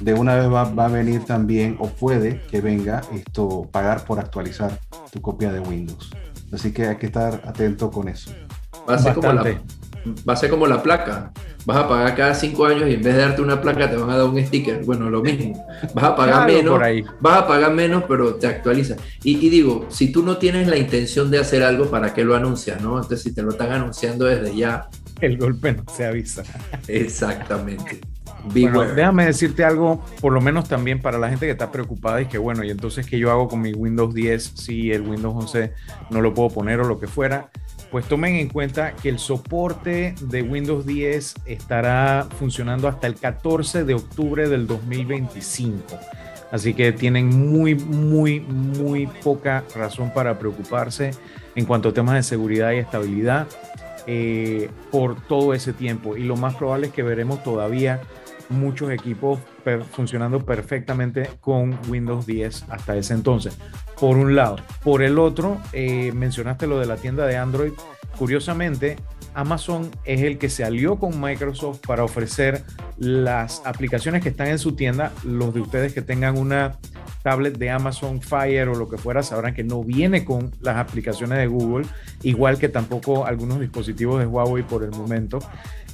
de 0.00 0.14
una 0.14 0.34
vez 0.34 0.52
va, 0.52 0.62
a 0.62 0.88
venir 0.88 1.24
también, 1.24 1.76
o 1.78 1.88
puede 1.88 2.40
que 2.50 2.60
venga, 2.60 3.02
esto, 3.12 3.68
pagar 3.70 4.04
por 4.04 4.18
actualizar 4.18 4.78
tu 5.12 5.20
copia 5.20 5.52
de 5.52 5.60
Windows. 5.60 6.10
Así 6.52 6.72
que 6.72 6.86
hay 6.86 6.96
que 6.96 7.06
estar 7.06 7.42
atento 7.44 7.90
con 7.90 8.08
eso. 8.08 8.32
Va 8.88 8.94
a 8.94 8.98
ser, 8.98 9.14
como 9.14 9.32
la, 9.32 9.42
va 10.28 10.32
a 10.32 10.36
ser 10.36 10.50
como 10.50 10.66
la 10.66 10.82
placa 10.82 11.32
vas 11.64 11.78
a 11.78 11.88
pagar 11.88 12.14
cada 12.14 12.34
cinco 12.34 12.66
años 12.66 12.88
y 12.88 12.94
en 12.94 13.02
vez 13.02 13.14
de 13.14 13.20
darte 13.20 13.42
una 13.42 13.60
placa 13.60 13.90
te 13.90 13.96
van 13.96 14.10
a 14.10 14.16
dar 14.16 14.26
un 14.26 14.44
sticker. 14.44 14.84
Bueno, 14.84 15.10
lo 15.10 15.22
mismo. 15.22 15.66
Vas 15.94 16.04
a 16.04 16.16
pagar 16.16 16.46
menos, 16.46 16.80
vas 17.20 17.38
a 17.38 17.46
pagar 17.46 17.72
menos, 17.72 18.04
pero 18.06 18.34
te 18.34 18.46
actualiza. 18.46 18.96
Y, 19.22 19.48
digo, 19.48 19.86
si 19.88 20.12
tú 20.12 20.22
no 20.22 20.36
tienes 20.36 20.68
la 20.68 20.76
intención 20.76 21.30
de 21.30 21.38
hacer 21.38 21.62
algo, 21.62 21.86
¿para 21.86 22.12
qué 22.12 22.24
lo 22.24 22.34
anuncias? 22.34 22.80
¿no? 22.80 22.94
Entonces, 22.96 23.22
si 23.22 23.34
te 23.34 23.42
lo 23.42 23.50
están 23.50 23.72
anunciando 23.72 24.26
desde 24.26 24.54
ya. 24.54 24.88
El 25.20 25.38
golpe 25.38 25.72
no 25.72 25.84
se 25.94 26.06
avisa. 26.06 26.42
Exactamente. 26.88 28.00
Bueno, 28.46 28.82
déjame 28.82 29.24
decirte 29.24 29.64
algo, 29.64 30.04
por 30.20 30.30
lo 30.30 30.38
menos 30.38 30.68
también 30.68 31.00
para 31.00 31.16
la 31.16 31.30
gente 31.30 31.46
que 31.46 31.52
está 31.52 31.72
preocupada 31.72 32.20
y 32.20 32.26
que 32.26 32.36
bueno, 32.36 32.62
y 32.62 32.68
entonces 32.68 33.06
qué 33.06 33.18
yo 33.18 33.30
hago 33.30 33.48
con 33.48 33.62
mi 33.62 33.72
Windows 33.72 34.12
10 34.12 34.52
si 34.54 34.92
el 34.92 35.00
Windows 35.00 35.34
11 35.34 35.72
no 36.10 36.20
lo 36.20 36.34
puedo 36.34 36.50
poner 36.50 36.78
o 36.80 36.84
lo 36.84 37.00
que 37.00 37.06
fuera 37.06 37.50
pues 37.94 38.06
tomen 38.06 38.34
en 38.34 38.48
cuenta 38.48 38.96
que 38.96 39.08
el 39.08 39.20
soporte 39.20 40.16
de 40.20 40.42
Windows 40.42 40.84
10 40.84 41.32
estará 41.46 42.26
funcionando 42.40 42.88
hasta 42.88 43.06
el 43.06 43.14
14 43.14 43.84
de 43.84 43.94
octubre 43.94 44.48
del 44.48 44.66
2025. 44.66 45.96
Así 46.50 46.74
que 46.74 46.90
tienen 46.90 47.28
muy, 47.28 47.76
muy, 47.76 48.40
muy 48.40 49.06
poca 49.06 49.62
razón 49.76 50.12
para 50.12 50.40
preocuparse 50.40 51.12
en 51.54 51.66
cuanto 51.66 51.90
a 51.90 51.94
temas 51.94 52.16
de 52.16 52.24
seguridad 52.24 52.72
y 52.72 52.78
estabilidad 52.78 53.46
eh, 54.08 54.70
por 54.90 55.14
todo 55.28 55.54
ese 55.54 55.72
tiempo. 55.72 56.16
Y 56.16 56.24
lo 56.24 56.34
más 56.34 56.56
probable 56.56 56.88
es 56.88 56.92
que 56.92 57.04
veremos 57.04 57.44
todavía 57.44 58.00
muchos 58.48 58.90
equipos 58.90 59.38
funcionando 59.90 60.44
perfectamente 60.44 61.30
con 61.40 61.78
Windows 61.88 62.26
10 62.26 62.66
hasta 62.70 62.96
ese 62.96 63.14
entonces. 63.14 63.56
Por 63.98 64.16
un 64.16 64.34
lado. 64.34 64.56
Por 64.82 65.02
el 65.02 65.18
otro, 65.18 65.58
eh, 65.72 66.12
mencionaste 66.12 66.66
lo 66.66 66.78
de 66.78 66.86
la 66.86 66.96
tienda 66.96 67.26
de 67.26 67.36
Android. 67.36 67.72
Curiosamente, 68.18 68.96
Amazon 69.34 69.90
es 70.04 70.22
el 70.22 70.38
que 70.38 70.48
se 70.48 70.64
alió 70.64 70.96
con 70.96 71.20
Microsoft 71.20 71.80
para 71.86 72.04
ofrecer 72.04 72.62
las 72.96 73.62
aplicaciones 73.64 74.22
que 74.22 74.28
están 74.28 74.48
en 74.48 74.58
su 74.58 74.72
tienda. 74.76 75.12
Los 75.24 75.52
de 75.54 75.60
ustedes 75.60 75.92
que 75.92 76.02
tengan 76.02 76.38
una 76.38 76.78
tablet 77.24 77.56
de 77.56 77.70
Amazon 77.70 78.20
Fire 78.20 78.68
o 78.68 78.74
lo 78.74 78.88
que 78.88 78.98
fuera 78.98 79.22
sabrán 79.22 79.54
que 79.54 79.64
no 79.64 79.82
viene 79.82 80.24
con 80.26 80.52
las 80.60 80.76
aplicaciones 80.76 81.38
de 81.38 81.46
Google, 81.46 81.86
igual 82.22 82.58
que 82.58 82.68
tampoco 82.68 83.24
algunos 83.24 83.60
dispositivos 83.60 84.20
de 84.20 84.26
Huawei 84.26 84.62
por 84.62 84.84
el 84.84 84.90
momento. 84.90 85.38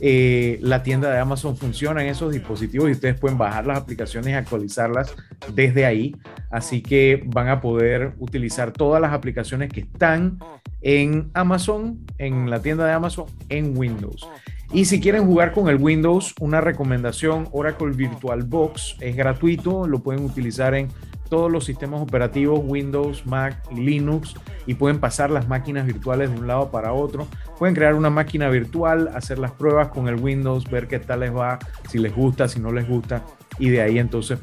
Eh, 0.00 0.58
la 0.62 0.82
tienda 0.82 1.10
de 1.10 1.18
Amazon 1.18 1.56
funciona 1.56 2.02
en 2.02 2.08
esos 2.08 2.32
dispositivos 2.32 2.88
y 2.88 2.92
ustedes 2.92 3.20
pueden 3.20 3.36
bajar 3.36 3.66
las 3.66 3.78
aplicaciones 3.78 4.30
y 4.30 4.34
actualizarlas 4.34 5.14
desde 5.54 5.84
ahí. 5.84 6.16
Así 6.50 6.82
que 6.82 7.22
van 7.26 7.48
a 7.48 7.60
poder 7.60 8.14
utilizar 8.18 8.72
todas 8.72 9.00
las 9.00 9.12
aplicaciones 9.12 9.70
que 9.70 9.80
están 9.80 10.38
en 10.80 11.30
Amazon, 11.34 12.06
en 12.18 12.48
la 12.48 12.60
tienda 12.60 12.86
de 12.86 12.92
Amazon, 12.92 13.26
en 13.48 13.76
Windows. 13.76 14.26
Y 14.72 14.84
si 14.84 15.00
quieren 15.00 15.26
jugar 15.26 15.52
con 15.52 15.68
el 15.68 15.76
Windows, 15.76 16.34
una 16.40 16.60
recomendación, 16.60 17.48
Oracle 17.50 17.90
VirtualBox 17.90 18.96
es 19.00 19.16
gratuito, 19.16 19.88
lo 19.88 19.98
pueden 19.98 20.24
utilizar 20.24 20.74
en 20.74 20.88
todos 21.31 21.51
los 21.51 21.64
sistemas 21.64 22.03
operativos, 22.03 22.61
Windows, 22.62 23.25
Mac 23.25 23.57
y 23.71 23.77
Linux, 23.77 24.35
y 24.66 24.75
pueden 24.75 25.01
pasar 25.01 25.31
las 25.31 25.49
máquinas 25.49 25.87
virtuales 25.87 26.31
de 26.31 26.38
un 26.38 26.47
lado 26.47 26.71
para 26.71 26.93
otro. 26.93 27.27
Pueden 27.59 27.75
crear 27.75 27.95
una 27.95 28.11
máquina 28.11 28.51
virtual, 28.51 29.09
hacer 29.14 29.38
las 29.38 29.53
pruebas 29.53 29.88
con 29.88 30.09
el 30.09 30.16
Windows, 30.16 30.69
ver 30.69 30.88
qué 30.88 30.99
tal 30.99 31.21
les 31.21 31.35
va, 31.35 31.59
si 31.88 31.99
les 31.99 32.14
gusta, 32.14 32.49
si 32.49 32.61
no 32.61 32.73
les 32.73 32.87
gusta, 32.87 33.25
y 33.59 33.71
de 33.71 33.81
ahí 33.81 33.99
entonces 33.99 34.38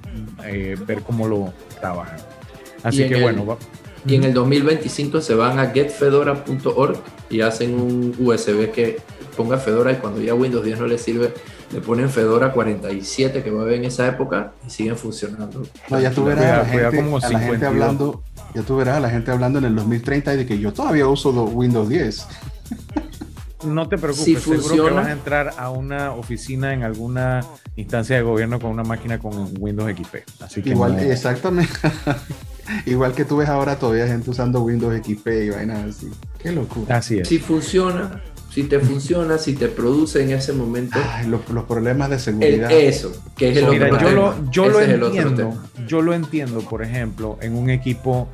eh, 0.46 0.76
ver 0.88 1.02
cómo 1.02 1.28
lo 1.28 1.54
trabajan. 1.80 2.18
Así 2.84 3.08
que 3.08 3.22
bueno. 3.22 3.58
y 4.06 4.16
en 4.16 4.24
el 4.24 4.34
2025 4.34 5.22
se 5.22 5.36
van 5.36 5.60
a 5.60 5.68
getfedora.org 5.68 6.98
y 7.30 7.42
hacen 7.42 7.80
un 7.80 8.16
USB 8.18 8.72
que 8.72 8.98
ponga 9.36 9.58
Fedora 9.58 9.92
y 9.92 9.96
cuando 9.96 10.22
ya 10.22 10.34
Windows 10.34 10.64
10 10.64 10.80
no 10.80 10.88
les 10.88 11.02
sirve, 11.02 11.34
le 11.72 11.82
ponen 11.82 12.10
Fedora 12.10 12.52
47 12.52 13.44
que 13.44 13.52
va 13.52 13.62
a 13.62 13.64
haber 13.64 13.76
en 13.76 13.86
esa 13.86 14.08
época 14.08 14.54
y 14.66 14.70
siguen 14.70 14.98
funcionando. 14.98 15.64
ya 15.90 16.12
tú 16.12 16.26
verás 16.26 16.68
a 16.68 17.30
la 17.30 17.40
gente, 17.40 17.66
hablando, 17.66 18.24
ya 18.54 18.62
tú 18.62 18.78
verás 18.78 18.98
a 18.98 19.00
la 19.00 19.10
gente 19.10 19.32
hablando 19.32 19.60
en 19.60 19.66
el 19.66 19.76
2030 19.76 20.34
y 20.34 20.38
de 20.38 20.46
que 20.46 20.60
yo 20.60 20.72
todavía 20.74 21.08
uso 21.08 21.32
Windows 21.32 21.90
10. 21.90 22.28
No 23.66 23.90
te 23.90 23.98
preocupes, 23.98 24.44
seguro 24.44 24.86
que 24.86 24.92
vas 24.92 25.08
a 25.08 25.12
entrar 25.12 25.54
a 25.58 25.72
una 25.72 26.14
oficina 26.14 26.74
en 26.74 26.84
alguna 26.84 27.44
instancia 27.76 28.16
de 28.16 28.22
gobierno 28.22 28.60
con 28.60 28.70
una 28.70 28.84
máquina 28.84 29.18
con 29.18 29.52
Windows 29.60 29.92
XP. 29.92 30.42
Así 30.42 30.62
que 30.62 30.70
Igual, 30.70 31.00
exactamente. 31.00 31.74
Igual 32.86 33.14
que 33.14 33.26
tú 33.26 33.38
ves 33.38 33.50
ahora 33.50 33.78
todavía 33.80 34.08
gente 34.08 34.30
usando 34.30 34.62
Windows 34.62 34.96
XP 34.96 35.28
y 35.28 35.50
vainas 35.50 35.98
así. 35.98 36.12
Qué 36.38 36.52
locura. 36.52 36.98
Así 36.98 37.18
es. 37.18 37.28
Si 37.28 37.40
funciona, 37.40 38.22
si 38.58 38.64
te 38.64 38.80
funciona, 38.80 39.38
si 39.38 39.54
te 39.54 39.68
produce 39.68 40.24
en 40.24 40.32
ese 40.32 40.52
momento. 40.52 40.98
los, 41.28 41.42
problemas 41.66 42.10
de 42.10 42.18
seguridad. 42.18 42.72
eso, 42.72 43.12
que 43.36 43.52
es 43.52 43.58
el 43.58 43.68
Mira, 43.68 44.02
yo 44.02 44.10
lo, 44.10 44.50
yo 44.50 44.68
lo 44.68 44.82
entiendo. 44.82 45.54
Yo 45.86 46.02
lo 46.02 46.16
entiendo, 46.16 46.62
por 46.62 46.82
ejemplo, 46.82 47.38
en 47.40 47.56
un 47.56 47.70
equipo 47.70 48.30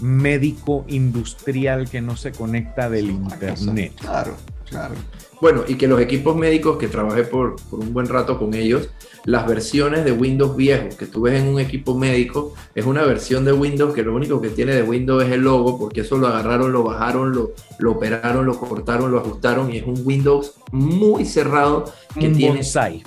médico 0.00 0.86
industrial 0.88 1.90
que 1.90 2.00
no 2.00 2.16
se 2.16 2.32
conecta 2.32 2.88
del 2.88 3.10
internet. 3.10 3.92
Claro, 4.00 4.36
claro. 4.68 4.94
Bueno, 5.40 5.62
y 5.68 5.76
que 5.76 5.86
los 5.86 6.00
equipos 6.00 6.36
médicos 6.36 6.78
que 6.78 6.88
trabajé 6.88 7.22
por, 7.22 7.56
por, 7.70 7.78
un 7.78 7.92
buen 7.92 8.08
rato 8.08 8.38
con 8.38 8.54
ellos, 8.54 8.88
las 9.24 9.46
versiones 9.46 10.04
de 10.04 10.10
Windows 10.10 10.56
viejos 10.56 10.96
que 10.96 11.06
tú 11.06 11.22
ves 11.22 11.40
en 11.40 11.48
un 11.48 11.60
equipo 11.60 11.96
médico, 11.96 12.54
es 12.74 12.84
una 12.86 13.02
versión 13.04 13.44
de 13.44 13.52
Windows 13.52 13.94
que 13.94 14.02
lo 14.02 14.14
único 14.14 14.40
que 14.40 14.48
tiene 14.48 14.74
de 14.74 14.82
Windows 14.82 15.24
es 15.24 15.30
el 15.30 15.42
logo, 15.42 15.78
porque 15.78 16.00
eso 16.00 16.18
lo 16.18 16.26
agarraron, 16.26 16.72
lo 16.72 16.82
bajaron, 16.82 17.32
lo, 17.32 17.52
lo 17.78 17.92
operaron, 17.92 18.46
lo 18.46 18.58
cortaron, 18.58 19.12
lo 19.12 19.20
ajustaron, 19.20 19.72
y 19.72 19.78
es 19.78 19.86
un 19.86 20.00
Windows 20.04 20.54
muy 20.72 21.24
cerrado 21.24 21.84
que 22.18 22.26
un 22.26 22.36
tiene... 22.36 22.56
Bonsai. 22.56 23.04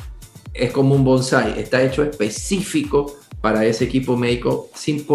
Es 0.54 0.72
como 0.72 0.96
un 0.96 1.04
bonsai, 1.04 1.60
está 1.60 1.82
hecho 1.82 2.04
específico 2.04 3.16
para 3.42 3.66
ese 3.66 3.86
equipo 3.86 4.16
médico. 4.16 4.70
Sin, 4.74 5.06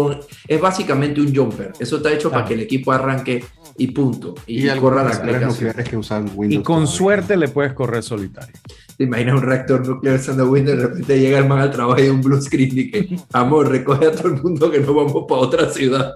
es 0.47 0.61
básicamente 0.61 1.21
un 1.21 1.33
jumper. 1.33 1.73
Eso 1.79 1.97
está 1.97 2.11
hecho 2.11 2.29
para 2.29 2.45
que 2.45 2.53
el 2.53 2.59
equipo 2.59 2.91
arranque 2.91 3.43
y 3.77 3.87
punto. 3.87 4.35
Y, 4.47 4.67
corra 4.69 5.03
la 5.03 5.11
aplicación. 5.11 5.73
Que 5.73 5.97
usan 5.97 6.31
Windows 6.35 6.61
y 6.61 6.63
con 6.63 6.87
suerte 6.87 7.37
le 7.37 7.47
puedes 7.47 7.73
correr 7.73 8.03
solitario. 8.03 8.55
Te 8.97 9.03
imaginas 9.03 9.35
un 9.35 9.43
reactor 9.43 9.87
nuclear 9.87 10.15
usando 10.15 10.49
Windows, 10.49 10.77
de 10.77 10.87
repente 10.87 11.19
llega 11.19 11.37
el 11.37 11.47
man 11.47 11.59
al 11.59 11.71
trabajo 11.71 12.01
y 12.01 12.07
un 12.07 12.21
blue 12.21 12.41
screen 12.41 12.71
y 12.79 12.91
que, 12.91 13.17
amor, 13.31 13.69
recoge 13.69 14.07
a 14.07 14.11
todo 14.11 14.29
el 14.29 14.41
mundo 14.41 14.71
que 14.71 14.79
nos 14.79 14.95
vamos 14.95 15.25
para 15.27 15.41
otra 15.41 15.69
ciudad. 15.69 16.15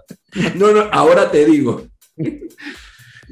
No, 0.56 0.72
no, 0.72 0.82
ahora 0.92 1.30
te 1.30 1.46
digo. 1.46 1.84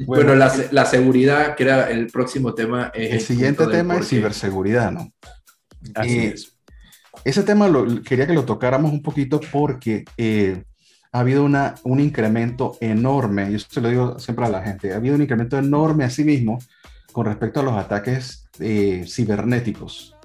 Bueno, 0.06 0.34
la, 0.34 0.50
la, 0.72 0.86
seguridad, 0.86 1.58
que 1.58 1.64
era 1.64 1.92
el 1.92 2.08
próximo 2.08 2.54
tema. 2.54 2.90
el, 2.94 3.20
siguiente 3.20 3.68
tema 3.68 3.98
es 3.98 4.08
ciberseguridad, 4.08 4.94
¿no? 4.94 5.12
Así 5.94 6.20
es. 6.20 6.58
Ese 7.26 7.44
tema 7.44 7.68
lo, 7.68 8.02
quería 8.02 8.26
que 8.26 8.34
lo 8.34 8.46
tocáramos 8.46 8.92
un 8.92 9.02
poquito 9.02 9.42
porque 9.52 10.06
eh, 10.16 10.64
ha 11.12 11.20
habido 11.20 11.44
una, 11.44 11.76
un 11.84 12.00
incremento 12.00 12.78
enorme, 12.82 13.52
y 13.52 13.56
eso 13.56 13.68
se 13.70 13.82
lo 13.82 13.90
digo 13.90 14.20
siempre 14.20 14.46
a 14.46 14.50
la 14.50 14.62
gente, 14.62 14.94
ha 14.94 14.98
habido 14.98 15.16
un 15.16 15.22
incremento 15.22 15.58
enorme 15.58 16.04
a 16.04 16.10
sí 16.10 16.24
mismo 16.24 16.60
con 17.12 17.26
respecto 17.26 17.60
a 17.60 17.64
los 17.64 17.74
ataques 17.74 18.48
eh, 18.60 19.06
cibernéticos. 19.08 20.16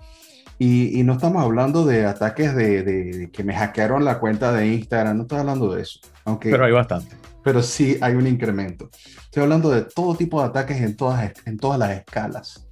Y, 0.58 1.02
no 1.02 1.14
estamos 1.14 1.42
hablando 1.42 1.84
de 1.84 2.06
ataques 2.06 2.54
de, 2.54 3.28
que 3.32 3.42
me 3.42 3.54
hackearon 3.54 4.04
la 4.04 4.20
cuenta 4.20 4.52
de 4.52 4.68
Instagram, 4.68 5.16
no 5.16 5.22
estoy 5.24 5.40
hablando 5.40 5.74
de 5.74 5.82
eso. 5.82 5.98
Aunque, 6.24 6.50
pero 6.50 6.64
hay 6.64 6.72
bastante. 6.72 7.16
Pero 7.42 7.60
sí 7.60 7.98
hay 8.00 8.14
un 8.14 8.26
incremento. 8.26 8.88
Estoy 9.24 9.42
hablando 9.42 9.70
de 9.70 9.82
todo 9.82 10.14
tipo 10.14 10.40
de 10.40 10.48
ataques 10.48 10.80
en 10.80 10.96
todas, 10.96 11.32
en 11.44 11.58
todas 11.58 11.78
las 11.78 11.90
escalas. 11.90 12.68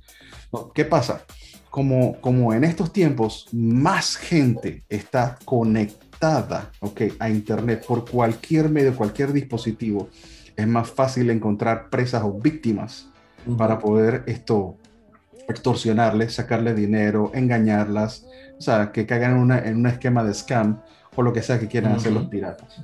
¿Qué 0.74 0.84
pasa? 0.84 1.22
Como, 1.70 2.20
como 2.20 2.54
en 2.54 2.64
estos 2.64 2.92
tiempos 2.92 3.48
más 3.52 4.16
gente 4.16 4.84
está 4.88 5.38
conectada 5.44 6.01
okay, 6.80 7.12
a 7.18 7.28
Internet 7.28 7.84
por 7.86 8.08
cualquier 8.08 8.68
medio, 8.68 8.94
cualquier 8.94 9.32
dispositivo, 9.32 10.08
es 10.56 10.66
más 10.66 10.90
fácil 10.90 11.30
encontrar 11.30 11.90
presas 11.90 12.22
o 12.24 12.32
víctimas 12.32 13.08
para 13.56 13.78
poder 13.78 14.22
esto 14.26 14.76
extorsionarles, 15.48 16.34
sacarle 16.34 16.74
dinero, 16.74 17.32
engañarlas, 17.34 18.26
o 18.58 18.60
sea, 18.60 18.92
que 18.92 19.06
caigan 19.06 19.32
en, 19.32 19.38
una, 19.38 19.58
en 19.58 19.76
un 19.78 19.86
esquema 19.86 20.22
de 20.22 20.34
scam 20.34 20.80
o 21.16 21.22
lo 21.22 21.32
que 21.32 21.42
sea 21.42 21.58
que 21.58 21.66
quieran 21.66 21.92
hacer 21.92 22.12
los 22.12 22.26
piratas. 22.26 22.80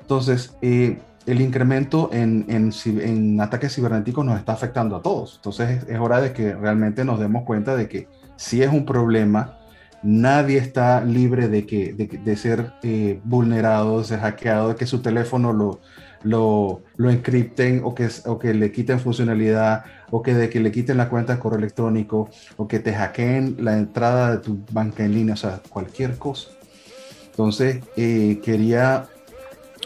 Entonces, 0.00 0.54
eh, 0.60 0.98
el 1.26 1.40
incremento 1.40 2.10
en, 2.12 2.44
en, 2.48 2.72
en, 3.00 3.40
ataques 3.40 3.74
cibernéticos 3.74 4.24
nos 4.24 4.38
está 4.38 4.52
afectando 4.52 4.96
a 4.96 5.02
todos. 5.02 5.36
Entonces, 5.36 5.84
es, 5.88 5.98
hora 5.98 6.20
de 6.20 6.32
que 6.32 6.54
realmente 6.54 7.04
nos 7.04 7.18
demos 7.18 7.44
cuenta 7.44 7.76
de 7.76 7.88
que 7.88 8.08
si 8.36 8.62
es 8.62 8.70
un 8.70 8.84
problema, 8.84 9.58
nadie 10.02 10.58
está 10.58 11.04
libre 11.04 11.48
de, 11.48 11.66
que, 11.66 11.92
de, 11.92 12.36
ser 12.36 12.72
eh, 12.82 13.20
vulnerado, 13.24 13.98
de 13.98 14.04
ser 14.04 14.20
hackeado, 14.20 14.68
de 14.70 14.74
que 14.76 14.86
su 14.86 15.00
teléfono 15.00 15.52
lo, 15.52 15.80
lo, 16.22 16.82
lo 16.96 17.10
encripten 17.10 17.82
o 17.84 17.94
que, 17.94 18.08
o 18.26 18.38
que 18.38 18.54
le 18.54 18.72
quiten 18.72 19.00
funcionalidad 19.00 19.84
o 20.10 20.22
que 20.22 20.34
de 20.34 20.50
que 20.50 20.60
le 20.60 20.72
quiten 20.72 20.96
la 20.96 21.08
cuenta 21.08 21.34
de 21.34 21.38
correo 21.38 21.58
electrónico 21.58 22.30
o 22.56 22.68
que 22.68 22.78
te 22.80 22.92
hackeen 22.92 23.56
la 23.60 23.78
entrada 23.78 24.32
de 24.32 24.38
tu 24.38 24.64
banca 24.70 25.04
en 25.04 25.14
línea, 25.14 25.34
o 25.34 25.38
sea, 25.38 25.60
cualquier 25.68 26.18
cosa. 26.18 26.50
Entonces, 27.30 27.82
eh, 27.96 28.40
quería 28.44 29.06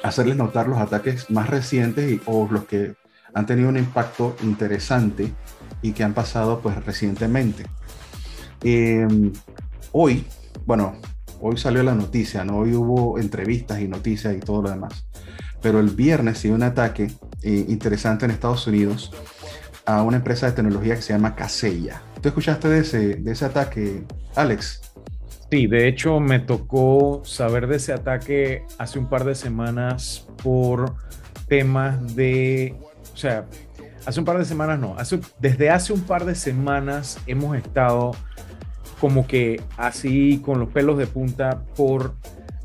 hacerles 0.02 0.36
notar 0.36 0.68
los 0.68 0.78
ataques 0.78 1.30
más 1.30 1.48
recientes 1.48 2.10
y, 2.10 2.20
o 2.26 2.48
los 2.50 2.64
que 2.64 2.94
han 3.34 3.46
tenido 3.46 3.68
un 3.68 3.76
impacto 3.76 4.34
interesante 4.42 5.32
y 5.82 5.92
que 5.92 6.02
han 6.02 6.14
pasado 6.14 6.60
pues 6.60 6.84
recientemente. 6.84 7.64
Em, 8.62 9.32
hoy, 9.98 10.24
bueno, 10.64 10.96
hoy 11.40 11.56
salió 11.56 11.82
la 11.82 11.94
noticia, 11.94 12.44
¿no? 12.44 12.58
Hoy 12.58 12.74
hubo 12.74 13.18
entrevistas 13.18 13.80
y 13.80 13.88
noticias 13.88 14.34
y 14.34 14.40
todo 14.40 14.62
lo 14.62 14.70
demás 14.70 15.06
pero 15.66 15.80
el 15.80 15.90
viernes 15.90 16.38
hubo 16.38 16.52
un 16.52 16.62
ataque 16.62 17.08
eh, 17.42 17.64
interesante 17.68 18.24
en 18.24 18.30
Estados 18.30 18.68
Unidos 18.68 19.10
a 19.84 20.02
una 20.02 20.18
empresa 20.18 20.46
de 20.46 20.52
tecnología 20.52 20.94
que 20.94 21.02
se 21.02 21.12
llama 21.12 21.34
Casella. 21.34 22.02
¿Tú 22.20 22.28
escuchaste 22.28 22.68
de 22.68 22.78
ese, 22.80 23.14
de 23.16 23.32
ese 23.32 23.44
ataque, 23.44 24.04
Alex? 24.36 24.92
Sí, 25.50 25.66
de 25.66 25.88
hecho 25.88 26.20
me 26.20 26.38
tocó 26.38 27.22
saber 27.24 27.66
de 27.66 27.76
ese 27.76 27.92
ataque 27.92 28.64
hace 28.78 29.00
un 29.00 29.08
par 29.08 29.24
de 29.24 29.34
semanas 29.34 30.28
por 30.40 30.94
temas 31.48 32.14
de, 32.14 32.76
o 33.12 33.16
sea, 33.16 33.46
hace 34.04 34.20
un 34.20 34.26
par 34.26 34.38
de 34.38 34.44
semanas 34.44 34.78
no, 34.78 34.94
desde 35.40 35.70
hace 35.70 35.92
un 35.92 36.02
par 36.02 36.24
de 36.24 36.36
semanas 36.36 37.18
hemos 37.26 37.56
estado 37.56 38.12
como 39.00 39.26
que 39.26 39.60
así 39.76 40.40
con 40.44 40.60
los 40.60 40.68
pelos 40.70 40.98
de 40.98 41.06
punta 41.06 41.62
por 41.76 42.14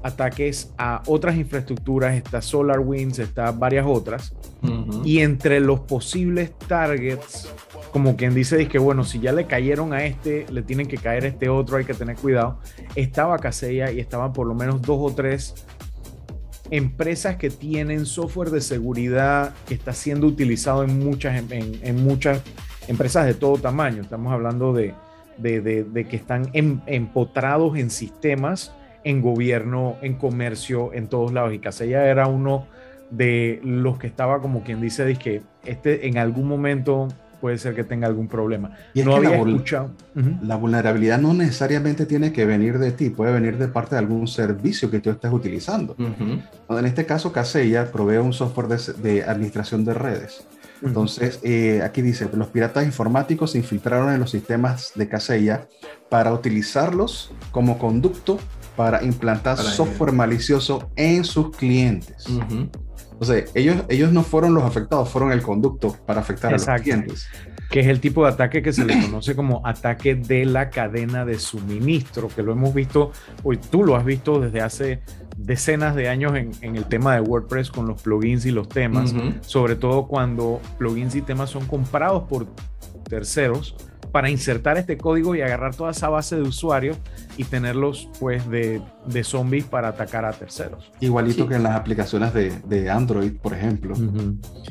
ataques 0.03 0.73
a 0.77 1.03
otras 1.05 1.35
infraestructuras, 1.35 2.15
está 2.15 2.41
SolarWinds, 2.41 3.19
está 3.19 3.51
varias 3.51 3.85
otras, 3.87 4.33
y 5.03 5.19
entre 5.19 5.59
los 5.59 5.81
posibles 5.81 6.57
targets, 6.67 7.49
como 7.91 8.15
quien 8.15 8.33
dice, 8.33 8.67
que 8.67 8.79
bueno, 8.79 9.03
si 9.03 9.19
ya 9.19 9.31
le 9.31 9.45
cayeron 9.45 9.93
a 9.93 10.05
este, 10.05 10.45
le 10.51 10.61
tienen 10.61 10.87
que 10.87 10.97
caer 10.97 11.25
a 11.25 11.27
este 11.27 11.49
otro, 11.49 11.77
hay 11.77 11.85
que 11.85 11.93
tener 11.93 12.15
cuidado, 12.15 12.59
estaba 12.95 13.37
Casella 13.37 13.91
y 13.91 13.99
estaban 13.99 14.33
por 14.33 14.47
lo 14.47 14.55
menos 14.55 14.81
dos 14.81 15.11
o 15.11 15.13
tres 15.13 15.53
empresas 16.71 17.35
que 17.35 17.49
tienen 17.49 18.05
software 18.05 18.49
de 18.49 18.61
seguridad 18.61 19.53
que 19.67 19.73
está 19.73 19.93
siendo 19.93 20.25
utilizado 20.25 20.83
en 20.83 20.99
muchas, 20.99 21.43
en, 21.51 22.03
muchas 22.03 22.41
empresas 22.87 23.25
de 23.25 23.33
todo 23.33 23.57
tamaño. 23.57 24.01
Estamos 24.01 24.31
hablando 24.31 24.71
de, 24.71 24.93
de, 25.41 26.05
que 26.09 26.15
están 26.15 26.49
em, 26.53 26.81
empotrados 26.85 27.77
en 27.77 27.89
sistemas 27.89 28.73
en 29.03 29.21
gobierno, 29.21 29.97
en 30.01 30.13
comercio, 30.15 30.93
en 30.93 31.07
todos 31.07 31.33
lados. 31.33 31.53
Y 31.53 31.59
Casella 31.59 32.05
era 32.05 32.27
uno 32.27 32.67
de 33.09 33.59
los 33.63 33.97
que 33.97 34.07
estaba 34.07 34.41
como 34.41 34.63
quien 34.63 34.81
dice, 34.81 35.15
que 35.15 35.41
este 35.65 36.07
en 36.07 36.17
algún 36.17 36.47
momento 36.47 37.09
puede 37.41 37.57
ser 37.57 37.75
que 37.75 37.83
tenga 37.83 38.07
algún 38.07 38.27
problema. 38.27 38.71
Y 38.93 39.01
no 39.01 39.15
había 39.15 39.31
la, 39.31 39.37
escuchado. 39.37 39.89
La 40.43 40.55
vulnerabilidad 40.55 41.19
no 41.19 41.33
necesariamente 41.33 42.05
tiene 42.05 42.31
que 42.31 42.45
venir 42.45 42.77
de 42.77 42.91
ti, 42.91 43.09
puede 43.09 43.33
venir 43.33 43.57
de 43.57 43.67
parte 43.67 43.95
de 43.95 43.99
algún 43.99 44.27
servicio 44.27 44.91
que 44.91 44.99
tú 44.99 45.09
estés 45.09 45.33
utilizando. 45.33 45.95
En 45.97 46.85
este 46.85 47.05
caso, 47.05 47.33
Casella 47.33 47.91
provee 47.91 48.17
un 48.17 48.31
software 48.31 48.67
de, 48.67 49.23
administración 49.23 49.83
de 49.83 49.95
redes. 49.95 50.45
Entonces, 50.81 51.39
eh, 51.43 51.81
aquí 51.83 52.01
dice, 52.01 52.27
los 52.33 52.47
piratas 52.47 52.85
informáticos 52.85 53.51
se 53.51 53.59
infiltraron 53.59 54.11
en 54.13 54.19
los 54.19 54.31
sistemas 54.31 54.91
de 54.95 55.07
Casella 55.07 55.67
para 56.09 56.33
utilizarlos 56.33 57.31
como 57.51 57.77
conducto 57.77 58.39
para 58.75 59.03
implantar 59.03 59.57
software 59.57 60.11
malicioso 60.11 60.91
en 60.95 61.23
sus 61.23 61.55
clientes. 61.55 62.25
O 63.19 63.25
sea, 63.25 63.43
ellos, 63.53 63.83
ellos 63.89 64.11
no 64.11 64.23
fueron 64.23 64.55
los 64.55 64.63
afectados, 64.63 65.09
fueron 65.09 65.31
el 65.31 65.43
conducto 65.43 65.95
para 66.07 66.21
afectar 66.21 66.51
a 66.51 66.57
los 66.57 66.65
clientes. 66.81 67.27
Que 67.69 67.81
es 67.81 67.87
el 67.87 67.99
tipo 67.99 68.25
de 68.25 68.31
ataque 68.31 68.63
que 68.63 68.73
se 68.73 68.83
le 68.83 68.99
conoce 68.99 69.35
como 69.35 69.65
ataque 69.65 70.15
de 70.15 70.45
la 70.45 70.71
cadena 70.71 71.23
de 71.23 71.37
suministro, 71.37 72.27
que 72.29 72.41
lo 72.41 72.53
hemos 72.53 72.73
visto, 72.73 73.11
hoy 73.43 73.57
tú 73.57 73.83
lo 73.83 73.95
has 73.95 74.03
visto 74.03 74.39
desde 74.39 74.61
hace 74.61 75.03
decenas 75.43 75.95
de 75.95 76.09
años 76.09 76.35
en, 76.35 76.51
en, 76.61 76.75
el 76.75 76.85
tema 76.85 77.15
de 77.15 77.21
WordPress 77.21 77.71
con 77.71 77.87
los 77.87 78.01
plugins 78.01 78.45
y 78.45 78.51
los 78.51 78.69
temas, 78.69 79.13
sobre 79.41 79.75
todo 79.75 80.07
cuando 80.07 80.61
plugins 80.77 81.15
y 81.15 81.21
temas 81.21 81.49
son 81.49 81.65
comprados 81.67 82.23
por 82.23 82.47
terceros 83.09 83.75
para 84.11 84.29
insertar 84.29 84.77
este 84.77 84.97
código 84.97 85.35
y 85.35 85.41
agarrar 85.41 85.73
toda 85.75 85.91
esa 85.91 86.09
base 86.09 86.35
de 86.35 86.41
usuarios 86.41 86.97
y 87.37 87.45
tenerlos 87.45 88.09
pues 88.19 88.49
de, 88.49 88.81
de 89.05 89.23
zombies 89.23 89.65
para 89.65 89.89
atacar 89.89 90.25
a 90.25 90.33
terceros. 90.33 90.91
Igualito 90.99 91.47
que 91.47 91.55
en 91.55 91.63
las 91.63 91.75
aplicaciones 91.75 92.33
de, 92.33 92.51
de 92.65 92.89
Android, 92.89 93.33
por 93.41 93.53
ejemplo. 93.53 93.95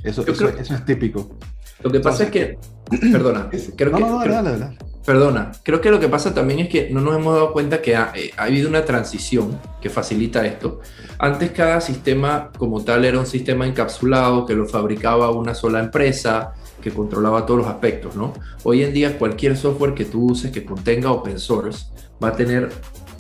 eso, 0.05 0.27
eso, 0.27 0.49
es 0.49 0.85
típico. 0.85 1.39
Lo 1.83 1.91
que 1.91 2.01
pasa 2.01 2.25
es 2.25 2.31
que, 2.31 2.59
perdona, 3.13 3.49
creo 3.77 3.93
que... 3.93 4.01
No, 4.01 4.19
dale, 4.19 4.59
dale. 4.59 4.90
Perdona, 5.11 5.51
creo 5.65 5.81
que 5.81 5.91
lo 5.91 5.99
que 5.99 6.07
pasa 6.07 6.33
también 6.33 6.61
es 6.61 6.69
que 6.69 6.89
no 6.89 7.01
nos 7.01 7.17
hemos 7.17 7.35
dado 7.35 7.53
cuenta 7.53 7.83
que 7.83 7.97
ha, 7.97 8.13
eh, 8.15 8.31
ha, 8.37 8.45
habido 8.45 8.69
una 8.69 8.85
transición 8.85 9.61
que 9.83 9.91
facilita 9.91 10.47
esto. 10.47 10.79
Antes 11.19 11.51
cada 11.51 11.81
sistema 11.81 12.53
como 12.57 12.85
tal 12.85 13.05
era 13.05 13.19
un 13.19 13.27
sistema 13.27 13.67
encapsulado 13.67 14.47
que 14.47 14.55
lo 14.55 14.67
fabricaba 14.69 15.33
una 15.33 15.53
sola 15.53 15.81
empresa, 15.81 16.53
que 16.81 16.93
controlaba 16.93 17.45
todos 17.45 17.59
los 17.59 17.67
aspectos, 17.67 18.15
¿no? 18.15 18.35
Hoy 18.63 18.85
en 18.85 18.93
día 18.93 19.19
cualquier 19.19 19.57
software 19.57 19.95
que 19.95 20.05
tú 20.05 20.31
uses 20.31 20.53
que 20.53 20.65
contenga 20.65 21.11
open 21.11 21.41
source 21.41 21.87
va 22.23 22.29
a 22.29 22.37
tener 22.37 22.71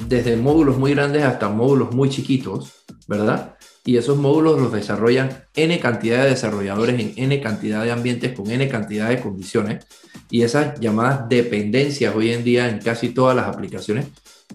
desde 0.06 0.36
módulos 0.36 0.78
muy 0.78 0.94
grandes 0.94 1.24
hasta 1.24 1.48
módulos 1.48 1.92
muy 1.92 2.08
chiquitos, 2.08 2.84
¿verdad? 3.08 3.56
Y 3.84 3.96
esos 3.96 4.16
módulos 4.16 4.60
los 4.60 4.72
desarrollan 4.72 5.30
N 5.56 5.80
cantidad 5.80 6.22
de 6.22 6.30
desarrolladores 6.30 7.00
en 7.00 7.14
N 7.16 7.40
cantidad 7.40 7.82
de 7.82 7.90
ambientes 7.90 8.30
con 8.30 8.48
N 8.48 8.68
cantidad 8.68 9.08
de 9.08 9.20
condiciones. 9.20 9.84
Y 10.30 10.42
esas 10.42 10.78
llamadas 10.80 11.28
dependencias 11.28 12.14
hoy 12.14 12.30
en 12.30 12.44
día 12.44 12.68
en 12.68 12.78
casi 12.78 13.10
todas 13.10 13.36
las 13.36 13.48
aplicaciones 13.48 14.06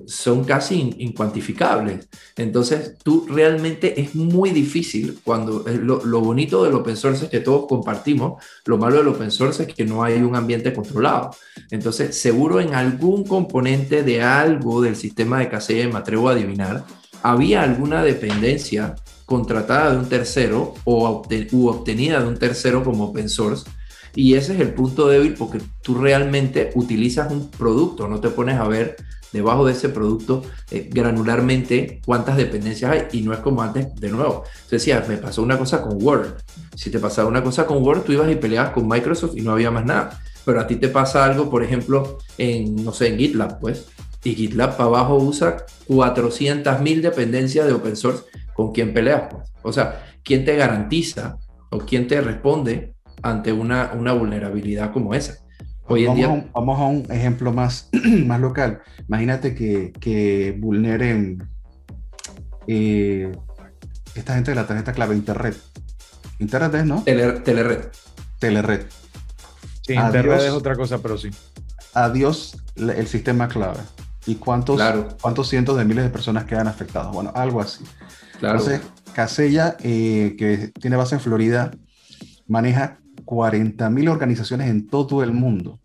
son 0.05 0.43
casi 0.43 0.95
incuantificables. 0.99 2.07
Entonces, 2.35 2.95
tú 3.01 3.25
realmente 3.29 3.99
es 3.99 4.13
muy 4.15 4.49
difícil 4.51 5.19
cuando 5.23 5.65
eh, 5.67 5.77
lo, 5.81 6.03
lo, 6.03 6.19
bonito 6.19 6.63
del 6.63 6.73
open 6.73 6.97
source 6.97 7.25
es 7.25 7.31
que 7.31 7.39
todos 7.39 7.65
compartimos, 7.67 8.43
lo 8.65 8.77
malo 8.77 8.97
del 8.97 9.07
open 9.07 9.31
source 9.31 9.63
es 9.63 9.73
que 9.73 9.85
no 9.85 10.03
hay 10.03 10.15
un 10.15 10.35
ambiente 10.35 10.73
controlado. 10.73 11.31
Entonces, 11.71 12.19
seguro 12.19 12.59
en 12.59 12.73
algún 12.73 13.25
componente 13.25 14.03
de 14.03 14.21
algo 14.21 14.81
del 14.81 14.95
sistema 14.95 15.39
de 15.39 15.49
casella, 15.49 15.87
me 15.87 15.97
atrevo 15.97 16.29
a 16.29 16.33
adivinar, 16.33 16.83
había 17.23 17.63
alguna 17.63 18.03
dependencia 18.03 18.95
contratada 19.25 19.91
de 19.91 19.97
un 19.97 20.09
tercero 20.09 20.75
o 20.83 21.07
obtenida 21.07 22.21
de 22.21 22.27
un 22.27 22.37
tercero 22.37 22.83
como 22.83 23.05
open 23.05 23.29
source. 23.29 23.65
Y 24.15 24.35
ese 24.35 24.53
es 24.53 24.61
el 24.61 24.73
punto 24.73 25.07
débil 25.07 25.33
porque 25.33 25.59
tú 25.81 25.95
realmente 25.95 26.71
utilizas 26.75 27.31
un 27.31 27.51
producto, 27.51 28.07
no 28.07 28.21
te 28.21 28.29
pones 28.29 28.57
a 28.57 28.67
ver 28.67 28.95
debajo 29.35 29.65
de 29.65 29.73
ese 29.73 29.89
producto 29.89 30.43
eh, 30.71 30.89
granularmente 30.89 31.99
cuántas 32.05 32.37
dependencias 32.37 32.89
hay 32.89 33.07
y 33.11 33.21
no 33.21 33.33
es 33.33 33.39
como 33.39 33.61
antes, 33.61 33.93
de 33.95 34.09
nuevo. 34.09 34.45
Te 34.69 34.77
decía, 34.77 35.03
me 35.07 35.17
pasó 35.17 35.43
una 35.43 35.57
cosa 35.57 35.81
con 35.81 36.01
Word. 36.01 36.35
Si 36.73 36.89
te 36.89 36.99
pasaba 36.99 37.27
una 37.27 37.43
cosa 37.43 37.65
con 37.65 37.83
Word, 37.83 38.03
tú 38.03 38.13
ibas 38.13 38.31
y 38.31 38.35
peleabas 38.35 38.71
con 38.71 38.87
Microsoft 38.87 39.35
y 39.35 39.41
no 39.41 39.51
había 39.51 39.71
más 39.71 39.85
nada. 39.85 40.21
Pero 40.45 40.61
a 40.61 40.67
ti 40.67 40.77
te 40.77 40.87
pasa 40.87 41.25
algo, 41.25 41.49
por 41.49 41.63
ejemplo, 41.63 42.19
en, 42.37 42.75
no 42.83 42.93
sé, 42.93 43.09
en 43.09 43.17
GitLab, 43.17 43.59
pues. 43.59 43.87
Y 44.23 44.35
GitLab 44.35 44.77
para 44.77 44.85
abajo 44.85 45.17
usa 45.17 45.65
400.000 45.89 47.01
dependencias 47.01 47.67
de 47.67 47.73
open 47.73 47.97
source 47.97 48.23
con 48.53 48.71
quién 48.71 48.93
peleas. 48.93 49.23
Pues. 49.29 49.49
O 49.63 49.73
sea, 49.73 50.15
¿quién 50.23 50.45
te 50.45 50.55
garantiza 50.55 51.37
o 51.71 51.79
quién 51.79 52.07
te 52.07 52.21
responde 52.21 52.94
ante 53.21 53.51
una, 53.51 53.91
una 53.93 54.13
vulnerabilidad 54.13 54.91
como 54.91 55.13
esa? 55.13 55.37
vamos, 55.87 56.79
a 56.79 56.83
un, 56.85 57.05
ejemplo 57.11 57.53
más, 57.53 57.89
más 58.25 58.39
local. 58.39 58.81
Imagínate 59.07 59.53
que, 59.55 59.93
que 59.93 60.55
vulneren 60.57 61.47
eh, 62.67 63.31
esta 64.15 64.35
gente 64.35 64.51
de 64.51 64.55
la 64.55 64.67
tarjeta 64.67 64.93
clave 64.93 65.15
Internet. 65.15 65.57
Internet 66.39 66.75
es, 66.75 66.85
¿no? 66.85 67.03
telered. 67.03 67.87
Telered. 68.39 68.85
Sí, 69.81 69.93
Internet 69.93 70.41
es 70.41 70.51
otra 70.51 70.75
cosa, 70.75 70.99
pero 70.99 71.17
sí. 71.17 71.29
Adiós 71.93 72.57
el 72.75 73.07
sistema 73.07 73.47
clave. 73.47 73.79
¿Y 74.25 74.35
cuántos, 74.35 74.81
cuántos 75.21 75.47
cientos 75.49 75.77
de 75.77 75.85
miles 75.85 76.03
de 76.03 76.09
personas 76.09 76.45
quedan 76.45 76.67
afectados? 76.67 77.13
Bueno, 77.13 77.31
algo 77.35 77.61
así. 77.61 77.83
Claro. 78.39 78.57
Entonces, 78.57 78.81
Casella, 79.13 79.77
eh, 79.81 80.35
que 80.37 80.71
tiene 80.79 80.95
base 80.95 81.15
en 81.15 81.21
Florida, 81.21 81.71
maneja 82.47 82.97
40.000 83.25 84.09
organizaciones 84.09 84.69
en 84.69 84.87
todo 84.87 85.23
el 85.23 85.33
mundo. 85.33 85.79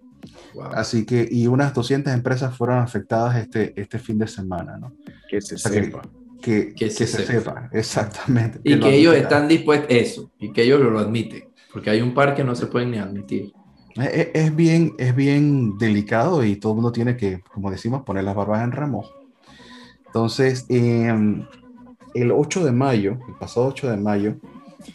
Así 0.72 1.06
que, 1.06 1.26
y 1.30 1.46
unas 1.46 1.72
200 1.74 2.12
empresas 2.12 2.56
fueron 2.56 2.78
afectadas 2.78 3.36
este, 3.36 3.72
este 3.80 3.98
fin 3.98 4.18
de 4.18 4.26
semana, 4.26 4.76
¿no? 4.76 4.92
Que 5.28 5.40
se 5.40 5.56
sepa. 5.56 6.02
Que, 6.42 6.74
que, 6.74 6.90
se, 6.90 7.06
sepa. 7.06 7.68
exactamente. 7.72 8.60
Y 8.64 8.80
que, 8.80 8.96
ellos 8.96 9.14
están 9.14 9.46
dispuestos, 9.46 9.88
eso, 9.90 10.30
y 10.38 10.52
que 10.52 10.62
ellos 10.62 10.80
lo, 10.80 10.98
admiten, 10.98 11.44
porque 11.72 11.90
hay 11.90 12.00
un 12.00 12.14
par 12.14 12.34
que 12.34 12.42
no 12.42 12.54
se 12.54 12.66
pueden 12.66 12.90
ni 12.90 12.98
admitir. 12.98 13.52
Es, 13.94 14.54
bien, 14.56 14.94
es 14.98 15.14
bien 15.14 15.76
delicado 15.76 16.42
y 16.44 16.56
todo 16.56 16.72
el 16.72 16.76
mundo 16.76 16.92
tiene 16.92 17.16
que, 17.16 17.40
como 17.52 17.70
decimos, 17.70 18.02
poner 18.02 18.24
las 18.24 18.34
barbas 18.34 18.64
en 18.64 18.72
remojo. 18.72 19.12
Entonces, 20.06 20.64
em, 20.68 21.44
el 22.14 22.32
8 22.32 22.64
de 22.64 22.72
mayo, 22.72 23.18
el 23.28 23.34
pasado 23.38 23.66
8 23.66 23.90
de 23.90 23.96
mayo, 23.98 24.36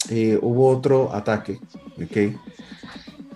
eh, 0.10 0.40
hubo 0.42 0.70
otro 0.70 1.14
ataque, 1.14 1.60
¿ok? 1.98 2.36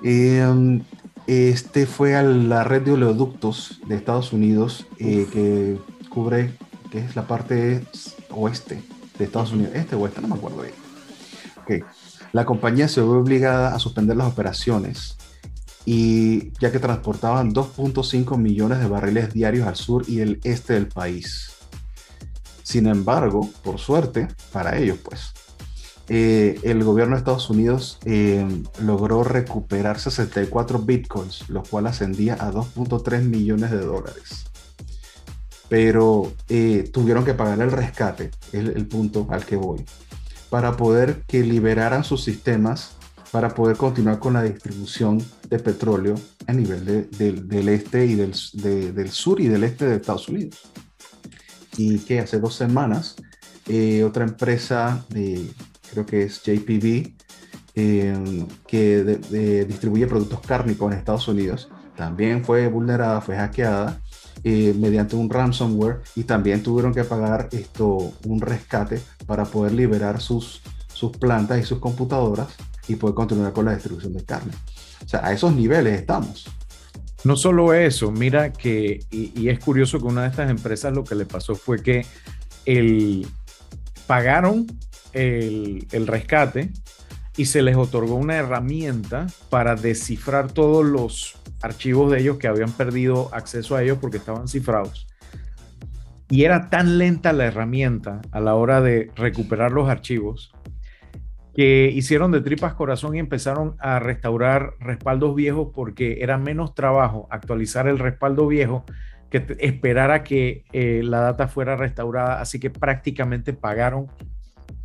Em, 0.04 0.82
este 1.28 1.86
fue 1.86 2.16
a 2.16 2.24
la 2.24 2.64
red 2.64 2.82
de 2.84 2.92
oleoductos 2.92 3.80
de 3.88 3.96
Estados 3.96 4.34
Unidos 4.34 4.88
eh, 4.98 5.28
que 5.32 5.78
cubre, 6.10 6.54
que 6.92 7.00
es 7.00 7.16
la 7.16 7.28
parte 7.28 7.84
oeste 8.30 8.82
de 9.18 9.26
Estados 9.26 9.52
Unidos, 9.52 9.74
este 9.76 9.96
o 9.96 10.00
oeste, 10.00 10.22
no 10.22 10.28
me 10.28 10.36
acuerdo 10.36 10.62
bien. 10.62 10.74
Okay. 11.64 11.82
La 12.32 12.46
compañía 12.46 12.88
se 12.88 13.02
vio 13.02 13.20
obligada 13.20 13.76
a 13.76 13.80
suspender 13.80 14.18
las 14.18 14.28
operaciones 14.28 15.18
y 15.86 16.52
ya 16.60 16.72
que 16.72 16.80
transportaban 16.80 17.54
2.5 17.54 18.38
millones 18.38 18.80
de 18.80 18.88
barriles 18.88 19.34
diarios 19.34 19.68
al 19.68 19.76
sur 19.76 20.04
y 20.08 20.22
el 20.22 20.40
este 20.44 20.74
del 20.74 20.88
país. 20.88 21.52
Sin 22.64 22.86
embargo, 22.86 23.50
por 23.64 23.80
suerte, 23.80 24.28
para 24.52 24.78
ellos 24.78 25.00
pues, 25.04 25.34
eh, 26.12 26.60
el 26.64 26.84
gobierno 26.84 27.16
de 27.16 27.20
Estados 27.20 27.52
Unidos 27.52 28.00
eh, 28.04 28.44
logró 28.82 29.24
recuperar 29.24 30.00
64 30.00 30.80
bitcoins, 30.80 31.48
lo 31.50 31.62
cual 31.62 31.86
ascendía 31.86 32.34
a 32.34 32.52
2.3 32.52 33.22
millones 33.22 33.70
de 33.70 33.82
dólares. 33.82 34.46
Pero 35.70 36.34
eh, 36.50 36.90
tuvieron 36.92 37.26
que 37.26 37.36
pagar 37.36 37.62
el 37.62 37.72
rescate, 37.72 38.32
es 38.52 38.54
el, 38.54 38.88
punto 38.88 39.28
al 39.30 39.46
que 39.46 39.56
voy, 39.56 39.86
para 40.50 40.76
poder 40.76 41.22
que 41.28 41.44
liberaran 41.44 42.04
sus 42.04 42.24
sistemas 42.24 42.96
para 43.30 43.54
poder 43.54 43.78
continuar 43.78 44.18
con 44.18 44.34
la 44.34 44.42
distribución 44.42 45.24
de 45.48 45.60
petróleo 45.60 46.16
a 46.48 46.54
nivel 46.54 47.08
del 47.12 47.70
este 47.70 48.08
y 48.08 48.16
del, 48.16 48.34
del, 48.54 49.12
sur 49.12 49.40
y 49.40 49.48
del 49.48 49.64
este 49.64 49.86
de 49.86 49.98
Estados 49.98 50.28
Unidos. 50.28 50.62
Y 51.78 52.00
que 52.00 52.20
hace 52.20 52.40
dos 52.40 52.56
semanas 52.56 53.16
otra 54.04 54.24
empresa 54.24 55.06
de, 55.10 55.48
creo 55.92 56.06
que 56.06 56.24
es 56.24 56.42
JPB, 56.44 57.14
em, 57.76 58.48
que 58.68 59.66
distribuye 59.68 60.08
productos 60.08 60.42
cárnicos 60.42 60.92
en 60.92 60.98
Estados 60.98 61.28
Unidos, 61.28 61.70
también 61.96 62.44
fue 62.46 62.68
vulnerada, 62.68 63.22
fue 63.22 63.36
hackeada 63.36 64.02
eh, 64.44 64.74
mediante 64.78 65.18
un 65.18 65.30
ransomware 65.30 66.02
y 66.16 66.24
también 66.24 66.64
tuvieron 66.64 66.94
que 66.94 67.04
pagar 67.04 67.50
esto, 67.52 68.14
un 68.26 68.40
rescate 68.40 69.02
para 69.26 69.44
poder 69.44 69.74
liberar 69.74 70.22
sus, 70.22 70.62
sus 70.94 71.12
plantas 71.18 71.60
y 71.60 71.64
sus 71.64 71.80
computadoras 71.80 72.48
y 72.88 72.96
poder 72.96 73.16
continuar 73.16 73.52
con 73.52 73.66
la 73.66 73.74
distribución 73.74 74.14
de 74.14 74.24
carne. 74.24 74.54
O 75.06 75.10
sea, 75.10 75.26
a 75.26 75.34
esos 75.34 75.54
niveles 75.54 76.00
estamos. 76.00 76.50
No 77.26 77.36
solo 77.36 77.74
eso, 77.74 78.12
mira 78.12 78.54
que, 78.54 79.02
y, 79.12 79.38
y 79.38 79.50
es 79.50 79.60
curioso 79.60 80.00
que 80.00 80.06
una 80.06 80.22
de 80.22 80.30
estas 80.30 80.50
empresas 80.50 80.94
lo 80.94 81.04
que 81.04 81.16
le 81.16 81.26
pasó 81.26 81.54
fue 81.54 81.84
que 81.84 82.06
el, 82.66 83.28
pagaron 84.08 84.68
el, 85.14 86.08
rescate 86.08 86.72
y 87.38 87.46
se 87.46 87.62
les 87.62 87.76
otorgó 87.76 88.16
una 88.16 88.36
herramienta 88.36 89.28
para 89.50 89.76
descifrar 89.76 90.52
todos 90.52 90.86
los 90.86 91.38
archivos 91.62 92.12
de 92.12 92.22
ellos 92.22 92.38
que 92.38 92.48
habían 92.48 92.72
perdido 92.72 93.30
acceso 93.34 93.76
a 93.76 93.84
ellos 93.84 93.98
porque 94.00 94.18
estaban 94.18 94.48
cifrados. 94.48 95.08
Y 96.30 96.44
era 96.44 96.70
tan 96.70 96.98
lenta 96.98 97.34
la 97.34 97.46
herramienta 97.46 98.22
a 98.32 98.40
la 98.40 98.56
hora 98.56 98.82
de 98.82 99.12
recuperar 99.16 99.72
los 99.72 99.90
archivos 99.90 100.54
que 101.56 101.92
hicieron 101.94 102.32
de 102.32 102.42
tripas 102.42 102.74
corazón 102.74 103.16
y 103.16 103.20
empezaron 103.20 103.76
a 103.80 104.00
restaurar 104.00 104.76
respaldos 104.80 105.36
viejos 105.36 105.70
porque 105.74 106.20
era 106.22 106.38
menos 106.38 106.74
trabajo 106.74 107.28
actualizar 107.32 107.88
el 107.88 108.00
respaldo 108.00 108.48
viejo 108.48 108.86
que 109.30 109.46
esperar 109.60 110.12
a 110.12 110.24
que 110.24 110.64
eh, 110.72 111.02
la 111.04 111.20
data 111.20 111.48
fuera 111.48 111.76
restaurada. 111.76 112.40
Así 112.42 112.60
que 112.60 112.70
prácticamente 112.70 113.54
pagaron 113.54 114.08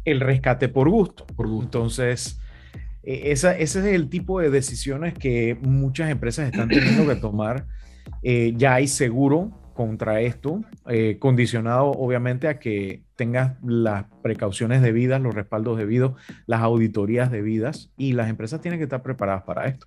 el 0.05 0.21
rescate 0.21 0.69
por 0.69 0.89
gusto. 0.89 1.27
Por 1.27 1.47
Entonces, 1.47 2.41
e, 3.03 3.33
ese 3.33 3.63
es 3.63 3.77
el 3.77 4.09
tipo 4.09 4.41
de 4.41 4.51
decisiones 4.51 5.15
que 5.15 5.57
muchas 5.61 6.11
empresas 6.11 6.47
están 6.47 6.69
teniendo 6.69 7.07
que 7.07 7.17
tomar. 7.21 7.67
Eh, 8.23 8.55
ya 8.57 8.75
hay 8.75 8.87
seguro 8.87 9.53
contra 9.75 10.21
esto, 10.21 10.61
eh, 10.89 11.19
condicionado 11.19 11.91
obviamente 11.91 12.49
a 12.49 12.59
que 12.59 13.03
tengas 13.17 13.57
las 13.63 14.05
precauciones 14.23 14.83
debidas, 14.83 15.21
los 15.21 15.35
respaldos 15.35 15.77
debidos, 15.77 16.13
las 16.47 16.61
auditorías 16.61 17.31
debidas 17.31 17.91
y 17.97 18.13
las 18.13 18.29
empresas 18.29 18.61
tienen 18.61 18.79
que 18.79 18.85
estar 18.85 19.03
preparadas 19.03 19.43
para 19.43 19.67
esto. 19.67 19.87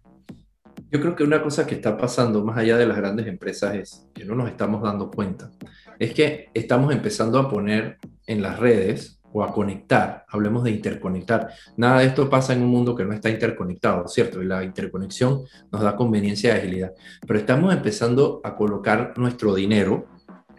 Yo 0.92 1.02
creo 1.02 1.16
que 1.16 1.24
una 1.24 1.42
cosa 1.42 1.66
que 1.66 1.76
está 1.76 1.98
pasando 1.98 2.44
más 2.44 2.58
allá 2.58 2.78
de 2.78 2.86
las 2.86 2.98
grandes 2.98 3.28
empresas 3.28 3.76
es 3.76 4.08
que 4.14 4.26
no 4.26 4.36
nos 4.36 4.50
estamos 4.50 4.84
dando 4.84 5.10
cuenta, 5.10 5.52
es 6.00 6.14
que 6.14 6.50
estamos 6.54 6.94
empezando 6.94 7.40
a 7.40 7.50
poner 7.50 7.98
en 8.28 8.42
las 8.42 8.60
redes 8.60 9.17
o 9.34 9.44
a 9.44 9.54
conectar, 9.54 10.26
hablemos 10.30 10.64
de 10.64 10.72
interconectar. 10.72 11.50
Nada 11.76 12.00
de 12.00 12.08
esto 12.08 12.30
pasa 12.30 12.54
en 12.54 12.62
un 12.64 12.70
mundo 12.70 12.96
que 12.96 13.06
no 13.06 13.14
está 13.14 13.30
interconectado, 13.30 14.08
¿cierto? 14.08 14.42
Y 14.42 14.46
la 14.46 14.64
interconexión 14.64 15.44
nos 15.72 15.82
da 15.82 15.96
conveniencia 15.96 16.56
y 16.56 16.60
agilidad. 16.60 16.94
Pero 17.26 17.40
estamos 17.40 17.74
empezando 17.74 18.42
a 18.44 18.56
colocar 18.56 19.14
nuestro 19.18 19.54
dinero, 19.54 20.08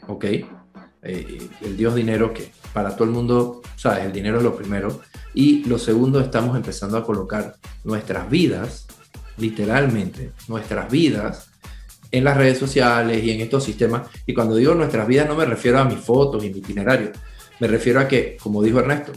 ¿ok? 0.07 0.25
Eh, 1.03 1.49
el 1.63 1.77
Dios 1.77 1.95
dinero 1.95 2.35
que 2.35 2.51
para 2.73 2.95
todo 2.95 3.05
el 3.05 3.11
mundo, 3.11 3.63
¿sabes? 3.77 4.05
El 4.05 4.13
dinero 4.13 4.39
es 4.39 4.43
lo 4.43 4.55
primero. 4.55 5.01
Y 5.35 5.65
lo 5.65 5.79
segundo, 5.79 6.21
estamos 6.21 6.57
empezando 6.57 6.97
a 6.97 7.05
colocar 7.05 7.55
nuestras 7.85 8.29
vidas, 8.29 8.87
literalmente, 9.37 10.33
nuestras 10.49 10.91
vidas 10.91 11.51
en 12.11 12.25
las 12.25 12.37
redes 12.37 12.59
sociales 12.59 13.23
y 13.23 13.31
en 13.31 13.41
estos 13.41 13.65
sistemas. 13.65 14.09
Y 14.27 14.35
cuando 14.35 14.57
digo 14.57 14.75
nuestras 14.75 15.07
vidas 15.07 15.29
no 15.29 15.35
me 15.35 15.45
refiero 15.45 15.79
a 15.79 15.85
mis 15.85 15.99
fotos 15.99 16.45
y 16.45 16.51
mi 16.51 16.59
itinerario, 16.59 17.13
me 17.61 17.67
refiero 17.67 18.01
a 18.01 18.09
que, 18.09 18.37
como 18.41 18.63
dijo 18.63 18.79
Ernesto, 18.81 19.13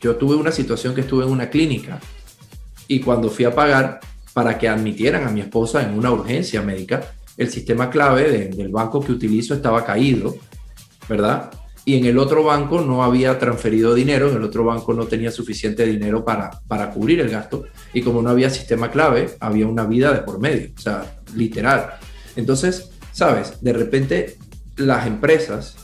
yo 0.00 0.16
tuve 0.16 0.36
una 0.36 0.52
situación 0.52 0.94
que 0.94 1.02
estuve 1.02 1.24
en 1.24 1.30
una 1.30 1.48
clínica 1.48 2.00
y 2.88 3.00
cuando 3.00 3.30
fui 3.30 3.44
a 3.44 3.54
pagar 3.54 4.00
para 4.32 4.58
que 4.58 4.68
admitieran 4.68 5.26
a 5.26 5.30
mi 5.30 5.40
esposa 5.40 5.82
en 5.82 5.96
una 5.96 6.10
urgencia 6.10 6.62
médica, 6.62 7.14
el 7.36 7.50
sistema 7.50 7.90
clave 7.90 8.48
del 8.48 8.68
banco 8.68 9.00
que 9.00 9.12
utilizo 9.12 9.54
estaba 9.54 9.84
caído, 9.84 10.36
¿verdad? 11.08 11.50
Y 11.84 11.96
en 11.96 12.06
el 12.06 12.18
otro 12.18 12.42
banco 12.42 12.80
no 12.80 13.04
había 13.04 13.38
transferido 13.38 13.94
dinero, 13.94 14.28
en 14.28 14.36
el 14.36 14.42
otro 14.42 14.64
banco 14.64 14.92
no 14.92 15.06
tenía 15.06 15.30
suficiente 15.30 15.86
dinero 15.86 16.24
para, 16.24 16.50
para 16.66 16.90
cubrir 16.90 17.20
el 17.20 17.30
gasto, 17.30 17.64
y 17.92 18.02
como 18.02 18.22
no 18.22 18.30
había 18.30 18.50
sistema 18.50 18.90
clave, 18.90 19.36
había 19.40 19.66
una 19.66 19.84
vida 19.84 20.12
de 20.12 20.20
por 20.20 20.40
medio, 20.40 20.70
o 20.76 20.80
sea, 20.80 21.20
literal. 21.34 21.94
Entonces, 22.34 22.90
sabes, 23.12 23.62
de 23.62 23.72
repente 23.72 24.36
las 24.76 25.06
empresas 25.06 25.76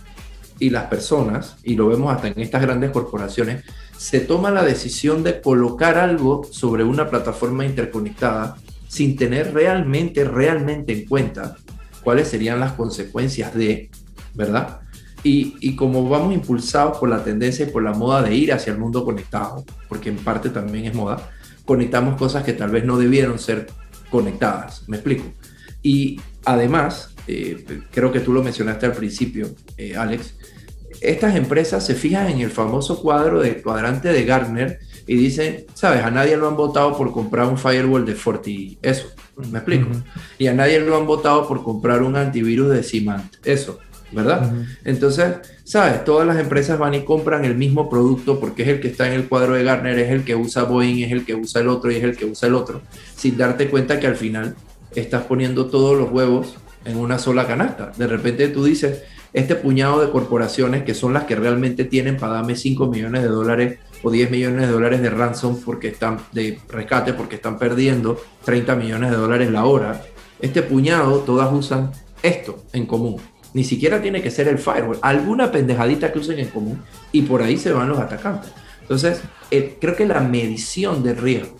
y 0.59 0.71
las 0.71 0.85
personas, 0.85 1.57
y 1.63 1.75
lo 1.75 1.89
vemos 1.89 2.15
hasta 2.15 2.29
en 2.29 2.41
estas 2.41 2.63
grandes 2.63 2.91
corporaciones, 2.91 3.65
se 3.97 4.21
toma 4.21 4.51
la 4.51 4.65
decisión 4.65 5.23
de 5.23 5.41
colocar 5.41 5.99
algo 5.99 6.43
sobre 6.51 6.85
una 6.85 7.09
plataforma 7.09 7.65
interconectada 7.65 8.57
sin 8.89 9.17
tener 9.17 9.55
realmente, 9.55 10.25
realmente 10.25 10.93
en 10.93 11.07
cuenta 11.07 11.57
cuáles 12.03 12.29
serían 12.29 12.61
las 12.61 12.73
consecuencias 12.73 13.55
de, 13.55 13.91
¿verdad? 14.35 14.81
Y, 15.25 15.57
y, 15.61 15.77
como 15.77 16.09
vamos 16.09 16.35
impulsados 16.35 16.99
por 16.99 17.09
la 17.09 17.23
tendencia 17.23 17.67
y 17.67 17.71
por 17.71 17.83
la 17.83 17.93
moda 17.93 18.23
de 18.23 18.35
ir 18.35 18.53
hacia 18.53 18.73
el 18.73 18.79
mundo 18.79 19.05
conectado, 19.05 19.65
porque 19.89 20.09
en 20.09 20.17
parte 20.17 20.51
también 20.51 20.87
es 20.87 20.95
moda, 20.95 21.31
conectamos 21.65 22.17
cosas 22.17 22.43
que 22.43 22.53
tal 22.53 22.71
vez 22.71 22.85
no 22.85 22.99
debieron 22.99 23.39
ser 23.39 23.69
conectadas, 24.11 24.83
me 24.89 24.97
explico. 24.97 25.25
Y 25.83 26.21
además, 26.45 27.15
eh, 27.27 27.83
creo 27.91 28.13
que 28.13 28.21
tú 28.21 28.33
lo 28.33 28.43
mencionaste 28.43 28.87
al 28.87 28.93
principio, 28.93 29.49
eh, 29.77 29.97
Alex, 29.97 30.35
estas 31.03 31.37
empresas 31.37 31.85
se 31.85 31.95
fijan 31.95 32.29
en 32.29 32.41
el 32.41 32.51
famoso 32.51 33.01
cuadro 33.01 33.41
de 33.41 33.61
cuadrante 33.61 34.13
de 34.13 34.25
Gartner 34.25 34.79
y 35.07 35.17
dicen, 35.17 35.67
sabes, 35.75 36.03
a 36.03 36.11
nadie 36.11 36.37
lo 36.37 36.49
han 36.49 36.57
votado 36.57 36.97
por 36.97 37.13
comprar 37.13 37.49
un 37.49 37.59
firewall 37.59 38.07
de 38.07 38.15
Forti, 38.15 38.79
eso, 38.83 39.09
me 39.51 39.59
explico. 39.59 39.89
Y 40.39 40.47
a 40.47 40.55
nadie 40.55 40.81
lo 40.81 40.97
han 40.97 41.07
votado 41.07 41.47
por 41.49 41.63
comprar 41.63 42.03
un 42.03 42.17
antivirus 42.17 42.71
de 42.71 42.83
Cimant, 42.83 43.35
eso, 43.45 43.79
¿verdad? 44.13 44.53
Entonces, 44.85 45.37
sabes, 45.65 46.05
todas 46.05 46.27
las 46.27 46.39
empresas 46.39 46.79
van 46.79 46.95
y 46.95 47.05
compran 47.05 47.45
el 47.45 47.57
mismo 47.57 47.91
producto 47.91 48.39
porque 48.39 48.63
es 48.63 48.69
el 48.69 48.81
que 48.81 48.89
está 48.89 49.07
en 49.09 49.15
el 49.15 49.29
cuadro 49.29 49.55
de 49.55 49.65
Gartner, 49.65 49.99
es 49.99 50.11
el 50.11 50.25
que 50.25 50.37
usa 50.37 50.65
Boeing, 50.65 51.05
es 51.05 51.13
el 51.13 51.25
que 51.25 51.35
usa 51.35 51.61
el 51.61 51.69
otro 51.69 51.91
y 51.91 51.97
es 51.97 52.05
el 52.05 52.17
que 52.17 52.27
usa 52.27 52.49
el 52.49 52.55
otro, 52.55 52.83
sin 53.17 53.37
darte 53.37 53.69
cuenta 53.69 53.99
que 53.99 54.07
al 54.07 54.17
final 54.17 54.55
estás 54.95 55.25
poniendo 55.25 55.67
todos 55.67 55.99
los 55.99 56.13
huevos 56.13 56.57
en 56.85 56.97
una 56.97 57.19
sola 57.19 57.47
canasta. 57.47 57.93
De 57.97 58.07
repente 58.07 58.49
tú 58.49 58.65
dices, 58.65 59.03
este 59.33 59.55
puñado 59.55 60.01
de 60.01 60.11
corporaciones 60.11 60.85
que 60.85 60.95
son 60.95 61.15
las 61.15 61.25
que 61.25 61.37
realmente 61.37 61.85
tienen 61.85 62.17
para 62.17 62.35
darme 62.35 62.57
5 62.57 62.87
millones 62.87 63.23
de 63.23 63.29
dólares 63.29 63.79
o 64.03 64.11
10 64.11 64.31
millones 64.31 64.67
de 64.67 64.73
dólares 64.73 65.01
de 65.01 65.11
ransom 65.11 65.61
porque 65.65 65.89
están 65.89 66.19
de 66.33 66.59
rescate 66.69 67.13
porque 67.15 67.37
están 67.37 67.59
perdiendo 67.59 68.21
30 68.45 68.77
millones 68.77 69.11
de 69.11 69.17
dólares 69.17 69.51
la 69.51 69.65
hora 69.65 70.03
Este 70.41 70.63
puñado, 70.63 71.21
todas 71.21 71.53
usan 71.53 71.93
esto 72.23 72.65
en 72.73 72.87
común. 72.87 73.17
Ni 73.55 73.65
siquiera 73.65 74.01
tiene 74.01 74.23
que 74.23 74.31
ser 74.31 74.49
el 74.49 74.59
firewall, 74.59 74.99
alguna 75.03 75.53
pendejadita 75.53 76.13
que 76.13 76.19
usen 76.19 76.39
en 76.39 76.49
común 76.49 76.83
y 77.13 77.23
por 77.23 77.43
ahí 77.43 77.57
se 77.57 77.73
van 77.73 77.89
los 77.89 77.99
atacantes. 77.99 78.51
Entonces, 78.81 79.23
eh, 79.51 79.77
creo 79.81 79.95
que 79.95 80.07
la 80.07 80.21
medición 80.21 81.03
de 81.03 81.15
riesgo 81.15 81.57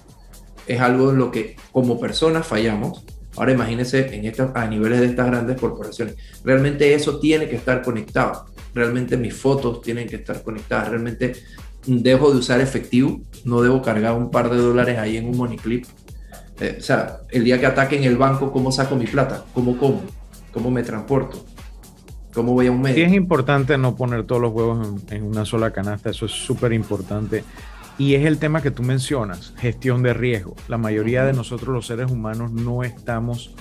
es 0.67 0.81
algo 0.81 1.11
en 1.11 1.19
lo 1.19 1.31
que 1.31 1.57
como 1.71 2.01
personas 2.01 2.47
fallamos. 2.47 3.05
Ahora 3.37 3.53
imagínense 3.53 4.15
en 4.15 4.27
estos, 4.27 4.51
a 4.55 4.67
niveles 4.67 5.01
de 5.01 5.07
estas 5.07 5.27
grandes 5.27 5.59
corporaciones. 5.59 6.17
Realmente 6.45 6.93
eso 6.95 7.19
tiene 7.19 7.49
que 7.49 7.57
estar 7.57 7.83
conectado. 7.83 8.47
Realmente 8.75 9.17
mis 9.17 9.35
fotos 9.35 9.81
tienen 9.83 10.09
que 10.09 10.17
estar 10.17 10.43
conectadas. 10.43 10.89
Realmente 10.91 11.35
dejo 11.87 12.31
de 12.31 12.39
usar 12.39 12.61
efectivo. 12.61 13.21
No 13.45 13.63
debo 13.63 13.81
cargar 13.83 14.15
un 14.15 14.31
par 14.31 14.51
de 14.51 14.57
dólares 14.57 14.99
ahí 14.99 15.17
en 15.17 15.29
un 15.29 15.37
money 15.37 15.57
clip. 15.57 15.87
Eh, 16.61 16.77
o 16.79 16.83
sea, 16.83 17.21
el 17.31 17.45
día 17.45 17.59
que 17.59 17.67
ataquen 17.67 18.05
el 18.05 18.17
banco, 18.17 18.53
¿cómo 18.53 18.71
saco 18.71 18.95
mi 18.97 19.07
plata? 19.07 19.45
¿Cómo 19.55 19.77
como? 19.79 20.03
¿Cómo 20.53 20.71
me 20.71 20.83
transporto? 20.83 21.45
¿Cómo 22.35 22.53
voy 22.53 22.67
a 22.67 22.71
un 22.71 22.81
medio? 22.81 23.05
Es 23.05 23.13
importante 23.13 23.77
no 23.77 23.95
poner 23.95 24.25
todos 24.25 24.41
los 24.41 24.53
huevos 24.53 25.03
en, 25.11 25.23
una 25.23 25.45
sola 25.45 25.71
canasta, 25.71 26.11
eso 26.11 26.27
es 26.27 26.33
súper 26.33 26.73
importante. 26.73 27.45
Y 27.99 28.15
es 28.15 28.27
el 28.27 28.39
tema 28.39 28.63
que 28.63 28.71
tú 28.71 28.83
mencionas, 28.83 29.53
gestión 29.59 30.03
de 30.03 30.15
riesgo. 30.15 30.57
La 30.69 30.79
mayoría 30.79 31.25
de 31.25 31.33
nosotros 31.33 31.75
los 31.75 31.87
seres 31.87 32.11
humanos 32.11 32.51
no 32.51 32.83
estamos 32.83 33.55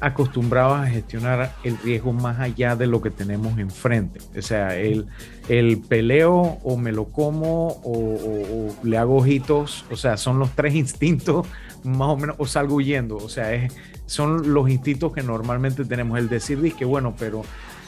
acostumbrados 0.00 0.78
a 0.78 0.86
gestionar 0.86 1.54
el 1.64 1.76
riesgo 1.78 2.12
más 2.12 2.38
allá 2.38 2.76
de 2.76 2.86
lo 2.86 3.00
que 3.00 3.10
tenemos 3.10 3.58
enfrente. 3.58 4.20
O 4.36 4.42
sea, 4.42 4.76
el, 4.76 5.06
el 5.48 5.78
peleo 5.80 6.58
o 6.62 6.76
me 6.76 6.92
lo 6.92 7.06
como 7.06 7.80
o, 7.82 8.74
le 8.82 8.98
hago 8.98 9.16
ojitos, 9.16 9.84
o 9.90 9.96
sea, 9.96 10.16
son 10.16 10.38
los 10.38 10.50
tres 10.50 10.74
instintos 10.76 11.46
más 11.84 12.08
o 12.08 12.16
menos, 12.16 12.36
o 12.38 12.46
salgo 12.46 12.76
huyendo. 12.76 13.16
O 13.16 13.28
sea, 13.28 13.54
es, 13.54 13.72
son 14.06 14.52
los 14.52 14.68
instintos 14.70 15.12
que 15.12 15.22
normalmente 15.22 15.84
tenemos. 15.84 16.18
El 16.18 16.28
decir, 16.28 16.74
que 16.74 16.84
bueno, 16.84 17.14
pero 17.18 17.42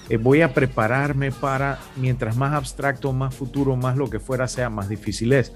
eh, 0.08 0.16
voy 0.16 0.42
a 0.42 0.52
prepararme 0.52 1.30
para, 1.30 1.78
mientras 1.96 2.36
más 2.36 2.54
abstracto, 2.54 3.12
más 3.12 3.34
futuro, 3.34 3.76
más 3.76 3.96
lo 3.96 4.10
que 4.10 4.18
fuera 4.18 4.48
sea, 4.48 4.70
más 4.70 4.88
difícil 4.88 5.32
es. 5.32 5.52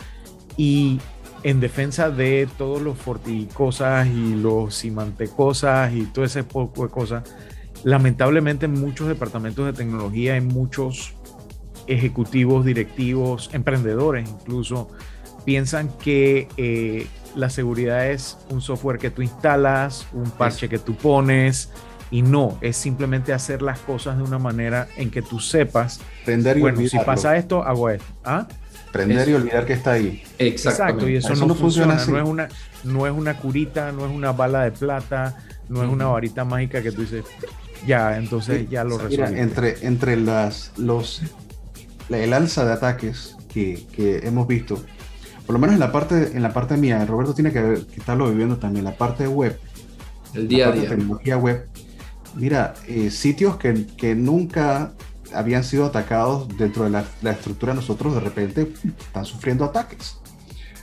Y 0.57 1.01
en 1.43 1.61
defensa 1.61 2.11
de 2.11 2.49
todos 2.57 2.81
los 2.81 2.97
forticosas 2.97 4.07
y 4.07 4.35
los 4.35 4.81
cimantecosas 4.81 5.93
y 5.93 6.07
todo 6.07 6.25
ese 6.25 6.43
poco 6.43 6.85
de 6.85 6.91
cosas, 6.91 7.25
lamentablemente 7.85 8.67
en 8.67 8.73
muchos 8.73 9.09
departamentos 9.09 9.67
de 9.67 9.73
tecnología, 9.75 10.37
en 10.37 10.49
muchos 10.49 11.15
ejecutivos, 11.87 12.65
directivos, 12.65 13.51
emprendedores 13.53 14.29
incluso, 14.29 14.89
piensan 15.45 15.91
que 15.99 16.49
eh, 16.57 17.07
la 17.37 17.51
seguridad 17.51 18.11
es 18.11 18.39
un 18.49 18.63
software 18.63 18.99
que 18.99 19.11
tú 19.11 19.21
instalas, 19.21 20.07
un 20.15 20.31
parche 20.31 20.69
que 20.69 20.79
tú 20.79 20.95
pones, 20.95 21.71
y 22.11 22.23
no, 22.23 22.57
es 22.61 22.77
simplemente 22.77 23.33
hacer 23.33 23.61
las 23.61 23.81
cosas 23.81 24.17
de 24.17 24.23
una 24.23 24.39
manera 24.39 24.89
en 24.97 25.11
que 25.11 25.21
tú 25.21 25.41
sepas, 25.41 26.01
Prender 26.25 26.57
y 26.57 26.61
bueno, 26.61 26.81
si 26.87 26.99
pasa 27.01 27.37
esto, 27.37 27.63
hago 27.65 27.91
esto. 27.91 28.07
¿Ah? 28.25 28.47
Prender 28.95 29.29
y 29.29 29.35
olvidar 29.35 29.67
que 29.67 29.73
está 29.73 29.93
ahí. 29.93 30.23
Exacto, 30.39 31.09
y 31.09 31.17
eso, 31.17 31.35
no, 31.35 31.53
funciona, 31.57 31.97
No, 32.07 32.17
es 32.17 32.25
una, 32.25 32.49
no 32.85 33.09
es 33.09 33.13
una 33.13 33.37
curita, 33.37 33.91
no 33.91 34.07
es 34.07 34.13
una 34.13 34.31
bala 34.31 34.63
de 34.63 34.71
plata, 34.71 35.37
no 35.69 35.83
es 35.83 35.91
una 35.91 36.07
varita 36.07 36.45
mágica 36.45 36.81
que 36.81 36.93
tú 36.93 37.01
dices, 37.01 37.25
ya, 37.85 38.17
entonces 38.17 38.71
ya 38.71 38.85
lo 38.85 38.97
resuelves. 38.97 39.37
Entre, 39.37 39.85
entre 39.85 40.17
las, 40.17 40.71
los, 40.77 41.23
el 42.09 42.33
alza 42.33 42.65
de 42.65 42.73
ataques 42.73 43.35
que, 43.53 43.85
que, 43.91 44.19
hemos 44.29 44.47
visto, 44.47 44.81
por 45.45 45.55
lo 45.55 45.59
menos 45.59 45.75
en 45.75 45.81
la 45.81 45.91
parte, 45.91 46.31
en 46.33 46.43
la 46.45 46.53
parte 46.53 46.77
mía, 46.77 47.05
Roberto 47.05 47.35
tiene 47.35 47.53
que, 47.53 47.85
que 47.93 47.99
estarlo 47.99 48.31
viviendo 48.31 48.59
también, 48.59 48.85
la 48.85 48.97
parte 48.97 49.27
web, 49.27 49.59
el 50.35 50.47
día 50.47 50.69
a 50.69 50.71
día. 50.71 50.89
tecnología 50.89 51.37
web, 51.37 51.67
Mira, 52.37 52.75
eh, 52.89 53.11
sitios 53.11 53.57
que, 53.57 53.87
que, 53.97 54.15
nunca 54.15 54.93
habían 55.35 55.65
sido 55.65 55.87
atacados 55.87 56.49
dentro 56.57 56.85
de 56.85 56.91
la, 56.91 57.05
la, 57.23 57.33
estructura, 57.33 57.75
nosotros 57.75 58.15
de 58.15 58.21
repente 58.21 58.73
están 58.99 59.25
sufriendo 59.25 59.65
ataques. 59.65 60.19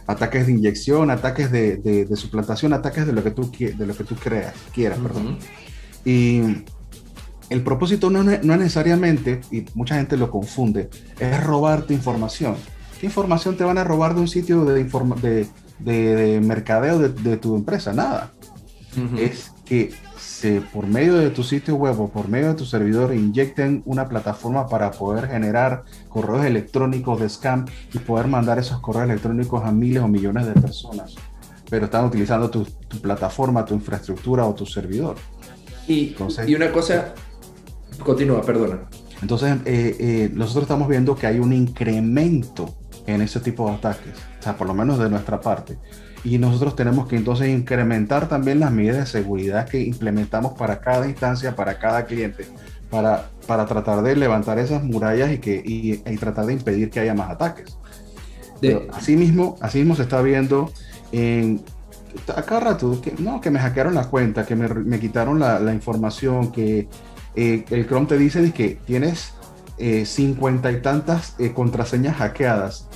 Ataques 0.08 0.48
de 0.48 0.54
inyección, 0.54 1.10
ataques 1.12 1.52
de, 1.52 1.78
de, 1.78 2.16
suplantación, 2.16 2.74
ataques 2.74 3.06
de 3.06 3.14
lo 3.14 3.24
que 3.24 3.32
tú, 3.32 3.50
de 3.52 3.86
lo 3.86 3.96
que 3.96 4.04
tú 4.04 4.16
creas, 4.16 4.54
quieras. 4.74 5.00
perdón. 5.00 5.38
Y 6.04 6.42
el 7.50 7.64
propósito 7.64 8.10
no, 8.10 8.24
no, 8.24 8.32
es 8.32 8.44
necesariamente, 8.44 9.42
y 9.52 9.66
mucha 9.74 9.96
gente 9.96 10.18
lo 10.18 10.32
confunde, 10.32 10.90
es 11.20 11.44
robarte 11.44 11.94
información. 11.94 12.56
¿Qué 13.00 13.08
información 13.08 13.58
te 13.58 13.64
van 13.64 13.78
a 13.78 13.84
robar 13.84 14.16
de 14.16 14.22
un 14.22 14.28
sitio 14.28 14.66
de, 14.66 14.84
de, 14.84 15.48
de 15.80 16.42
mercadeo 16.42 17.00
de, 17.00 17.38
tu 17.38 17.56
empresa? 17.56 17.94
Nada. 17.94 18.32
Es 19.18 19.52
que 19.66 19.92
por 20.74 20.88
medio 20.88 21.18
de 21.18 21.30
tu 21.30 21.44
sitio 21.44 21.76
web 21.76 22.00
o 22.00 22.10
por 22.10 22.28
medio 22.28 22.50
de 22.50 22.54
tu 22.56 22.66
servidor 22.66 23.14
inyecten 23.14 23.84
una 23.86 24.08
plataforma 24.08 24.68
para 24.68 24.92
poder 24.92 25.28
generar 25.28 25.84
correos 26.10 26.46
electrónicos 26.46 27.20
de 27.20 27.30
scam 27.30 27.66
y 27.94 28.00
poder 28.00 28.28
mandar 28.28 28.58
esos 28.58 28.80
correos 28.80 29.06
electrónicos 29.06 29.64
a 29.64 29.72
miles 29.72 30.02
o 30.02 30.08
millones 30.08 30.48
de 30.48 30.54
personas. 30.54 31.16
Pero 31.70 31.86
están 31.86 32.06
utilizando 32.06 32.50
tu, 32.50 32.66
plataforma, 33.02 33.64
tu 33.64 33.74
infraestructura 33.74 34.46
o 34.46 34.54
tu 34.54 34.66
servidor. 34.66 35.16
Y, 35.88 36.16
y 36.48 36.56
una 36.56 36.72
cosa, 36.72 37.14
continúa, 38.04 38.42
perdona. 38.42 38.90
Entonces, 39.22 39.58
eh, 39.66 39.96
eh, 40.00 40.32
nosotros 40.34 40.64
estamos 40.64 40.88
viendo 40.88 41.16
que 41.16 41.28
hay 41.28 41.40
un 41.40 41.54
incremento 41.54 42.76
en 43.06 43.22
ese 43.22 43.40
tipo 43.40 43.68
de 43.68 43.76
ataques, 43.76 44.14
o 44.40 44.44
sea, 44.44 44.58
por 44.58 44.68
lo 44.68 44.74
menos 44.74 44.98
de 45.00 45.10
nuestra 45.10 45.40
parte 45.40 45.78
y 46.24 46.38
nosotros 46.38 46.76
tenemos 46.76 47.08
que 47.08 47.16
entonces 47.16 47.50
incrementar 47.50 48.30
también 48.30 48.60
las 48.60 48.72
medidas 48.72 48.98
de 48.98 49.06
seguridad 49.06 49.68
que 49.68 49.82
implementamos 49.82 50.54
para 50.54 50.80
cada 50.80 51.08
instancia, 51.08 51.56
para 51.56 51.80
cada 51.80 52.06
cliente, 52.06 52.46
para, 52.90 53.30
para 53.48 53.66
tratar 53.66 54.04
de 54.04 54.16
levantar 54.16 54.60
esas 54.60 54.84
murallas 54.84 55.32
y, 55.32 55.40
que, 55.40 55.62
y, 55.64 55.98
tratar 56.18 56.46
de 56.46 56.54
impedir 56.54 56.90
que 56.90 57.00
haya 57.00 57.14
más 57.14 57.32
ataques. 57.32 57.78
De, 58.62 58.88
asimismo, 58.94 59.58
asimismo 59.62 59.96
se 59.96 60.04
está 60.04 60.22
viendo 60.22 60.72
en 61.12 61.64
acá 62.36 62.60
rato 62.60 63.02
que, 63.02 63.14
no, 63.18 63.42
que 63.42 63.50
me 63.50 63.60
hackearon 63.60 63.96
la 63.96 64.08
cuenta, 64.10 64.46
que 64.46 64.56
me, 64.56 64.68
me 64.68 65.00
quitaron 65.00 65.40
la, 65.40 65.60
la, 65.60 65.74
información, 65.74 66.52
que 66.52 66.88
eh, 67.36 67.66
el 67.70 67.88
Chrome 67.88 68.08
te 68.08 68.18
dice 68.18 68.52
que 68.52 68.80
tienes 68.86 69.34
eh, 69.78 70.06
cincuenta 70.06 70.72
y 70.72 70.82
tantas 70.82 71.36
eh, 71.40 71.54
contraseñas 71.54 72.18
hackeadas. 72.18 72.88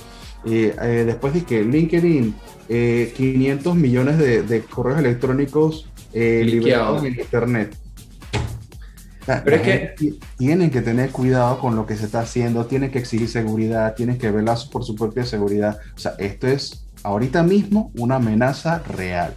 Después 0.46 1.34
de 1.34 1.44
que 1.44 1.62
LinkedIn 1.62 2.34
500 2.68 2.68
eh, 2.68 3.78
millones 3.78 4.18
de, 4.18 4.62
correos 4.62 4.98
electrónicos 4.98 5.88
eh, 6.12 6.42
liberados 6.44 7.04
en 7.04 7.18
Internet. 7.18 7.76
Pero 9.26 9.56
es 9.56 9.62
que 9.62 10.14
tienen 10.38 10.70
que 10.70 10.82
tener 10.82 11.10
cuidado 11.10 11.58
con 11.58 11.74
lo 11.74 11.84
que 11.84 11.96
se 11.96 12.04
está 12.06 12.20
haciendo, 12.20 12.66
tienen 12.66 12.92
que 12.92 13.00
exigir 13.00 13.28
seguridad, 13.28 13.94
tienen 13.94 14.18
que 14.18 14.30
velar 14.30 14.56
por 14.70 14.84
su 14.84 14.94
propia 14.94 15.24
seguridad. 15.24 15.78
O 15.96 15.98
sea, 15.98 16.12
esto 16.18 16.46
es 16.46 16.86
ahorita 17.02 17.42
mismo 17.42 17.90
una 17.96 18.16
amenaza 18.16 18.82
real. 18.84 19.34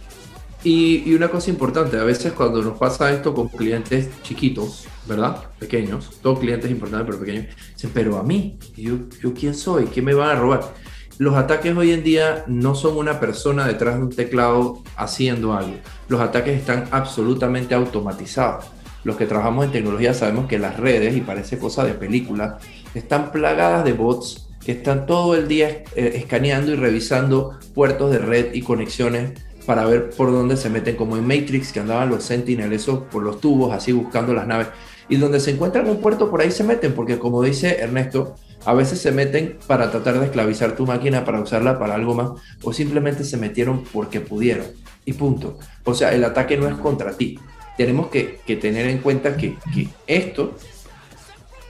Y, 0.62 1.12
una 1.14 1.28
cosa 1.28 1.50
importante, 1.50 1.98
a 1.98 2.04
veces 2.04 2.32
cuando 2.34 2.62
nos 2.62 2.78
pasa 2.78 3.10
esto 3.10 3.34
con 3.34 3.48
clientes 3.48 4.10
chiquitos, 4.22 4.86
¿verdad? 5.08 5.44
Pequeños, 5.58 6.20
todos 6.22 6.38
clientes 6.38 6.70
importantes 6.70 7.06
pero 7.06 7.18
pequeños, 7.18 7.46
dicen, 7.74 7.90
pero 7.94 8.18
a 8.18 8.22
mí, 8.22 8.58
¿yo, 8.76 8.98
yo 9.22 9.32
quién 9.32 9.54
soy? 9.54 9.86
¿Qué 9.86 10.02
me 10.02 10.12
van 10.12 10.36
a 10.36 10.40
robar? 10.40 10.72
Los 11.20 11.36
ataques 11.36 11.76
hoy 11.76 11.92
en 11.92 12.02
día 12.02 12.44
no 12.46 12.74
son 12.74 12.96
una 12.96 13.20
persona 13.20 13.66
detrás 13.66 13.96
de 13.96 14.04
un 14.04 14.08
teclado 14.08 14.82
haciendo 14.96 15.52
algo. 15.52 15.74
Los 16.08 16.18
ataques 16.18 16.58
están 16.58 16.86
absolutamente 16.92 17.74
automatizados. 17.74 18.64
Los 19.04 19.16
que 19.16 19.26
trabajamos 19.26 19.66
en 19.66 19.72
tecnología 19.72 20.14
sabemos 20.14 20.46
que 20.46 20.58
las 20.58 20.78
redes, 20.78 21.14
y 21.14 21.20
parece 21.20 21.58
cosa 21.58 21.84
de 21.84 21.92
película, 21.92 22.58
están 22.94 23.32
plagadas 23.32 23.84
de 23.84 23.92
bots 23.92 24.48
que 24.64 24.72
están 24.72 25.04
todo 25.04 25.34
el 25.34 25.46
día 25.46 25.84
eh, 25.94 26.12
escaneando 26.14 26.72
y 26.72 26.76
revisando 26.76 27.58
puertos 27.74 28.10
de 28.10 28.18
red 28.18 28.54
y 28.54 28.62
conexiones 28.62 29.32
para 29.66 29.84
ver 29.84 30.08
por 30.08 30.32
dónde 30.32 30.56
se 30.56 30.70
meten, 30.70 30.96
como 30.96 31.18
en 31.18 31.26
Matrix, 31.26 31.70
que 31.70 31.80
andaban 31.80 32.08
los 32.08 32.24
Sentinel, 32.24 32.72
eso 32.72 33.04
por 33.10 33.22
los 33.22 33.42
tubos, 33.42 33.74
así 33.74 33.92
buscando 33.92 34.32
las 34.32 34.46
naves. 34.46 34.68
Y 35.10 35.16
donde 35.16 35.38
se 35.38 35.50
encuentran 35.50 35.86
un 35.86 36.00
puerto, 36.00 36.30
por 36.30 36.40
ahí 36.40 36.50
se 36.50 36.64
meten, 36.64 36.94
porque 36.94 37.18
como 37.18 37.42
dice 37.42 37.76
Ernesto, 37.78 38.36
a 38.64 38.74
veces 38.74 39.00
se 39.00 39.12
meten 39.12 39.58
para 39.66 39.90
tratar 39.90 40.18
de 40.18 40.26
esclavizar 40.26 40.76
tu 40.76 40.86
máquina, 40.86 41.24
para 41.24 41.40
usarla 41.40 41.78
para 41.78 41.94
algo 41.94 42.14
más, 42.14 42.30
o 42.62 42.72
simplemente 42.72 43.24
se 43.24 43.36
metieron 43.36 43.84
porque 43.92 44.20
pudieron. 44.20 44.66
Y 45.04 45.14
punto. 45.14 45.58
O 45.84 45.94
sea, 45.94 46.12
el 46.12 46.24
ataque 46.24 46.56
no 46.56 46.68
es 46.68 46.74
contra 46.76 47.16
ti. 47.16 47.38
Tenemos 47.76 48.08
que, 48.08 48.40
tener 48.60 48.86
en 48.86 48.98
cuenta 48.98 49.36
que, 49.36 49.56
que 49.72 49.88
esto 50.06 50.56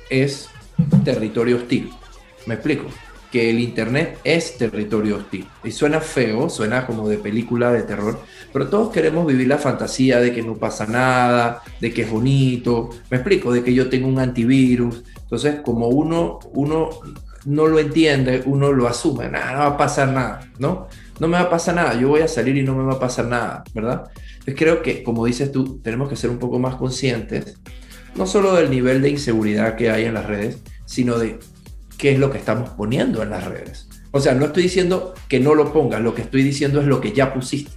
es 0.09 0.49
territorio 1.05 1.57
hostil. 1.57 1.91
¿Me 2.47 2.55
explico? 2.55 2.87
que 3.31 3.51
el 3.51 3.61
Internet 3.61 4.19
es 4.25 4.59
territorio 4.59 5.17
hostil. 5.17 5.47
Y 5.63 5.71
suena 5.71 6.01
feo, 6.01 6.49
suena 6.51 6.87
como 6.87 7.09
de 7.09 7.19
película 7.19 7.73
de 7.73 7.83
terror, 7.83 8.21
pero 8.53 8.69
todos 8.69 8.91
queremos 8.91 9.27
vivir 9.27 9.47
la 9.47 9.59
fantasía 9.59 10.21
de 10.21 10.33
que 10.33 10.43
no 10.43 10.57
pasa 10.57 10.87
nada, 10.87 11.63
de 11.81 11.93
que 11.93 12.03
es 12.03 12.11
bonito, 12.11 12.91
me 13.09 13.19
explico, 13.19 13.53
de 13.53 13.63
que 13.63 13.73
yo 13.73 13.89
tengo 13.89 14.09
un 14.09 14.19
antivirus, 14.19 15.05
entonces, 15.31 15.61
como 15.65 15.89
uno, 15.89 16.41
uno 16.53 16.91
no 17.45 17.67
lo 17.69 17.79
entiende, 17.79 18.43
uno 18.47 18.73
lo 18.73 18.89
asume, 18.89 19.29
nada, 19.29 19.53
no 19.53 19.59
va 19.59 19.67
a 19.67 19.77
pasar 19.77 20.09
nada, 20.09 20.51
¿no? 20.59 20.89
no 21.21 21.29
me 21.29 21.35
va 21.35 21.45
a 21.45 21.51
pasar 21.51 21.75
nada, 21.75 22.01
yo 22.01 22.09
voy 22.09 22.23
a 22.23 22.29
salir 22.29 22.57
y 22.57 22.63
no 22.63 22.75
me 22.75 22.83
va 22.83 22.95
a 22.95 22.99
pasar 22.99 23.27
nada, 23.27 23.63
¿verdad? 23.75 24.11
Entonces 24.33 24.55
creo 24.57 24.83
que, 24.83 25.03
como 25.03 25.27
dices 25.27 25.53
tú, 25.53 25.79
tenemos 25.83 26.09
que 26.09 26.17
ser 26.17 26.31
un 26.31 26.39
poco 26.39 26.59
más 26.59 26.77
conscientes, 26.77 27.59
no 28.17 28.27
solo 28.27 28.55
del 28.55 28.71
nivel 28.71 29.03
de 29.03 29.11
inseguridad 29.11 29.77
que 29.77 29.91
hay 29.91 30.07
en 30.07 30.15
las 30.15 30.27
redes, 30.27 30.59
sino 30.87 31.19
de 31.19 31.39
qué 31.99 32.13
es 32.13 32.19
lo 32.19 32.31
que 32.31 32.39
estamos 32.39 32.71
poniendo 32.71 33.23
en 33.23 33.31
las 33.31 33.45
redes. 33.45 33.89
O 34.13 34.21
sea, 34.21 34.35
no 34.35 34.47
estoy 34.47 34.65
diciendo 34.65 35.15
que 35.29 35.41
no 35.41 35.55
lo 35.55 35.73
pongas, 35.75 36.01
lo 36.01 36.15
que 36.15 36.23
estoy 36.23 36.43
diciendo 36.43 36.81
es 36.81 36.87
lo 36.87 37.03
que 37.03 37.13
ya 37.13 37.35
pusiste. 37.35 37.71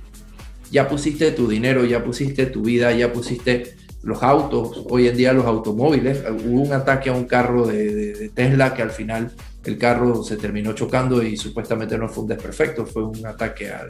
Ya 0.72 0.88
pusiste 0.88 1.32
tu 1.32 1.48
dinero, 1.48 1.86
ya 1.86 2.04
pusiste 2.04 2.46
tu 2.46 2.64
vida, 2.64 2.94
ya 2.94 3.12
pusiste 3.12 3.76
los 4.04 4.22
autos, 4.22 4.86
hoy 4.90 5.08
en 5.08 5.18
día 5.18 5.34
los 5.34 5.46
automóviles. 5.46 6.24
Hubo 6.46 6.62
un 6.62 6.74
ataque 6.74 7.10
a 7.10 7.14
un 7.14 7.26
carro 7.26 7.66
de, 7.66 8.32
Tesla 8.34 8.74
que 8.74 8.82
al 8.82 8.92
final 8.92 9.32
el 9.64 9.78
carro 9.78 10.24
se 10.24 10.38
terminó 10.38 10.74
chocando 10.74 11.24
y 11.24 11.38
supuestamente 11.38 11.98
no 11.98 12.10
fue 12.10 12.24
un 12.24 12.30
desperfecto, 12.30 12.86
fue 12.86 13.04
un 13.04 13.26
ataque 13.26 13.72
al, 13.72 13.88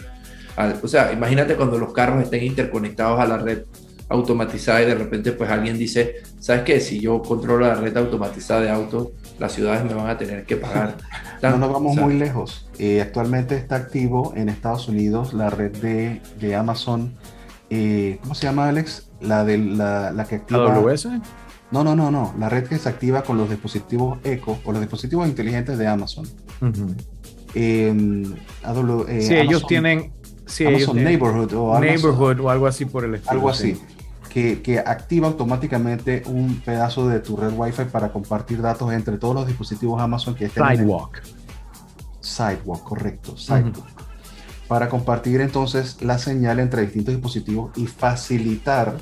al... 0.55 0.79
O 0.81 0.87
sea, 0.87 1.11
imagínate 1.11 1.55
cuando 1.55 1.77
los 1.77 1.91
carros 1.93 2.23
estén 2.23 2.43
interconectados 2.43 3.19
a 3.19 3.25
la 3.25 3.37
red 3.37 3.63
automatizada 4.09 4.81
y 4.83 4.85
de 4.85 4.95
repente 4.95 5.31
pues 5.31 5.49
alguien 5.49 5.77
dice, 5.77 6.17
¿sabes 6.39 6.63
qué? 6.63 6.79
Si 6.79 6.99
yo 6.99 7.21
controlo 7.21 7.65
la 7.65 7.75
red 7.75 7.95
automatizada 7.97 8.61
de 8.61 8.69
autos, 8.69 9.09
las 9.39 9.53
ciudades 9.53 9.83
me 9.83 9.93
van 9.93 10.07
a 10.07 10.17
tener 10.17 10.45
que 10.45 10.57
pagar. 10.57 10.97
no 11.41 11.57
nos 11.57 11.71
vamos 11.71 11.95
muy 11.95 12.13
lejos. 12.13 12.69
Eh, 12.77 13.01
actualmente 13.01 13.55
está 13.55 13.75
activo 13.75 14.33
en 14.35 14.49
Estados 14.49 14.87
Unidos 14.87 15.33
la 15.33 15.49
red 15.49 15.71
de, 15.77 16.21
de 16.39 16.55
Amazon. 16.55 17.15
Eh, 17.69 18.19
¿Cómo 18.21 18.35
se 18.35 18.45
llama, 18.45 18.67
Alex? 18.67 19.09
La, 19.21 19.43
de, 19.43 19.57
la, 19.57 20.11
la 20.11 20.25
que 20.25 20.35
activa... 20.35 20.75
¿AWS? 20.75 21.07
No, 21.71 21.83
no, 21.83 21.95
no, 21.95 22.11
no. 22.11 22.35
La 22.37 22.49
red 22.49 22.67
que 22.67 22.77
se 22.77 22.87
activa 22.87 23.23
con 23.23 23.37
los 23.37 23.49
dispositivos 23.49 24.19
Echo 24.23 24.59
o 24.63 24.71
los 24.71 24.81
dispositivos 24.81 25.27
inteligentes 25.27 25.77
de 25.77 25.87
Amazon. 25.87 26.27
Eh, 27.55 28.23
sí, 29.21 29.35
ellos 29.35 29.65
tienen... 29.65 30.13
Sí, 30.45 30.65
Amazon 30.65 31.03
Neighborhood 31.03 31.53
o 31.53 31.79
Neighborhood 31.79 32.39
o 32.41 32.49
algo 32.49 32.67
así 32.67 32.85
por 32.85 33.05
el 33.05 33.15
estilo. 33.15 33.31
Algo 33.31 33.49
así 33.49 33.79
que, 34.33 34.83
activa 34.83 35.27
automáticamente 35.27 36.23
un 36.25 36.59
pedazo 36.61 37.07
de 37.07 37.19
tu 37.19 37.37
red 37.37 37.53
Wi-Fi 37.55 37.85
para 37.85 38.11
compartir 38.11 38.61
datos 38.61 38.91
entre 38.91 39.17
todos 39.17 39.35
los 39.35 39.47
dispositivos 39.47 40.01
Amazon 40.01 40.33
que 40.33 40.45
estén 40.45 40.65
Sidewalk. 40.65 41.21
Sidewalk, 42.19 42.83
correcto. 42.83 43.37
Sidewalk. 43.37 43.92
Para 44.73 44.89
compartir 44.89 45.39
entonces 45.39 46.01
la 46.01 46.17
señal 46.17 46.59
entre 46.59 46.81
distintos 46.81 47.13
dispositivos 47.13 47.77
y 47.77 47.85
facilitar 47.85 48.97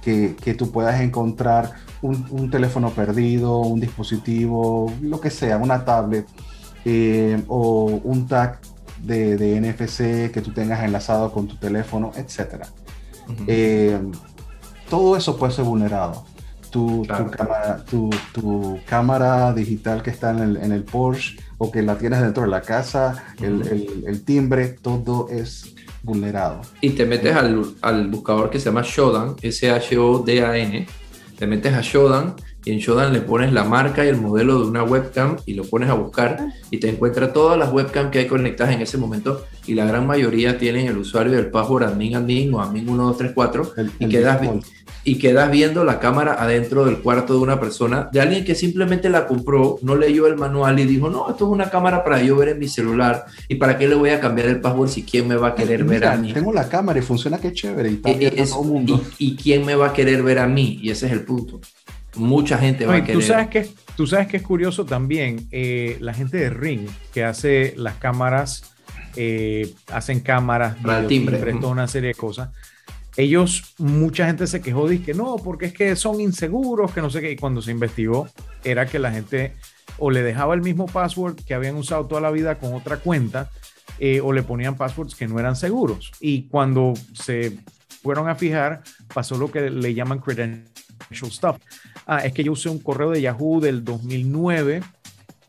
que, 0.00 0.34
tú 0.56 0.72
puedas 0.72 1.02
encontrar 1.02 1.72
un, 2.00 2.50
teléfono 2.50 2.88
perdido, 2.88 3.58
un 3.58 3.78
dispositivo, 3.78 4.90
lo 5.02 5.20
que 5.20 5.28
sea, 5.28 5.58
una 5.58 5.84
tablet 5.84 6.26
eh, 6.86 7.44
o 7.46 8.00
un 8.04 8.26
tag 8.26 8.58
de, 9.02 9.60
NFC 9.60 10.32
que 10.32 10.40
tú 10.42 10.50
tengas 10.54 10.82
enlazado 10.82 11.30
con 11.30 11.46
tu 11.46 11.56
teléfono, 11.56 12.12
etc 12.16 12.64
todo 14.88 15.16
eso 15.16 15.38
puede 15.38 15.52
ser 15.52 15.66
vulnerado. 15.66 16.24
Tu, 16.72 17.06
tu, 18.32 18.80
cámara, 18.86 19.52
digital 19.52 20.02
que 20.02 20.10
está 20.10 20.30
en 20.30 20.38
el, 20.38 20.56
en 20.56 20.72
el, 20.72 20.82
Porsche 20.82 21.36
o 21.58 21.70
que 21.70 21.82
la 21.82 21.96
tienes 21.96 22.22
dentro 22.22 22.44
de 22.44 22.48
la 22.48 22.62
casa, 22.62 23.22
el, 23.40 23.62
el, 24.06 24.24
timbre, 24.24 24.68
todo 24.80 25.28
es 25.28 25.74
vulnerado. 26.02 26.62
Y 26.80 26.90
te 26.90 27.04
metes 27.04 27.36
al, 27.36 27.62
al 27.82 28.08
buscador 28.08 28.48
que 28.48 28.58
se 28.58 28.66
llama 28.66 28.82
Shodan, 28.82 29.36
S-H-O-D-A-N, 29.42 30.86
te 31.38 31.46
metes 31.46 31.74
a 31.74 31.82
Shodan 31.82 32.36
y 32.64 32.70
en 32.70 32.78
Shodan 32.78 33.12
le 33.12 33.20
pones 33.20 33.52
la 33.52 33.64
marca 33.64 34.04
y 34.04 34.08
el 34.08 34.20
modelo 34.20 34.60
de 34.60 34.66
una 34.66 34.84
webcam 34.84 35.36
y 35.46 35.54
lo 35.54 35.64
pones 35.64 35.90
a 35.90 35.94
buscar 35.94 36.52
y 36.70 36.78
te 36.78 36.88
encuentra 36.88 37.32
todas 37.32 37.58
las 37.58 37.72
webcams 37.72 38.10
que 38.10 38.20
hay 38.20 38.26
conectadas 38.26 38.74
en 38.74 38.82
ese 38.82 38.98
momento 38.98 39.44
y 39.66 39.74
la 39.74 39.84
gran 39.84 40.06
mayoría 40.06 40.58
tienen 40.58 40.86
el 40.86 40.98
usuario 40.98 41.32
del 41.32 41.50
password 41.50 41.84
admin 41.84 42.14
admin 42.14 42.54
o 42.54 42.60
admin 42.60 42.84
1234 42.84 43.72
y, 43.98 44.08
quedas, 44.08 44.40
y 45.04 45.18
quedas 45.18 45.50
viendo 45.50 45.84
la 45.84 45.98
cámara 45.98 46.36
adentro 46.38 46.84
del 46.84 46.98
cuarto 46.98 47.34
de 47.34 47.40
una 47.40 47.58
persona, 47.58 48.08
de 48.12 48.20
alguien 48.20 48.44
que 48.44 48.54
simplemente 48.54 49.08
la 49.08 49.26
compró, 49.26 49.78
no 49.82 49.96
leyó 49.96 50.26
el 50.26 50.36
manual 50.36 50.78
y 50.78 50.84
dijo, 50.84 51.10
no, 51.10 51.28
esto 51.30 51.46
es 51.46 51.50
una 51.50 51.70
cámara 51.70 52.04
para 52.04 52.22
yo 52.22 52.36
ver 52.36 52.50
en 52.50 52.58
mi 52.58 52.68
celular 52.68 53.26
y 53.48 53.56
para 53.56 53.78
qué 53.78 53.88
le 53.88 53.94
voy 53.94 54.10
a 54.10 54.20
cambiar 54.20 54.48
el 54.48 54.60
password 54.60 54.88
si 54.88 55.02
quién 55.02 55.26
me 55.26 55.36
va 55.36 55.48
a 55.48 55.54
querer 55.54 55.84
ver 55.84 56.06
a 56.06 56.16
mí. 56.16 56.32
Tengo 56.32 56.52
la 56.52 56.68
cámara 56.68 56.98
y 56.98 57.02
funciona 57.02 57.38
que 57.38 57.52
chévere 57.52 57.90
y, 57.90 58.00
eh, 58.04 58.46
todo 58.48 58.62
mundo. 58.62 59.02
Y, 59.18 59.36
quién 59.36 59.64
me 59.66 59.74
va 59.74 59.88
a 59.88 59.92
querer 59.92 60.22
ver 60.22 60.38
a 60.38 60.46
mí 60.46 60.78
y 60.82 60.90
ese 60.90 61.06
es 61.06 61.12
el 61.12 61.22
punto 61.22 61.60
mucha 62.14 62.58
gente 62.58 62.84
va 62.84 62.96
a 62.96 63.00
querer. 63.00 63.14
Tú 63.14 63.22
sabes 63.22 63.48
que, 63.48 63.68
tú 63.96 64.06
sabes 64.06 64.28
que 64.28 64.36
es 64.36 64.42
curioso 64.42 64.84
también, 64.84 65.48
eh, 65.50 65.96
la 66.00 66.12
gente 66.12 66.36
de 66.36 66.50
Ring 66.50 66.86
que 67.12 67.24
hace 67.24 67.72
las 67.78 67.94
cámaras, 67.94 68.74
eh, 69.16 69.72
hacen 69.90 70.20
cámaras, 70.20 70.76
para 70.82 71.00
el 71.00 71.06
timbre, 71.06 71.38
toda 71.54 71.72
una 71.72 71.88
serie 71.88 72.08
de 72.08 72.14
cosas. 72.14 72.50
Ellos, 73.16 73.74
mucha 73.78 74.26
gente 74.26 74.46
se 74.46 74.60
quejó 74.60 74.88
de 74.88 75.02
que 75.02 75.14
no, 75.14 75.36
porque 75.36 75.66
es 75.66 75.72
que 75.72 75.94
son 75.96 76.20
inseguros, 76.20 76.92
que 76.92 77.02
no 77.02 77.10
sé 77.10 77.20
qué. 77.20 77.32
Y 77.32 77.36
cuando 77.36 77.60
se 77.60 77.70
investigó, 77.70 78.26
era 78.64 78.86
que 78.86 78.98
la 78.98 79.12
gente 79.12 79.54
o 79.98 80.10
le 80.10 80.22
dejaba 80.22 80.54
el 80.54 80.62
mismo 80.62 80.86
password 80.86 81.36
que 81.44 81.54
habían 81.54 81.76
usado 81.76 82.06
toda 82.06 82.20
la 82.20 82.30
vida 82.30 82.58
con 82.58 82.74
otra 82.74 82.96
cuenta, 82.98 83.50
eh, 83.98 84.20
o 84.20 84.32
le 84.32 84.42
ponían 84.42 84.76
passwords 84.76 85.14
que 85.14 85.28
no 85.28 85.38
eran 85.38 85.56
seguros. 85.56 86.12
Y 86.20 86.44
cuando 86.44 86.94
se 87.12 87.58
fueron 88.02 88.28
a 88.28 88.34
fijar, 88.34 88.82
pasó 89.12 89.36
lo 89.36 89.50
que 89.50 89.70
le 89.70 89.94
llaman 89.94 90.18
credential 90.18 91.30
stuff. 91.30 91.56
Ah, 92.06 92.18
es 92.24 92.32
que 92.32 92.42
yo 92.42 92.52
usé 92.52 92.68
un 92.68 92.78
correo 92.78 93.10
de 93.10 93.20
Yahoo 93.20 93.60
del 93.60 93.84
2009 93.84 94.82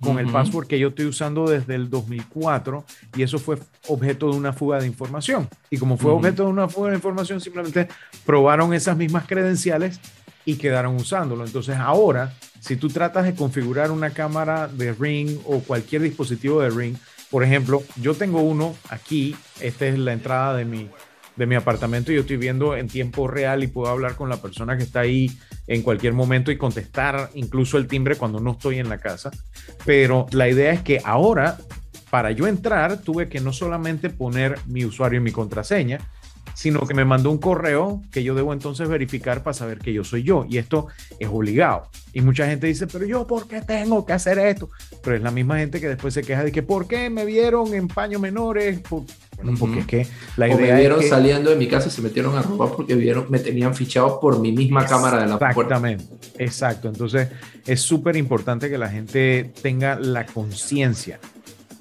con 0.04 0.20
el 0.20 0.32
password 0.32 0.68
que 0.68 0.78
yo 0.78 0.90
estoy 0.90 1.06
usando 1.06 1.48
desde 1.48 1.76
el 1.76 1.90
2004 1.90 2.86
y 3.16 3.24
eso 3.24 3.40
fue 3.40 3.58
objeto 3.88 4.30
de 4.30 4.38
una 4.38 4.54
fuga 4.54 4.80
de 4.80 4.88
información. 4.88 5.50
Y 5.70 5.78
como 5.78 5.98
fue 5.98 6.12
objeto 6.12 6.44
de 6.44 6.50
una 6.50 6.68
fuga 6.68 6.90
de 6.90 6.96
información, 6.96 7.42
simplemente 7.42 7.88
probaron 8.26 8.74
esas 8.74 8.98
mismas 8.98 9.26
credenciales 9.26 10.00
y 10.46 10.56
quedaron 10.56 10.96
usándolo. 10.96 11.46
Entonces 11.46 11.78
ahora, 11.78 12.34
si 12.60 12.76
tú 12.76 12.90
tratas 12.90 13.26
de 13.26 13.36
configurar 13.36 13.92
una 13.92 14.12
cámara 14.12 14.68
de 14.68 14.94
Ring 14.94 15.40
o 15.46 15.60
cualquier 15.60 16.02
dispositivo 16.02 16.62
de 16.62 16.70
Ring, 16.70 16.96
por 17.30 17.44
ejemplo, 17.44 17.82
yo 17.96 18.14
tengo 18.14 18.42
uno 18.42 18.76
aquí, 18.90 19.36
esta 19.60 19.88
es 19.88 19.98
la 19.98 20.14
entrada 20.14 20.56
de 20.56 20.66
mi, 20.66 20.90
de 21.36 21.46
mi 21.46 21.56
apartamento 21.56 22.12
y 22.12 22.16
yo 22.16 22.22
estoy 22.22 22.38
viendo 22.38 22.76
en 22.76 22.88
tiempo 22.88 23.28
real 23.28 23.64
y 23.64 23.68
puedo 23.68 23.92
hablar 23.92 24.16
con 24.16 24.30
la 24.30 24.42
persona 24.42 24.78
que 24.78 24.84
está 24.84 25.02
ahí 25.02 25.32
en 25.68 25.82
cualquier 25.82 26.14
momento 26.14 26.52
y 26.52 26.58
contestar 26.58 27.30
incluso 27.34 27.78
el 27.78 27.88
timbre 27.88 28.16
cuando 28.16 28.40
no 28.40 28.52
estoy 28.52 28.80
en 28.80 28.90
la 28.90 28.98
casa. 28.98 29.32
Pero 29.86 30.28
la 30.32 30.50
idea 30.50 30.72
es 30.72 30.82
que 30.82 31.02
ahora, 31.04 31.58
para 32.10 32.32
yo 32.32 32.48
entrar, 32.48 33.02
tuve 33.02 33.30
que 33.30 33.40
no 33.40 33.54
solamente 33.54 34.10
poner 34.10 34.60
mi 34.68 34.86
usuario 34.86 35.20
y 35.20 35.24
mi 35.24 35.32
contraseña, 35.32 36.00
sino 36.54 36.82
que 36.82 36.94
me 36.94 37.06
mandó 37.06 37.32
un 37.32 37.38
correo 37.38 38.02
que 38.12 38.24
yo 38.24 38.36
debo 38.36 38.54
entonces 38.54 38.88
verificar 38.88 39.44
para 39.44 39.54
saber 39.54 39.80
que 39.80 39.94
yo 39.94 40.04
soy 40.04 40.24
yo. 40.24 40.46
Y 40.50 40.58
esto 40.58 40.88
es 41.20 41.28
obligado. 41.28 41.90
Y 42.14 42.22
mucha 42.22 42.46
gente 42.46 42.68
dice, 42.68 42.86
pero 42.88 43.06
yo, 43.06 43.26
¿por 43.26 43.48
qué 43.48 43.62
tengo 43.62 44.06
que 44.06 44.14
hacer 44.14 44.38
esto? 44.38 44.70
Pero 45.04 45.16
es 45.16 45.22
la 45.24 45.32
misma 45.32 45.58
gente 45.58 45.82
que 45.82 45.88
después 45.88 46.14
se 46.14 46.22
queja 46.22 46.44
de 46.44 46.52
que, 46.52 46.62
¿por 46.62 46.88
qué 46.88 47.10
me 47.10 47.26
vieron 47.26 47.74
en 47.74 47.88
paños 47.88 48.22
menores? 48.22 48.82
Bueno, 48.90 49.58
porque 49.60 49.80
es 49.80 49.88
que 49.88 50.08
la 50.38 50.48
idea 50.48 50.58
me 50.76 50.80
vieron 50.80 51.04
saliendo 51.04 51.50
de 51.50 51.56
mi 51.56 51.68
casa 51.68 51.88
y 51.88 51.92
se 51.92 52.02
metieron 52.02 52.38
a 52.38 52.44
robar 52.44 52.70
porque 52.76 52.94
vieron, 52.94 53.26
me 53.30 53.40
tenían 53.40 53.74
fichado 53.74 54.20
por 54.20 54.40
mi 54.40 54.52
misma 54.52 54.86
cámara 54.86 55.22
de 55.22 55.28
la 55.28 55.40
puerta. 55.40 55.62
Exactamente, 55.62 56.06
exacto. 56.38 56.88
Entonces 56.88 57.30
es 57.66 57.82
súper 57.82 58.16
importante 58.16 58.70
que 58.70 58.78
la 58.78 58.90
gente 58.90 59.52
tenga 59.62 60.00
la 60.00 60.26
conciencia 60.26 61.20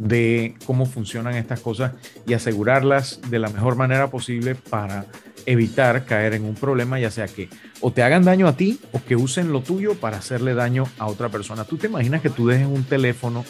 de 0.02 0.56
cómo 0.66 0.84
funcionan 0.84 1.34
estas 1.34 1.60
cosas 1.60 1.92
y 2.26 2.34
asegurarlas 2.34 3.20
de 3.30 3.38
la 3.38 3.48
mejor 3.48 3.76
manera 3.76 4.10
posible 4.10 4.56
para 4.56 5.06
evitar 5.46 6.04
caer 6.04 6.34
en 6.34 6.44
un 6.44 6.54
problema, 6.54 6.98
ya 6.98 7.10
sea 7.10 7.26
que 7.26 7.48
o 7.80 7.92
te 7.92 8.02
hagan 8.02 8.24
daño 8.24 8.48
a 8.48 8.56
ti 8.56 8.80
o 8.92 9.02
que 9.02 9.16
usen 9.16 9.52
lo 9.52 9.60
tuyo 9.60 9.94
para 9.94 10.18
hacerle 10.18 10.54
daño 10.54 10.84
a 10.98 11.06
otra 11.06 11.28
persona. 11.28 11.64
Tú 11.64 11.76
te 11.76 11.86
imaginas 11.86 12.20
que 12.20 12.30
tú 12.30 12.48
dejes 12.48 12.66
un 12.66 12.84
teléfono, 12.84 13.44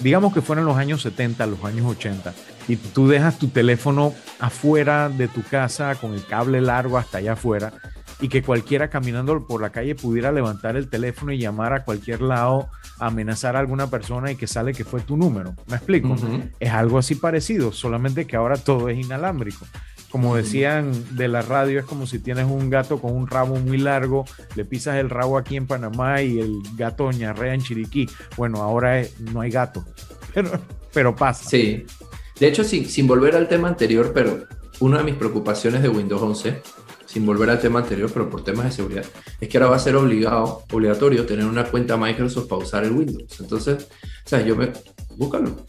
digamos 0.00 0.32
que 0.32 0.42
fueron 0.42 0.64
los 0.64 0.76
años 0.76 1.02
70, 1.02 1.44
los 1.46 1.64
años 1.64 1.86
80, 1.86 2.34
y 2.68 2.76
tú 2.76 3.08
dejas 3.08 3.38
tu 3.38 3.48
teléfono 3.48 4.14
afuera 4.38 5.08
de 5.08 5.26
tu 5.26 5.42
casa 5.42 5.96
con 5.96 6.14
el 6.14 6.24
cable 6.24 6.60
largo 6.60 6.98
hasta 6.98 7.18
allá 7.18 7.32
afuera 7.32 7.72
y 8.20 8.28
que 8.28 8.42
cualquiera 8.42 8.88
caminando 8.88 9.46
por 9.46 9.60
la 9.60 9.70
calle 9.70 9.94
pudiera 9.94 10.32
levantar 10.32 10.76
el 10.76 10.88
teléfono 10.88 11.32
y 11.32 11.38
llamar 11.38 11.72
a 11.74 11.84
cualquier 11.84 12.22
lado, 12.22 12.68
amenazar 12.98 13.56
a 13.56 13.58
alguna 13.58 13.90
persona 13.90 14.30
y 14.30 14.36
que 14.36 14.46
sale 14.46 14.72
que 14.72 14.84
fue 14.84 15.00
tu 15.00 15.16
número. 15.16 15.54
¿Me 15.66 15.76
explico? 15.76 16.16
Es 16.58 16.70
algo 16.70 16.98
así 16.98 17.14
parecido, 17.14 17.72
solamente 17.72 18.26
que 18.26 18.36
ahora 18.36 18.56
todo 18.56 18.88
es 18.88 18.98
inalámbrico. 18.98 19.66
Como 20.10 20.34
decían 20.34 20.92
de 21.16 21.28
la 21.28 21.42
radio, 21.42 21.78
es 21.78 21.84
como 21.84 22.06
si 22.06 22.18
tienes 22.20 22.46
un 22.46 22.70
gato 22.70 23.00
con 23.00 23.14
un 23.14 23.26
rabo 23.26 23.56
muy 23.56 23.76
largo, 23.76 24.24
le 24.54 24.64
pisas 24.64 24.96
el 24.96 25.10
rabo 25.10 25.36
aquí 25.36 25.56
en 25.56 25.66
Panamá 25.66 26.22
y 26.22 26.38
el 26.38 26.62
gato 26.76 27.10
ñarrea 27.10 27.52
en 27.52 27.60
Chiriquí. 27.60 28.08
Bueno, 28.36 28.62
ahora 28.62 29.02
no 29.32 29.40
hay 29.42 29.50
gato, 29.50 29.84
pero, 30.34 30.50
pero 30.92 31.14
pasa. 31.14 31.44
Sí. 31.50 31.84
De 32.38 32.48
hecho, 32.48 32.64
sin, 32.64 32.86
sin 32.86 33.06
volver 33.06 33.34
al 33.34 33.48
tema 33.48 33.68
anterior, 33.68 34.12
pero 34.14 34.46
una 34.80 34.98
de 34.98 35.04
mis 35.04 35.14
preocupaciones 35.14 35.82
de 35.82 35.88
Windows 35.88 36.22
11 36.22 36.62
sin 37.16 37.24
volver 37.24 37.48
al 37.48 37.58
tema 37.58 37.78
anterior, 37.78 38.10
pero 38.12 38.28
por 38.28 38.44
temas 38.44 38.66
de 38.66 38.72
seguridad, 38.72 39.04
es 39.40 39.48
que 39.48 39.56
ahora 39.56 39.70
va 39.70 39.76
a 39.76 39.78
ser 39.78 39.96
obligado, 39.96 40.64
obligatorio 40.70 41.24
tener 41.24 41.46
una 41.46 41.64
cuenta 41.64 41.96
Microsoft 41.96 42.46
para 42.46 42.62
usar 42.62 42.84
el 42.84 42.92
Windows. 42.92 43.40
Entonces, 43.40 43.88
o 44.22 44.28
sea, 44.28 44.42
yo 44.42 44.54
me... 44.54 44.70
Búscalo. 45.16 45.64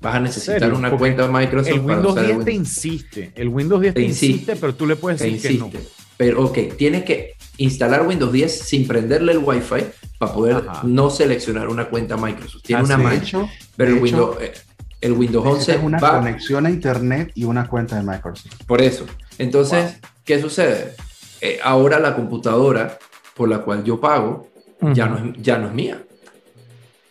vas 0.00 0.14
a 0.14 0.20
necesitar 0.20 0.72
una 0.72 0.96
cuenta 0.96 1.26
de 1.26 1.32
Microsoft. 1.32 1.72
El 1.72 1.80
Windows 1.80 2.14
10 2.14 2.44
te 2.44 2.52
insiste, 2.52 3.32
el 3.34 3.48
Windows 3.48 3.80
10 3.80 3.94
te, 3.94 4.02
insiste, 4.02 4.54
pero 4.54 4.72
tú 4.76 4.86
le 4.86 4.94
puedes 4.94 5.18
decir 5.18 5.42
que 5.42 5.58
no. 5.58 5.68
Pero 6.16 6.44
ok, 6.44 6.58
tienes 6.76 7.02
que 7.02 7.32
instalar 7.56 8.06
Windows 8.06 8.32
10 8.32 8.60
sin 8.60 8.86
prenderle 8.86 9.32
el 9.32 9.38
Wi-Fi 9.38 9.84
para 10.20 10.32
poder 10.32 10.62
no 10.84 11.10
seleccionar 11.10 11.68
una 11.68 11.88
cuenta 11.88 12.16
Microsoft. 12.16 12.62
Tiene 12.62 12.84
una 12.84 12.98
mancha, 12.98 13.48
pero 13.76 13.96
el 13.96 14.00
Windows, 14.00 14.36
eh, 14.40 14.52
el 15.00 15.12
Windows 15.14 15.44
11 15.44 15.74
es 15.74 15.82
una 15.82 15.98
conexión 15.98 16.66
a 16.66 16.70
Internet 16.70 17.32
y 17.34 17.42
una 17.42 17.66
cuenta 17.66 17.96
de 17.96 18.04
Microsoft. 18.04 18.62
Por 18.64 18.80
eso. 18.80 19.06
Entonces, 19.38 19.98
¿qué 20.28 20.38
sucede? 20.38 20.92
Eh, 21.40 21.58
ahora 21.64 21.98
la 21.98 22.14
computadora 22.14 22.98
por 23.34 23.48
la 23.48 23.60
cual 23.60 23.82
yo 23.82 23.98
pago 23.98 24.46
ya, 24.92 25.06
no 25.06 25.16
es, 25.16 25.42
ya 25.42 25.56
no 25.56 25.68
es 25.68 25.72
mía. 25.72 26.02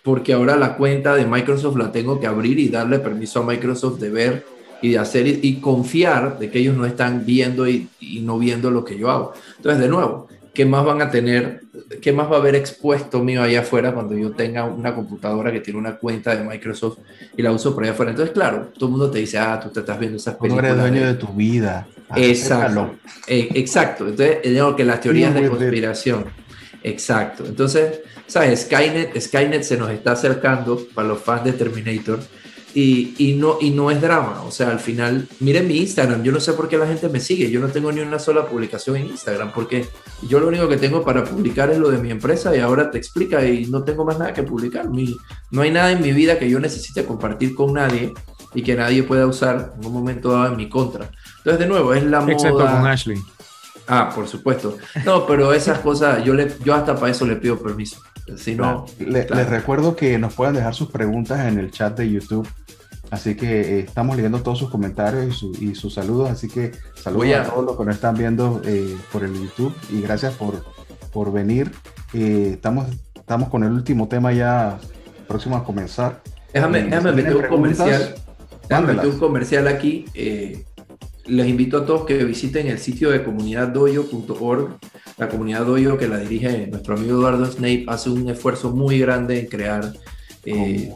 Porque 0.03 0.34
ahora 0.34 0.55
la 0.55 0.78
cuenta 0.78 1.15
de 1.15 1.26
Microsoft 1.26 1.78
la 1.78 1.91
tengo 1.91 2.20
que 2.20 2.28
abrir 2.28 2.59
y 2.59 2.70
darle 2.70 2.99
permiso 2.99 3.39
a 3.39 3.43
Microsoft 3.43 3.99
de 3.99 4.11
ver 4.11 4.45
y 4.84 4.91
de 4.91 4.99
hacer 4.99 5.26
y, 5.28 5.55
confiar 5.55 6.38
de 6.38 6.51
que 6.51 6.59
ellos 6.59 6.78
no 6.78 6.86
están 6.86 7.26
viendo 7.26 7.68
y, 7.68 7.89
y, 7.99 8.20
no 8.20 8.38
viendo 8.38 8.70
lo 8.70 8.86
que 8.86 8.99
yo 8.99 9.09
hago. 9.09 9.34
Entonces, 9.57 9.82
de 9.82 9.89
nuevo, 9.89 10.28
¿qué 10.53 10.68
más 10.68 10.86
van 10.86 11.01
a 11.01 11.09
tener? 11.09 11.61
¿Qué 11.99 12.13
más 12.13 12.32
va 12.32 12.36
a 12.36 12.39
haber 12.39 12.53
expuesto 12.53 13.24
mío 13.24 13.41
allá 13.41 13.61
afuera 13.61 13.95
cuando 13.95 14.15
yo 14.15 14.32
tenga 14.34 14.65
una 14.65 14.93
computadora 14.93 15.51
que 15.51 15.61
tiene 15.61 15.80
una 15.80 15.97
cuenta 15.97 16.36
de 16.36 16.43
Microsoft 16.43 16.99
y 17.36 17.41
la 17.41 17.51
uso 17.51 17.74
por 17.74 17.84
allá 17.84 17.93
afuera? 17.93 18.11
Entonces, 18.11 18.32
claro, 18.32 18.68
todo 18.78 18.86
el 18.86 18.91
mundo 18.91 19.09
te 19.09 19.18
dice, 19.18 19.39
ah, 19.39 19.59
tú 19.59 19.70
te 19.70 19.80
estás 19.80 19.97
viendo 19.97 20.18
esas 20.18 20.36
películas. 20.36 20.76
Tú 20.76 20.80
eres 20.80 20.91
dueño 20.91 21.07
de, 21.07 21.15
tu 21.15 21.28
vida. 21.30 21.88
Exacto. 22.16 22.95
Eh, 23.28 23.49
exacto. 23.55 24.08
Entonces, 24.08 24.38
digo 24.43 24.76
que 24.76 24.86
las 24.86 25.01
teorías 25.01 25.34
de 25.34 25.49
conspiración. 25.49 26.26
Exacto. 26.84 27.45
Entonces, 27.45 28.01
¿sabes? 28.28 28.62
Skynet, 28.62 29.20
Skynet 29.20 29.64
se 29.64 29.78
nos 29.78 29.91
está 29.91 30.14
acercando 30.14 30.88
para 30.93 31.08
los 31.08 31.22
fans 31.22 31.43
de 31.43 31.53
Terminator 31.53 32.20
y, 32.74 33.36
no, 33.39 33.58
y 33.60 33.72
no 33.72 33.89
es 33.89 33.99
drama. 33.99 34.43
O 34.43 34.51
sea, 34.51 34.70
al 34.70 34.80
final, 34.80 35.28
miren 35.39 35.68
mi 35.68 35.78
Instagram. 35.78 36.24
Yo 36.24 36.32
no 36.32 36.39
sé 36.39 36.53
por 36.53 36.70
qué 36.70 36.78
la 36.78 36.86
gente 36.86 37.10
me 37.10 37.20
sigue. 37.20 37.49
Yo 37.49 37.60
no 37.60 37.70
tengo 37.70 37.91
ni 37.91 38.01
una 38.01 38.20
sola 38.20 38.47
publicación 38.47 38.97
en 38.97 39.08
Instagram 39.08 39.51
porque 39.51 39.88
yo 40.28 40.39
lo 40.39 40.47
único 40.47 40.70
que 40.70 40.78
tengo 40.78 41.03
para 41.03 41.24
publicar 41.24 41.72
es 41.72 41.80
lo 41.80 41.89
de 41.89 41.97
mi 41.97 42.12
empresa 42.12 42.55
y 42.55 42.60
ahora 42.60 42.91
te 42.91 42.99
explica 42.99 43.43
y 43.45 43.66
no 43.66 43.84
tengo 43.84 44.05
más 44.05 44.20
nada 44.20 44.34
que 44.34 44.43
publicar. 44.43 44.88
no 45.51 45.62
hay 45.62 45.72
nada 45.72 45.91
en 45.91 46.01
mi 46.01 46.12
vida 46.12 46.38
que 46.38 46.49
yo 46.49 46.60
necesite 46.60 47.03
compartir 47.03 47.55
con 47.55 47.74
nadie 47.74 48.14
y 48.58 48.64
que 48.64 48.76
nadie 48.76 49.03
pueda 49.03 49.28
usar 49.28 49.74
en 49.80 49.86
un 49.86 49.93
momento 49.93 50.32
dado 50.32 50.47
en 50.47 50.55
mi 50.55 50.68
contra. 50.68 51.12
Entonces, 51.38 51.60
de 51.60 51.68
nuevo, 51.68 51.93
es 51.93 52.01
la 52.03 52.22
moda. 52.22 52.34
Excepto 52.34 52.58
con 52.58 52.88
Ashley. 52.88 53.20
Ah, 53.88 54.12
por 54.14 54.28
supuesto. 54.28 54.80
No, 55.05 55.28
pero 55.28 55.53
esas 55.53 55.78
cosas, 55.78 56.24
yo, 56.24 56.34
le, 56.34 56.51
yo 56.66 56.74
hasta 56.74 56.95
para 56.95 57.12
eso 57.12 57.28
le 57.28 57.36
pido 57.36 57.60
permiso. 57.60 58.01
Si 58.36 58.55
no, 58.55 58.88
les 58.97 59.30
recuerdo 59.47 59.95
que 59.95 60.18
nos 60.18 60.34
puedan 60.34 60.55
dejar 60.55 60.74
sus 60.74 60.89
preguntas 60.89 61.45
en 61.45 61.60
el 61.60 61.70
chat 61.70 61.95
de 61.95 62.10
YouTube. 62.10 62.47
Así 63.12 63.36
que 63.36 63.62
eh, 63.62 63.80
estamos 63.82 64.16
leyendo 64.16 64.41
todos 64.41 64.58
sus 64.58 64.72
comentarios 64.72 65.45
y, 65.62 65.76
sus 65.76 65.93
saludos. 65.93 66.32
Así 66.32 66.47
que 66.47 66.72
saludos 66.95 67.36
a... 67.36 67.43
todos 67.43 67.64
los 67.64 67.78
que 67.78 67.86
nos 67.86 67.93
están 67.93 68.16
viendo 68.16 68.64
eh, 68.66 68.97
por 69.12 69.24
el 69.24 69.36
YouTube 69.36 69.76
y 69.91 70.01
gracias 70.01 70.34
por, 70.34 70.66
por 71.14 71.32
venir. 71.32 71.72
Eh, 72.12 72.53
estamos, 72.53 72.88
estamos 73.14 73.49
con 73.49 73.64
el 73.64 73.72
último 73.72 74.08
tema 74.08 74.34
ya 74.34 74.80
próximo 75.28 75.58
a 75.58 75.64
comenzar. 75.64 76.24
Déjame, 76.51 76.82
déjame 76.82 77.12
meter 77.12 77.36
un 77.36 77.47
comercial. 77.47 78.16
Meter 78.70 79.07
un 79.07 79.18
comercial 79.18 79.68
aquí 79.68 80.05
les 81.28 81.47
invito 81.47 81.78
a 81.78 81.86
todos 81.86 82.05
que 82.05 82.24
visiten 82.24 82.68
el 82.68 82.80
sitio 82.80 83.11
de 83.11 83.24
comunidaddoyo.org. 83.24 84.78
La 85.18 85.30
comunidad 85.30 85.65
Doyo 85.65 85.97
que 85.97 86.07
la 86.07 86.20
dirige 86.20 86.68
nuestro 86.68 86.95
amigo 86.95 87.18
Eduardo 87.18 87.45
Snape 87.45 87.86
hace 87.88 88.09
un 88.09 88.30
esfuerzo 88.30 88.72
muy 88.72 88.99
grande 88.99 89.39
en 89.39 89.47
crear, 89.47 89.93
eh, 90.45 90.93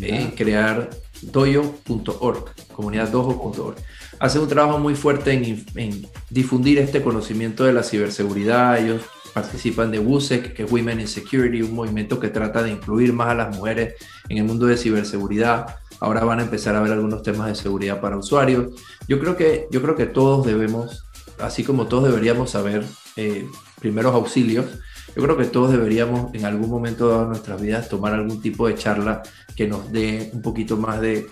en 0.00 0.30
crear 0.32 0.90
doyo.org, 1.22 2.44
comunidaddojo.org. 2.74 3.76
Hace 4.18 4.38
un 4.38 4.48
trabajo 4.48 4.78
muy 4.78 4.94
fuerte 4.94 5.32
en, 5.32 5.64
en, 5.74 6.06
difundir 6.30 6.78
este 6.78 7.02
conocimiento 7.02 7.64
de 7.64 7.72
la 7.72 7.82
ciberseguridad. 7.82 8.78
Ellos 8.78 9.02
participan 9.32 9.90
de 9.90 9.98
WUSEC, 9.98 10.52
que 10.52 10.64
es 10.64 10.70
Women 10.70 11.00
in 11.00 11.08
Security, 11.08 11.62
un 11.62 11.74
movimiento 11.74 12.20
que 12.20 12.28
trata 12.28 12.62
de 12.62 12.70
incluir 12.70 13.12
más 13.12 13.28
a 13.28 13.34
las 13.34 13.56
mujeres 13.56 13.94
en 14.28 14.38
el 14.38 14.44
mundo 14.44 14.66
de 14.66 14.76
ciberseguridad. 14.76 15.66
Ahora 16.00 16.24
van 16.24 16.40
a 16.40 16.42
empezar 16.42 16.74
a 16.76 16.80
ver 16.80 16.92
algunos 16.92 17.22
temas 17.22 17.48
de 17.48 17.54
seguridad 17.54 18.00
para 18.00 18.16
usuarios. 18.16 18.72
Yo 19.08 19.18
creo 19.20 19.36
que, 19.36 19.68
yo 19.70 19.82
creo 19.82 19.96
que 19.96 20.06
todos 20.06 20.46
debemos, 20.46 21.04
así 21.38 21.64
como 21.64 21.86
todos 21.86 22.04
deberíamos 22.04 22.50
saber 22.50 22.84
eh, 23.16 23.48
primeros 23.80 24.14
auxilios, 24.14 24.66
yo 25.14 25.22
creo 25.22 25.36
que 25.36 25.44
todos 25.44 25.70
deberíamos 25.70 26.34
en 26.34 26.44
algún 26.44 26.68
momento 26.68 27.20
de 27.20 27.26
nuestras 27.26 27.60
vidas 27.60 27.88
tomar 27.88 28.14
algún 28.14 28.40
tipo 28.40 28.66
de 28.66 28.74
charla 28.74 29.22
que 29.54 29.68
nos 29.68 29.92
dé 29.92 30.30
un 30.32 30.42
poquito 30.42 30.76
más 30.76 31.00
de 31.00 31.28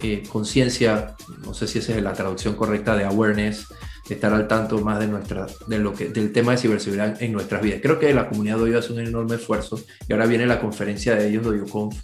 eh, 0.00 0.22
conciencia, 0.30 1.14
no 1.44 1.52
sé 1.52 1.66
si 1.66 1.80
esa 1.80 1.94
es 1.94 2.02
la 2.02 2.14
traducción 2.14 2.54
correcta 2.54 2.96
de 2.96 3.04
awareness, 3.04 3.66
estar 4.14 4.32
al 4.32 4.48
tanto 4.48 4.78
más 4.80 4.98
de 4.98 5.08
nuestra, 5.08 5.46
de 5.66 5.78
lo 5.78 5.92
que, 5.94 6.08
del 6.08 6.32
tema 6.32 6.52
de 6.52 6.58
ciberseguridad 6.58 7.22
en 7.22 7.32
nuestras 7.32 7.62
vidas. 7.62 7.80
Creo 7.82 7.98
que 7.98 8.12
la 8.14 8.28
comunidad 8.28 8.58
Doyo 8.58 8.78
hace 8.78 8.92
un 8.92 9.00
enorme 9.00 9.36
esfuerzo 9.36 9.80
y 10.08 10.12
ahora 10.12 10.26
viene 10.26 10.46
la 10.46 10.60
conferencia 10.60 11.14
de 11.14 11.28
ellos, 11.28 11.44
DoyoConf, 11.44 11.94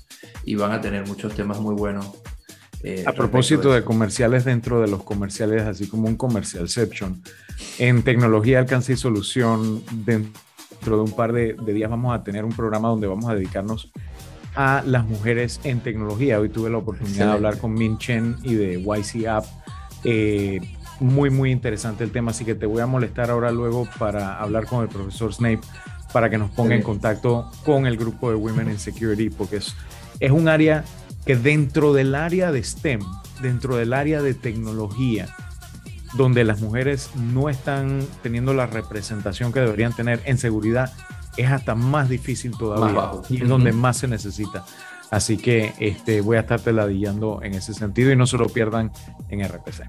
y 0.44 0.54
van 0.54 0.72
a 0.72 0.80
tener 0.80 1.06
muchos 1.06 1.34
temas 1.34 1.60
muy 1.60 1.74
buenos. 1.74 2.10
Eh, 2.82 3.02
a 3.06 3.12
propósito 3.12 3.72
de, 3.72 3.82
comerciales 3.82 4.44
dentro 4.44 4.80
de 4.82 4.88
los 4.88 5.02
comerciales, 5.02 5.62
así 5.62 5.88
como 5.88 6.06
un 6.06 6.16
comercialception, 6.16 7.22
en 7.78 8.02
tecnología, 8.02 8.58
alcance 8.58 8.92
y 8.92 8.96
solución, 8.96 9.82
dentro 10.04 10.96
de 10.96 11.02
un 11.02 11.12
par 11.12 11.32
de, 11.32 11.56
días 11.66 11.88
vamos 11.88 12.14
a 12.14 12.22
tener 12.22 12.44
un 12.44 12.52
programa 12.52 12.88
donde 12.88 13.06
vamos 13.06 13.24
a 13.30 13.34
dedicarnos 13.34 13.90
a 14.54 14.82
las 14.86 15.06
mujeres 15.06 15.60
en 15.64 15.80
tecnología. 15.80 16.38
Hoy 16.38 16.50
tuve 16.50 16.68
la 16.68 16.76
oportunidad 16.76 17.28
de 17.28 17.32
hablar 17.32 17.58
con 17.58 17.72
Min 17.72 17.96
Chen 17.96 18.36
y 18.42 18.54
de 18.54 18.78
YC 18.78 19.26
App. 19.28 19.46
Eh, 20.04 20.60
muy, 21.00 21.30
muy 21.30 21.50
interesante 21.50 22.04
el 22.04 22.10
tema, 22.10 22.30
así 22.30 22.44
que 22.44 22.54
te 22.54 22.66
voy 22.66 22.80
a 22.80 22.86
molestar 22.86 23.30
ahora 23.30 23.50
luego 23.50 23.88
para 23.98 24.38
hablar 24.38 24.66
con 24.66 24.82
el 24.82 24.88
profesor 24.88 25.32
Snape 25.32 25.60
para 26.12 26.30
que 26.30 26.38
nos 26.38 26.50
ponga 26.50 26.76
en 26.76 26.82
contacto 26.82 27.50
con 27.64 27.86
el 27.86 27.96
grupo 27.96 28.30
de 28.30 28.36
Women 28.36 28.70
in 28.70 28.78
Security, 28.78 29.30
porque 29.30 29.56
es, 29.56 29.74
es 30.20 30.30
un 30.30 30.48
área 30.48 30.84
que 31.26 31.36
dentro 31.36 31.92
del 31.92 32.14
área 32.14 32.52
de 32.52 32.62
STEM, 32.62 33.00
dentro 33.42 33.76
del 33.76 33.92
área 33.92 34.22
de 34.22 34.34
tecnología, 34.34 35.28
donde 36.16 36.44
las 36.44 36.60
mujeres 36.60 37.10
no 37.16 37.48
están 37.48 38.06
teniendo 38.22 38.54
la 38.54 38.66
representación 38.66 39.52
que 39.52 39.60
deberían 39.60 39.92
tener 39.92 40.20
en 40.24 40.38
seguridad, 40.38 40.92
es 41.36 41.50
hasta 41.50 41.74
más 41.74 42.08
difícil 42.08 42.56
todavía 42.56 43.10
y 43.28 43.42
es 43.42 43.48
donde 43.48 43.72
más 43.72 43.96
se 43.96 44.06
necesita. 44.06 44.64
Así 45.10 45.36
que 45.36 45.74
este, 45.80 46.20
voy 46.20 46.36
a 46.36 46.40
estarte 46.40 46.72
ladillando 46.72 47.40
en 47.42 47.54
ese 47.54 47.74
sentido 47.74 48.12
y 48.12 48.16
no 48.16 48.26
se 48.26 48.36
lo 48.36 48.48
pierdan 48.48 48.92
en 49.28 49.46
RPC. 49.46 49.82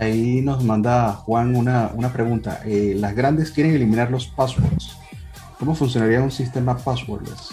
Ahí 0.00 0.40
nos 0.40 0.64
manda 0.64 1.12
Juan 1.12 1.54
una, 1.54 1.90
una 1.94 2.10
pregunta. 2.10 2.62
Eh, 2.64 2.94
las 2.96 3.14
grandes 3.14 3.50
quieren 3.50 3.74
eliminar 3.74 4.10
los 4.10 4.26
passwords. 4.26 4.96
¿Cómo 5.58 5.74
funcionaría 5.74 6.22
un 6.22 6.30
sistema 6.30 6.78
passwordless? 6.78 7.50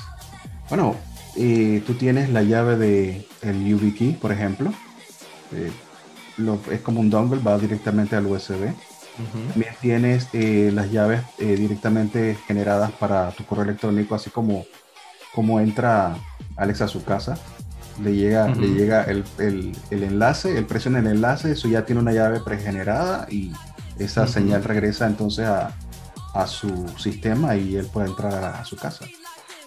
Bueno, 0.69 0.95
eh, 1.35 1.83
tú 1.85 1.95
tienes 1.95 2.29
la 2.29 2.43
llave 2.43 2.77
de 2.77 3.27
el 3.41 3.65
YubiKey, 3.65 4.13
por 4.13 4.31
ejemplo. 4.31 4.71
Eh, 5.51 5.73
es 6.71 6.79
como 6.79 7.01
un 7.01 7.09
dongle, 7.09 7.41
va 7.43 7.57
directamente 7.57 8.15
al 8.15 8.27
USB. 8.27 8.73
También 9.51 9.73
tienes 9.81 10.29
las 10.31 10.91
llaves 10.91 11.21
directamente 11.39 12.37
generadas 12.47 12.91
para 12.91 13.31
tu 13.31 13.43
correo 13.45 13.63
electrónico, 13.63 14.13
así 14.13 14.29
como, 14.29 14.63
como 15.33 15.59
entra 15.59 16.15
Alex 16.55 16.81
a 16.81 16.87
su 16.87 17.03
casa 17.03 17.35
le 18.03 18.15
llega, 18.15 18.47
le 18.49 18.67
llega 18.67 19.03
el, 19.03 19.23
el, 19.39 19.71
el, 19.89 20.03
enlace, 20.03 20.57
él 20.57 20.65
presiona 20.65 20.99
el 20.99 21.07
enlace, 21.07 21.51
eso 21.51 21.67
ya 21.67 21.85
tiene 21.85 22.01
una 22.01 22.13
llave 22.13 22.39
pregenerada 22.39 23.27
y 23.29 23.51
esa 23.99 24.27
señal 24.27 24.63
regresa 24.63 25.07
entonces 25.07 25.45
a, 25.45 25.75
a, 26.33 26.47
su 26.47 26.87
sistema 26.97 27.55
y 27.55 27.75
él 27.75 27.87
puede 27.91 28.07
entrar 28.07 28.33
a, 28.43 28.65
su 28.65 28.75
casa. 28.75 29.05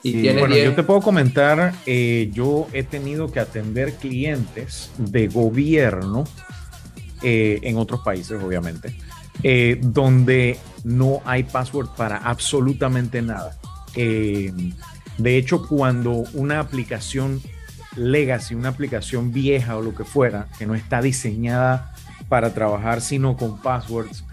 Y, 0.03 0.33
bueno, 0.33 0.57
yo 0.57 0.75
te 0.75 0.83
puedo 0.83 1.03
comentar, 1.03 1.75
eh, 1.85 2.31
yo 2.33 2.69
he 2.73 2.83
tenido 2.83 3.31
que 3.31 3.41
atender 3.41 3.95
clientes 3.95 4.91
de 4.97 5.29
gobierno 5.29 6.25
eh, 7.23 7.59
en 7.63 7.77
otros 7.77 8.01
países, 8.01 8.43
obviamente, 8.43 8.97
eh, 9.43 9.79
donde 9.83 10.59
no 10.85 11.21
hay 11.27 11.43
password 11.43 11.89
para 11.97 12.17
absolutamente 12.17 13.21
nada. 13.21 13.59
de 13.95 15.37
hecho, 15.37 15.67
cuando 15.69 16.25
una 16.33 16.61
aplicación 16.61 17.43
legacy, 17.97 18.55
una 18.55 18.71
aplicación 18.71 19.33
vieja 19.33 19.77
o 19.77 19.83
lo 19.83 19.95
que 19.95 20.05
fuera, 20.05 20.47
que 20.59 20.67
no 20.67 20.75
está 20.75 21.03
diseñada 21.03 21.93
para 22.29 22.55
trabajar 22.55 23.01
sino 23.01 23.37
con 23.37 23.61
passwords, 23.61 24.25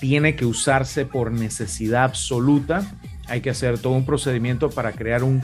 tiene 0.00 0.34
que 0.36 0.44
usarse 0.44 1.04
por 1.04 1.30
necesidad 1.30 2.04
absoluta. 2.04 2.82
Hay 3.28 3.40
que 3.40 3.50
hacer 3.50 3.78
todo 3.78 3.92
un 3.92 4.04
procedimiento 4.04 4.70
para 4.70 4.92
crear 4.92 5.22
un 5.22 5.42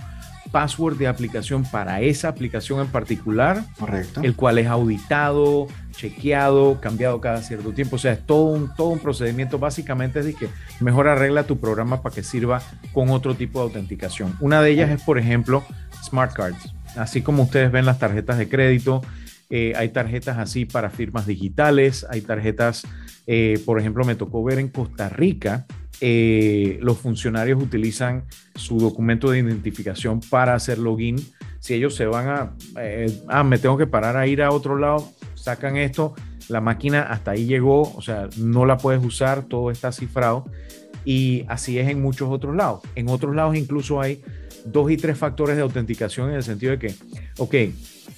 password 0.51 0.97
de 0.97 1.07
aplicación 1.07 1.65
para 1.65 2.01
esa 2.01 2.29
aplicación 2.29 2.81
en 2.81 2.89
particular, 2.89 3.65
Correcto. 3.79 4.23
el 4.23 4.35
cual 4.35 4.59
es 4.59 4.67
auditado, 4.67 5.69
chequeado, 5.93 6.81
cambiado 6.81 7.21
cada 7.21 7.43
cierto 7.43 7.73
tiempo. 7.73 7.97
O 7.97 7.99
sea, 7.99 8.13
es 8.13 8.27
todo 8.27 8.47
un, 8.47 8.75
todo 8.75 8.89
un 8.89 8.99
procedimiento. 8.99 9.59
Básicamente 9.59 10.21
es 10.21 10.27
de 10.27 10.35
que 10.35 10.49
mejor 10.81 11.09
arregla 11.09 11.45
tu 11.45 11.59
programa 11.59 12.03
para 12.03 12.15
que 12.15 12.23
sirva 12.23 12.63
con 12.93 13.11
otro 13.11 13.35
tipo 13.35 13.59
de 13.59 13.67
autenticación. 13.67 14.35
Una 14.41 14.63
de 14.63 14.71
ellas 14.71 14.91
es, 14.91 15.03
por 15.03 15.19
ejemplo, 15.19 15.65
Smart 16.03 16.33
Cards. 16.33 16.75
Así 16.97 17.23
como 17.23 17.45
ustedes 17.45 17.71
ven 17.71 17.87
las 17.87 17.99
tarjetas 17.99 18.39
de 18.39 18.49
crédito, 18.49 19.03
eh, 19.51 19.73
hay 19.77 19.89
tarjetas 19.89 20.39
así 20.39 20.65
para 20.67 20.91
firmas 20.91 21.27
digitales, 21.27 22.07
hay 22.11 22.21
tarjetas, 22.21 22.87
eh, 23.27 23.61
por 23.65 23.81
ejemplo, 23.81 24.05
me 24.05 24.15
tocó 24.15 24.45
ver 24.45 24.59
en 24.59 24.69
Costa 24.69 25.09
Rica, 25.09 25.67
eh, 26.01 26.79
los 26.83 26.99
funcionarios 26.99 27.61
utilizan 27.63 28.25
su 28.55 28.79
documento 28.79 29.31
de 29.31 29.39
identificación 29.39 30.21
para 30.21 30.55
hacer 30.55 30.79
login. 30.79 31.17
Si 31.61 31.75
ellos 31.75 31.95
se 31.95 32.07
van 32.07 32.29
a, 32.29 32.53
ah, 33.29 33.43
me 33.43 33.59
tengo 33.59 33.77
que 33.77 33.87
parar 33.87 34.17
a 34.17 34.27
ir 34.27 34.43
a 34.43 34.51
otro 34.51 34.79
lado, 34.79 35.11
sacan 35.35 35.77
esto, 35.77 36.15
la 36.49 36.61
máquina 36.61 37.03
hasta 37.03 37.33
ahí 37.33 37.47
llegó, 37.47 37.93
o 37.95 38.03
sea, 38.03 38.29
no 38.37 38.65
la 38.65 38.77
puedes 38.77 39.05
usar, 39.05 39.45
todo 39.45 39.71
está 39.71 39.93
cifrado. 39.93 40.45
Y 41.05 41.45
así 41.49 41.79
es 41.79 41.89
en 41.89 42.03
muchos 42.03 42.29
otros 42.29 42.55
lados. 42.55 42.83
En 42.95 43.09
otros 43.09 43.35
lados 43.35 43.57
incluso 43.57 44.01
hay 44.01 44.23
dos 44.73 44.91
y 44.91 44.97
tres 44.97 45.19
factores 45.19 45.57
de 45.57 45.63
autenticación 45.63 46.31
en 46.31 46.37
el 46.37 46.43
sentido 46.43 46.73
de 46.73 46.79
que, 46.79 46.95
ok, 47.39 47.55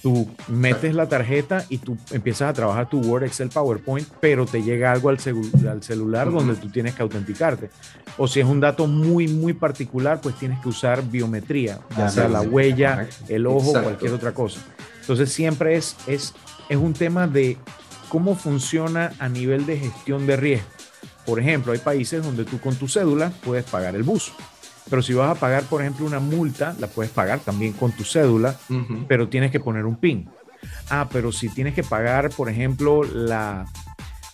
tú 0.01 0.29
metes 0.47 0.95
la 0.95 1.07
tarjeta 1.07 1.65
y 1.69 1.77
tú 1.77 1.97
empiezas 2.11 2.49
a 2.49 2.53
trabajar 2.53 2.89
tu 2.89 2.99
Word, 3.01 3.23
Excel, 3.23 3.49
PowerPoint, 3.49 4.07
pero 4.19 4.45
te 4.45 4.63
llega 4.63 4.91
algo 4.91 5.09
al, 5.09 5.17
al 5.69 5.83
celular 5.83 6.31
donde 6.31 6.55
tú 6.55 6.69
tienes 6.69 6.95
que 6.95 7.03
autenticarte. 7.03 7.69
O 8.17 8.27
si 8.27 8.39
es 8.39 8.45
un 8.45 8.59
dato 8.59 8.87
muy, 8.87 9.27
muy 9.27 9.53
particular, 9.53 10.19
pues 10.21 10.35
tienes 10.35 10.59
que 10.59 10.69
usar 10.69 11.03
biometría, 11.03 11.79
ya 11.95 12.09
sea 12.09 12.27
la 12.27 12.41
huella, 12.41 13.07
el 13.27 13.45
ojo, 13.45 13.73
cualquier 13.73 14.13
otra 14.13 14.33
cosa. 14.33 14.59
Entonces 15.01 15.31
siempre 15.31 15.75
es, 15.75 15.95
es, 16.07 16.33
es 16.69 16.77
un 16.77 16.93
tema 16.93 17.27
de 17.27 17.57
cómo 18.09 18.35
funciona 18.35 19.13
a 19.19 19.29
nivel 19.29 19.65
de 19.65 19.77
gestión 19.77 20.25
de 20.27 20.35
riesgo. 20.35 20.67
Por 21.25 21.39
ejemplo, 21.39 21.71
hay 21.71 21.79
países 21.79 22.23
donde 22.23 22.45
tú 22.45 22.59
con 22.59 22.75
tu 22.75 22.87
cédula 22.87 23.31
puedes 23.43 23.65
pagar 23.65 23.95
el 23.95 24.03
bus. 24.03 24.33
Pero 24.89 25.01
si 25.01 25.13
vas 25.13 25.35
a 25.35 25.39
pagar, 25.39 25.63
por 25.63 25.81
ejemplo, 25.81 26.05
una 26.05 26.19
multa, 26.19 26.75
la 26.79 26.87
puedes 26.87 27.11
pagar 27.11 27.39
también 27.39 27.73
con 27.73 27.91
tu 27.91 28.03
cédula, 28.03 28.55
pero 29.07 29.29
tienes 29.29 29.51
que 29.51 29.59
poner 29.59 29.85
un 29.85 29.95
PIN. 29.95 30.29
Ah, 30.89 31.07
pero 31.11 31.31
si 31.31 31.49
tienes 31.49 31.73
que 31.73 31.83
pagar, 31.83 32.29
por 32.31 32.49
ejemplo, 32.49 33.03
la, 33.03 33.65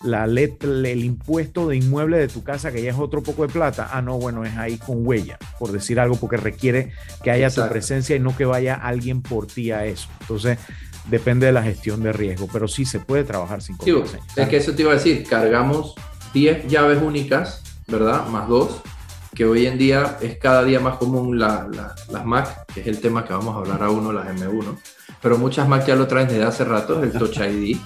la 0.04 0.26
el 0.26 1.04
impuesto 1.04 1.68
de 1.68 1.78
inmueble 1.78 2.18
de 2.18 2.28
tu 2.28 2.43
casa, 2.43 2.72
que 2.72 2.82
ya 2.82 2.91
es 2.91 2.98
otro 2.98 3.22
poco 3.22 3.45
de 3.45 3.54
plata, 3.54 3.89
ah, 3.91 4.02
no, 4.02 4.18
bueno, 4.18 4.43
es 4.45 4.56
ahí 4.58 4.78
con 4.78 5.06
huella, 5.06 5.38
por 5.60 5.72
decir 5.72 6.00
algo, 6.00 6.16
porque 6.16 6.38
requiere 6.38 6.91
que 7.24 7.32
haya 7.32 7.50
tu 7.50 7.68
presencia 7.68 8.16
y 8.16 8.20
no 8.20 8.36
que 8.36 8.45
vaya 8.45 8.76
alguien 8.76 9.22
por 9.22 9.48
ti 9.48 9.72
a 9.72 9.86
eso. 9.86 10.08
Entonces, 10.22 10.58
depende 11.10 11.45
de 11.45 11.52
la 11.52 11.64
gestión 11.64 12.02
de 12.04 12.14
riesgo, 12.14 12.48
pero 12.52 12.68
sí 12.68 12.86
se 12.86 13.00
puede 13.00 13.24
trabajar 13.24 13.62
sin 13.62 13.78
contraseña. 13.78 14.24
Es 14.36 14.50
que 14.50 14.58
eso 14.58 14.74
te 14.74 14.82
iba 14.82 14.91
a 14.91 14.95
decir, 14.95 15.26
cargamos 15.28 15.95
10 16.34 16.68
llaves 16.68 17.02
únicas, 17.02 17.64
¿verdad? 17.88 18.28
Más 18.28 18.48
dos 18.48 18.82
que 19.38 19.46
hoy 19.46 19.68
en 19.68 19.78
día 19.78 20.18
es 20.20 20.40
cada 20.40 20.64
día 20.64 20.80
más 20.80 20.98
común 20.98 21.38
la, 21.38 21.68
las 22.10 22.26
Mac, 22.26 22.66
que 22.74 22.82
es 22.82 22.88
el 22.88 23.00
tema 23.00 23.24
que 23.24 23.34
vamos 23.34 23.56
a 23.56 23.60
hablar 23.60 23.84
a 23.84 23.92
uno, 23.92 24.12
las 24.12 24.26
M1, 24.30 24.76
pero 25.22 25.38
muchas 25.38 25.68
Mac 25.68 25.86
ya 25.86 25.96
lo 25.96 26.08
traen 26.08 26.28
desde 26.28 26.44
hace 26.44 26.66
rato, 26.66 27.04
el 27.04 27.12
Touch 27.20 27.38
ID. 27.38 27.78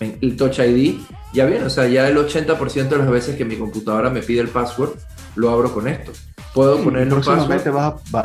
El 0.00 0.36
Touch 0.36 0.58
ID, 0.58 0.98
ya 1.32 1.46
bien, 1.46 1.62
o 1.62 1.70
sea, 1.70 1.86
ya 1.86 2.08
el 2.08 2.16
80% 2.16 2.88
de 2.88 2.98
las 2.98 3.08
veces 3.08 3.36
que 3.36 3.44
mi 3.44 3.56
computadora 3.56 4.10
me 4.10 4.20
pide 4.20 4.40
el 4.40 4.48
password, 4.48 4.90
lo 5.36 5.50
abro 5.50 5.72
con 5.72 5.86
esto. 5.86 6.10
Puedo 6.52 6.82
ponerlo 6.82 7.20
próximamente 7.20 7.70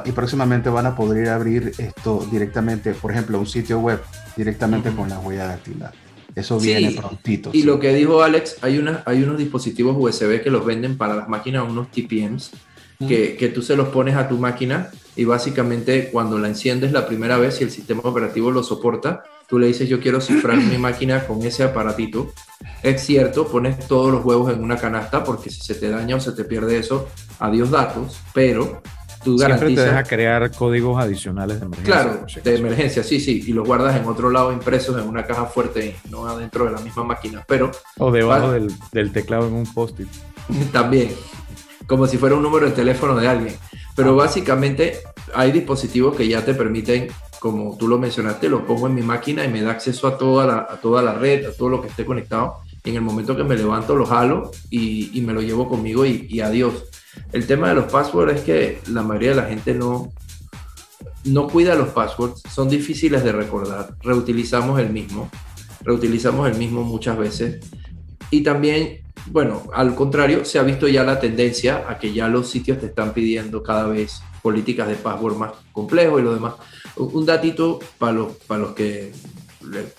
y 0.06 0.12
próximamente 0.12 0.70
van 0.72 0.88
a 0.88 0.96
poder 0.96 1.30
abrir 1.30 1.72
esto 1.78 2.28
directamente, 2.32 2.96
por 2.96 3.12
ejemplo, 3.12 3.38
un 3.38 3.46
sitio 3.46 3.80
web 3.80 4.02
directamente 4.36 4.90
con 4.90 5.08
la 5.08 5.20
huella 5.20 5.46
dactilar. 5.46 5.94
Eso 6.36 6.60
viene 6.60 6.92
prontito. 6.92 7.52
Y 7.54 7.64
lo 7.64 7.80
que 7.80 7.94
dijo 7.94 8.24
Alex, 8.24 8.58
hay, 8.62 8.78
una, 8.78 9.04
hay 9.06 9.24
unos 9.24 9.38
dispositivos 9.38 9.96
USB 9.98 10.42
que 10.42 10.50
los 10.50 10.66
venden 10.66 10.98
para 10.98 11.16
las 11.16 11.30
máquinas, 11.30 11.70
unos 11.70 11.92
TPMs, 11.92 12.52
que, 13.08 13.36
que, 13.36 13.50
tú 13.50 13.62
se 13.62 13.76
los 13.76 13.90
pones 13.90 14.16
a 14.16 14.30
tu 14.30 14.38
máquina 14.38 14.90
y 15.16 15.26
básicamente 15.26 16.10
cuando 16.10 16.40
la 16.40 16.48
enciendes 16.48 16.92
la 16.92 17.06
primera 17.06 17.38
vez, 17.38 17.60
y 17.60 17.66
el 17.66 17.72
sistema 17.72 18.02
operativo 18.04 18.50
lo 18.50 18.64
soporta, 18.64 19.24
tú 19.48 19.60
le 19.60 19.68
dices 19.68 19.88
yo 19.90 20.00
quiero 20.00 20.22
cifrar 20.22 20.58
mi 20.58 20.78
máquina 20.78 21.26
con 21.26 21.42
ese 21.44 21.64
aparatito. 21.64 22.34
Es 22.82 23.06
cierto, 23.06 23.48
pones 23.48 23.88
todos 23.88 24.12
los 24.12 24.26
huevos 24.26 24.52
en 24.52 24.64
una 24.64 24.78
canasta 24.78 25.24
porque 25.24 25.50
si 25.50 25.62
se 25.62 25.76
te 25.76 25.90
daña 25.90 26.16
o 26.16 26.20
se 26.20 26.32
te 26.32 26.44
pierde 26.44 26.78
eso, 26.78 27.10
adiós 27.40 27.70
datos, 27.70 28.18
pero 28.34 28.82
Siempre 29.24 29.76
te 29.76 29.82
deja 29.82 30.04
crear 30.04 30.52
códigos 30.52 31.02
adicionales 31.02 31.60
de 31.60 31.66
emergencia. 31.66 31.94
Claro, 31.94 32.26
de 32.44 32.56
emergencia, 32.56 33.04
sí, 33.04 33.20
sí, 33.20 33.44
y 33.48 33.54
los 33.54 33.66
guardas 33.66 33.96
en 33.96 34.06
otro 34.06 34.30
lado 34.30 34.52
impresos 34.52 35.02
en 35.02 35.08
una 35.08 35.26
caja 35.26 35.46
fuerte, 35.46 35.96
no 36.10 36.28
adentro 36.28 36.66
de 36.66 36.72
la 36.72 36.80
misma 36.80 37.04
máquina, 37.04 37.44
pero... 37.48 37.72
O 37.98 38.12
debajo 38.12 38.52
del, 38.52 39.12
teclado 39.12 39.48
en 39.48 39.54
un 39.54 39.66
post-it. 39.66 40.08
También, 40.72 41.12
como 41.88 42.08
si 42.08 42.18
fuera 42.18 42.36
un 42.36 42.44
número 42.44 42.66
de 42.66 42.74
teléfono 42.74 43.16
de 43.16 43.28
alguien. 43.28 43.56
Pero 43.96 44.12
ah. 44.12 44.26
básicamente 44.26 45.00
hay 45.34 45.52
dispositivos 45.52 46.16
que 46.16 46.28
ya 46.28 46.44
te 46.44 46.54
permiten, 46.54 47.08
como 47.40 47.78
tú 47.78 47.88
lo 47.88 47.98
mencionaste, 47.98 48.50
lo 48.50 48.66
pongo 48.66 48.88
en 48.88 48.96
mi 48.96 49.02
máquina 49.02 49.46
y 49.46 49.50
me 49.50 49.62
da 49.62 49.72
acceso 49.72 50.08
a 50.08 50.18
toda 50.18 50.46
la, 50.46 50.68
a 50.70 50.78
toda 50.82 51.02
la 51.02 51.14
red, 51.14 51.46
a 51.46 51.54
todo 51.54 51.70
lo 51.70 51.82
que 51.82 51.88
esté 51.88 52.06
conectado. 52.06 52.58
En 52.84 52.96
el 52.96 53.02
momento 53.02 53.36
que 53.36 53.44
me 53.44 53.56
levanto 53.56 53.96
lo 53.96 54.06
jalo 54.06 54.52
y, 54.70 55.22
me 55.26 55.32
lo 55.32 55.42
llevo 55.42 55.70
conmigo 55.70 56.06
y, 56.06 56.28
y 56.30 56.42
adiós 56.42 56.74
el 57.32 57.47
tema 57.47 57.70
de 57.70 57.76
los 57.76 57.91
passwords 57.91 58.34
es 58.36 58.41
que 58.41 58.82
la 58.88 59.01
mayoría 59.01 59.30
de 59.30 59.36
la 59.36 59.45
gente 59.45 59.74
no, 59.74 60.11
no 61.26 61.47
cuida 61.47 61.76
los 61.76 61.89
passwords, 61.89 62.43
son 62.53 62.70
difíciles 62.70 63.24
de 63.24 63.32
recordar, 63.32 63.95
reutilizamos 64.01 64.80
el 64.80 64.89
mismo, 64.89 65.30
reutilizamos 65.82 66.49
el 66.49 66.57
mismo 66.57 66.84
muchas 66.84 67.18
veces. 67.18 67.66
Y 68.30 68.41
también, 68.41 69.01
bueno, 69.28 69.64
al 69.74 69.95
contrario, 69.95 70.45
se 70.45 70.59
ha 70.59 70.64
visto 70.64 70.88
ya 70.88 71.03
la 71.03 71.20
tendencia 71.20 71.86
a 71.88 71.97
que 71.97 72.14
ya 72.14 72.28
los 72.28 72.49
sitios 72.49 72.80
te 72.80 72.88
están 72.88 73.14
pidiendo 73.14 73.64
cada 73.64 73.88
vez 73.88 74.22
políticas 74.41 74.88
de 74.88 74.95
password 74.95 75.38
más 75.38 75.51
complejos 75.72 76.22
y 76.22 76.24
lo 76.24 76.34
demás. 76.34 76.55
Un 76.97 77.26
datito 77.26 77.80
para 77.97 78.14
los, 78.14 78.34
para 78.47 78.61
los 78.61 78.74
que 78.74 79.11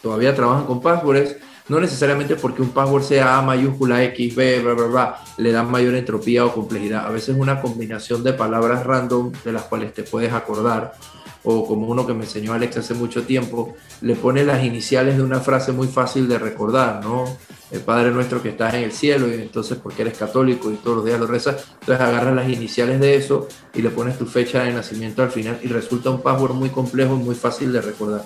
todavía 0.02 0.34
trabajan 0.34 0.66
con 0.66 0.80
passwords 0.80 1.36
no 1.68 1.80
necesariamente 1.80 2.36
porque 2.36 2.62
un 2.62 2.70
password 2.70 3.04
sea 3.04 3.38
A 3.38 3.42
mayúscula 3.42 4.02
X, 4.04 4.34
B, 4.34 4.60
bla, 4.60 4.74
bla, 4.74 4.86
bla, 4.86 5.24
le 5.38 5.50
da 5.52 5.62
mayor 5.62 5.94
entropía 5.94 6.44
o 6.44 6.52
complejidad. 6.52 7.06
A 7.06 7.10
veces 7.10 7.36
una 7.38 7.60
combinación 7.60 8.22
de 8.22 8.34
palabras 8.34 8.84
random 8.84 9.32
de 9.44 9.52
las 9.52 9.62
cuales 9.62 9.94
te 9.94 10.02
puedes 10.02 10.32
acordar, 10.32 10.94
o 11.42 11.66
como 11.66 11.86
uno 11.88 12.06
que 12.06 12.14
me 12.14 12.24
enseñó 12.24 12.52
Alex 12.52 12.78
hace 12.78 12.94
mucho 12.94 13.24
tiempo, 13.24 13.74
le 14.00 14.14
pone 14.14 14.44
las 14.44 14.64
iniciales 14.64 15.16
de 15.16 15.22
una 15.22 15.40
frase 15.40 15.72
muy 15.72 15.88
fácil 15.88 16.28
de 16.28 16.38
recordar, 16.38 17.04
¿no? 17.04 17.24
El 17.70 17.80
Padre 17.80 18.10
Nuestro 18.10 18.42
que 18.42 18.50
estás 18.50 18.74
en 18.74 18.84
el 18.84 18.92
cielo, 18.92 19.28
y 19.28 19.34
entonces 19.34 19.78
porque 19.82 20.02
eres 20.02 20.16
católico 20.16 20.70
y 20.70 20.76
todos 20.76 20.98
los 20.98 21.06
días 21.06 21.18
lo 21.18 21.26
rezas, 21.26 21.66
entonces 21.80 22.00
agarras 22.00 22.34
las 22.34 22.48
iniciales 22.48 23.00
de 23.00 23.16
eso 23.16 23.48
y 23.74 23.82
le 23.82 23.90
pones 23.90 24.16
tu 24.16 24.26
fecha 24.26 24.62
de 24.62 24.72
nacimiento 24.72 25.22
al 25.22 25.30
final 25.30 25.58
y 25.62 25.68
resulta 25.68 26.10
un 26.10 26.22
password 26.22 26.52
muy 26.52 26.68
complejo 26.68 27.14
y 27.14 27.18
muy 27.22 27.34
fácil 27.34 27.72
de 27.72 27.80
recordar. 27.80 28.24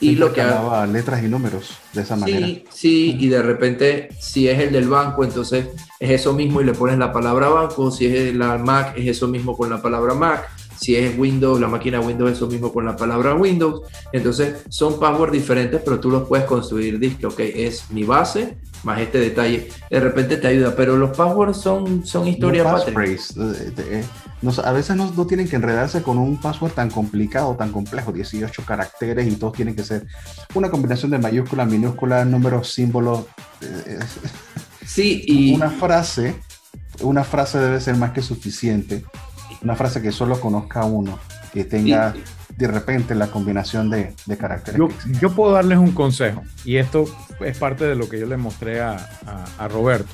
Y 0.00 0.14
lo 0.14 0.32
que 0.32 0.44
letras 0.92 1.22
y 1.22 1.28
números 1.28 1.70
de 1.92 2.02
esa 2.02 2.16
manera. 2.16 2.46
Sí, 2.46 2.64
sí, 2.70 3.16
y 3.18 3.28
de 3.28 3.42
repente 3.42 4.08
si 4.20 4.48
es 4.48 4.58
el 4.60 4.72
del 4.72 4.88
banco, 4.88 5.24
entonces 5.24 5.66
es 5.98 6.10
eso 6.10 6.32
mismo 6.32 6.60
y 6.60 6.64
le 6.64 6.72
pones 6.72 6.98
la 6.98 7.12
palabra 7.12 7.48
banco, 7.48 7.90
si 7.90 8.06
es 8.06 8.34
la 8.34 8.58
Mac 8.58 8.94
es 8.96 9.08
eso 9.08 9.26
mismo 9.26 9.56
con 9.56 9.70
la 9.70 9.82
palabra 9.82 10.14
Mac, 10.14 10.48
si 10.78 10.94
es 10.94 11.18
Windows, 11.18 11.60
la 11.60 11.66
máquina 11.66 12.00
Windows 12.00 12.30
es 12.30 12.36
eso 12.36 12.46
mismo 12.46 12.72
con 12.72 12.84
la 12.84 12.96
palabra 12.96 13.34
Windows. 13.34 13.82
Entonces 14.12 14.62
son 14.68 15.00
passwords 15.00 15.32
diferentes, 15.32 15.80
pero 15.84 15.98
tú 15.98 16.10
los 16.10 16.28
puedes 16.28 16.46
construir. 16.46 16.98
Dice, 16.98 17.26
ok, 17.26 17.40
es 17.40 17.90
mi 17.90 18.04
base 18.04 18.56
más 18.84 19.00
este 19.00 19.18
detalle. 19.18 19.68
De 19.90 20.00
repente 20.00 20.36
te 20.36 20.46
ayuda, 20.46 20.74
pero 20.76 20.96
los 20.96 21.16
passwords 21.16 21.58
son, 21.58 22.06
son 22.06 22.28
historias 22.28 22.84
a 24.64 24.72
veces 24.72 24.96
no, 24.96 25.26
tienen 25.26 25.48
que 25.48 25.56
enredarse 25.56 26.02
con 26.02 26.18
un 26.18 26.36
password 26.40 26.72
tan 26.72 26.90
complicado, 26.90 27.56
tan 27.56 27.72
complejo, 27.72 28.12
18 28.12 28.64
caracteres 28.64 29.26
y 29.26 29.36
todos 29.36 29.54
tienen 29.54 29.74
que 29.74 29.82
ser 29.82 30.06
una 30.54 30.70
combinación 30.70 31.10
de 31.10 31.18
mayúsculas, 31.18 31.68
minúsculas, 31.68 32.26
números, 32.26 32.72
símbolos. 32.72 33.26
Eh, 33.60 33.98
sí, 34.86 35.24
y 35.26 35.54
una 35.54 35.70
frase, 35.70 36.36
una 37.00 37.24
frase 37.24 37.58
debe 37.58 37.80
ser 37.80 37.96
más 37.96 38.12
que 38.12 38.22
suficiente. 38.22 39.04
Una 39.62 39.74
frase 39.74 40.00
que 40.00 40.12
solo 40.12 40.40
conozca 40.40 40.84
uno, 40.84 41.18
que 41.52 41.64
tenga 41.64 42.14
de 42.56 42.66
repente 42.68 43.16
la 43.16 43.28
combinación 43.28 43.90
de, 43.90 44.14
caracteres. 44.38 44.80
Yo, 45.20 45.34
puedo 45.34 45.52
darles 45.52 45.78
un 45.78 45.90
consejo, 45.90 46.42
y 46.64 46.76
esto 46.76 47.06
es 47.40 47.58
parte 47.58 47.84
de 47.84 47.96
lo 47.96 48.08
que 48.08 48.20
yo 48.20 48.26
le 48.26 48.36
mostré 48.36 48.80
a, 48.80 48.96
a 49.58 49.68
Roberto. 49.68 50.12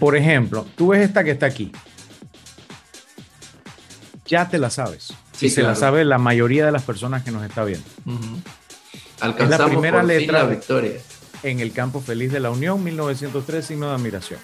Por 0.00 0.16
ejemplo, 0.16 0.66
tú 0.74 0.88
ves 0.88 1.02
esta 1.02 1.22
que 1.22 1.30
está 1.30 1.46
aquí 1.46 1.70
ya 4.26 4.48
te 4.48 4.58
la 4.58 4.70
sabes. 4.70 5.12
y 5.40 5.50
se 5.50 5.62
la 5.62 5.74
sabe 5.74 6.04
la 6.04 6.18
mayoría 6.18 6.66
de 6.66 6.72
las 6.72 6.82
personas 6.82 7.22
que 7.22 7.30
nos 7.30 7.44
está 7.44 7.64
viendo. 7.64 7.86
es 9.38 9.48
la 9.48 9.66
primera 9.66 10.02
letra 10.02 10.44
victoria. 10.44 10.92
en 11.42 11.60
el 11.60 11.72
campo 11.72 12.00
feliz 12.00 12.32
de 12.32 12.40
la 12.40 12.50
Unión, 12.50 12.82
1903, 12.82 13.64
signo 13.64 13.88
de 13.88 13.94
admiración. 13.94 14.40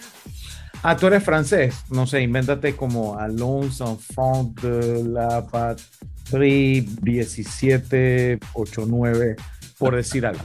Ah, 0.83 0.97
tú 0.97 1.09
eres 1.09 1.23
francés, 1.23 1.75
no 1.91 2.07
sé, 2.07 2.23
invéntate 2.23 2.75
como 2.75 3.19
Alonso 3.19 3.87
Enfant 3.91 4.59
de 4.63 5.05
la 5.05 5.47
Patrie 5.47 6.87
1789, 7.03 9.37
por 9.77 9.95
decir 9.95 10.25
algo. 10.25 10.43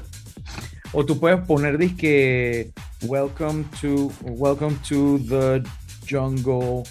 O 0.92 1.06
tú 1.06 1.20
puedes 1.20 1.40
poner 1.46 1.78
disque 1.78 2.72
Welcome 3.04 3.64
to 3.82 4.12
Welcome 4.24 4.76
to 4.90 5.20
the 5.20 5.64
jungle. 6.10 6.84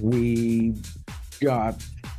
We 0.00 0.72
got 1.40 1.76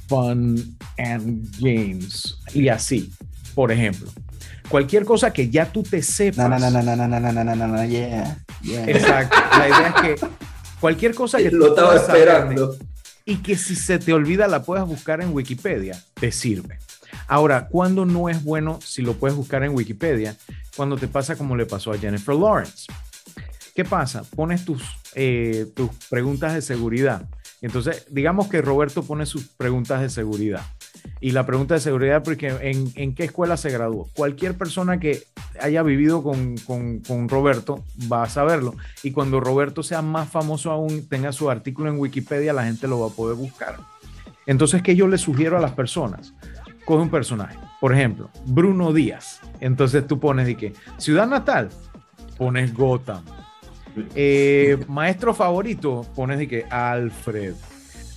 fun 0.07 0.57
and 0.97 1.47
James. 1.59 2.37
Y 2.53 2.67
así, 2.69 3.11
por 3.55 3.71
ejemplo. 3.71 4.09
Cualquier 4.69 5.03
cosa 5.03 5.31
que 5.33 5.49
ya 5.49 5.71
tú 5.71 5.83
te 5.83 6.01
sepas. 6.01 6.49
No, 6.49 6.57
no, 6.57 6.69
no, 6.69 6.81
no, 6.81 6.95
no, 6.95 7.07
no, 7.07 7.19
no, 7.19 7.31
no, 7.43 7.55
no, 7.55 7.67
no, 7.67 7.85
yeah, 7.85 8.37
yeah. 8.61 8.85
Exacto. 8.85 9.37
La 9.57 9.67
idea 9.67 9.87
es 9.87 10.01
que 10.19 10.27
cualquier 10.79 11.13
cosa 11.13 11.39
que 11.39 11.51
Lo 11.51 11.67
estaba 11.67 11.89
puedas 11.89 12.05
saber 12.05 12.27
esperando. 12.29 12.77
y 13.25 13.37
que 13.37 13.57
si 13.57 13.75
se 13.75 13.99
te 13.99 14.13
olvida 14.13 14.47
la 14.47 14.63
puedas 14.63 14.87
buscar 14.87 15.21
en 15.21 15.33
Wikipedia, 15.33 16.01
te 16.13 16.31
sirve. 16.31 16.79
Ahora, 17.27 17.67
¿cuándo 17.67 18.05
no 18.05 18.29
es 18.29 18.43
bueno 18.43 18.79
si 18.83 19.01
lo 19.01 19.13
puedes 19.15 19.35
buscar 19.35 19.63
en 19.63 19.73
Wikipedia? 19.75 20.37
Cuando 20.75 20.97
te 20.97 21.07
pasa 21.07 21.35
como 21.35 21.55
le 21.57 21.65
pasó 21.65 21.91
a 21.91 21.97
Jennifer 21.97 22.35
Lawrence. 22.35 22.87
¿Qué 23.75 23.83
pasa? 23.85 24.23
Pones 24.35 24.63
tus, 24.65 24.81
eh, 25.15 25.65
tus 25.75 25.89
preguntas 26.09 26.53
de 26.53 26.61
seguridad. 26.61 27.27
Entonces, 27.61 28.07
digamos 28.09 28.47
que 28.47 28.61
Roberto 28.61 29.03
pone 29.03 29.25
sus 29.25 29.47
preguntas 29.49 30.01
de 30.01 30.09
seguridad. 30.09 30.65
Y 31.19 31.31
la 31.31 31.45
pregunta 31.45 31.75
de 31.75 31.79
seguridad, 31.79 32.23
porque 32.23 32.47
en, 32.95 33.15
qué 33.15 33.23
escuela 33.23 33.55
se 33.55 33.69
graduó. 33.69 34.09
Cualquier 34.15 34.57
persona 34.57 34.99
que 34.99 35.23
haya 35.59 35.83
vivido 35.83 36.23
con, 36.23 36.57
con, 36.57 36.99
con 36.99 37.29
Roberto 37.29 37.83
va 38.11 38.23
a 38.23 38.29
saberlo. 38.29 38.75
Y 39.03 39.11
cuando 39.11 39.39
Roberto 39.39 39.83
sea 39.83 40.01
más 40.01 40.27
famoso 40.29 40.71
aún, 40.71 41.07
tenga 41.07 41.31
su 41.31 41.49
artículo 41.51 41.89
en 41.91 41.99
Wikipedia, 41.99 42.51
la 42.51 42.63
gente 42.63 42.87
lo 42.87 42.99
va 42.99 43.07
a 43.07 43.15
poder 43.15 43.35
buscar. 43.37 43.77
Entonces, 44.47 44.81
¿qué 44.81 44.95
yo 44.95 45.07
le 45.07 45.19
sugiero 45.19 45.57
a 45.57 45.61
las 45.61 45.73
personas? 45.73 46.33
Coge 46.85 47.03
un 47.03 47.11
personaje. 47.11 47.57
Por 47.79 47.93
ejemplo, 47.93 48.29
Bruno 48.45 48.91
Díaz. 48.91 49.39
Entonces 49.59 50.05
tú 50.07 50.19
pones 50.19 50.47
de 50.47 50.57
que 50.57 50.73
ciudad 50.97 51.27
natal, 51.27 51.69
pones 52.37 52.73
Gotham. 52.73 53.23
Eh, 54.15 54.77
maestro 54.87 55.33
favorito, 55.33 56.05
pones 56.15 56.39
de 56.39 56.47
que 56.47 56.65
Alfred. 56.69 57.53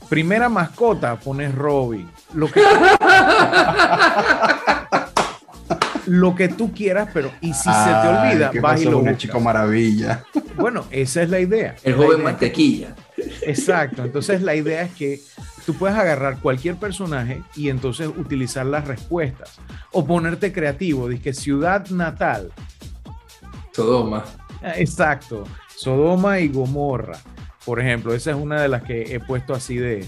Primera 0.08 0.48
mascota, 0.48 1.16
pones 1.16 1.54
Robin. 1.54 2.08
Lo 2.34 2.50
que, 2.50 2.62
lo 6.06 6.34
que 6.34 6.48
tú 6.48 6.72
quieras, 6.72 7.08
pero 7.12 7.30
y 7.40 7.52
si 7.54 7.70
se 7.70 7.90
te 8.02 8.08
olvida, 8.08 8.50
¿qué 8.50 8.60
vas 8.60 8.82
y 8.82 8.84
lo 8.84 8.98
buscas. 8.98 9.18
chico 9.18 9.40
maravilla. 9.40 10.24
Bueno, 10.56 10.84
esa 10.90 11.22
es 11.22 11.30
la 11.30 11.40
idea. 11.40 11.76
El 11.82 11.92
La 11.92 11.98
joven 11.98 12.18
idea 12.18 12.24
mantequilla. 12.24 12.94
Exacto, 13.42 14.04
entonces 14.04 14.42
la 14.42 14.54
idea 14.54 14.82
es 14.82 14.92
que 14.92 15.20
tú 15.64 15.74
puedes 15.74 15.96
agarrar 15.96 16.38
cualquier 16.38 16.76
personaje 16.76 17.42
y 17.56 17.68
entonces 17.68 18.08
utilizar 18.08 18.66
las 18.66 18.86
respuestas 18.86 19.58
o 19.92 20.04
ponerte 20.04 20.52
creativo, 20.52 21.08
que 21.20 21.32
ciudad 21.32 21.88
natal, 21.88 22.52
Sodoma. 23.72 24.24
Exacto, 24.76 25.44
Sodoma 25.76 26.40
y 26.40 26.48
Gomorra, 26.48 27.18
por 27.64 27.80
ejemplo, 27.80 28.14
esa 28.14 28.30
es 28.30 28.36
una 28.36 28.60
de 28.62 28.68
las 28.68 28.82
que 28.82 29.14
he 29.14 29.20
puesto 29.20 29.54
así 29.54 29.76
de, 29.76 30.04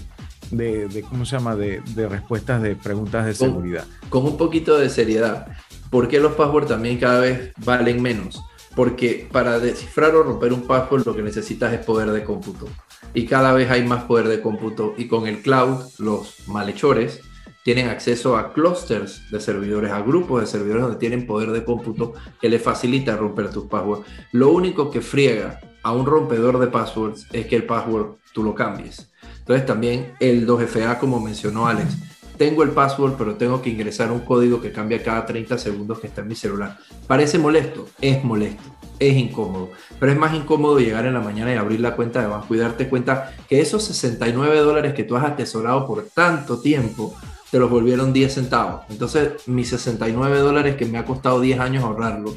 de, 0.51 0.87
de- 0.87 1.01
¿cómo 1.01 1.25
se 1.25 1.35
llama?, 1.37 1.55
de, 1.55 1.81
de 1.95 2.07
respuestas 2.07 2.61
de 2.61 2.75
preguntas 2.75 3.25
de 3.25 3.33
seguridad. 3.33 3.85
con 4.09 4.23
un 4.25 4.37
poquito 4.37 4.77
de 4.77 4.89
seriedad. 4.89 5.47
¿Por 5.89 6.07
qué 6.07 6.19
los 6.19 6.33
passwords 6.33 6.67
también 6.67 6.97
cada 6.97 7.19
vez 7.21 7.53
valen 7.57 8.01
menos? 8.01 8.43
Porque 8.75 9.27
para 9.31 9.57
descifrar 9.59 10.13
o 10.15 10.21
romper 10.23 10.53
un 10.53 10.67
password 10.67 11.05
lo 11.05 11.15
que 11.15 11.23
necesitas 11.23 11.73
es 11.73 11.79
poder 11.85 12.11
de 12.11 12.23
cómputo. 12.23 12.67
Y 13.13 13.25
cada 13.25 13.53
vez 13.53 13.71
hay 13.71 13.83
más 13.83 14.03
poder 14.03 14.27
de 14.27 14.41
cómputo. 14.41 14.93
Y 14.97 15.07
con 15.07 15.25
el 15.27 15.41
cloud, 15.41 15.79
los 15.97 16.35
malhechores 16.47 17.21
tienen 17.67 17.89
acceso 17.89 18.37
a 18.37 18.53
clusters 18.53 19.29
de 19.29 19.41
servidores, 19.41 19.91
a 19.91 19.99
grupos 19.99 20.39
de 20.39 20.47
servidores 20.47 20.83
donde 20.83 20.99
tienen 20.99 21.27
poder 21.27 21.51
de 21.51 21.65
cómputo 21.65 22.13
que 22.39 22.47
les 22.47 22.61
facilita 22.61 23.17
romper 23.17 23.49
tus 23.49 23.65
passwords. 23.65 24.07
Lo 24.31 24.51
único 24.51 24.89
que 24.89 25.01
friega 25.01 25.59
a 25.83 25.91
un 25.91 26.05
rompedor 26.05 26.59
de 26.59 26.67
passwords 26.67 27.27
es 27.33 27.45
que 27.45 27.57
el 27.57 27.65
password 27.65 28.15
tú 28.31 28.41
lo 28.41 28.55
cambies. 28.55 29.11
Entonces 29.39 29.65
también 29.65 30.13
el 30.21 30.47
2FA, 30.47 30.97
como 30.97 31.19
mencionó 31.19 31.67
Alex, 31.67 31.97
tengo 32.37 32.63
el 32.63 32.69
password, 32.69 33.15
pero 33.17 33.35
tengo 33.35 33.61
que 33.61 33.69
ingresar 33.69 34.13
un 34.13 34.21
código 34.21 34.61
que 34.61 34.71
cambia 34.71 35.03
cada 35.03 35.25
30 35.25 35.57
segundos 35.57 35.99
que 35.99 36.07
está 36.07 36.21
en 36.21 36.29
mi 36.29 36.35
celular. 36.35 36.77
Parece 37.05 37.37
molesto, 37.37 37.89
es 37.99 38.23
molesto, 38.23 38.63
es 38.97 39.17
incómodo, 39.17 39.71
pero 39.99 40.13
es 40.13 40.17
más 40.17 40.33
incómodo 40.33 40.79
llegar 40.79 41.05
en 41.05 41.15
la 41.15 41.19
mañana 41.19 41.53
y 41.53 41.57
abrir 41.57 41.81
la 41.81 41.97
cuenta 41.97 42.21
de 42.21 42.27
banco 42.27 42.55
y 42.55 42.59
darte 42.59 42.87
cuenta 42.87 43.35
que 43.49 43.59
esos 43.59 43.83
69 43.83 44.57
dólares 44.59 44.93
que 44.93 45.03
tú 45.03 45.17
has 45.17 45.25
atesorado 45.25 45.85
por 45.85 46.03
tanto 46.03 46.61
tiempo 46.61 47.13
te 47.51 47.59
los 47.59 47.69
volvieron 47.69 48.13
10 48.13 48.33
centavos. 48.33 48.81
Entonces, 48.89 49.47
mis 49.47 49.69
69 49.69 50.39
dólares 50.39 50.75
que 50.75 50.85
me 50.85 50.97
ha 50.97 51.05
costado 51.05 51.39
10 51.39 51.59
años 51.59 51.83
ahorrarlo, 51.83 52.35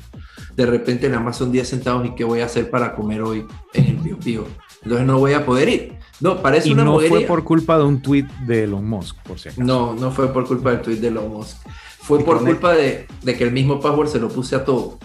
de 0.56 0.66
repente 0.66 1.08
nada 1.08 1.22
más 1.22 1.36
son 1.36 1.50
10 1.52 1.68
centavos 1.68 2.06
y 2.06 2.14
qué 2.14 2.24
voy 2.24 2.40
a 2.40 2.46
hacer 2.46 2.70
para 2.70 2.94
comer 2.94 3.22
hoy 3.22 3.46
en 3.74 3.86
el 3.86 3.96
Pío 3.96 4.18
Pío. 4.18 4.46
Entonces 4.82 5.06
no 5.06 5.18
voy 5.18 5.32
a 5.34 5.44
poder 5.44 5.68
ir. 5.68 5.98
No, 6.20 6.40
parece 6.42 6.68
Y 6.68 6.72
una 6.72 6.84
no 6.84 6.98
fue 7.00 7.22
por 7.22 7.44
culpa 7.44 7.78
de 7.78 7.84
un 7.84 8.00
tweet 8.02 8.26
de 8.46 8.64
Elon 8.64 8.86
Musk, 8.88 9.16
por 9.22 9.38
si 9.38 9.48
acaso. 9.48 9.62
No, 9.62 9.94
no 9.94 10.10
fue 10.10 10.32
por 10.32 10.46
culpa 10.46 10.70
del 10.70 10.80
tweet 10.82 10.96
de 10.96 11.08
Elon 11.08 11.28
Musk. 11.30 11.56
Fue 12.02 12.20
Y 12.20 12.24
por 12.24 12.44
culpa 12.44 12.72
de, 12.74 13.06
de 13.22 13.36
que 13.36 13.44
el 13.44 13.52
mismo 13.52 13.80
password 13.80 14.08
se 14.08 14.18
lo 14.18 14.28
puse 14.28 14.56
a 14.56 14.64
todo. 14.64 14.98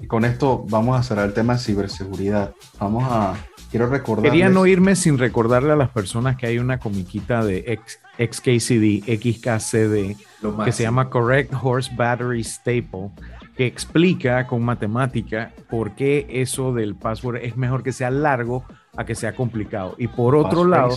Y 0.00 0.06
con 0.06 0.24
esto 0.24 0.64
vamos 0.68 0.98
a 0.98 1.02
cerrar 1.02 1.26
el 1.26 1.34
tema 1.34 1.54
de 1.54 1.58
ciberseguridad. 1.60 2.54
Vamos 2.78 3.04
a. 3.10 3.34
Quiero 3.70 3.86
recordar. 3.86 4.24
Quería 4.30 4.48
no 4.48 4.64
irme 4.66 4.96
sin 4.96 5.18
recordarle 5.18 5.72
a 5.72 5.76
las 5.76 5.90
personas 5.90 6.36
que 6.36 6.46
hay 6.46 6.58
una 6.58 6.78
comiquita 6.78 7.44
de 7.44 7.64
X- 7.66 7.98
XKCD, 8.18 9.04
XKCD, 9.06 10.16
que 10.64 10.72
se 10.72 10.82
llama 10.82 11.08
Correct 11.08 11.54
Horse 11.62 11.90
Battery 11.94 12.42
Staple, 12.42 13.12
que 13.56 13.66
explica 13.66 14.46
con 14.46 14.62
matemática 14.62 15.52
por 15.70 15.94
qué 15.94 16.26
eso 16.28 16.74
del 16.74 16.96
password 16.96 17.44
es 17.44 17.56
mejor 17.56 17.82
que 17.82 17.92
sea 17.92 18.10
largo 18.10 18.64
a 18.96 19.04
que 19.04 19.14
sea 19.14 19.34
complicado. 19.34 19.94
Y 19.98 20.08
por 20.08 20.34
otro 20.34 20.64
lado, 20.64 20.96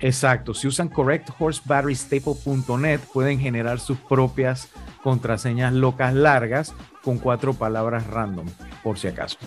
exacto, 0.00 0.52
si 0.54 0.66
usan 0.68 0.88
correcthorsebatterystaple.net 0.88 3.00
pueden 3.12 3.38
generar 3.38 3.78
sus 3.80 3.98
propias 3.98 4.70
contraseñas 5.02 5.72
locas 5.72 6.14
largas 6.14 6.74
con 7.02 7.18
cuatro 7.18 7.54
palabras 7.54 8.06
random, 8.06 8.46
por 8.82 8.98
si 8.98 9.08
acaso. 9.08 9.38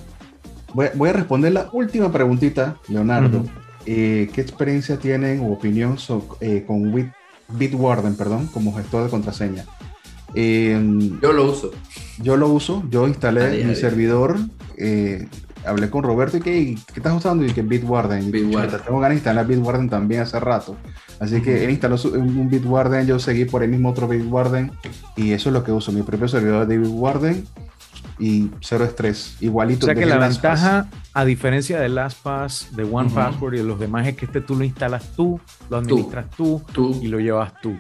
Voy, 0.74 0.88
voy 0.96 1.10
a 1.10 1.14
responder 1.14 1.54
la 1.54 1.70
última 1.72 2.12
preguntita, 2.12 2.76
Leonardo. 2.90 3.46
Eh, 3.86 4.30
¿Qué 4.34 4.42
experiencia 4.42 4.98
tienen 4.98 5.42
o 5.42 5.52
opinión 5.54 5.98
so- 5.98 6.38
eh, 6.42 6.64
con 6.66 6.92
Bit- 6.94 7.12
Bitwarden, 7.50 8.16
perdón, 8.16 8.48
como 8.48 8.74
gestor 8.76 9.04
de 9.04 9.10
contraseña? 9.10 9.66
Eh, 10.34 10.78
Yo 11.22 11.32
lo 11.34 11.52
uso. 11.52 11.72
yo 12.22 12.36
lo 12.36 12.50
uso, 12.50 12.84
yo 12.90 13.08
instalé 13.08 13.64
mi 13.64 13.76
servidor, 13.76 14.38
eh, 14.78 15.28
hablé 15.66 15.90
con 15.90 16.04
Roberto 16.04 16.38
y 16.38 16.42
que 16.42 16.58
¿y 16.60 16.76
¿qué 16.76 16.94
estás 16.98 17.14
usando? 17.16 17.46
Y 17.46 17.52
que 17.52 17.62
Bitwarden. 17.62 18.32
Bitwarden. 18.32 18.72
chuta, 18.72 18.84
Tengo 18.84 19.00
ganas 19.00 19.12
de 19.12 19.16
instalar 19.16 19.48
Bitwarden 19.48 19.90
también 19.90 20.22
hace 20.22 20.40
rato. 20.40 20.76
Así 21.20 21.42
que 21.42 21.64
él 21.64 21.70
instaló 21.70 21.98
su- 21.98 22.10
un 22.14 22.50
Bitwarden, 22.50 23.08
yo 23.08 23.20
seguí 23.20 23.46
por 23.46 23.64
el 23.64 23.70
mismo 23.70 23.90
otro 23.92 24.08
Bitwarden 24.08 24.72
y 25.16 25.32
eso 25.32 25.50
es 25.50 25.54
lo 25.54 25.64
que 25.64 25.72
uso, 25.72 25.92
mi 25.94 26.02
propio 26.02 26.28
servidor 26.28 26.68
de 26.68 26.78
Bitwarden 26.80 27.46
y 28.20 28.50
cero 28.62 28.86
estrés, 28.86 29.36
igualito. 29.42 29.86
O 29.86 29.88
sea 29.88 29.96
que 29.96 30.06
la 30.06 30.18
ventaja, 30.18 30.88
a 31.14 31.26
diferencia 31.26 31.80
de 31.80 31.90
LastPass, 31.90 32.70
de 32.76 32.84
Ujú. 32.84 32.98
OnePassword 32.98 33.56
y 33.56 33.58
de 33.58 33.64
los 33.64 33.80
demás, 33.80 34.08
es 34.08 34.16
que 34.16 34.26
este 34.26 34.42
tú 34.42 34.56
lo 34.56 34.64
instalas 34.64 35.04
tú, 35.16 35.40
lo 35.70 35.78
administras 35.78 36.30
tú, 36.36 36.64
Tú. 36.72 37.00
y 37.02 37.08
lo 37.08 37.20
llevas 37.20 37.54
tú. 37.62 37.78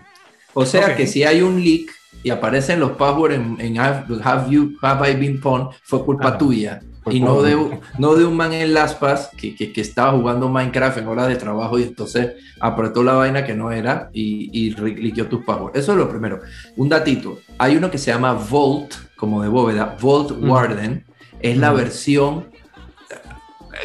O 0.53 0.65
sea 0.65 0.95
que 0.95 1.07
si 1.07 1.23
hay 1.23 1.41
un 1.41 1.61
leak 1.63 1.91
y 2.23 2.29
aparecen 2.29 2.79
los 2.79 2.91
passwords 2.91 3.35
en, 3.35 3.57
en 3.59 3.77
have, 3.79 4.05
have 4.23 4.49
you, 4.49 4.73
have 4.81 5.09
I 5.09 5.15
been 5.15 5.39
pwned, 5.39 5.69
fue 5.83 6.03
culpa 6.03 6.29
Ajá. 6.29 6.37
tuya. 6.37 6.81
Fue 7.05 7.13
y 7.13 7.19
no 7.21 7.43
de, 7.43 7.79
no 7.99 8.15
de 8.15 8.25
un 8.25 8.35
man 8.35 8.51
en 8.51 8.73
LastPass 8.73 9.29
que, 9.37 9.55
que, 9.55 9.71
que 9.71 9.79
estaba 9.79 10.11
jugando 10.11 10.49
Minecraft 10.49 10.97
en 10.97 11.07
horas 11.07 11.27
de 11.27 11.35
trabajo 11.35 11.77
y 11.79 11.83
entonces 11.83 12.33
apretó 12.59 13.03
la 13.03 13.13
vaina 13.13 13.45
que 13.45 13.53
no 13.53 13.71
era 13.71 14.09
y, 14.11 14.49
y 14.51 14.71
liqueó 14.71 15.27
tus 15.27 15.45
passwords. 15.45 15.77
Eso 15.77 15.91
es 15.91 15.97
lo 15.99 16.09
primero. 16.09 16.39
Un 16.75 16.89
datito. 16.89 17.37
Hay 17.59 17.77
uno 17.77 17.91
que 17.91 17.99
se 17.99 18.11
llama 18.11 18.33
Vault, 18.33 18.95
como 19.15 19.41
de 19.43 19.49
bóveda, 19.49 19.95
Vault 20.01 20.31
Ujú. 20.31 20.51
Warden. 20.51 21.05
Es 21.39 21.55
la 21.57 21.69
Ujú. 21.69 21.77
versión... 21.77 22.45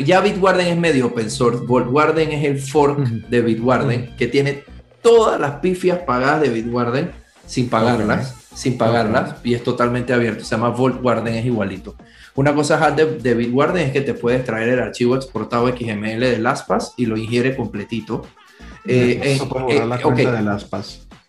Ya 0.05 0.21
Bitwarden 0.21 0.69
es 0.69 0.79
medio 0.79 1.09
open 1.09 1.31
source. 1.31 1.65
Vault 1.67 1.89
Warden 1.91 2.31
es 2.33 2.45
el 2.45 2.59
fork 2.61 3.01
Ujú. 3.01 3.21
de 3.29 3.43
Bitwarden 3.43 4.17
que 4.17 4.29
tiene 4.29 4.65
todas 5.03 5.39
las 5.39 5.57
pifias 5.57 5.99
pagadas 6.07 6.43
de 6.43 6.49
Bitwarden 6.49 7.11
sin 7.45 7.69
pagarlas, 7.69 8.37
sin 8.55 8.79
pagarlas, 8.79 9.35
y 9.43 9.55
es 9.55 9.65
totalmente 9.65 10.13
abierto. 10.13 10.45
Se 10.45 10.53
llama 10.53 10.71
Vault 10.71 11.05
Warden, 11.05 11.35
es 11.35 11.45
igualito. 11.45 11.97
Una 12.41 12.55
cosa 12.55 12.83
hard 12.83 12.95
de, 12.95 13.05
de 13.19 13.35
Bitwarden 13.35 13.89
es 13.89 13.93
que 13.93 14.01
te 14.01 14.15
puedes 14.15 14.47
traer 14.47 14.71
el 14.71 14.81
archivo 14.81 15.15
exportado 15.15 15.69
XML 15.69 16.21
de 16.21 16.39
LastPass 16.39 16.95
y 16.97 17.05
lo 17.05 17.19
ingiere 17.19 17.55
completito. 17.55 18.27
Eh, 18.87 19.21
Eso 19.23 19.45
eh, 19.69 19.85
la 19.87 19.97
ok, 19.97 20.01
cuenta 20.01 20.33
de. 20.43 20.65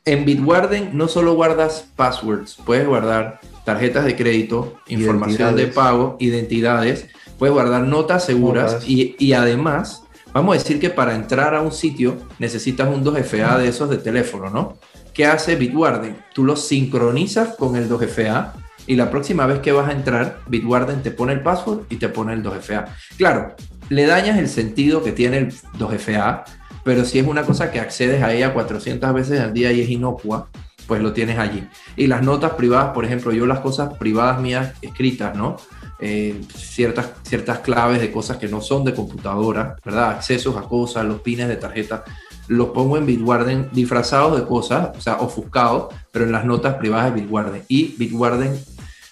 En 0.06 0.24
Bitwarden 0.24 0.92
no 0.94 1.10
solo 1.10 1.34
guardas 1.34 1.86
passwords, 1.98 2.56
puedes 2.66 2.88
guardar 2.88 3.42
tarjetas 3.66 4.06
de 4.06 4.16
crédito, 4.16 4.78
información 4.88 5.58
de 5.58 5.68
pago, 5.68 6.16
identidades, 6.22 7.10
puedes 7.38 7.54
guardar 7.54 7.84
notas 7.84 8.24
seguras 8.24 8.88
y, 8.88 9.18
y 9.20 9.34
además, 9.34 10.04
vamos 10.32 10.56
a 10.56 10.60
decir 10.60 10.80
que 10.80 10.92
para 10.92 11.14
entrar 11.14 11.56
a 11.56 11.62
un 11.62 11.74
sitio 11.74 12.16
necesitas 12.40 12.88
un 12.88 13.04
2FA 13.04 13.58
de 13.58 13.68
esos 13.68 13.90
de 13.90 13.98
teléfono, 13.98 14.50
¿no? 14.50 14.78
¿Qué 15.14 15.26
hace 15.26 15.58
Bitwarden? 15.58 16.16
Tú 16.34 16.46
los 16.46 16.66
sincronizas 16.66 17.58
con 17.58 17.76
el 17.76 17.90
2FA 17.90 18.54
y 18.88 18.95
la 18.95 19.10
próxima 19.10 19.45
vez 19.45 19.60
que 19.60 19.72
vas 19.72 19.90
a 19.90 19.94
entrar, 19.94 20.40
Bitwarden 20.48 21.02
te 21.02 21.12
pone 21.12 21.34
el 21.34 21.41
password 21.41 21.86
y 21.90 21.98
te 21.98 22.10
pone 22.10 22.34
el 22.34 22.44
2FA. 22.44 22.86
Claro, 23.18 23.56
le 23.90 24.06
dañas 24.06 24.38
el 24.38 24.48
sentido 24.48 25.03
que 25.03 25.12
tiene 25.12 25.38
el 25.38 25.53
2FA 25.78 26.44
pero 26.84 27.06
si 27.06 27.20
es 27.20 27.28
una 27.28 27.44
cosa 27.44 27.72
que 27.72 27.80
accedes 27.80 28.24
a 28.24 28.34
ella 28.34 28.53
400 28.53 29.14
veces 29.14 29.40
al 29.40 29.53
día 29.53 29.72
y 29.72 29.82
es 29.82 29.90
inocua, 29.90 30.49
pues 30.88 31.02
lo 31.02 31.14
tienes 31.14 31.38
allí. 31.38 31.64
Y 31.95 32.08
las 32.08 32.24
notas 32.24 32.53
privadas, 32.53 32.94
por 32.94 33.06
ejemplo, 33.06 33.32
yo 33.32 33.45
las 33.45 33.60
cosas 33.60 33.94
privadas 33.98 34.41
mías 34.41 34.74
escritas, 34.82 35.36
¿no? 35.36 35.58
Eh, 35.99 36.41
ciertas, 36.56 37.12
ciertas 37.22 37.60
claves 37.60 38.02
de 38.02 38.12
cosas 38.12 38.38
que 38.38 38.48
no 38.48 38.62
son 38.62 38.84
de 38.84 38.94
computadora, 38.95 39.76
¿verdad? 39.86 40.12
Accesos 40.12 40.58
a 40.58 40.62
cosas, 40.62 41.06
los 41.06 41.22
pines 41.22 41.48
de 41.48 41.58
tarjeta, 41.58 42.03
los 42.48 42.70
pongo 42.70 42.98
en 42.98 43.06
Bitwarden 43.06 43.70
disfrazados 43.72 44.40
de 44.40 44.48
cosas, 44.48 44.90
o 44.98 44.99
sea, 44.99 45.18
ofuscados, 45.18 45.94
pero 46.12 46.26
en 46.26 46.32
las 46.32 46.44
notas 46.44 46.76
privadas 46.76 47.14
de 47.14 47.22
Bitwarden. 47.22 47.64
Y 47.68 47.95
Bitwarden, 47.98 48.60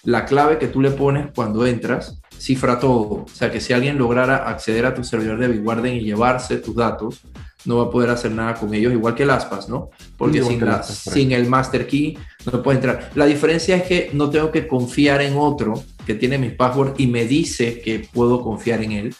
la 0.04 0.24
clave 0.24 0.58
que 0.58 0.68
tú 0.68 0.80
le 0.80 0.90
pones 0.90 1.28
cuando 1.34 1.66
entras, 1.66 2.20
cifra 2.38 2.78
todo. 2.78 3.24
O 3.24 3.28
sea, 3.32 3.50
que 3.50 3.60
si 3.60 3.72
alguien 3.72 3.98
lograra 3.98 4.48
acceder 4.48 4.86
a 4.86 4.94
tu 4.94 5.04
servidor 5.04 5.38
de 5.38 5.48
Bitwarden 5.48 5.96
y 5.96 6.00
llevarse 6.00 6.56
tus 6.56 6.74
datos, 6.74 7.22
no 7.64 7.76
va 7.76 7.84
a 7.84 7.90
poder 7.90 8.10
hacer 8.10 8.30
nada 8.32 8.54
con 8.54 8.72
ellos, 8.72 8.92
igual 8.92 9.14
que 9.14 9.24
el 9.24 9.30
ASPAS, 9.30 9.68
¿no? 9.68 9.90
Porque 10.16 10.42
sin, 10.42 10.62
sin 10.82 11.32
el 11.32 11.46
master 11.46 11.86
key 11.86 12.16
no 12.50 12.62
puede 12.62 12.76
entrar. 12.78 13.10
La 13.14 13.26
diferencia 13.26 13.76
es 13.76 13.82
que 13.82 14.10
no 14.14 14.30
tengo 14.30 14.50
que 14.50 14.66
confiar 14.66 15.20
en 15.20 15.36
otro 15.36 15.82
que 16.06 16.14
tiene 16.14 16.38
mi 16.38 16.50
password 16.50 16.94
y 16.98 17.06
me 17.06 17.26
dice 17.26 17.80
que 17.80 18.08
puedo 18.12 18.40
confiar 18.40 18.82
en 18.82 18.92
él. 18.92 19.14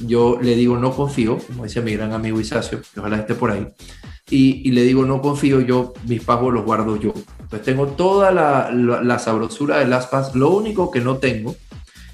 Yo 0.00 0.38
le 0.40 0.54
digo 0.54 0.76
no 0.76 0.94
confío, 0.94 1.38
como 1.38 1.64
dice 1.64 1.80
mi 1.80 1.94
gran 1.94 2.12
amigo 2.12 2.38
Isacio, 2.38 2.82
que 2.82 3.00
ojalá 3.00 3.16
esté 3.16 3.34
por 3.34 3.50
ahí, 3.50 3.66
y, 4.28 4.70
le 4.72 4.82
digo 4.82 5.06
no 5.06 5.22
confío, 5.22 5.60
yo 5.60 5.94
mis 6.06 6.22
passwords 6.22 6.56
los 6.56 6.64
guardo 6.64 6.96
yo. 6.96 7.14
Entonces 7.46 7.64
tengo 7.64 7.86
toda 7.86 8.32
la, 8.32 8.72
la, 8.72 9.18
sabrosura 9.20 9.78
del 9.78 9.92
ASPAS. 9.92 10.34
Lo 10.34 10.50
único 10.50 10.90
que 10.90 11.00
no 11.00 11.18
tengo 11.18 11.54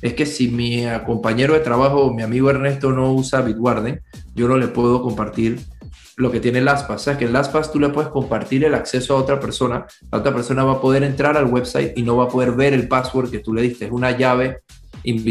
es 0.03 0.13
que 0.13 0.27
si 0.27 0.49
mi 0.49 0.85
compañero 1.07 1.55
de 1.55 1.61
trabajo, 1.61 2.13
mi 2.13 2.23
amigo 2.23 2.51
Ernesto, 2.51 2.93
no 2.93 3.15
usa 3.15 3.41
Bitwarden, 3.41 4.03
yo 4.35 4.47
no 4.47 4.59
le 4.59 4.69
puedo 4.69 5.01
compartir 5.01 5.59
lo 6.17 6.31
que 6.31 6.39
tiene 6.39 6.61
LastPass. 6.61 7.01
O 7.01 7.05
sea, 7.05 7.17
que 7.17 7.25
en 7.25 7.33
LastPass 7.33 7.73
tú 7.73 7.81
le 7.81 7.89
puedes 7.89 8.11
compartir 8.11 8.63
el 8.67 8.75
acceso 8.75 9.17
a 9.17 9.21
otra 9.21 9.41
persona. 9.41 9.87
La 10.11 10.19
otra 10.19 10.35
persona 10.35 10.65
va 10.65 10.73
a 10.73 10.81
poder 10.83 11.03
entrar 11.03 11.39
al 11.39 11.47
website 11.47 11.97
y 11.97 12.03
no 12.03 12.19
va 12.19 12.25
a 12.25 12.29
poder 12.29 12.53
ver 12.53 12.75
el 12.75 12.87
password 12.87 13.31
que 13.31 13.39
tú 13.39 13.55
le 13.55 13.63
diste. 13.63 13.87
Es 13.87 13.91
una 13.91 14.11
llave, 14.11 14.59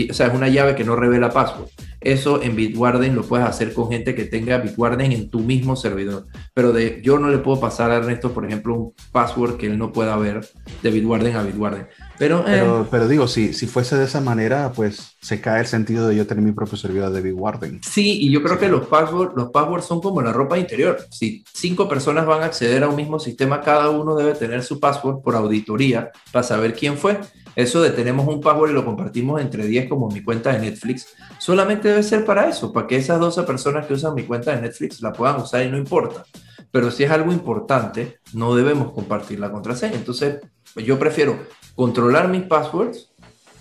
o 0.10 0.14
sea, 0.16 0.26
es 0.26 0.34
una 0.34 0.50
llave 0.50 0.74
que 0.74 0.84
no 0.84 0.96
revela 0.96 1.30
password. 1.30 1.70
Eso 2.02 2.42
en 2.42 2.56
Bitwarden 2.56 3.16
lo 3.16 3.24
puedes 3.24 3.46
hacer 3.46 3.74
con 3.74 3.90
gente 3.90 4.16
que 4.16 4.26
tenga 4.26 4.58
Bitwarden 4.58 5.12
en 5.12 5.30
tu 5.30 5.40
mismo 5.40 5.76
servidor. 5.76 6.26
Pero 6.54 6.74
de, 6.74 7.00
yo 7.04 7.20
no 7.20 7.30
le 7.30 7.38
puedo 7.38 7.60
pasar 7.60 7.92
a 7.92 7.98
Ernesto, 7.98 8.32
por 8.34 8.46
ejemplo, 8.46 8.74
un 8.74 8.94
password 9.12 9.58
que 9.58 9.68
él 9.68 9.78
no 9.78 9.94
pueda 9.94 10.18
ver 10.18 10.48
de 10.82 10.90
Bitwarden 10.90 11.36
a 11.36 11.44
Bitwarden. 11.44 11.88
Pero, 12.18 12.44
eh, 12.48 12.86
pero, 12.90 13.08
digo, 13.08 13.28
si, 13.28 13.54
si 13.54 13.68
fuese 13.68 13.98
de 13.98 14.06
esa 14.06 14.20
manera, 14.20 14.72
pues 14.76 15.16
se 15.22 15.42
cae 15.42 15.62
el 15.62 15.68
sentido 15.68 16.08
de 16.08 16.16
yo 16.16 16.28
tener 16.28 16.44
mi 16.44 16.52
propio 16.52 16.78
servidor 16.78 17.12
de 17.12 17.22
Bitwarden. 17.22 17.82
Sí, 17.84 18.20
y 18.22 18.32
yo 18.32 18.42
creo 18.42 18.58
que 18.60 18.68
los 18.68 18.88
passwords, 18.88 19.34
los 19.36 19.52
passwords 19.52 19.86
son 19.86 20.02
como 20.02 20.22
la 20.22 20.34
ropa 20.34 20.58
interior. 20.58 20.98
Si 21.12 21.44
cinco 21.54 21.88
personas 21.88 22.26
van 22.26 22.42
a 22.42 22.46
acceder 22.46 22.84
a 22.84 22.90
un 22.90 22.96
mismo 22.96 23.20
sistema, 23.20 23.62
cada 23.62 23.90
uno 23.90 24.16
debe 24.16 24.34
tener 24.34 24.64
su 24.64 24.80
password 24.80 25.22
por 25.22 25.36
auditoría 25.36 26.12
para 26.32 26.44
saber 26.44 26.74
quién 26.74 26.98
fue. 26.98 27.20
Eso 27.56 27.82
de 27.82 27.90
tenemos 27.90 28.28
un 28.28 28.40
password 28.40 28.72
y 28.72 28.74
lo 28.74 28.86
compartimos 28.86 29.42
entre 29.42 29.66
10 29.66 29.90
como 29.90 30.10
mi 30.10 30.24
cuenta 30.24 30.54
de 30.54 30.60
Netflix, 30.60 31.08
solamente 31.38 31.91
debe 31.92 32.04
ser 32.04 32.26
para 32.26 32.50
eso, 32.50 32.74
para 32.74 32.88
que 32.88 32.98
esas 32.98 33.20
12 33.20 33.44
personas 33.44 33.86
que 33.86 33.94
usan 33.94 34.16
mi 34.16 34.24
cuenta 34.24 34.56
de 34.56 34.62
Netflix 34.62 35.02
la 35.02 35.14
puedan 35.14 35.42
usar 35.42 35.64
y 35.64 35.70
no 35.70 35.78
importa. 35.78 36.24
Pero 36.72 36.90
si 36.90 37.04
es 37.04 37.12
algo 37.12 37.32
importante, 37.32 38.20
no 38.34 38.56
debemos 38.56 38.94
compartir 38.94 39.40
la 39.40 39.52
contraseña. 39.52 39.96
Entonces, 39.96 40.40
yo 40.76 40.98
prefiero 40.98 41.38
controlar 41.76 42.28
mis 42.30 42.44
passwords, 42.44 43.10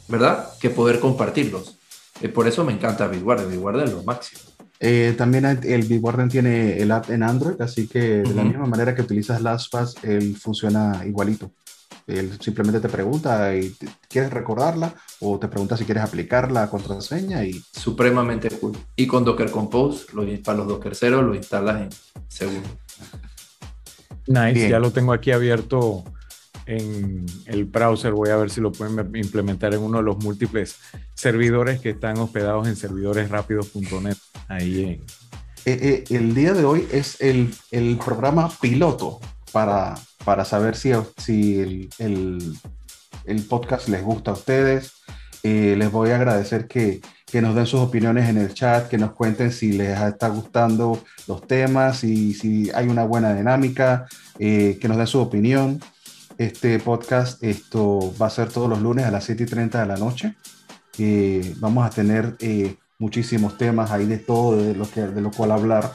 ¿verdad? 0.09 0.48
Que 0.61 0.70
poder 0.70 1.01
compartirlos. 1.01 1.77
Eh, 2.20 2.28
por 2.28 2.47
eso 2.47 2.65
me 2.65 2.73
encanta 2.73 3.09
Bitwarden. 3.09 3.51
Bitwarden 3.51 3.85
es 3.86 3.93
lo 3.93 4.02
máximo. 4.02 4.43
Eh, 4.78 5.15
también 5.19 5.44
el 5.44 5.82
Bitwarden 5.82 6.28
tiene 6.28 6.78
el 6.78 6.90
app 6.90 7.11
en 7.11 7.23
Android, 7.23 7.61
así 7.61 7.86
que 7.86 8.23
de 8.23 8.35
la 8.35 8.44
misma 8.44 8.65
manera 8.66 8.94
que 8.94 9.02
utilizas 9.02 9.43
LastPass, 9.43 9.97
él 10.05 10.36
funciona 10.36 11.02
igualito. 11.05 11.52
Él 12.19 12.39
simplemente 12.41 12.81
te 12.81 12.89
pregunta 12.89 13.55
y 13.55 13.74
quieres 14.09 14.31
recordarla 14.31 14.95
o 15.20 15.39
te 15.39 15.49
pregunta 15.49 15.77
si 15.77 15.85
quieres 15.85 16.03
aplicar 16.03 16.51
la 16.51 16.69
contraseña 16.69 17.45
y... 17.45 17.62
Supremamente 17.73 18.51
cool. 18.51 18.77
Y 18.97 19.07
con 19.07 19.24
Docker 19.24 19.51
Compose, 19.51 20.07
lo, 20.12 20.24
para 20.43 20.59
los 20.59 20.69
Docker 20.69 20.95
0, 20.95 21.23
lo 21.23 21.35
instalas 21.35 21.82
en 21.82 21.89
segundos. 22.28 22.70
Nice, 24.27 24.69
ya 24.69 24.78
lo 24.78 24.91
tengo 24.93 25.12
aquí 25.12 25.32
abierto 25.32 26.05
en 26.66 27.27
el 27.47 27.65
browser. 27.65 28.12
Voy 28.12 28.31
a 28.31 28.37
ver 28.37 28.51
si 28.51 28.61
lo 28.61 28.73
pueden 28.73 29.15
implementar 29.16 29.74
en 29.74 29.81
uno 29.81 29.99
de 29.99 30.05
los 30.05 30.19
múltiples 30.19 30.77
servidores 31.15 31.81
que 31.81 31.91
están 31.91 32.19
hospedados 32.19 32.69
en 32.69 32.77
servidoresrápidos.net. 32.77 34.16
Ahí 34.49 34.82
en... 34.85 34.91
Eh, 35.66 36.05
eh, 36.11 36.16
el 36.16 36.35
día 36.35 36.55
de 36.55 36.65
hoy 36.65 36.87
es 36.91 37.20
el, 37.20 37.53
el 37.70 37.99
programa 37.99 38.51
piloto 38.61 39.20
para, 39.52 39.94
para 40.24 40.44
saber 40.44 40.77
si, 40.77 40.93
si 41.16 41.89
el, 41.98 42.59
el, 43.24 43.43
podcast 43.44 43.89
les 43.89 44.02
gusta 44.02 44.31
a 44.31 44.35
ustedes. 44.35 44.93
Eh, 45.43 45.74
les 45.78 45.90
voy 45.90 46.10
a 46.10 46.16
agradecer 46.16 46.68
que, 46.68 47.01
que, 47.27 47.40
nos 47.40 47.55
den 47.55 47.66
sus 47.66 47.81
opiniones 47.81 48.28
en 48.28 48.36
el 48.36 48.52
chat, 48.52 48.89
que 48.89 48.98
nos 48.98 49.12
cuenten 49.12 49.52
si 49.52 49.72
les 49.72 49.98
está 49.98 50.28
gustando 50.28 51.02
los 51.27 51.47
temas, 51.47 52.05
y 52.05 52.35
si 52.35 52.70
hay 52.72 52.89
una 52.89 53.05
buena 53.05 53.35
dinámica, 53.35 54.06
eh, 54.39 54.78
que 54.81 54.89
nos 54.89 54.98
den 54.98 55.06
su 55.06 55.20
opinión. 55.20 55.81
Este 56.36 56.78
podcast 56.78 57.43
esto 57.43 58.14
va 58.20 58.27
a 58.27 58.31
ser 58.31 58.48
todos 58.51 58.68
los 58.68 58.81
lunes 58.81 59.05
a 59.05 59.10
las 59.10 59.24
7 59.24 59.43
y 59.43 59.47
30 59.47 59.81
de 59.81 59.86
la 59.86 59.97
noche. 59.97 60.36
Eh, 60.98 61.55
vamos 61.59 61.86
a 61.86 61.90
tener 61.90 62.36
muchísimos 62.98 63.56
temas 63.56 63.90
ahí 63.90 64.06
de 64.06 64.18
todo, 64.18 64.56
de 64.56 64.74
lo, 64.74 64.90
que, 64.90 65.02
de 65.02 65.20
lo 65.20 65.31
cual 65.31 65.52
hablar. 65.52 65.90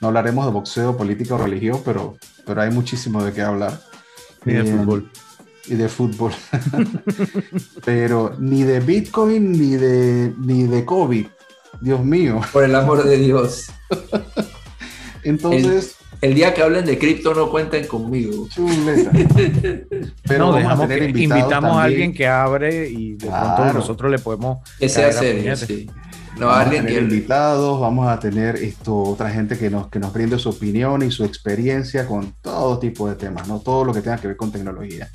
No 0.00 0.08
hablaremos 0.08 0.46
de 0.46 0.52
boxeo, 0.52 0.96
política 0.96 1.34
o 1.34 1.38
religión, 1.38 1.80
pero 1.84 2.16
pero 2.48 2.62
hay 2.62 2.70
muchísimo 2.70 3.22
de 3.22 3.32
qué 3.34 3.42
hablar. 3.42 3.78
Y 4.46 4.54
de 4.54 4.64
fútbol. 4.64 5.10
Y 5.66 5.74
de 5.74 5.88
fútbol. 5.90 6.32
pero 7.84 8.34
ni 8.38 8.62
de 8.62 8.80
Bitcoin 8.80 9.52
ni 9.52 9.76
de, 9.76 10.32
ni 10.38 10.62
de 10.62 10.84
COVID. 10.86 11.26
Dios 11.82 12.02
mío. 12.02 12.40
Por 12.50 12.64
el 12.64 12.74
amor 12.74 13.04
de 13.04 13.18
Dios. 13.18 13.66
Entonces. 15.22 15.96
El, 16.22 16.34
día 16.34 16.54
que 16.54 16.62
hablen 16.62 16.86
de 16.86 16.98
cripto 16.98 17.34
no 17.34 17.50
cuenten 17.50 17.86
conmigo. 17.86 18.48
Pero 20.26 20.46
no, 20.46 20.52
dejamos 20.54 20.88
que 20.88 21.04
invitamos 21.04 21.76
a 21.76 21.82
alguien 21.82 22.14
que 22.14 22.26
abre 22.26 22.88
y 22.88 23.12
de 23.12 23.28
pronto 23.28 23.72
nosotros 23.74 24.10
le 24.10 24.18
podemos. 24.18 24.58
Que 24.78 24.88
sea 24.88 25.12
serio, 25.12 25.54
sí. 25.54 25.88
No, 26.38 26.46
vamos 26.46 26.66
a 26.66 26.70
tener 26.70 27.02
invitados, 27.02 27.80
vamos 27.80 28.08
a 28.08 28.20
tener 28.20 28.56
esto, 28.56 28.96
otra 28.96 29.28
gente 29.30 29.58
que 29.58 29.70
nos, 29.70 29.88
que 29.88 29.98
nos 29.98 30.12
brinde 30.12 30.38
su 30.38 30.50
opinión 30.50 31.02
y 31.02 31.10
su 31.10 31.24
experiencia 31.24 32.06
con 32.06 32.32
todo 32.40 32.78
tipo 32.78 33.08
de 33.08 33.16
temas, 33.16 33.48
¿no? 33.48 33.58
Todo 33.58 33.84
lo 33.84 33.92
que 33.92 34.02
tenga 34.02 34.18
que 34.18 34.28
ver 34.28 34.36
con 34.36 34.52
tecnología. 34.52 35.10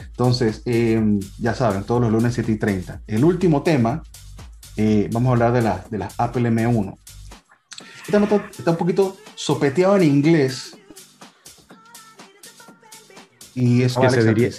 Entonces, 0.00 0.62
em, 0.64 1.20
ya 1.38 1.54
saben, 1.54 1.84
todos 1.84 2.00
los 2.00 2.10
lunes 2.10 2.34
7 2.34 2.50
y 2.50 2.56
30. 2.56 3.02
El 3.06 3.24
último 3.24 3.62
tema, 3.62 4.02
eh, 4.76 5.08
vamos 5.12 5.30
a 5.30 5.32
hablar 5.32 5.52
de, 5.52 5.62
la, 5.62 5.84
de 5.90 5.98
las 5.98 6.18
Apple 6.18 6.50
M1. 6.50 6.96
Está, 8.06 8.42
está 8.58 8.70
un 8.72 8.76
poquito 8.76 9.16
sopeteado 9.36 9.96
en 9.96 10.02
inglés, 10.02 10.76
y 13.54 13.82
eso 13.82 14.00
que 14.00 14.10
se 14.10 14.24
diría 14.34 14.50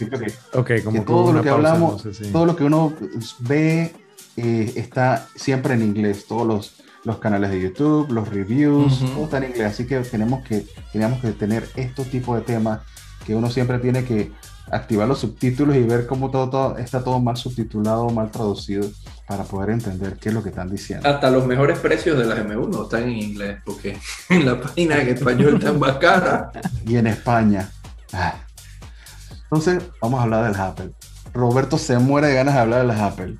que, 0.66 0.84
como 0.84 1.04
todo 1.04 1.34
lo 1.34 1.42
que 1.42 1.50
hablamos, 1.50 2.08
todo 2.32 2.46
lo 2.46 2.56
que 2.56 2.64
uno 2.64 2.94
ve 3.40 3.94
eh, 4.38 4.74
está 4.76 5.28
siempre 5.36 5.76
en 5.76 5.82
inglés, 5.82 6.26
todos 6.28 6.46
los, 6.46 6.76
los 7.04 7.20
canales 7.20 7.52
de 7.52 7.62
YouTube, 7.62 8.12
los 8.12 8.28
reviews, 8.28 9.00
todo 9.00 9.26
está 9.26 9.38
en 9.38 9.46
inglés, 9.46 9.68
así 9.68 9.86
que 9.86 10.00
tenemos 10.00 10.44
que, 10.44 10.66
tenemos 10.92 11.22
que 11.22 11.32
tener 11.32 11.70
estos 11.76 12.08
tipos 12.08 12.38
de 12.38 12.44
temas 12.44 12.82
que 13.26 13.34
uno 13.34 13.50
siempre 13.50 13.80
tiene 13.80 14.04
que 14.04 14.32
activar 14.72 15.08
los 15.08 15.20
subtítulos 15.20 15.76
y 15.76 15.84
ver 15.84 16.08
cómo 16.08 16.32
todo, 16.32 16.78
está 16.78 17.04
todo 17.04 17.20
mal 17.20 17.38
subtitulado, 17.38 18.10
mal 18.10 18.32
traducido, 18.32 18.90
para 19.28 19.44
poder 19.44 19.70
entender 19.70 20.18
qué 20.18 20.30
es 20.30 20.36
lo 20.36 20.44
que 20.44 20.50
están 20.50 20.70
diciendo. 20.70 21.08
Hasta 21.08 21.30
los 21.30 21.46
mejores 21.46 21.80
precios 21.80 22.18
de 22.18 22.26
las 22.26 22.40
M1 22.40 22.84
están 22.84 23.04
en 23.04 23.18
inglés, 23.18 23.60
porque 23.64 23.98
en 24.30 24.46
la 24.46 24.60
página 24.60 25.02
en 25.02 25.10
español 25.10 25.56
están 25.56 25.80
más 25.80 25.98
cara. 25.98 26.52
y 26.86 26.98
en 26.98 27.08
España. 27.08 27.70
Ah. 28.12 28.36
Entonces, 29.44 29.84
vamos 30.02 30.20
a 30.20 30.24
hablar 30.24 30.52
del 30.52 30.60
Apple. 30.60 30.92
Roberto 31.34 31.78
se 31.78 31.98
muere 32.00 32.28
de 32.28 32.36
ganas 32.36 32.56
de 32.56 32.60
hablar 32.60 32.82
de 32.82 32.88
las 32.88 33.00
Apple 33.00 33.38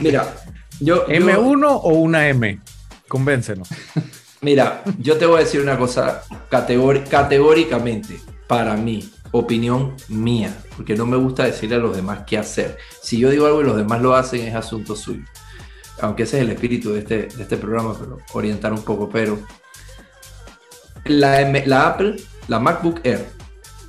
mira, 0.00 0.34
yo, 0.80 1.06
¿M1 1.06 1.80
o 1.82 1.88
una 1.88 2.28
M? 2.28 2.60
Convéncenos. 3.08 3.68
Mira, 4.40 4.82
yo 4.98 5.16
te 5.16 5.26
voy 5.26 5.40
a 5.40 5.44
decir 5.44 5.60
una 5.60 5.78
cosa 5.78 6.22
categóricamente, 6.50 8.20
para 8.46 8.76
mí, 8.76 9.10
opinión 9.32 9.94
mía, 10.08 10.56
porque 10.76 10.94
no 10.94 11.06
me 11.06 11.16
gusta 11.16 11.44
decirle 11.44 11.76
a 11.76 11.78
los 11.78 11.96
demás 11.96 12.20
qué 12.26 12.38
hacer. 12.38 12.76
Si 13.02 13.18
yo 13.18 13.30
digo 13.30 13.46
algo 13.46 13.62
y 13.62 13.64
los 13.64 13.76
demás 13.76 14.02
lo 14.02 14.14
hacen, 14.14 14.46
es 14.46 14.54
asunto 14.54 14.94
suyo. 14.94 15.24
Aunque 16.00 16.24
ese 16.24 16.36
es 16.36 16.42
el 16.42 16.50
espíritu 16.50 16.92
de 16.92 16.98
este, 17.00 17.28
de 17.28 17.42
este 17.42 17.56
programa, 17.56 17.96
pero 17.98 18.18
orientar 18.34 18.72
un 18.72 18.82
poco. 18.82 19.08
Pero 19.08 19.38
la, 21.04 21.40
la 21.64 21.88
Apple, 21.88 22.16
la 22.48 22.60
MacBook 22.60 23.00
Air 23.04 23.26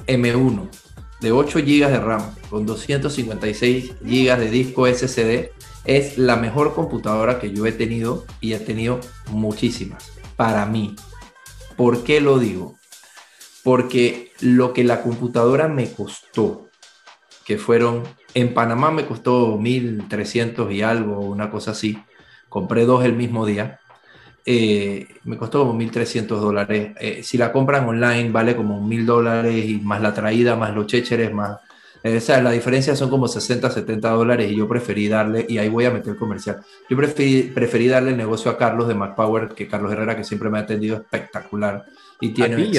M1 0.08 0.70
de 1.22 1.32
8 1.32 1.60
GB 1.60 1.90
de 1.90 2.00
RAM 2.00 2.36
con 2.50 2.66
256 2.66 3.94
GB 4.02 4.38
de 4.38 4.50
disco 4.52 4.88
SSD 4.88 5.52
es 5.86 6.18
la 6.18 6.36
mejor 6.36 6.76
computadora 6.76 7.40
que 7.40 7.52
yo 7.52 7.66
he 7.66 7.72
tenido 7.72 8.26
y 8.42 8.54
he 8.54 8.60
tenido 8.60 9.00
muchísimas 9.30 10.12
para 10.36 10.66
mí. 10.66 10.96
¿Por 11.76 12.04
qué 12.04 12.22
lo 12.22 12.40
digo? 12.40 12.78
Porque 13.64 14.32
lo 14.42 14.74
que 14.74 14.84
la 14.84 15.02
computadora 15.02 15.68
me 15.68 15.92
costó, 15.92 16.70
que 17.46 17.58
fueron, 17.58 18.04
en 18.34 18.54
Panamá 18.54 18.92
me 18.92 19.06
costó 19.06 19.58
1.300 19.58 20.74
y 20.74 20.82
algo, 20.82 21.20
una 21.22 21.50
cosa 21.50 21.72
así, 21.72 21.98
compré 22.50 22.86
dos 22.86 23.04
el 23.06 23.14
mismo 23.14 23.46
día, 23.46 23.80
eh, 24.50 25.08
me 25.26 25.36
costó 25.36 25.60
como 25.60 25.78
1.300 25.78 26.26
dólares. 26.40 26.92
Eh, 27.02 27.22
si 27.22 27.38
la 27.38 27.52
compran 27.52 27.86
online 27.88 28.32
vale 28.32 28.56
como 28.56 28.82
1.000 28.82 29.06
dólares 29.06 29.66
y 29.66 29.78
más 29.80 30.02
la 30.02 30.14
traída, 30.14 30.56
más 30.56 30.74
los 30.74 30.88
chécheres, 30.88 31.34
más 31.34 31.58
esa, 32.04 32.42
la 32.42 32.52
diferencia 32.52 32.96
son 32.96 33.10
como 33.10 33.28
60, 33.28 33.70
70 33.70 34.10
dólares 34.10 34.50
y 34.50 34.56
yo 34.56 34.68
preferí 34.68 35.10
darle, 35.10 35.46
y 35.50 35.58
ahí 35.58 35.68
voy 35.68 35.86
a 35.86 35.92
meter 35.92 36.16
comercial, 36.16 36.62
yo 36.90 36.96
preferí, 36.96 37.44
preferí 37.44 37.88
darle 37.88 38.12
el 38.12 38.18
negocio 38.18 38.50
a 38.52 38.58
Carlos 38.58 38.88
de 38.88 38.94
MacPower, 38.94 39.50
que 39.50 39.68
Carlos 39.68 39.92
Herrera, 39.92 40.16
que 40.16 40.24
siempre 40.24 40.50
me 40.50 40.60
ha 40.60 40.62
atendido 40.62 40.96
espectacular 40.96 41.86
y 42.22 42.30
tiene 42.30 42.72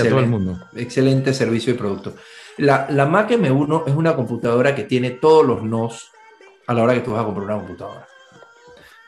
excelente 0.74 1.34
servicio 1.34 1.74
y 1.74 1.76
producto. 1.76 2.14
La, 2.56 2.86
la 2.90 3.06
Mac 3.06 3.30
M1 3.30 3.84
es 3.86 3.94
una 3.94 4.16
computadora 4.16 4.74
que 4.74 4.84
tiene 4.84 5.10
todos 5.10 5.46
los 5.46 5.62
nos 5.62 6.10
a 6.66 6.74
la 6.74 6.82
hora 6.82 6.94
que 6.94 7.00
tú 7.00 7.12
vas 7.12 7.22
a 7.22 7.24
comprar 7.24 7.46
una 7.46 7.58
computadora. 7.58 8.06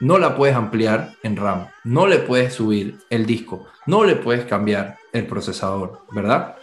No 0.01 0.19
la 0.19 0.37
puedes 0.37 0.57
ampliar 0.57 1.13
en 1.23 1.37
RAM, 1.37 1.69
no 1.85 2.07
le 2.07 2.19
puedes 2.19 2.55
subir 2.55 2.99
el 3.11 3.27
disco, 3.27 3.67
no 3.87 4.05
le 4.05 4.17
puedes 4.17 4.45
cambiar 4.47 4.99
el 5.13 5.27
procesador, 5.27 6.01
¿verdad? 6.11 6.57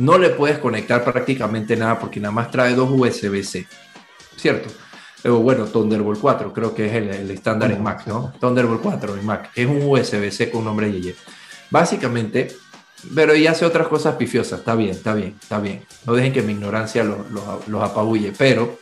no 0.00 0.16
le 0.16 0.30
puedes 0.30 0.58
conectar 0.58 1.04
prácticamente 1.04 1.76
nada 1.76 1.98
porque 1.98 2.20
nada 2.20 2.32
más 2.32 2.50
trae 2.50 2.74
dos 2.74 2.88
USB-C, 2.90 3.66
¿cierto? 4.36 4.70
O 5.24 5.40
bueno, 5.40 5.66
Thunderbolt 5.66 6.18
4, 6.18 6.52
creo 6.54 6.74
que 6.74 6.86
es 6.86 6.94
el, 6.94 7.30
estándar 7.30 7.70
en 7.70 7.82
Mac, 7.82 8.06
¿no? 8.06 8.32
Thunderbolt 8.40 8.80
4 8.80 9.16
en 9.16 9.26
Mac, 9.26 9.50
es 9.54 9.66
un 9.66 9.82
USB-C 9.82 10.50
con 10.50 10.64
nombre 10.64 10.90
YY. 10.90 11.14
Básicamente, 11.68 12.56
pero 13.14 13.36
y 13.36 13.46
hace 13.46 13.66
otras 13.66 13.88
cosas 13.88 14.14
pifiosas, 14.16 14.60
está 14.60 14.74
bien, 14.74 14.92
está 14.92 15.12
bien, 15.12 15.36
está 15.40 15.60
bien. 15.60 15.84
No 16.06 16.14
dejen 16.14 16.32
que 16.32 16.40
mi 16.40 16.54
ignorancia 16.54 17.04
los, 17.04 17.18
los 17.68 17.82
apabulle, 17.82 18.32
pero 18.36 18.78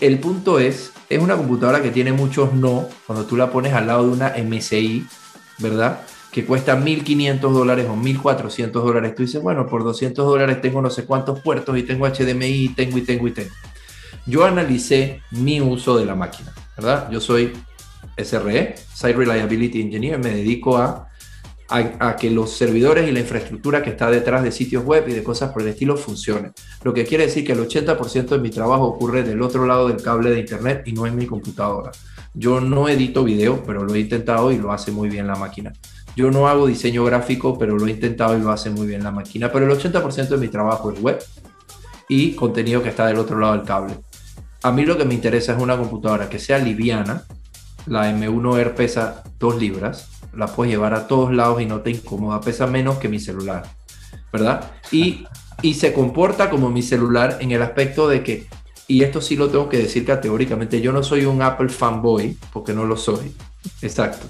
el 0.00 0.18
punto 0.18 0.58
es, 0.58 0.91
es 1.14 1.22
una 1.22 1.36
computadora 1.36 1.82
que 1.82 1.90
tiene 1.90 2.12
muchos 2.12 2.52
no 2.54 2.88
cuando 3.06 3.26
tú 3.26 3.36
la 3.36 3.50
pones 3.50 3.72
al 3.72 3.86
lado 3.86 4.06
de 4.06 4.12
una 4.12 4.34
MSI, 4.36 5.06
¿verdad? 5.58 6.00
que 6.32 6.46
cuesta 6.46 6.80
1.500 6.80 7.40
dólares 7.40 7.86
o 7.90 7.94
1.400 7.94 8.72
dólares, 8.72 9.14
tú 9.14 9.22
dices, 9.22 9.42
bueno, 9.42 9.66
por 9.66 9.84
200 9.84 10.24
dólares 10.24 10.62
tengo 10.62 10.80
no 10.80 10.88
sé 10.88 11.04
cuántos 11.04 11.40
puertos 11.40 11.76
y 11.76 11.82
tengo 11.82 12.08
HDMI 12.08 12.46
y 12.46 12.68
tengo 12.70 12.96
y 12.96 13.02
tengo 13.02 13.28
y 13.28 13.32
tengo. 13.32 13.50
Yo 14.24 14.46
analicé 14.46 15.20
mi 15.30 15.60
uso 15.60 15.98
de 15.98 16.06
la 16.06 16.14
máquina, 16.14 16.54
¿verdad? 16.76 17.10
Yo 17.10 17.20
soy 17.20 17.52
SRE, 18.16 18.76
Site 18.94 19.12
Reliability 19.12 19.82
Engineer, 19.82 20.18
me 20.18 20.30
dedico 20.30 20.78
a, 20.78 21.08
a, 21.68 22.16
que 22.16 22.30
los 22.30 22.52
servidores 22.52 23.08
y 23.08 23.12
la 23.12 23.20
infraestructura 23.20 23.82
que 23.82 23.90
está 23.90 24.10
detrás 24.10 24.42
de 24.42 24.52
sitios 24.52 24.84
web 24.84 25.08
y 25.08 25.12
de 25.12 25.22
cosas 25.22 25.52
por 25.52 25.62
el 25.62 25.68
estilo 25.68 25.96
funcionen. 25.96 26.52
Lo 26.82 26.92
que 26.92 27.04
quiere 27.04 27.26
decir 27.26 27.46
que 27.46 27.52
el 27.52 27.60
80% 27.60 28.26
de 28.26 28.38
mi 28.38 28.50
trabajo 28.50 28.84
ocurre 28.84 29.22
del 29.22 29.40
otro 29.40 29.66
lado 29.66 29.88
del 29.88 30.02
cable 30.02 30.30
de 30.30 30.40
internet 30.40 30.82
y 30.86 30.92
no 30.92 31.06
en 31.06 31.16
mi 31.16 31.26
computadora. 31.26 31.92
Yo 32.34 32.60
no 32.60 32.88
edito 32.88 33.24
video, 33.24 33.62
pero 33.64 33.84
lo 33.84 33.94
he 33.94 34.00
intentado 34.00 34.52
y 34.52 34.58
lo 34.58 34.72
hace 34.72 34.90
muy 34.90 35.08
bien 35.08 35.26
la 35.26 35.36
máquina. 35.36 35.72
Yo 36.14 36.30
no 36.30 36.48
hago 36.48 36.66
diseño 36.66 37.04
gráfico, 37.04 37.58
pero 37.58 37.76
lo 37.76 37.86
he 37.86 37.90
intentado 37.90 38.36
y 38.36 38.40
lo 38.40 38.50
hace 38.50 38.70
muy 38.70 38.86
bien 38.86 39.02
la 39.02 39.10
máquina. 39.10 39.50
Pero 39.50 39.70
el 39.70 39.78
80% 39.78 40.28
de 40.28 40.36
mi 40.36 40.48
trabajo 40.48 40.90
es 40.90 41.00
web 41.00 41.18
y 42.08 42.34
contenido 42.34 42.82
que 42.82 42.90
está 42.90 43.06
del 43.06 43.18
otro 43.18 43.38
lado 43.38 43.54
del 43.54 43.64
cable. 43.64 43.94
A 44.62 44.70
mí 44.70 44.84
lo 44.84 44.96
que 44.96 45.04
me 45.04 45.14
interesa 45.14 45.52
es 45.52 45.62
una 45.62 45.76
computadora 45.76 46.28
que 46.28 46.38
sea 46.38 46.58
liviana. 46.58 47.24
La 47.86 48.12
M1R 48.12 48.74
pesa 48.74 49.24
2 49.38 49.56
libras. 49.58 50.11
La 50.34 50.46
puedes 50.46 50.72
llevar 50.72 50.94
a 50.94 51.06
todos 51.06 51.32
lados 51.32 51.60
y 51.60 51.66
no 51.66 51.80
te 51.80 51.90
incomoda. 51.90 52.40
Pesa 52.40 52.66
menos 52.66 52.98
que 52.98 53.08
mi 53.08 53.20
celular. 53.20 53.64
¿Verdad? 54.32 54.72
Y, 54.90 55.26
y 55.60 55.74
se 55.74 55.92
comporta 55.92 56.48
como 56.50 56.70
mi 56.70 56.82
celular 56.82 57.38
en 57.40 57.50
el 57.52 57.62
aspecto 57.62 58.08
de 58.08 58.22
que, 58.22 58.46
y 58.88 59.02
esto 59.02 59.20
sí 59.20 59.36
lo 59.36 59.48
tengo 59.48 59.68
que 59.68 59.78
decir 59.78 60.06
categóricamente, 60.06 60.80
yo 60.80 60.92
no 60.92 61.02
soy 61.02 61.26
un 61.26 61.42
Apple 61.42 61.68
fanboy, 61.68 62.36
porque 62.52 62.72
no 62.72 62.84
lo 62.84 62.96
soy. 62.96 63.34
Exacto. 63.82 64.26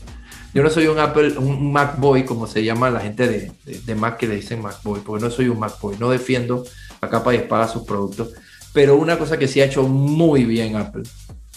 Yo 0.55 0.63
no 0.63 0.69
soy 0.69 0.87
un 0.87 0.99
Apple, 0.99 1.39
un 1.39 1.73
MacBoy, 1.73 2.25
como 2.25 2.47
se 2.47 2.63
llama 2.63 2.91
la 2.91 3.01
gente 3.01 3.27
de, 3.27 3.53
de, 3.65 3.95
Mac 3.95 4.19
que 4.19 4.29
le 4.29 4.37
dicen 4.37 4.61
MacBoy, 4.61 5.01
porque 5.01 5.25
no 5.25 5.31
soy 5.31 5.49
un 5.49 5.59
MacBoy, 5.59 5.97
no 5.99 6.11
defiendo 6.11 6.65
a 7.01 7.09
capa 7.09 7.33
y 7.33 7.39
espada 7.39 7.69
sus 7.69 7.85
productos. 7.85 8.31
Pero 8.75 8.97
una 8.97 9.19
cosa 9.19 9.39
que 9.39 9.49
sí 9.49 9.61
ha 9.63 9.65
hecho 9.65 9.85
muy 9.85 10.45
bien 10.45 10.77
Apple 10.77 11.05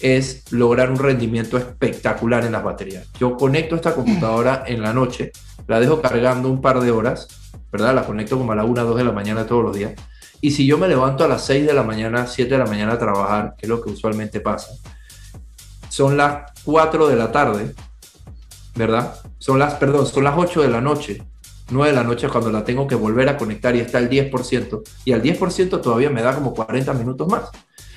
es 0.00 0.50
lograr 0.52 0.90
un 0.90 0.98
rendimiento 0.98 1.56
espectacular 1.56 2.44
en 2.44 2.52
las 2.52 2.62
baterías. 2.62 3.08
Yo 3.18 3.36
conecto 3.36 3.76
esta 3.76 3.94
computadora 3.94 4.64
en 4.66 4.82
la 4.82 4.92
noche, 4.92 5.32
la 5.66 5.80
dejo 5.80 6.00
cargando 6.00 6.48
un 6.50 6.60
par 6.60 6.80
de 6.80 6.90
horas, 6.90 7.28
¿verdad? 7.72 7.94
La 7.94 8.04
conecto 8.04 8.38
como 8.38 8.52
a 8.52 8.56
la 8.56 8.64
1, 8.64 8.84
2 8.84 8.96
de 8.96 9.04
la 9.04 9.12
mañana 9.12 9.46
todos 9.46 9.62
los 9.62 9.76
días. 9.76 9.94
Y 10.40 10.50
si 10.50 10.66
yo 10.66 10.78
me 10.78 10.88
levanto 10.88 11.24
a 11.24 11.28
las 11.28 11.44
6 11.46 11.66
de 11.66 11.72
la 11.72 11.82
mañana, 11.82 12.26
7 12.26 12.50
de 12.50 12.58
la 12.58 12.66
mañana 12.66 12.92
a 12.94 12.98
trabajar, 12.98 13.54
que 13.56 13.66
es 13.66 13.68
lo 13.68 13.82
que 13.82 13.90
usualmente 13.90 14.40
pasa, 14.40 14.72
son 15.88 16.16
las 16.16 16.52
4 16.64 17.08
de 17.08 17.16
la 17.16 17.32
tarde, 17.32 17.74
¿verdad? 18.74 19.14
Son 19.38 19.58
las, 19.58 19.74
perdón, 19.74 20.06
son 20.06 20.24
las 20.24 20.34
8 20.36 20.62
de 20.62 20.68
la 20.68 20.80
noche, 20.80 21.22
9 21.70 21.90
de 21.90 21.96
la 21.96 22.04
noche 22.04 22.28
cuando 22.28 22.52
la 22.52 22.64
tengo 22.64 22.86
que 22.86 22.94
volver 22.94 23.28
a 23.28 23.36
conectar 23.38 23.74
y 23.74 23.80
está 23.80 23.98
el 23.98 24.10
10%, 24.10 24.82
y 25.04 25.12
al 25.12 25.22
10% 25.22 25.80
todavía 25.80 26.10
me 26.10 26.22
da 26.22 26.34
como 26.34 26.52
40 26.54 26.92
minutos 26.92 27.28
más. 27.28 27.50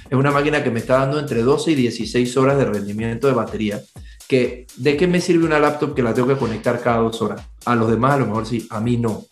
Es 0.10 0.18
una 0.18 0.31
máquina 0.31 0.64
que 0.64 0.72
me 0.72 0.80
está 0.80 0.99
dando 0.99 1.19
entre 1.19 1.44
12 1.44 1.72
y 1.72 1.76
16 1.76 2.38
horas 2.38 2.57
de 2.57 2.65
rendimiento 2.65 3.27
de 3.27 3.34
batería. 3.34 3.81
Que, 4.27 4.65
¿De 4.77 4.98
qué 4.98 5.07
me 5.07 5.22
sirve 5.22 5.45
una 5.45 5.60
laptop 5.60 5.94
que 5.94 6.02
la 6.02 6.14
tengo 6.14 6.27
que 6.27 6.38
conectar 6.38 6.81
cada 6.81 6.98
dos 6.98 7.22
horas? 7.22 7.41
A 7.65 7.76
los 7.76 7.90
demás 7.90 8.14
a 8.14 8.18
lo 8.18 8.26
mejor 8.26 8.45
sí, 8.48 8.68
a 8.72 8.80
mí 8.80 8.98
no. 8.98 9.26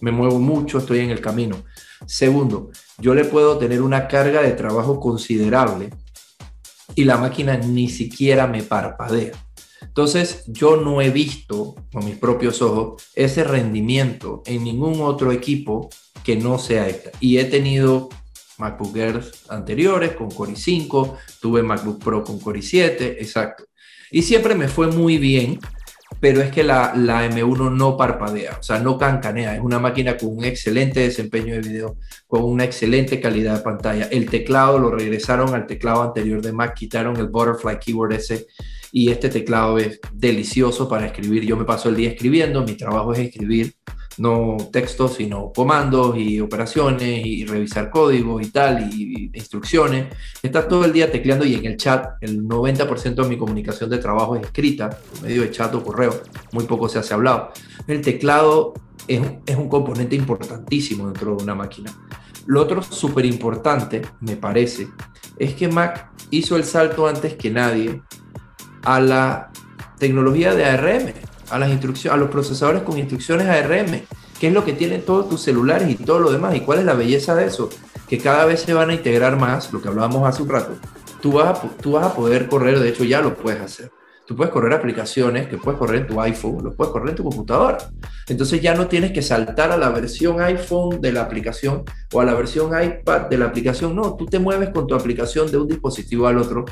Me 0.00 0.10
muevo 0.10 0.40
mucho, 0.40 0.78
estoy 0.78 1.00
en 1.00 1.10
el 1.10 1.20
camino. 1.20 1.64
Segundo, 2.06 2.70
yo 2.98 3.14
le 3.14 3.24
puedo 3.24 3.58
tener 3.58 3.80
una 3.80 4.08
carga 4.08 4.42
de 4.42 4.52
trabajo 4.52 4.98
considerable 4.98 5.90
y 6.96 7.04
la 7.04 7.16
máquina 7.16 7.56
ni 7.56 7.88
siquiera 7.88 8.46
me 8.46 8.62
parpadea. 8.62 9.32
Entonces, 9.82 10.42
yo 10.48 10.76
no 10.76 11.00
he 11.00 11.10
visto 11.10 11.76
con 11.92 12.04
mis 12.04 12.16
propios 12.16 12.60
ojos 12.60 13.04
ese 13.14 13.44
rendimiento 13.44 14.42
en 14.46 14.64
ningún 14.64 15.00
otro 15.00 15.30
equipo 15.30 15.90
que 16.24 16.36
no 16.36 16.58
sea 16.58 16.88
esta. 16.88 17.10
Y 17.20 17.38
he 17.38 17.44
tenido 17.44 18.08
MacBook 18.58 18.96
Airs 18.96 19.44
anteriores 19.48 20.12
con 20.12 20.30
Core 20.30 20.52
i5, 20.52 21.16
tuve 21.40 21.62
MacBook 21.62 22.02
Pro 22.02 22.22
con 22.22 22.38
Core 22.38 22.60
i7, 22.60 23.16
exacto. 23.18 23.64
Y 24.10 24.22
siempre 24.22 24.54
me 24.54 24.68
fue 24.68 24.88
muy 24.88 25.18
bien, 25.18 25.58
pero 26.20 26.40
es 26.40 26.50
que 26.50 26.62
la, 26.62 26.94
la, 26.96 27.28
M1 27.28 27.72
no 27.76 27.96
parpadea, 27.96 28.58
o 28.58 28.62
sea, 28.62 28.78
no 28.78 28.96
cancanea. 28.96 29.56
Es 29.56 29.60
una 29.60 29.78
máquina 29.78 30.16
con 30.16 30.38
un 30.38 30.44
excelente 30.44 31.00
desempeño 31.00 31.54
de 31.54 31.60
video, 31.60 31.96
con 32.26 32.44
una 32.44 32.64
excelente 32.64 33.20
calidad 33.20 33.56
de 33.56 33.62
pantalla. 33.62 34.08
El 34.10 34.30
teclado 34.30 34.78
lo 34.78 34.90
regresaron 34.90 35.54
al 35.54 35.66
teclado 35.66 36.02
anterior 36.02 36.40
de 36.40 36.52
Mac, 36.52 36.74
quitaron 36.74 37.16
el 37.16 37.28
Butterfly 37.28 37.78
Keyboard 37.78 38.14
ese 38.14 38.46
y 38.92 39.10
este 39.10 39.28
teclado 39.28 39.76
es 39.78 40.00
delicioso 40.12 40.88
para 40.88 41.06
escribir. 41.06 41.44
Yo 41.44 41.56
me 41.56 41.64
paso 41.64 41.88
el 41.88 41.96
día 41.96 42.10
escribiendo, 42.10 42.62
mi 42.62 42.76
trabajo 42.76 43.12
es 43.12 43.18
escribir 43.18 43.74
no 44.18 44.56
textos, 44.70 45.14
sino 45.14 45.52
comandos 45.52 46.16
y 46.16 46.40
operaciones 46.40 47.24
y 47.24 47.44
revisar 47.44 47.90
códigos 47.90 48.42
y 48.42 48.50
tal, 48.50 48.92
y, 48.92 49.30
instrucciones. 49.32 50.14
Estás 50.42 50.68
todo 50.68 50.84
el 50.84 50.92
día 50.92 51.10
tecleando 51.10 51.44
y 51.44 51.54
en 51.54 51.64
el 51.64 51.76
chat 51.76 52.16
el 52.20 52.44
90% 52.44 53.14
de 53.14 53.28
mi 53.28 53.36
comunicación 53.36 53.90
de 53.90 53.98
trabajo 53.98 54.36
es 54.36 54.42
escrita, 54.42 54.98
medio 55.22 55.42
de 55.42 55.50
chat 55.50 55.74
o 55.74 55.82
correo, 55.82 56.22
muy 56.52 56.64
poco 56.64 56.88
se 56.88 56.98
hace 56.98 57.14
hablado. 57.14 57.52
El 57.86 58.00
teclado 58.00 58.74
es, 59.08 59.20
es 59.46 59.56
un 59.56 59.68
componente 59.68 60.16
importantísimo 60.16 61.06
dentro 61.06 61.36
de 61.36 61.42
una 61.42 61.54
máquina. 61.54 61.92
Lo 62.46 62.60
otro 62.60 62.82
súper 62.82 63.24
importante, 63.24 64.02
me 64.20 64.36
parece, 64.36 64.88
es 65.38 65.54
que 65.54 65.68
Mac 65.68 66.10
hizo 66.30 66.56
el 66.56 66.64
salto 66.64 67.08
antes 67.08 67.34
que 67.34 67.50
nadie 67.50 68.02
a 68.82 69.00
la 69.00 69.50
tecnología 69.98 70.54
de 70.54 70.64
ARM, 70.64 71.12
a, 71.50 71.58
las 71.58 71.70
instrucciones, 71.70 72.14
a 72.14 72.20
los 72.20 72.30
procesadores 72.30 72.82
con 72.82 72.98
instrucciones 72.98 73.48
ARM, 73.48 74.02
que 74.38 74.48
es 74.48 74.52
lo 74.52 74.64
que 74.64 74.72
tienen 74.72 75.02
todos 75.02 75.28
tus 75.28 75.42
celulares 75.42 75.88
y 75.88 75.94
todo 75.94 76.18
lo 76.18 76.32
demás. 76.32 76.54
¿Y 76.54 76.60
cuál 76.60 76.80
es 76.80 76.84
la 76.84 76.94
belleza 76.94 77.34
de 77.34 77.46
eso? 77.46 77.70
Que 78.08 78.18
cada 78.18 78.44
vez 78.44 78.60
se 78.60 78.74
van 78.74 78.90
a 78.90 78.94
integrar 78.94 79.38
más, 79.38 79.72
lo 79.72 79.80
que 79.80 79.88
hablábamos 79.88 80.28
hace 80.28 80.42
un 80.42 80.48
rato. 80.48 80.74
Tú 81.20 81.32
vas, 81.32 81.58
a, 81.58 81.68
tú 81.80 81.92
vas 81.92 82.06
a 82.06 82.14
poder 82.14 82.48
correr, 82.48 82.78
de 82.78 82.88
hecho 82.88 83.04
ya 83.04 83.20
lo 83.20 83.34
puedes 83.34 83.60
hacer. 83.60 83.90
Tú 84.26 84.34
puedes 84.36 84.52
correr 84.52 84.72
aplicaciones 84.72 85.48
que 85.48 85.58
puedes 85.58 85.78
correr 85.78 86.02
en 86.02 86.06
tu 86.06 86.18
iPhone, 86.18 86.64
lo 86.64 86.74
puedes 86.74 86.90
correr 86.90 87.10
en 87.10 87.16
tu 87.16 87.24
computadora. 87.24 87.76
Entonces 88.26 88.62
ya 88.62 88.74
no 88.74 88.86
tienes 88.86 89.12
que 89.12 89.20
saltar 89.20 89.70
a 89.70 89.76
la 89.76 89.90
versión 89.90 90.40
iPhone 90.40 90.98
de 91.02 91.12
la 91.12 91.22
aplicación 91.22 91.84
o 92.10 92.20
a 92.22 92.24
la 92.24 92.32
versión 92.32 92.70
iPad 92.82 93.22
de 93.28 93.36
la 93.36 93.46
aplicación. 93.46 93.94
No, 93.94 94.16
tú 94.16 94.24
te 94.24 94.38
mueves 94.38 94.70
con 94.70 94.86
tu 94.86 94.94
aplicación 94.94 95.50
de 95.50 95.58
un 95.58 95.68
dispositivo 95.68 96.26
al 96.26 96.38
otro. 96.38 96.64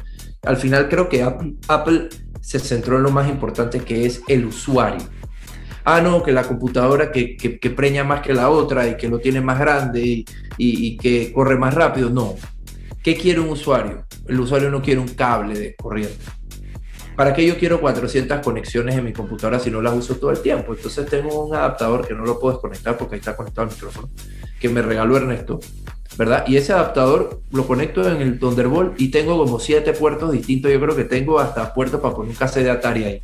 Al 0.45 0.57
final 0.57 0.89
creo 0.89 1.11
que 1.11 1.23
Apple 1.23 2.09
se 2.43 2.59
centró 2.59 2.99
en 2.99 3.05
lo 3.05 3.11
más 3.11 3.31
importante 3.31 3.81
que 3.81 4.05
es 4.05 4.23
el 4.29 4.45
usuario. 4.45 5.03
Ah, 5.85 6.01
no, 6.01 6.23
que 6.23 6.33
la 6.33 6.45
computadora 6.45 7.11
que, 7.11 7.73
preña 7.75 8.05
más 8.05 8.21
que 8.21 8.35
la 8.35 8.51
otra 8.51 8.87
y 8.87 8.97
que 8.97 9.09
lo 9.09 9.19
tiene 9.19 9.41
más 9.41 9.59
grande 9.59 10.25
y, 10.59 10.97
que 10.99 11.33
corre 11.33 11.57
más 11.57 11.75
rápido. 11.75 12.11
No. 12.11 12.35
¿Qué 13.03 13.17
quiere 13.17 13.41
un 13.41 13.49
usuario? 13.49 14.05
El 14.29 14.39
usuario 14.39 14.71
no 14.71 14.83
quiere 14.83 15.01
un 15.01 15.09
cable 15.09 15.59
de 15.59 15.75
corriente 15.75 16.25
¿Para 17.17 17.35
qué 17.35 17.47
yo 17.47 17.59
quiero 17.59 17.81
400 17.81 18.41
conexiones 18.41 18.97
en 18.97 19.05
mi 19.05 19.13
computadora 19.13 19.59
si 19.59 19.71
no 19.71 19.83
las 19.83 19.95
uso 19.95 20.17
todo 20.17 20.31
el 20.31 20.41
tiempo? 20.41 20.75
Entonces 20.75 21.07
tengo 21.07 21.45
un 21.45 21.55
adaptador 21.55 22.07
que 22.07 22.15
no 22.15 22.25
lo 22.25 22.39
puedo 22.39 22.55
desconectar 22.55 22.97
porque 22.97 23.17
ahí 23.17 23.19
está 23.19 23.37
conectado 23.37 23.69
al 23.69 23.75
micrófono, 23.75 24.09
que 24.63 24.69
me 24.69 24.81
regaló 24.81 25.17
Ernesto, 25.17 25.59
¿verdad? 26.17 26.45
Y 26.47 26.57
ese 26.57 26.73
adaptador 26.73 27.41
lo 27.51 27.67
conecto 27.67 28.09
en 28.09 28.23
el 28.23 28.39
Thunderbolt 28.39 28.99
y 29.01 29.09
tengo 29.09 29.37
como 29.37 29.59
siete 29.59 29.93
puertos 29.93 30.31
distintos. 30.31 30.71
Yo 30.71 30.81
creo 30.81 30.95
que 30.95 31.03
tengo 31.03 31.41
hasta 31.41 31.75
puertos 31.75 32.01
para 32.01 32.15
poner 32.15 32.31
un 32.31 32.37
cassette 32.37 32.63
de 32.63 32.71
Atari 32.71 33.05
ahí. 33.05 33.23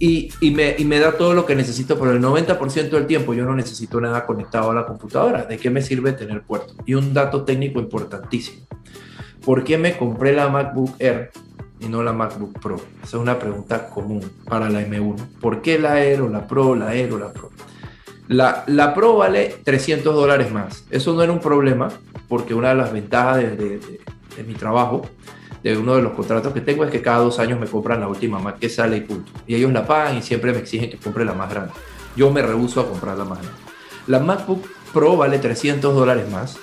Y, 0.00 0.28
y, 0.40 0.50
me, 0.50 0.74
y, 0.76 0.84
me, 0.84 0.98
da 0.98 1.12
todo 1.12 1.34
lo 1.34 1.46
que 1.46 1.54
necesito, 1.54 1.96
pero 1.98 2.10
el 2.10 2.20
90% 2.20 2.90
del 2.90 3.06
tiempo 3.06 3.32
yo 3.32 3.44
no 3.44 3.54
necesito 3.54 4.00
nada 4.00 4.26
conectado 4.26 4.72
a 4.72 4.74
la 4.74 4.86
computadora. 4.86 5.44
¿De 5.44 5.56
qué 5.56 5.70
me 5.70 5.82
sirve 5.82 6.12
tener 6.12 6.42
puertos? 6.42 6.76
Y 6.84 6.94
un 6.94 7.14
dato 7.14 7.44
técnico 7.44 7.78
importantísimo. 7.78 8.66
¿Por 9.44 9.62
qué 9.62 9.78
me 9.78 9.96
compré 9.96 10.32
la 10.32 10.48
MacBook 10.48 10.96
Air 10.98 11.30
y 11.78 11.86
no 11.86 12.02
la 12.02 12.12
MacBook 12.12 12.58
Pro? 12.60 12.76
Esa 13.04 13.16
es 13.16 13.22
una 13.22 13.38
pregunta 13.38 13.88
común 13.88 14.20
para 14.46 14.68
la 14.68 14.82
M1. 14.82 15.16
¿Por 15.40 15.62
qué 15.62 15.78
la 15.78 16.02
Air 16.04 16.22
o 16.22 16.28
la 16.28 16.48
Pro, 16.48 16.74
la 16.74 16.92
Air 16.92 17.12
o 17.12 17.18
la 17.18 17.32
Pro? 17.32 17.50
La, 18.28 18.92
Pro 18.94 19.16
vale 19.16 19.56
300 19.64 20.14
dólares 20.14 20.50
más. 20.50 20.84
Eso 20.90 21.14
no 21.14 21.22
era 21.22 21.32
un 21.32 21.40
problema 21.40 21.88
porque 22.28 22.54
una 22.54 22.70
de 22.70 22.74
las 22.74 22.92
ventajas 22.92 23.36
de, 23.36 23.56
de, 23.56 24.44
mi 24.44 24.54
trabajo 24.54 25.02
de 25.62 25.76
uno 25.76 25.96
de 25.96 26.02
los 26.02 26.12
contratos 26.12 26.52
que 26.52 26.60
tengo 26.60 26.84
es 26.84 26.90
que 26.90 27.00
cada 27.02 27.18
dos 27.18 27.38
años 27.38 27.58
me 27.58 27.66
compran 27.66 28.00
la 28.00 28.08
última 28.08 28.38
Mac 28.38 28.58
que 28.58 28.68
sale 28.68 28.98
y 28.98 29.00
punto. 29.00 29.30
Y 29.46 29.54
ellos 29.54 29.72
la 29.72 29.86
pagan 29.86 30.18
y 30.18 30.22
siempre 30.22 30.52
me 30.52 30.58
exigen 30.58 30.90
que 30.90 30.96
compre 30.96 31.24
la 31.24 31.34
más 31.34 31.50
grande. 31.50 31.72
Yo 32.16 32.30
me 32.30 32.42
rehuso 32.42 32.80
a 32.80 32.88
comprar 32.88 33.16
la 33.16 33.24
más 33.24 33.38
grande. 33.38 33.60
La 34.06 34.18
MacBook 34.20 34.66
Pro 34.92 35.16
vale 35.16 35.38
300 35.38 35.94
dólares 35.94 36.30
más 36.30 36.56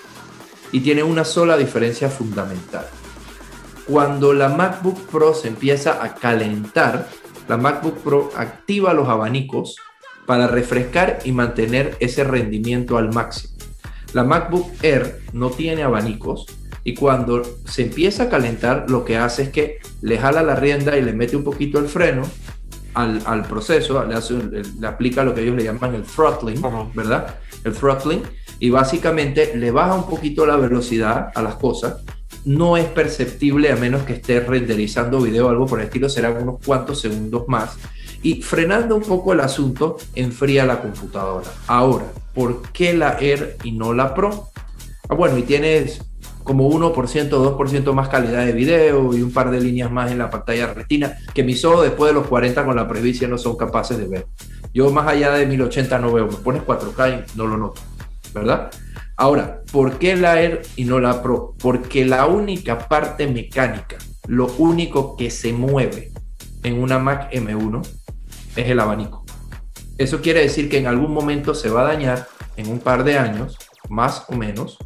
y 0.71 0.81
tiene 0.81 1.03
una 1.03 1.23
sola 1.23 1.57
diferencia 1.57 2.09
fundamental. 2.09 2.85
Cuando 3.85 4.33
la 4.33 4.49
MacBook 4.49 4.99
Pro 5.07 5.33
se 5.33 5.49
empieza 5.49 6.03
a 6.03 6.15
calentar, 6.15 7.07
la 7.47 7.57
MacBook 7.57 7.97
Pro 7.99 8.31
activa 8.35 8.93
los 8.93 9.09
abanicos 9.09 9.75
para 10.25 10.47
refrescar 10.47 11.19
y 11.23 11.31
mantener 11.31 11.97
ese 11.99 12.23
rendimiento 12.23 12.97
al 12.97 13.13
máximo. 13.13 13.53
La 14.13 14.23
MacBook 14.23 14.71
Air 14.83 15.21
no 15.33 15.49
tiene 15.49 15.83
abanicos, 15.83 16.45
y 16.83 16.93
cuando 16.95 17.43
se 17.65 17.83
empieza 17.83 18.23
a 18.23 18.29
calentar, 18.29 18.89
lo 18.89 19.05
que 19.05 19.17
hace 19.17 19.43
es 19.43 19.49
que 19.49 19.79
le 20.01 20.17
jala 20.17 20.43
la 20.43 20.55
rienda 20.55 20.97
y 20.97 21.01
le 21.01 21.13
mete 21.13 21.35
un 21.35 21.43
poquito 21.43 21.79
el 21.79 21.87
freno 21.87 22.23
al, 22.93 23.21
al 23.25 23.43
proceso, 23.43 24.03
le, 24.05 24.15
hace, 24.15 24.33
le, 24.33 24.87
aplica 24.87 25.23
lo 25.23 25.33
que 25.33 25.41
ellos 25.41 25.55
le 25.55 25.63
llaman 25.63 25.95
el 25.95 26.03
throttling, 26.03 26.59
uh 26.59 26.67
-huh. 26.67 26.93
¿verdad? 26.93 27.35
El 27.63 27.73
throttling, 27.73 28.21
y 28.59 28.69
básicamente 28.69 29.55
le 29.55 29.71
baja 29.71 29.95
un 29.95 30.07
poquito 30.09 30.45
la 30.45 30.57
velocidad 30.57 31.29
a 31.33 31.41
las 31.41 31.55
cosas. 31.55 32.03
No 32.45 32.75
es 32.75 32.85
perceptible 32.85 33.71
a 33.71 33.77
menos 33.77 34.03
que 34.03 34.13
esté 34.13 34.41
renderizando 34.41 35.21
video 35.21 35.47
o 35.47 35.49
algo 35.49 35.65
por 35.65 35.79
el 35.79 35.85
estilo, 35.85 36.09
serán 36.09 36.43
unos 36.43 36.59
cuantos 36.65 36.99
segundos 36.99 37.45
más. 37.47 37.77
Y 38.23 38.41
frenando 38.41 38.95
un 38.95 39.03
poco 39.03 39.33
el 39.33 39.41
asunto, 39.41 39.97
enfría 40.15 40.65
la 40.65 40.81
computadora. 40.81 41.47
Ahora, 41.67 42.05
¿por 42.33 42.61
qué 42.71 42.93
la 42.93 43.17
Air 43.19 43.57
y 43.63 43.73
no 43.73 43.93
la 43.93 44.15
Pro? 44.15 44.47
Ah, 45.09 45.13
bueno, 45.13 45.37
y 45.37 45.43
tienes 45.43 46.01
como 46.43 46.69
1%, 46.69 46.93
2% 47.29 47.93
más 47.93 48.09
calidad 48.09 48.45
de 48.45 48.53
video 48.53 49.13
y 49.13 49.21
un 49.21 49.31
par 49.31 49.51
de 49.51 49.61
líneas 49.61 49.91
más 49.91 50.11
en 50.11 50.17
la 50.17 50.29
pantalla 50.29 50.73
retina, 50.73 51.17
que 51.33 51.43
mis 51.43 51.63
ojos 51.65 51.83
después 51.83 52.11
de 52.11 52.19
los 52.19 52.27
40 52.27 52.65
con 52.65 52.75
la 52.75 52.87
presbicia 52.87 53.27
no 53.27 53.37
son 53.37 53.57
capaces 53.57 53.97
de 53.97 54.07
ver. 54.07 54.27
Yo 54.73 54.89
más 54.89 55.07
allá 55.07 55.33
de 55.33 55.45
1080 55.45 55.99
no 55.99 56.11
veo, 56.11 56.27
me 56.27 56.37
pones 56.37 56.63
4K 56.63 57.25
y 57.33 57.37
no 57.37 57.47
lo 57.47 57.57
noto, 57.57 57.81
¿verdad? 58.33 58.71
Ahora, 59.15 59.61
¿por 59.71 59.99
qué 59.99 60.15
la 60.15 60.41
Air 60.41 60.61
y 60.75 60.85
no 60.85 60.99
la 60.99 61.21
Pro? 61.21 61.55
Porque 61.61 62.05
la 62.05 62.25
única 62.25 62.87
parte 62.87 63.27
mecánica, 63.27 63.97
lo 64.27 64.47
único 64.57 65.15
que 65.15 65.29
se 65.29 65.53
mueve 65.53 66.11
en 66.63 66.81
una 66.81 66.99
Mac 66.99 67.31
M1 67.31 67.83
es 68.55 68.69
el 68.69 68.79
abanico. 68.79 69.25
Eso 69.97 70.21
quiere 70.21 70.41
decir 70.41 70.69
que 70.69 70.77
en 70.77 70.87
algún 70.87 71.13
momento 71.13 71.53
se 71.53 71.69
va 71.69 71.81
a 71.81 71.93
dañar 71.93 72.27
en 72.57 72.67
un 72.69 72.79
par 72.79 73.03
de 73.03 73.17
años, 73.17 73.57
más 73.89 74.25
o 74.27 74.35
menos, 74.35 74.77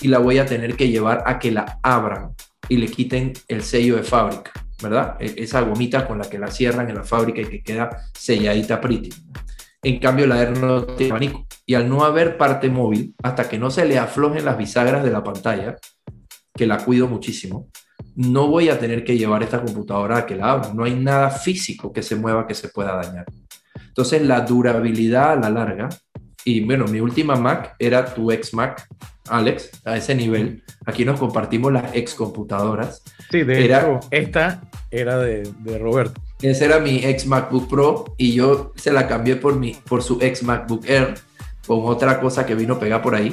y 0.00 0.08
la 0.08 0.18
voy 0.18 0.38
a 0.38 0.46
tener 0.46 0.76
que 0.76 0.88
llevar 0.88 1.22
a 1.26 1.38
que 1.38 1.50
la 1.50 1.78
abran 1.82 2.34
y 2.68 2.76
le 2.76 2.88
quiten 2.88 3.32
el 3.48 3.62
sello 3.62 3.96
de 3.96 4.02
fábrica, 4.02 4.52
¿verdad? 4.82 5.16
Esa 5.20 5.60
gomita 5.60 6.06
con 6.06 6.18
la 6.18 6.28
que 6.28 6.38
la 6.38 6.50
cierran 6.50 6.88
en 6.88 6.96
la 6.96 7.04
fábrica 7.04 7.40
y 7.42 7.46
que 7.46 7.62
queda 7.62 7.90
selladita 8.14 8.80
pretty. 8.80 9.10
En 9.82 9.98
cambio, 9.98 10.26
la 10.26 10.42
Air 10.42 10.58
no 10.58 10.84
tiene 10.84 11.12
abanico. 11.12 11.46
Y 11.66 11.74
al 11.74 11.88
no 11.88 12.04
haber 12.04 12.36
parte 12.36 12.68
móvil, 12.68 13.14
hasta 13.22 13.48
que 13.48 13.58
no 13.58 13.70
se 13.70 13.86
le 13.86 13.98
aflojen 13.98 14.44
las 14.44 14.58
bisagras 14.58 15.02
de 15.02 15.10
la 15.10 15.24
pantalla, 15.24 15.76
que 16.54 16.66
la 16.66 16.78
cuido 16.78 17.08
muchísimo, 17.08 17.68
no 18.16 18.48
voy 18.48 18.68
a 18.68 18.78
tener 18.78 19.04
que 19.04 19.16
llevar 19.16 19.42
esta 19.42 19.62
computadora 19.62 20.18
a 20.18 20.26
que 20.26 20.36
la 20.36 20.50
abra. 20.50 20.72
No 20.74 20.84
hay 20.84 20.94
nada 20.94 21.30
físico 21.30 21.92
que 21.92 22.02
se 22.02 22.16
mueva 22.16 22.46
que 22.46 22.54
se 22.54 22.68
pueda 22.68 22.94
dañar. 22.96 23.26
Entonces, 23.88 24.22
la 24.22 24.40
durabilidad 24.42 25.32
a 25.32 25.36
la 25.36 25.50
larga, 25.50 25.88
y 26.44 26.60
bueno, 26.60 26.86
mi 26.86 27.00
última 27.00 27.36
Mac 27.36 27.74
era 27.78 28.14
tu 28.14 28.30
ex 28.30 28.54
Mac, 28.54 28.86
Alex, 29.28 29.70
a 29.84 29.96
ese 29.96 30.14
nivel. 30.14 30.62
Aquí 30.86 31.04
nos 31.04 31.18
compartimos 31.18 31.72
las 31.72 31.94
ex 31.94 32.14
computadoras. 32.14 33.02
Sí, 33.30 33.42
de 33.42 33.64
era, 33.64 33.80
hecho, 33.80 34.00
esta 34.10 34.62
era 34.90 35.18
de, 35.18 35.48
de, 35.60 35.78
Roberto. 35.78 36.20
Ese 36.42 36.64
era 36.64 36.78
mi 36.78 37.04
ex 37.04 37.26
MacBook 37.26 37.68
Pro 37.68 38.14
y 38.16 38.32
yo 38.32 38.72
se 38.76 38.92
la 38.92 39.06
cambié 39.06 39.36
por, 39.36 39.56
mi, 39.56 39.74
por 39.88 40.02
su 40.02 40.18
ex 40.20 40.42
MacBook 40.42 40.84
Air 40.88 41.14
con 41.66 41.80
otra 41.84 42.20
cosa 42.20 42.46
que 42.46 42.54
vino 42.54 42.78
pegada 42.78 43.02
por 43.02 43.14
ahí. 43.14 43.32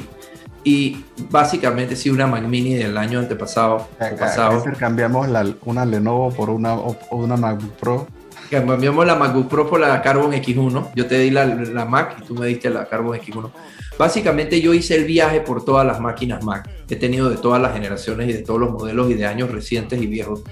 Y 0.64 1.04
básicamente 1.30 1.96
sí, 1.96 2.10
una 2.10 2.26
Mac 2.26 2.42
Mini 2.42 2.74
del 2.74 2.96
año 2.96 3.18
antepasado. 3.18 3.88
Pasado. 4.18 4.62
cambiamos 4.78 5.28
la, 5.28 5.46
una 5.64 5.84
Lenovo 5.84 6.30
por 6.30 6.50
una, 6.50 6.74
una 7.10 7.36
MacBook 7.36 7.72
Pro. 7.72 8.06
Cambiamos 8.50 9.06
la 9.06 9.14
MacBook 9.14 9.48
Pro 9.48 9.68
por 9.68 9.80
la 9.80 10.00
Carbon 10.02 10.32
X1. 10.32 10.90
Yo 10.94 11.06
te 11.06 11.18
di 11.18 11.30
la, 11.30 11.44
la 11.44 11.84
Mac 11.84 12.16
y 12.20 12.24
tú 12.24 12.34
me 12.34 12.46
diste 12.46 12.70
la 12.70 12.86
Carbon 12.86 13.18
X1. 13.18 13.50
Básicamente 13.98 14.60
yo 14.60 14.74
hice 14.74 14.94
el 14.94 15.04
viaje 15.04 15.40
por 15.40 15.64
todas 15.64 15.86
las 15.86 16.00
máquinas 16.00 16.44
Mac. 16.44 16.70
He 16.88 16.96
tenido 16.96 17.28
de 17.28 17.36
todas 17.36 17.60
las 17.60 17.72
generaciones 17.72 18.28
y 18.28 18.32
de 18.32 18.42
todos 18.42 18.60
los 18.60 18.70
modelos 18.70 19.10
y 19.10 19.14
de 19.14 19.26
años 19.26 19.50
recientes 19.50 20.00
y 20.00 20.06
viejos. 20.06 20.42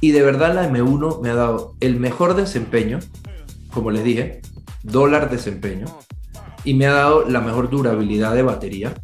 Y 0.00 0.12
de 0.12 0.22
verdad 0.22 0.54
la 0.54 0.68
M1 0.68 1.20
me 1.22 1.30
ha 1.30 1.34
dado 1.34 1.74
el 1.80 2.00
mejor 2.00 2.34
desempeño, 2.34 2.98
como 3.72 3.90
les 3.90 4.02
dije, 4.02 4.40
dólar 4.82 5.30
desempeño. 5.30 5.86
Y 6.64 6.74
me 6.74 6.86
ha 6.86 6.92
dado 6.92 7.28
la 7.28 7.40
mejor 7.40 7.70
durabilidad 7.70 8.34
de 8.34 8.42
batería, 8.42 8.94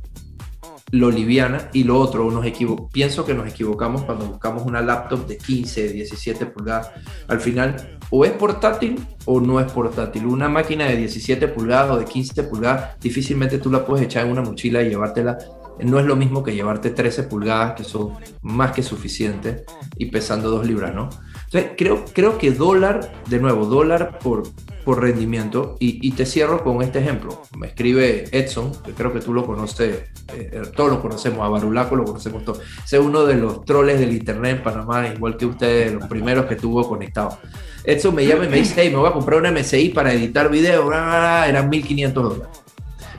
lo 0.93 1.10
liviana 1.10 1.70
y 1.73 1.85
lo 1.85 1.98
otro, 1.98 2.31
nos 2.31 2.47
pienso 2.93 3.24
que 3.24 3.32
nos 3.32 3.48
equivocamos 3.48 4.02
cuando 4.02 4.27
buscamos 4.27 4.64
una 4.64 4.82
laptop 4.82 5.27
de 5.27 5.39
15, 5.39 5.89
17 5.89 6.47
pulgadas. 6.47 6.90
Al 7.28 7.40
final, 7.40 7.98
o 8.10 8.27
es 8.27 8.32
portátil 8.32 9.02
o 9.24 9.40
no 9.40 9.59
es 9.59 9.73
portátil. 9.73 10.27
Una 10.27 10.51
máquina 10.51 10.85
de 10.85 10.97
17 10.97 11.48
pulgadas 11.48 11.93
o 11.93 11.98
de 11.98 12.05
15 12.05 12.44
pulgadas, 12.44 13.01
difícilmente 13.01 13.59
tú 13.59 13.70
la 13.70 13.86
puedes 13.86 14.05
echar 14.05 14.27
en 14.27 14.32
una 14.32 14.43
mochila 14.43 14.82
y 14.82 14.90
llevártela. 14.90 15.39
No 15.81 15.98
es 15.98 16.05
lo 16.05 16.14
mismo 16.14 16.43
que 16.43 16.55
llevarte 16.55 16.90
13 16.90 17.23
pulgadas, 17.23 17.73
que 17.73 17.85
son 17.85 18.12
más 18.43 18.73
que 18.73 18.82
suficientes, 18.82 19.62
y 19.97 20.06
pesando 20.06 20.51
2 20.51 20.66
libras, 20.66 20.94
¿no? 20.94 21.09
Entonces, 21.47 21.73
creo, 21.78 22.05
creo 22.12 22.36
que 22.36 22.51
dólar, 22.51 23.10
de 23.31 23.40
nuevo, 23.40 23.64
dólar 23.64 24.19
por, 24.19 24.43
por 24.84 25.00
rendimiento, 25.00 25.76
y, 25.78 26.06
y, 26.06 26.12
te 26.12 26.26
cierro 26.26 26.64
con 26.64 26.82
este 26.82 26.98
ejemplo. 26.98 27.42
Me 27.56 27.68
escribe 27.68 28.24
Edson, 28.32 28.72
que 28.84 28.92
creo 28.92 29.12
que 29.12 29.20
tú 29.20 29.32
lo 29.32 29.46
conoces, 29.46 30.10
eh, 30.34 30.62
todos 30.74 30.90
lo 30.90 31.00
conocemos, 31.00 31.40
a 31.40 31.48
Barulaco 31.48 31.94
lo 31.94 32.04
conocemos 32.04 32.44
todos. 32.44 32.60
Ese 32.84 32.96
es 32.96 33.02
uno 33.02 33.24
de 33.24 33.36
los 33.36 33.64
troles 33.64 34.00
del 34.00 34.12
internet 34.12 34.56
en 34.56 34.62
Panamá, 34.62 35.06
igual 35.09 35.36
que 35.36 35.46
ustedes, 35.46 35.92
los 35.92 36.06
primeros 36.09 36.46
que 36.46 36.56
tuvo 36.56 36.88
conectado. 36.88 37.38
Edson 37.84 38.14
me 38.14 38.26
llama 38.26 38.44
y 38.44 38.48
me 38.48 38.56
dice, 38.56 38.74
hey, 38.76 38.90
me 38.90 38.96
voy 38.96 39.09
a 39.09 39.12
comprar 39.12 39.38
una 39.38 39.52
MSI 39.52 39.90
para 39.90 40.12
editar 40.12 40.50
video, 40.50 40.92
eran 40.92 41.68
1500 41.68 42.22
dólares. 42.22 42.62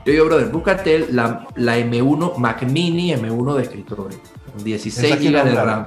Yo 0.05 0.11
digo, 0.11 0.25
brother, 0.25 0.47
búscate 0.47 1.07
la, 1.11 1.47
la 1.55 1.79
M1 1.79 2.37
Mac 2.37 2.63
Mini 2.63 3.13
M1 3.13 3.55
de 3.55 3.63
escritorio, 3.63 4.19
con 4.51 4.63
16 4.63 5.15
GB 5.15 5.43
de 5.45 5.55
RAM. 5.55 5.85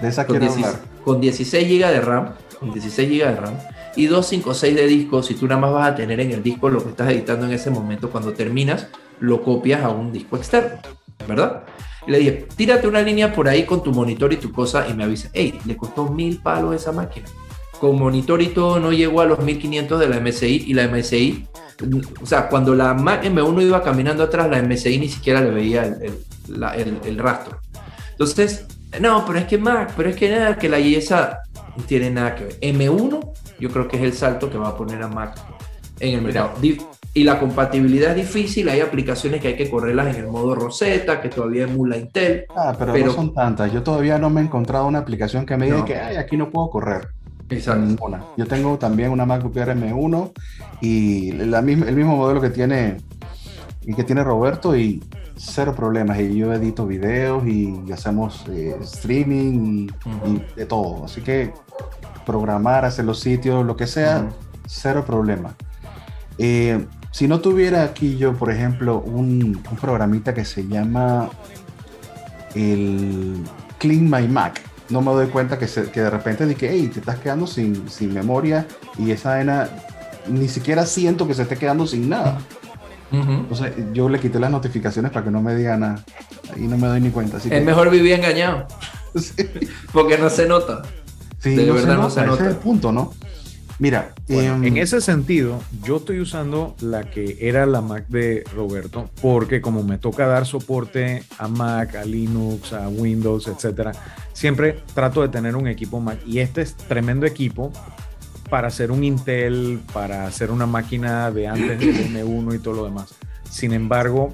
De 0.00 0.08
esa 0.08 0.24
con, 0.24 0.38
quiero 0.38 0.54
16, 0.54 0.66
hablar. 0.66 0.88
con 1.04 1.20
16 1.20 1.68
GB 1.68 1.90
de 1.90 2.00
RAM, 2.00 2.34
con 2.60 2.72
16 2.72 3.08
GB 3.08 3.26
de 3.26 3.36
RAM 3.36 3.54
y 3.96 4.06
256 4.06 4.76
de 4.76 4.86
disco, 4.86 5.22
si 5.22 5.34
tú 5.34 5.46
nada 5.46 5.60
más 5.60 5.72
vas 5.72 5.92
a 5.92 5.94
tener 5.94 6.20
en 6.20 6.30
el 6.32 6.42
disco 6.42 6.68
lo 6.68 6.82
que 6.82 6.90
estás 6.90 7.10
editando 7.10 7.46
en 7.46 7.52
ese 7.52 7.70
momento, 7.70 8.10
cuando 8.10 8.32
terminas, 8.32 8.88
lo 9.20 9.42
copias 9.42 9.82
a 9.82 9.88
un 9.88 10.12
disco 10.12 10.36
externo, 10.36 10.78
¿verdad? 11.26 11.64
Y 12.06 12.10
le 12.10 12.18
dije, 12.18 12.46
tírate 12.54 12.86
una 12.86 13.02
línea 13.02 13.32
por 13.32 13.48
ahí 13.48 13.64
con 13.64 13.82
tu 13.82 13.92
monitor 13.92 14.32
y 14.32 14.36
tu 14.36 14.52
cosa 14.52 14.86
y 14.88 14.94
me 14.94 15.04
avisa, 15.04 15.30
hey, 15.32 15.58
le 15.64 15.76
costó 15.76 16.08
mil 16.10 16.38
palos 16.38 16.74
esa 16.74 16.92
máquina. 16.92 17.26
Con 17.80 17.98
monitor 17.98 18.40
y 18.42 18.48
todo 18.48 18.78
no 18.78 18.92
llegó 18.92 19.20
a 19.20 19.26
los 19.26 19.40
1500 19.40 19.98
de 19.98 20.08
la 20.08 20.20
MSI 20.20 20.64
y 20.66 20.74
la 20.74 20.88
MSI, 20.88 21.46
o 22.22 22.26
sea, 22.26 22.48
cuando 22.48 22.74
la 22.74 22.94
Mac 22.94 23.24
M1 23.24 23.62
iba 23.62 23.82
caminando 23.82 24.22
atrás, 24.22 24.48
la 24.48 24.62
MSI 24.62 24.98
ni 24.98 25.08
siquiera 25.08 25.40
le 25.40 25.50
veía 25.50 25.84
el, 25.84 26.02
el, 26.02 26.60
la, 26.60 26.74
el, 26.74 26.98
el 27.04 27.18
rastro. 27.18 27.60
Entonces, 28.12 28.66
no, 29.00 29.24
pero 29.26 29.38
es 29.38 29.46
que 29.46 29.58
Mac, 29.58 29.92
pero 29.96 30.08
es 30.08 30.16
que 30.16 30.30
nada, 30.30 30.56
que 30.56 30.68
la 30.68 30.78
IESA 30.78 31.40
no 31.76 31.84
tiene 31.84 32.10
nada 32.10 32.34
que 32.34 32.44
ver. 32.44 32.60
M1 32.60 33.32
yo 33.58 33.70
creo 33.70 33.88
que 33.88 33.96
es 33.96 34.02
el 34.02 34.12
salto 34.12 34.50
que 34.50 34.58
va 34.58 34.68
a 34.68 34.76
poner 34.76 35.02
a 35.02 35.08
Mac 35.08 35.36
en 36.00 36.18
el 36.18 36.22
mercado. 36.22 36.52
Y 37.14 37.24
la 37.24 37.40
compatibilidad 37.40 38.10
es 38.10 38.26
difícil, 38.26 38.68
hay 38.68 38.80
aplicaciones 38.80 39.40
que 39.40 39.48
hay 39.48 39.56
que 39.56 39.70
correrlas 39.70 40.14
en 40.14 40.24
el 40.24 40.28
modo 40.28 40.54
Rosetta, 40.54 41.22
que 41.22 41.30
todavía 41.30 41.64
emula 41.64 41.96
Intel. 41.96 42.44
Ah, 42.54 42.74
pero, 42.78 42.92
pero 42.92 43.06
no 43.06 43.12
son 43.12 43.32
tantas. 43.32 43.72
Yo 43.72 43.82
todavía 43.82 44.18
no 44.18 44.28
me 44.28 44.42
he 44.42 44.44
encontrado 44.44 44.86
una 44.86 44.98
aplicación 44.98 45.46
que 45.46 45.56
me 45.56 45.64
diga 45.64 45.78
no. 45.78 45.84
que 45.86 45.96
Ay, 45.96 46.16
aquí 46.16 46.36
no 46.36 46.50
puedo 46.50 46.68
correr. 46.68 47.08
Exacto. 47.48 48.10
Yo 48.36 48.46
tengo 48.46 48.76
también 48.76 49.10
una 49.10 49.24
MacBook 49.24 49.56
Air 49.56 49.68
M1 49.68 50.32
y 50.80 51.32
la 51.32 51.62
misma, 51.62 51.86
el 51.88 51.96
mismo 51.96 52.16
modelo 52.16 52.40
que 52.40 52.50
tiene, 52.50 52.96
y 53.86 53.94
que 53.94 54.04
tiene 54.04 54.24
Roberto 54.24 54.76
y 54.76 55.02
cero 55.36 55.74
problemas. 55.74 56.18
Y 56.18 56.36
yo 56.36 56.52
edito 56.52 56.86
videos 56.86 57.46
y 57.46 57.80
hacemos 57.92 58.44
eh, 58.48 58.76
streaming 58.82 59.88
y, 60.26 60.42
de 60.56 60.66
todo. 60.66 61.04
Así 61.04 61.20
que 61.20 61.52
programar, 62.26 62.84
hacer 62.84 63.04
los 63.04 63.20
sitios, 63.20 63.64
lo 63.64 63.76
que 63.76 63.86
sea, 63.86 64.28
cero 64.66 65.04
problema. 65.06 65.54
Eh, 66.38 66.84
si 67.10 67.28
no 67.28 67.40
tuviera 67.40 67.84
aquí 67.84 68.18
yo, 68.18 68.34
por 68.34 68.50
ejemplo, 68.50 69.00
un, 69.00 69.62
un 69.70 69.76
programita 69.80 70.34
que 70.34 70.44
se 70.44 70.66
llama 70.66 71.30
el 72.54 73.42
Clean 73.78 74.10
My 74.10 74.28
Mac, 74.28 74.60
no 74.90 75.00
me 75.00 75.12
doy 75.12 75.28
cuenta 75.28 75.58
que, 75.58 75.66
que 75.66 76.00
de 76.00 76.10
repente 76.10 76.46
dije, 76.46 76.68
hey, 76.70 76.90
te 76.92 77.00
estás 77.00 77.18
quedando 77.18 77.46
sin, 77.46 77.88
sin 77.88 78.12
memoria 78.12 78.66
y 78.98 79.10
esa 79.10 79.34
arena 79.34 79.68
ni 80.28 80.48
siquiera 80.48 80.84
siento 80.86 81.26
que 81.26 81.34
se 81.34 81.42
esté 81.42 81.56
quedando 81.56 81.86
sin 81.86 82.08
nada. 82.08 82.38
Entonces 83.12 83.72
yo 83.92 84.08
le 84.08 84.18
quité 84.18 84.38
las 84.40 84.50
notificaciones 84.50 85.12
para 85.12 85.24
que 85.24 85.30
no 85.30 85.40
me 85.40 85.54
diga 85.54 85.76
nada 85.76 86.04
y 86.56 86.62
no 86.62 86.76
me 86.76 86.88
doy 86.88 87.00
ni 87.00 87.10
cuenta. 87.10 87.38
es 87.38 87.64
mejor 87.64 87.90
vivir 87.90 88.12
engañado. 88.12 88.66
Porque 89.92 90.18
no 90.18 90.28
se 90.28 90.46
nota. 90.46 90.82
Sí, 91.50 91.56
de 91.56 91.70
verdad 91.70 91.96
no 91.96 92.10
se 92.10 92.24
nota. 92.24 92.34
Ese 92.34 92.50
es 92.50 92.56
el 92.56 92.56
punto, 92.56 92.92
¿no? 92.92 93.12
Mira, 93.78 94.14
em, 94.28 94.64
en 94.64 94.78
ese 94.78 95.02
sentido, 95.02 95.60
yo 95.82 95.98
estoy 95.98 96.20
usando 96.20 96.74
la 96.80 97.10
que 97.10 97.36
era 97.40 97.66
la 97.66 97.82
Mac 97.82 98.06
de 98.08 98.42
Roberto, 98.54 99.10
porque 99.20 99.60
como 99.60 99.82
me 99.82 99.98
toca 99.98 100.26
dar 100.26 100.46
soporte 100.46 101.22
a 101.38 101.46
Mac, 101.46 101.94
a 101.94 102.04
Linux, 102.04 102.72
a 102.72 102.88
Windows, 102.88 103.48
etcétera, 103.48 103.92
siempre 104.32 104.80
trato 104.94 105.20
de 105.20 105.28
tener 105.28 105.56
un 105.56 105.68
equipo 105.68 106.00
Mac 106.00 106.18
y 106.26 106.38
este 106.38 106.62
es 106.62 106.74
tremendo 106.74 107.26
equipo 107.26 107.70
para 108.48 108.68
hacer 108.68 108.90
un 108.90 109.04
Intel, 109.04 109.80
para 109.92 110.26
hacer 110.26 110.50
una 110.50 110.66
máquina 110.66 111.30
de 111.30 111.46
antes 111.46 111.78
del 111.78 112.16
M1 112.16 112.54
y 112.54 112.58
todo 112.58 112.74
lo 112.74 112.84
demás. 112.86 113.14
Sin 113.50 113.74
embargo, 113.74 114.32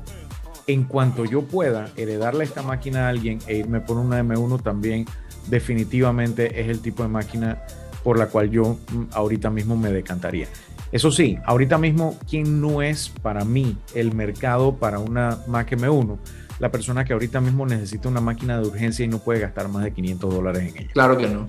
en 0.68 0.84
cuanto 0.84 1.24
yo 1.24 1.42
pueda 1.42 1.88
heredarle 1.96 2.44
esta 2.44 2.62
máquina 2.62 3.06
a 3.06 3.08
alguien 3.08 3.40
e 3.48 3.56
irme 3.56 3.80
por 3.80 3.96
una 3.96 4.22
M1 4.22 4.62
también, 4.62 5.06
definitivamente 5.48 6.60
es 6.60 6.68
el 6.68 6.80
tipo 6.80 7.02
de 7.02 7.08
máquina 7.08 7.62
por 8.02 8.18
la 8.18 8.26
cual 8.26 8.50
yo 8.50 8.78
mm, 8.92 9.04
ahorita 9.12 9.50
mismo 9.50 9.76
me 9.76 9.92
decantaría. 9.92 10.46
Eso 10.90 11.10
sí, 11.10 11.38
ahorita 11.46 11.78
mismo, 11.78 12.18
¿quién 12.28 12.60
no 12.60 12.82
es 12.82 13.08
para 13.08 13.44
mí 13.44 13.78
el 13.94 14.14
mercado 14.14 14.76
para 14.76 14.98
una 14.98 15.38
Mac 15.46 15.70
M1? 15.70 16.18
La 16.58 16.70
persona 16.70 17.04
que 17.04 17.14
ahorita 17.14 17.40
mismo 17.40 17.64
necesita 17.64 18.08
una 18.08 18.20
máquina 18.20 18.60
de 18.60 18.68
urgencia 18.68 19.04
y 19.04 19.08
no 19.08 19.18
puede 19.18 19.40
gastar 19.40 19.68
más 19.68 19.84
de 19.84 19.92
500 19.92 20.34
dólares 20.34 20.70
en 20.70 20.82
ella. 20.82 20.90
Claro 20.92 21.16
que 21.16 21.28
no. 21.28 21.48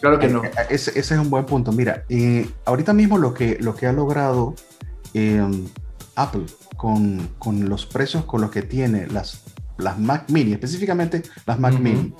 Claro 0.00 0.18
que 0.18 0.26
eh, 0.26 0.30
no. 0.30 0.44
Eh, 0.44 0.50
ese, 0.70 0.98
es 0.98 1.10
un 1.12 1.30
buen 1.30 1.46
punto. 1.46 1.72
Mira, 1.72 2.04
eh, 2.08 2.48
ahorita 2.64 2.92
mismo 2.92 3.18
lo 3.18 3.34
que, 3.34 3.56
lo 3.60 3.74
que 3.74 3.86
ha 3.86 3.92
logrado 3.92 4.54
Apple 6.14 6.46
con, 6.76 7.30
con, 7.38 7.68
los 7.68 7.86
precios 7.86 8.24
con 8.24 8.40
los 8.40 8.50
que 8.50 8.62
tiene 8.62 9.06
las, 9.06 9.42
las 9.78 9.98
Mac 9.98 10.30
Mini, 10.30 10.52
específicamente 10.52 11.22
las 11.46 11.58
Mac 11.58 11.78
Mini, 11.78 12.14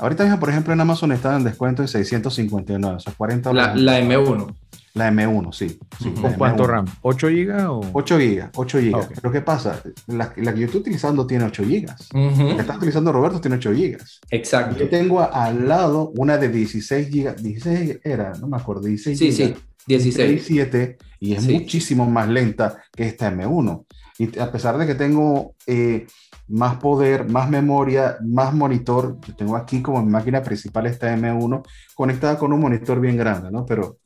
Ahorita 0.00 0.24
mismo, 0.24 0.40
por 0.40 0.50
ejemplo, 0.50 0.72
en 0.72 0.80
Amazon 0.80 1.12
está 1.12 1.36
en 1.36 1.44
descuento 1.44 1.82
de 1.82 1.88
659, 1.88 2.96
o 2.96 3.00
sea, 3.00 3.12
40 3.16 3.52
La, 3.52 3.74
la 3.74 4.00
M1. 4.00 4.54
La 4.94 5.12
M1, 5.12 5.52
sí. 5.52 5.78
¿Con 6.20 6.32
cuánto 6.34 6.66
RAM? 6.66 6.86
¿8 7.02 7.28
GB 7.28 7.70
o...? 7.70 7.80
8 7.92 8.18
GB, 8.18 8.50
8 8.54 8.78
GB. 8.78 9.08
Pero 9.14 9.32
¿qué 9.32 9.40
pasa? 9.40 9.80
La, 10.08 10.32
que 10.32 10.42
yo 10.42 10.66
estoy 10.66 10.80
utilizando 10.80 11.26
tiene 11.26 11.44
8 11.44 11.62
GB. 11.62 11.86
La 11.86 12.54
que 12.54 12.60
está 12.60 12.76
utilizando 12.76 13.12
Roberto 13.12 13.40
tiene 13.40 13.56
8 13.56 13.70
GB. 13.70 13.98
Exacto. 14.30 14.76
Yo 14.76 14.88
tengo 14.88 15.20
al 15.20 15.68
lado 15.68 16.10
una 16.16 16.36
de 16.36 16.48
16 16.48 17.10
GB. 17.10 17.36
16 17.36 18.00
era, 18.02 18.32
no 18.40 18.48
me 18.48 18.56
acuerdo, 18.56 18.82
16 18.82 19.18
Sí, 19.18 19.30
sí, 19.30 19.54
16. 19.86 20.28
17 20.30 20.98
y 21.20 21.34
es 21.34 21.46
muchísimo 21.46 22.06
más 22.10 22.28
lenta 22.28 22.82
que 22.92 23.04
esta 23.04 23.30
M1. 23.32 23.84
Y 24.18 24.38
a 24.38 24.50
pesar 24.50 24.78
de 24.78 24.86
que 24.86 24.94
tengo... 24.94 25.54
Eh, 25.66 26.06
más 26.48 26.76
poder, 26.76 27.28
más 27.28 27.48
memoria, 27.50 28.16
más 28.24 28.54
monitor. 28.54 29.18
Yo 29.26 29.36
tengo 29.36 29.56
aquí 29.56 29.82
como 29.82 30.02
mi 30.02 30.10
máquina 30.10 30.42
principal 30.42 30.86
esta 30.86 31.14
M1 31.14 31.62
conectada 31.94 32.38
con 32.38 32.52
un 32.52 32.60
monitor 32.60 33.00
bien 33.00 33.16
grande, 33.16 33.50
¿no? 33.50 33.66
Pero, 33.66 33.98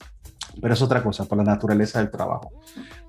pero 0.60 0.74
es 0.74 0.82
otra 0.82 1.02
cosa, 1.02 1.24
por 1.24 1.38
la 1.38 1.44
naturaleza 1.44 2.00
del 2.00 2.10
trabajo. 2.10 2.50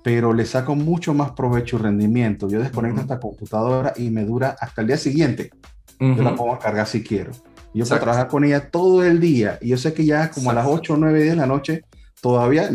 Pero 0.02 0.32
le 0.32 0.46
saco 0.46 0.74
mucho 0.74 1.14
más 1.14 1.32
provecho 1.32 1.76
y 1.76 1.80
rendimiento. 1.80 2.48
Yo 2.48 2.60
desconecto 2.60 3.00
esta 3.00 3.18
computadora 3.18 3.92
y 3.96 4.10
me 4.10 4.24
dura 4.24 4.56
hasta 4.60 4.82
el 4.82 4.86
día 4.86 4.96
siguiente. 4.96 5.50
Yo 5.98 6.22
la 6.22 6.34
pongo 6.34 6.54
a 6.54 6.58
cargar 6.58 6.86
si 6.86 7.02
quiero. 7.02 7.32
Yo 7.72 7.84
puedo 7.84 8.00
trabajar 8.00 8.28
con 8.28 8.44
ella 8.44 8.70
todo 8.70 9.04
el 9.04 9.20
día. 9.20 9.58
Y 9.60 9.68
yo 9.68 9.78
sé 9.78 9.94
que 9.94 10.04
ya 10.04 10.30
como 10.30 10.50
a 10.50 10.54
las 10.54 10.66
8 10.66 10.94
o 10.94 10.96
9 10.96 11.24
de 11.24 11.36
la 11.36 11.46
noche 11.46 11.84
todavía 12.20 12.70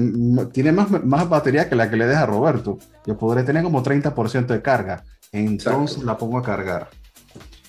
tiene 0.52 0.72
más, 0.72 0.90
más 1.06 1.30
batería 1.30 1.70
que 1.70 1.76
la 1.76 1.90
que 1.90 1.96
le 1.96 2.08
deja 2.08 2.26
Roberto. 2.26 2.78
Yo 3.06 3.18
podré 3.18 3.44
tener 3.44 3.64
como 3.64 3.84
30% 3.84 4.48
de 4.48 4.62
carga 4.62 5.04
entonces 5.32 6.04
la 6.04 6.18
pongo 6.18 6.38
a 6.38 6.44
cargar. 6.44 6.90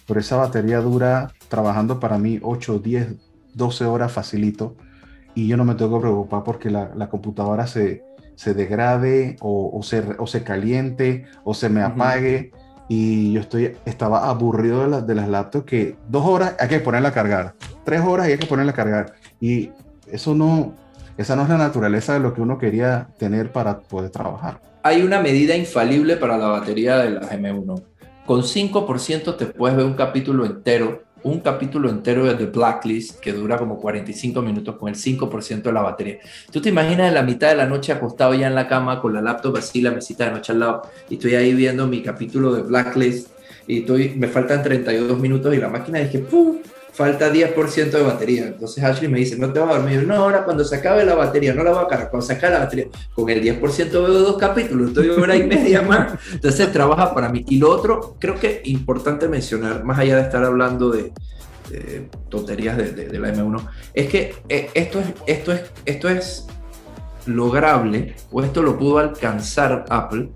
Pero 0.06 0.20
esa 0.20 0.36
batería 0.36 0.80
dura 0.80 1.32
trabajando 1.48 2.00
para 2.00 2.18
mí 2.18 2.40
8, 2.42 2.78
10, 2.78 3.14
12 3.54 3.84
horas 3.84 4.12
facilito. 4.12 4.76
Y 5.34 5.46
yo 5.46 5.56
no 5.56 5.64
me 5.64 5.74
tengo 5.74 5.98
que 5.98 6.02
preocupar 6.02 6.42
porque 6.42 6.70
la, 6.70 6.92
la 6.94 7.08
computadora 7.08 7.66
se, 7.66 8.02
se 8.34 8.54
degrade 8.54 9.36
o, 9.40 9.70
o, 9.72 9.82
se, 9.82 10.02
o, 10.18 10.26
se, 10.26 10.42
caliente 10.42 11.26
o 11.44 11.54
se 11.54 11.68
me 11.68 11.82
apague. 11.82 12.52
Y 12.88 13.32
yo 13.32 13.40
estoy, 13.40 13.76
estaba 13.84 14.28
aburrido 14.28 14.88
de, 14.88 15.02
de 15.02 15.14
las 15.14 15.28
laptops 15.28 15.64
que 15.64 15.96
dos 16.08 16.26
horas 16.26 16.56
hay 16.58 16.66
que 16.66 16.80
ponerla 16.80 17.10
a 17.10 17.12
cargar, 17.12 17.54
tres 17.84 18.00
horas 18.00 18.28
y 18.28 18.32
hay 18.32 18.38
que 18.38 18.46
ponerla 18.46 18.72
a 18.72 18.74
cargar. 18.74 19.14
Y 19.40 19.70
eso 20.08 20.34
no, 20.34 20.74
esa 21.16 21.36
no 21.36 21.44
es 21.44 21.48
la 21.48 21.58
naturaleza 21.58 22.14
de 22.14 22.20
lo 22.20 22.34
que 22.34 22.40
uno 22.40 22.58
quería 22.58 23.10
tener 23.16 23.52
para 23.52 23.78
poder 23.78 24.10
trabajar 24.10 24.69
hay 24.82 25.02
una 25.02 25.20
medida 25.20 25.56
infalible 25.56 26.16
para 26.16 26.38
la 26.38 26.48
batería 26.48 26.98
de 26.98 27.10
la 27.10 27.22
M1. 27.30 27.82
Con 28.26 28.42
5% 28.42 29.36
te 29.36 29.46
puedes 29.46 29.76
ver 29.76 29.86
un 29.86 29.94
capítulo 29.94 30.46
entero, 30.46 31.02
un 31.22 31.40
capítulo 31.40 31.90
entero 31.90 32.24
de 32.24 32.34
The 32.34 32.46
Blacklist 32.46 33.20
que 33.20 33.32
dura 33.32 33.58
como 33.58 33.78
45 33.78 34.40
minutos 34.40 34.76
con 34.76 34.88
el 34.88 34.94
5% 34.94 35.62
de 35.62 35.72
la 35.72 35.82
batería. 35.82 36.18
Tú 36.50 36.60
te 36.60 36.70
imaginas 36.70 37.08
en 37.08 37.14
la 37.14 37.22
mitad 37.22 37.50
de 37.50 37.56
la 37.56 37.66
noche 37.66 37.92
acostado 37.92 38.34
ya 38.34 38.46
en 38.46 38.54
la 38.54 38.68
cama 38.68 39.00
con 39.00 39.12
la 39.12 39.20
laptop 39.20 39.56
así, 39.56 39.82
la 39.82 39.90
mesita 39.90 40.26
de 40.26 40.32
noche 40.32 40.52
al 40.52 40.60
lado, 40.60 40.82
y 41.08 41.14
estoy 41.14 41.34
ahí 41.34 41.52
viendo 41.54 41.86
mi 41.86 42.02
capítulo 42.02 42.52
de 42.52 42.62
Blacklist 42.62 43.28
y 43.66 43.84
me 44.16 44.28
faltan 44.28 44.62
32 44.62 45.18
minutos 45.18 45.54
y 45.54 45.58
la 45.58 45.68
máquina 45.68 45.98
dije, 45.98 46.20
¡pum! 46.20 46.58
Falta 46.92 47.32
10% 47.32 47.90
de 47.90 48.02
batería. 48.02 48.46
Entonces 48.48 48.82
Ashley 48.82 49.10
me 49.10 49.18
dice, 49.18 49.36
no 49.36 49.52
te 49.52 49.60
vas 49.60 49.70
a 49.70 49.78
dormir. 49.78 50.06
No, 50.06 50.14
ahora 50.14 50.44
cuando 50.44 50.64
se 50.64 50.76
acabe 50.76 51.04
la 51.04 51.14
batería, 51.14 51.54
no 51.54 51.62
la 51.62 51.72
voy 51.72 51.84
a 51.84 51.88
cargar. 51.88 52.10
Cuando 52.10 52.26
se 52.26 52.32
acabe 52.34 52.54
la 52.54 52.60
batería, 52.60 52.86
con 53.14 53.28
el 53.28 53.42
10% 53.42 53.90
veo 53.90 54.08
dos 54.08 54.36
capítulos, 54.38 54.88
estoy 54.88 55.08
hora 55.10 55.36
y 55.36 55.44
media 55.44 55.82
más. 55.82 56.18
Entonces 56.32 56.72
trabaja 56.72 57.14
para 57.14 57.28
mí. 57.28 57.44
Y 57.48 57.58
lo 57.58 57.70
otro, 57.70 58.16
creo 58.18 58.38
que 58.38 58.62
importante 58.64 59.28
mencionar, 59.28 59.84
más 59.84 59.98
allá 59.98 60.16
de 60.16 60.22
estar 60.22 60.44
hablando 60.44 60.90
de, 60.90 61.12
tonterías 62.28 62.76
de, 62.76 63.18
la 63.18 63.32
M1, 63.32 63.68
es 63.94 64.08
que 64.08 64.34
eh, 64.48 64.70
esto 64.74 64.98
es, 65.00 65.06
esto, 65.26 65.52
es, 65.52 65.62
esto 65.84 66.08
es 66.08 66.46
lograble, 67.26 68.16
o 68.32 68.42
esto 68.42 68.62
lo 68.62 68.76
pudo 68.78 68.98
alcanzar 68.98 69.84
Apple 69.88 70.30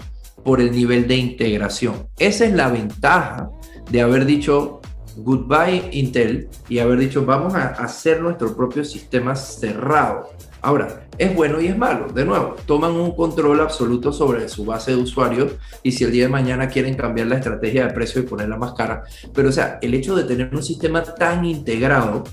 por 0.45 0.61
el 0.61 0.71
nivel 0.71 1.09
de 1.09 1.17
integración. 1.17 2.07
Esa 2.19 2.45
es 2.45 2.53
la 2.53 2.69
ventaja 2.69 3.51
de 3.91 4.01
haber 4.01 4.27
dicho, 4.27 4.81
goodbye 5.17 5.89
Intel 5.93 6.49
y 6.69 6.79
haber 6.79 6.99
dicho 6.99 7.25
vamos 7.25 7.55
a 7.55 7.69
hacer 7.69 8.21
nuestro 8.21 8.57
propio 8.57 8.85
sistema 8.85 9.35
cerrado. 9.37 10.31
Ahora, 10.61 11.07
es 11.19 11.35
bueno 11.35 11.61
y 11.61 11.67
es 11.67 11.77
malo. 11.77 12.09
De 12.09 12.25
nuevo, 12.25 12.57
toman 12.67 12.93
un 12.93 13.15
control 13.15 13.61
absoluto 13.61 14.13
sobre 14.13 14.49
su 14.49 14.65
base 14.65 14.93
de 14.93 14.97
usuarios 14.97 15.53
y 15.83 15.93
si 15.93 16.05
el 16.05 16.13
día 16.13 16.25
de 16.25 16.31
mañana 16.31 16.69
quieren 16.69 16.95
cambiar 16.95 17.27
la 17.27 17.37
estrategia 17.37 17.87
de 17.87 17.93
precio 17.93 18.23
y 18.23 18.25
ponerla 18.25 18.57
más 18.57 18.73
cara. 18.73 19.05
Pero 19.35 19.51
o 19.51 19.53
sea, 19.53 19.79
el 19.83 19.93
hecho 19.93 20.17
de 20.17 20.25
tener 20.25 20.55
un 20.55 20.63
sistema 20.63 21.03
tan 21.03 21.45
integrado 21.45 22.25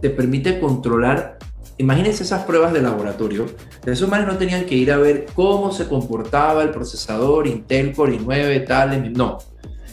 te 0.00 0.10
permite 0.10 0.58
controlar 0.58 1.38
Imagínense 1.78 2.22
esas 2.22 2.44
pruebas 2.44 2.72
de 2.72 2.80
laboratorio. 2.80 3.44
Esos 3.84 4.08
manes 4.08 4.26
no 4.26 4.38
tenían 4.38 4.64
que 4.64 4.74
ir 4.74 4.90
a 4.90 4.96
ver 4.96 5.26
cómo 5.34 5.72
se 5.72 5.86
comportaba 5.86 6.62
el 6.62 6.70
procesador 6.70 7.46
Intel 7.46 7.94
Core 7.94 8.18
i9, 8.18 8.66
tal. 8.66 9.12
No, 9.12 9.38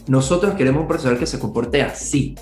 nosotros 0.08 0.56
queremos 0.56 0.82
un 0.82 0.88
procesador 0.88 1.20
que 1.20 1.26
se 1.26 1.40
comporte 1.40 1.82
así 1.82 2.36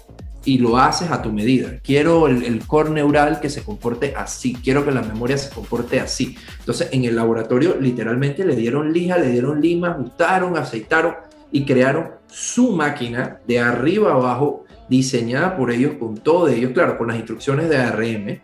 y 0.44 0.58
lo 0.58 0.78
haces 0.78 1.12
a 1.12 1.22
tu 1.22 1.32
medida. 1.32 1.80
Quiero 1.84 2.28
el, 2.28 2.66
core 2.66 2.90
neural 2.90 3.40
que 3.40 3.50
se 3.50 3.64
comporte 3.64 4.14
así, 4.16 4.54
quiero 4.54 4.84
que 4.84 4.92
la 4.92 5.02
memoria 5.02 5.38
se 5.38 5.54
comporte 5.54 6.00
así. 6.00 6.36
Entonces, 6.60 6.90
en 6.92 7.06
el 7.06 7.16
laboratorio 7.16 7.78
literalmente 7.80 8.46
le 8.46 8.56
dieron 8.56 8.92
lija, 8.92 9.18
le 9.18 9.30
dieron 9.30 9.62
lima, 9.62 9.92
ajustaron, 9.92 10.58
aceitaron 10.58 11.16
y 11.52 11.66
crearon 11.66 12.12
su 12.28 12.72
máquina 12.72 13.40
de 13.48 13.60
arriba 13.60 14.14
abajo, 14.14 14.66
diseñada 14.90 15.56
por 15.56 15.72
ellos, 15.72 15.94
con 16.00 16.18
todo 16.18 16.48
de 16.48 16.58
ellos, 16.58 16.72
claro, 16.72 16.98
con 16.98 17.08
las 17.08 17.18
instrucciones 17.18 17.70
de 17.70 17.78
ARM. 17.78 18.42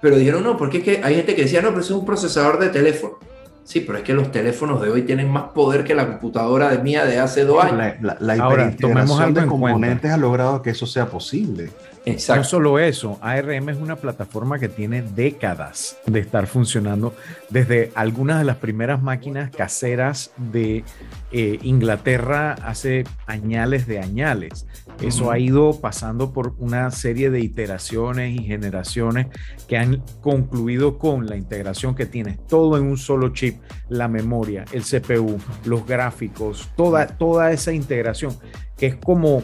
Pero 0.00 0.16
dijeron, 0.16 0.44
no, 0.44 0.56
porque 0.56 0.78
es 0.78 0.84
que 0.84 1.00
hay 1.02 1.16
gente 1.16 1.34
que 1.34 1.42
decía, 1.42 1.60
no, 1.60 1.70
pero 1.70 1.80
es 1.80 1.90
un 1.90 2.06
procesador 2.06 2.60
de 2.60 2.68
teléfono. 2.68 3.18
Sí, 3.68 3.80
pero 3.80 3.98
es 3.98 4.04
que 4.04 4.14
los 4.14 4.32
teléfonos 4.32 4.80
de 4.80 4.88
hoy 4.88 5.02
tienen 5.02 5.30
más 5.30 5.50
poder 5.50 5.84
que 5.84 5.94
la 5.94 6.06
computadora 6.06 6.70
de 6.70 6.78
mía 6.78 7.04
de 7.04 7.18
hace 7.18 7.44
dos 7.44 7.62
años. 7.62 7.96
La, 8.00 8.16
la, 8.18 8.42
Ahora, 8.42 8.74
tomemos 8.74 9.20
algo 9.20 9.42
de 9.42 9.46
componentes 9.46 10.10
ha 10.10 10.16
logrado 10.16 10.62
que 10.62 10.70
eso 10.70 10.86
sea 10.86 11.04
posible. 11.04 11.68
No 12.06 12.44
solo 12.44 12.78
eso, 12.78 13.18
ARM 13.20 13.68
es 13.68 13.76
una 13.76 13.96
plataforma 13.96 14.58
que 14.58 14.68
tiene 14.68 15.02
décadas 15.02 15.98
de 16.06 16.20
estar 16.20 16.46
funcionando 16.46 17.14
desde 17.50 17.92
algunas 17.94 18.38
de 18.38 18.44
las 18.44 18.56
primeras 18.56 19.02
máquinas 19.02 19.50
caseras 19.50 20.32
de 20.36 20.84
eh, 21.32 21.58
Inglaterra 21.62 22.54
hace 22.64 23.04
añales 23.26 23.86
de 23.86 23.98
añales. 23.98 24.66
Eso 25.00 25.30
ha 25.30 25.38
ido 25.38 25.80
pasando 25.80 26.32
por 26.32 26.54
una 26.58 26.90
serie 26.90 27.30
de 27.30 27.40
iteraciones 27.40 28.38
y 28.38 28.44
generaciones 28.44 29.28
que 29.68 29.76
han 29.76 30.02
concluido 30.20 30.98
con 30.98 31.26
la 31.26 31.36
integración 31.36 31.94
que 31.94 32.06
tienes 32.06 32.44
todo 32.46 32.76
en 32.76 32.84
un 32.84 32.96
solo 32.96 33.28
chip, 33.32 33.60
la 33.88 34.08
memoria, 34.08 34.64
el 34.72 34.82
CPU, 34.82 35.38
los 35.64 35.86
gráficos, 35.86 36.68
toda, 36.76 37.06
toda 37.06 37.52
esa 37.52 37.72
integración, 37.72 38.36
que 38.76 38.86
es 38.86 38.96
como, 38.96 39.42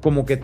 como 0.00 0.24
que 0.24 0.42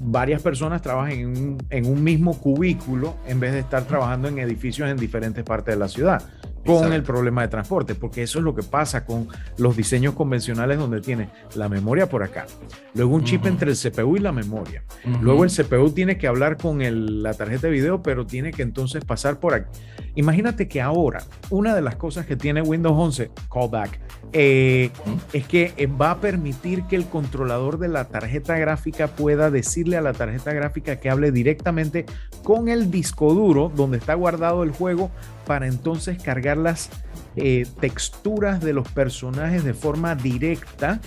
varias 0.00 0.42
personas 0.42 0.82
trabajen 0.82 1.58
en 1.70 1.86
un, 1.86 2.02
mismo 2.02 2.38
cubículo 2.38 3.16
en 3.26 3.40
vez 3.40 3.52
de 3.52 3.60
estar 3.60 3.84
trabajando 3.84 4.28
en 4.28 4.38
edificios 4.38 4.88
en 4.88 4.96
diferentes 4.96 5.44
partes 5.44 5.74
de 5.74 5.78
la 5.78 5.88
ciudad 5.88 6.22
con 6.64 6.92
el 6.92 7.02
problema 7.02 7.42
de 7.42 7.48
transporte, 7.48 7.94
porque 7.94 8.22
eso 8.22 8.38
es 8.38 8.44
lo 8.44 8.54
que 8.54 8.62
pasa 8.62 9.04
con 9.04 9.28
los 9.56 9.76
diseños 9.76 10.14
convencionales 10.14 10.78
donde 10.78 11.00
tiene 11.00 11.30
la 11.54 11.68
memoria 11.68 12.08
por 12.08 12.22
acá, 12.22 12.46
luego 12.94 13.14
un 13.14 13.24
chip 13.24 13.46
entre 13.46 13.70
el 13.70 13.76
CPU 13.76 14.16
y 14.16 14.20
la 14.20 14.32
memoria, 14.32 14.82
luego 15.20 15.44
el 15.44 15.50
CPU 15.50 15.90
tiene 15.90 16.18
que 16.18 16.26
hablar 16.26 16.56
con 16.56 16.78
la 17.22 17.34
tarjeta 17.34 17.68
de 17.68 17.72
video, 17.72 18.02
pero 18.02 18.26
tiene 18.26 18.52
que 18.52 18.62
entonces 18.62 19.04
pasar 19.04 19.40
por 19.40 19.54
aquí. 19.54 19.78
Imagínate 20.14 20.68
que 20.68 20.80
ahora 20.80 21.22
una 21.50 21.74
de 21.74 21.82
las 21.82 21.96
cosas 21.96 22.26
que 22.26 22.36
tiene 22.36 22.62
Windows 22.62 22.96
11, 22.96 23.30
callback, 23.52 24.00
eh, 24.32 24.90
es 25.32 25.46
que 25.46 25.72
eh, 25.76 25.86
va 25.86 26.10
a 26.10 26.20
permitir 26.20 26.84
que 26.84 26.96
el 26.96 27.06
controlador 27.06 27.78
de 27.78 27.88
la 27.88 28.08
tarjeta 28.08 28.58
gráfica 28.58 29.08
pueda 29.08 29.50
decirle 29.50 29.96
a 29.96 30.02
la 30.02 30.12
tarjeta 30.12 30.52
gráfica 30.52 30.96
que 30.96 31.08
hable 31.08 31.32
directamente 31.32 32.04
con 32.42 32.68
el 32.68 32.90
disco 32.90 33.32
duro 33.32 33.72
donde 33.74 33.96
está 33.96 34.14
guardado 34.14 34.64
el 34.64 34.72
juego 34.72 35.10
para 35.48 35.66
entonces 35.66 36.22
cargar 36.22 36.58
las 36.58 36.90
eh, 37.34 37.66
texturas 37.80 38.60
de 38.60 38.74
los 38.74 38.86
personajes 38.86 39.64
de 39.64 39.72
forma 39.72 40.14
directa 40.14 41.00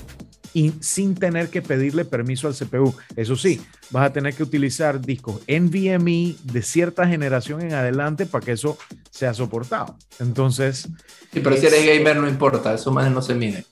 y 0.53 0.73
sin 0.81 1.13
tener 1.13 1.49
que 1.49 1.61
pedirle 1.61 2.05
permiso 2.05 2.47
al 2.47 2.55
CPU. 2.55 2.93
Eso 3.15 3.35
sí, 3.35 3.61
vas 3.91 4.07
a 4.07 4.13
tener 4.13 4.33
que 4.33 4.41
utilizar 4.41 4.99
discos 4.99 5.41
NVMe 5.47 6.35
de 6.43 6.61
cierta 6.63 7.07
generación 7.07 7.61
en 7.61 7.73
adelante 7.73 8.25
para 8.25 8.43
que 8.43 8.53
eso 8.53 8.77
sea 9.11 9.33
soportado. 9.33 9.95
Entonces... 10.19 10.89
Sí, 11.33 11.39
pero 11.39 11.55
si 11.55 11.65
eres 11.65 11.85
gamer 11.85 12.17
no 12.17 12.27
importa, 12.27 12.73
eso 12.73 12.91
más 12.91 13.09
no 13.09 13.21
se 13.21 13.35
mide. 13.35 13.65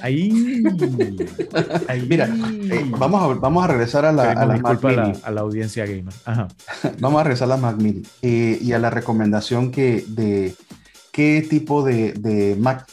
Ahí, 0.00 0.30
Mira, 2.08 2.26
eh, 2.26 2.84
vamos, 2.98 3.22
a, 3.22 3.40
vamos 3.40 3.64
a 3.64 3.68
regresar 3.68 4.04
a 4.04 4.12
la, 4.12 4.32
a 4.32 4.46
la 4.46 4.56
Mac 4.56 4.82
Mini. 4.82 5.12
A 5.22 5.30
la, 5.30 5.40
audiencia 5.40 5.86
gamer. 5.86 6.12
vamos 6.98 7.20
a 7.20 7.24
regresar 7.24 7.46
a 7.46 7.50
la 7.50 7.56
Mac 7.56 7.76
Mini 7.76 8.02
eh, 8.20 8.58
y 8.60 8.72
a 8.72 8.78
la 8.78 8.90
recomendación 8.90 9.70
que 9.70 10.04
de 10.08 10.54
qué 11.12 11.46
tipo 11.48 11.84
de, 11.84 12.12
de 12.14 12.56
Mac 12.56 12.86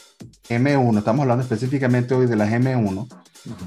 M1, 0.48 0.98
estamos 0.98 1.22
hablando 1.22 1.42
específicamente 1.42 2.14
hoy 2.14 2.26
de 2.26 2.36
las 2.36 2.50
M1, 2.50 3.08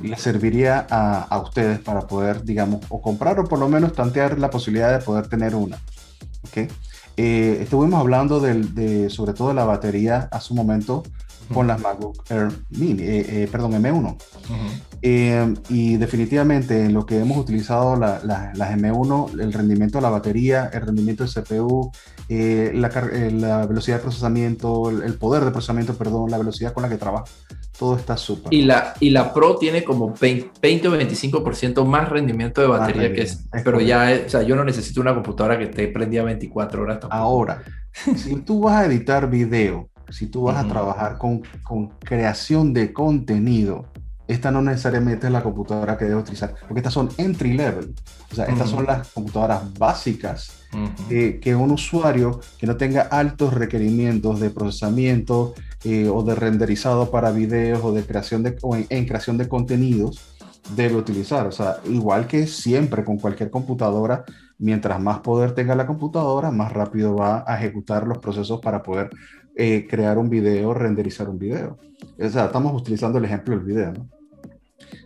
le 0.02 0.18
serviría 0.18 0.88
a, 0.90 1.24
a, 1.24 1.40
ustedes 1.40 1.80
para 1.80 2.02
poder, 2.02 2.44
digamos, 2.44 2.86
o 2.88 3.02
comprar 3.02 3.40
o 3.40 3.44
por 3.44 3.60
lo 3.60 3.68
menos 3.68 3.94
tantear 3.94 4.40
la 4.40 4.50
posibilidad 4.50 4.98
de 4.98 5.04
poder 5.04 5.28
tener 5.28 5.56
una. 5.56 5.78
¿okay? 6.48 6.68
Eh, 7.18 7.60
estuvimos 7.62 8.00
hablando 8.00 8.40
de, 8.40 9.10
sobre 9.10 9.34
todo 9.34 9.50
de 9.50 9.54
la 9.54 9.66
batería 9.66 10.28
a 10.32 10.42
su 10.42 10.54
momento 10.54 11.04
con 11.54 11.68
las 11.68 11.82
MacBook 11.82 12.24
Air 12.30 12.50
Mini, 12.70 13.04
eh, 13.04 13.26
eh, 13.44 13.50
perdón, 13.52 13.74
M1. 13.74 14.18
y 15.70 15.98
definitivamente 15.98 16.86
en 16.86 16.94
lo 16.94 17.06
que 17.06 17.20
hemos 17.20 17.38
utilizado 17.38 17.96
las 17.96 18.24
M1, 18.24 19.40
el 19.40 19.54
rendimiento 19.54 19.98
de 19.98 20.02
la 20.02 20.10
batería, 20.10 20.70
el 20.74 20.82
rendimiento 20.82 21.24
del 21.24 21.34
CPU, 21.34 21.92
la, 22.30 22.90
la, 23.32 23.66
velocidad 23.66 23.98
de 23.98 24.04
procesamiento, 24.04 24.90
el, 24.90 25.14
poder 25.16 25.46
de 25.46 25.52
procesamiento, 25.52 25.96
perdón, 25.96 26.32
la 26.32 26.38
velocidad 26.38 26.74
con 26.74 26.84
la 26.84 26.90
que 26.90 26.98
trabaja, 26.98 27.26
todo 27.78 27.98
está 27.98 28.18
súper. 28.18 28.54
Y 28.54 28.64
la, 28.64 28.94
y 29.00 29.10
la 29.10 29.34
Pro 29.34 29.58
tiene 29.58 29.84
como 29.84 30.14
20, 30.20 30.88
o 30.88 30.92
25% 30.92 31.86
más 31.86 32.10
rendimiento 32.10 32.62
de 32.62 32.68
batería 32.68 33.14
que 33.14 33.24
es, 33.24 33.46
pero 33.64 33.82
ya, 33.82 34.22
o 34.26 34.30
sea, 34.30 34.44
yo 34.44 34.56
no 34.56 34.64
necesito 34.64 35.02
una 35.02 35.14
computadora 35.14 35.58
que 35.60 35.68
te 35.68 35.88
prendía 35.88 36.24
24 36.24 36.82
horas. 36.82 37.00
Ahora, 37.10 37.64
si 38.16 38.36
tú 38.42 38.62
vas 38.62 38.82
a 38.82 38.86
editar 38.86 39.30
video, 39.30 39.90
si 40.10 40.28
tú 40.28 40.44
vas 40.44 40.64
a 40.64 40.68
trabajar 40.68 41.18
con, 41.18 41.44
con, 41.64 41.90
creación 42.00 42.74
de 42.74 42.94
contenido, 42.94 43.86
esta 44.28 44.52
no 44.52 44.62
necesariamente 44.62 45.28
es 45.28 45.34
la 45.34 45.44
computadora 45.44 45.98
que 45.98 46.06
debes 46.06 46.24
utilizar, 46.24 46.56
porque 46.62 46.80
estas 46.80 46.94
son 46.94 47.10
entry 47.18 47.54
level, 47.54 47.94
o 48.32 48.36
sea, 48.36 48.46
estas 48.46 48.70
son 48.70 48.86
las 48.86 49.08
computadoras 49.10 49.74
básicas 49.78 50.66
que 51.10 51.56
un 51.56 51.72
usuario 51.72 52.42
que 52.58 52.68
no 52.68 52.76
tenga 52.76 53.04
altos 53.04 53.54
requerimientos 53.54 54.40
de 54.40 54.50
procesamiento 54.50 55.54
eh, 55.84 56.10
o 56.10 56.24
de 56.24 56.36
renderizado 56.36 57.12
para 57.12 57.32
videos 57.32 57.82
o 57.84 57.94
de 57.94 58.04
creación 58.04 58.44
de, 58.44 58.58
en, 58.90 59.06
creación 59.06 59.38
de 59.38 59.48
contenidos 59.48 60.20
debe 60.76 60.96
utilizar. 60.96 61.48
O 61.48 61.52
sea, 61.52 61.78
igual 61.86 62.28
que 62.28 62.48
siempre 62.48 63.04
con 63.04 63.18
cualquier 63.18 63.52
computadora, 63.52 64.26
mientras 64.58 65.00
más 65.00 65.20
poder 65.20 65.54
tenga 65.54 65.76
la 65.76 65.86
computadora, 65.86 66.52
más 66.52 66.74
rápido 66.74 67.16
va 67.16 67.44
a 67.48 67.58
ejecutar 67.58 68.08
los 68.08 68.18
procesos 68.18 68.60
para 68.62 68.82
poder 68.82 69.10
eh, 69.56 69.88
crear 69.90 70.18
un 70.18 70.30
video, 70.30 70.74
renderizar 70.74 71.30
un 71.30 71.40
video. 71.40 71.78
O 72.20 72.30
sea, 72.30 72.46
estamos 72.46 72.80
utilizando 72.80 73.18
el 73.18 73.26
ejemplo 73.26 73.56
del 73.56 73.66
video, 73.66 73.94
¿no? 73.94 74.10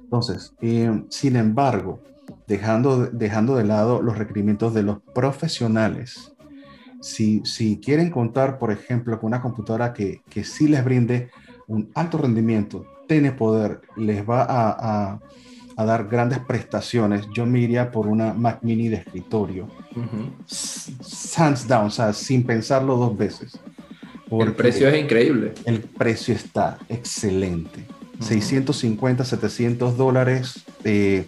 Entonces, 0.02 0.56
eh, 0.62 1.04
sin 1.10 1.36
embargo, 1.36 2.00
dejando, 2.48 3.06
dejando 3.06 3.56
de 3.56 3.64
lado 3.64 4.02
los 4.02 4.18
requerimientos 4.18 4.74
de 4.74 4.82
los 4.82 5.00
profesionales, 5.14 6.34
si, 7.00 7.42
si 7.46 7.80
quieren 7.80 8.10
contar, 8.10 8.58
por 8.58 8.72
ejemplo, 8.72 9.20
con 9.20 9.28
una 9.28 9.42
computadora 9.42 9.94
que, 9.94 10.22
que 10.30 10.44
sí 10.44 10.68
les 10.68 10.84
brinde 10.84 11.30
un 11.68 11.92
alto 11.94 12.18
rendimiento, 12.18 12.86
tiene 13.08 13.32
poder, 13.32 13.82
les 13.98 14.28
va 14.28 14.42
a, 14.42 15.12
a, 15.12 15.20
a, 15.78 15.86
dar 15.86 16.08
grandes 16.08 16.40
prestaciones, 16.40 17.28
yo 17.34 17.46
me 17.46 17.60
iría 17.60 17.92
por 17.92 18.08
una 18.08 18.34
Mac 18.34 18.60
Mini 18.64 18.90
de 18.90 18.98
escritorio. 18.98 19.68
Hands 21.38 21.68
down, 21.68 21.86
o 21.86 21.92
sea, 21.92 22.14
sin 22.14 22.44
pensarlo 22.44 22.98
dos 22.98 23.16
veces. 23.16 23.60
El 24.32 24.54
precio 24.54 24.88
es 24.90 25.02
increíble. 25.02 25.54
El 25.66 25.82
precio 25.82 26.36
está 26.36 26.78
excelente. 26.88 27.86
650, 28.20 29.26
700 29.26 29.98
dólares. 29.98 30.64
Eh, 30.84 31.26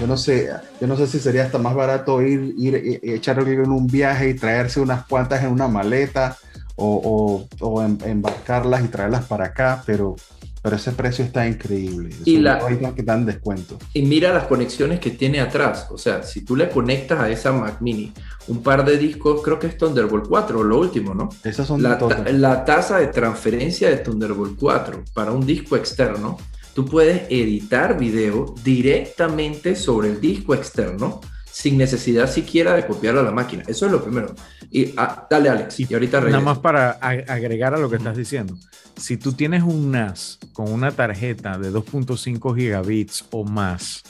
yo 0.00 0.06
no 0.06 0.16
sé, 0.16 0.50
yo 0.80 0.86
no 0.86 0.96
sé 0.96 1.06
si 1.06 1.18
sería 1.18 1.44
hasta 1.44 1.58
más 1.58 1.74
barato 1.74 2.22
ir, 2.22 2.54
ir, 2.56 2.74
ir 2.74 3.14
echarlo 3.14 3.46
en 3.46 3.70
un 3.70 3.86
viaje 3.86 4.30
y 4.30 4.34
traerse 4.34 4.80
unas 4.80 5.06
cuantas 5.06 5.42
en 5.42 5.50
una 5.50 5.68
maleta 5.68 6.36
o, 6.76 7.46
o, 7.60 7.66
o 7.66 7.82
em, 7.82 7.98
embarcarlas 8.04 8.84
y 8.84 8.88
traerlas 8.88 9.26
para 9.26 9.46
acá, 9.46 9.82
pero 9.84 10.16
pero 10.62 10.76
ese 10.76 10.92
precio 10.92 11.24
está 11.24 11.46
increíble. 11.46 12.14
Y 12.24 12.38
la, 12.38 12.60
que 12.94 13.02
dan 13.02 13.24
descuento. 13.24 13.78
Y 13.94 14.02
mira 14.02 14.32
las 14.32 14.44
conexiones 14.44 15.00
que 15.00 15.10
tiene 15.10 15.40
atrás. 15.40 15.86
O 15.90 15.98
sea, 15.98 16.22
si 16.22 16.44
tú 16.44 16.56
le 16.56 16.68
conectas 16.68 17.20
a 17.20 17.30
esa 17.30 17.52
Mac 17.52 17.80
Mini 17.80 18.12
un 18.48 18.62
par 18.62 18.84
de 18.84 18.98
discos, 18.98 19.42
creo 19.42 19.58
que 19.58 19.68
es 19.68 19.76
Thunderbolt 19.76 20.28
4, 20.28 20.62
lo 20.62 20.78
último, 20.78 21.14
¿no? 21.14 21.28
Esas 21.44 21.66
son 21.66 21.82
la, 21.82 21.98
la 22.32 22.64
tasa 22.64 22.98
de 22.98 23.08
transferencia 23.08 23.88
de 23.88 23.98
Thunderbolt 23.98 24.58
4 24.58 25.04
para 25.14 25.32
un 25.32 25.46
disco 25.46 25.76
externo, 25.76 26.36
tú 26.74 26.84
puedes 26.84 27.22
editar 27.30 27.98
video 27.98 28.54
directamente 28.62 29.76
sobre 29.76 30.08
el 30.08 30.20
disco 30.20 30.54
externo 30.54 31.20
sin 31.50 31.76
necesidad 31.76 32.30
siquiera 32.30 32.74
de 32.74 32.86
copiarlo 32.86 33.20
a 33.20 33.24
la 33.24 33.32
máquina. 33.32 33.64
Eso 33.66 33.86
es 33.86 33.92
lo 33.92 34.02
primero. 34.02 34.34
Y 34.70 34.92
ah, 34.96 35.26
dale, 35.28 35.48
Alex. 35.48 35.80
Y, 35.80 35.92
ahorita 35.92 36.20
Nada 36.20 36.40
más 36.40 36.58
para 36.58 36.90
agregar 36.92 37.74
a 37.74 37.78
lo 37.78 37.90
que 37.90 37.96
estás 37.96 38.16
diciendo. 38.16 38.56
Si 38.96 39.16
tú 39.16 39.32
tienes 39.32 39.62
un 39.62 39.90
NAS 39.90 40.38
con 40.52 40.70
una 40.70 40.92
tarjeta 40.92 41.58
de 41.58 41.72
2.5 41.72 42.54
gigabits 42.54 43.24
o 43.30 43.44
más, 43.44 44.02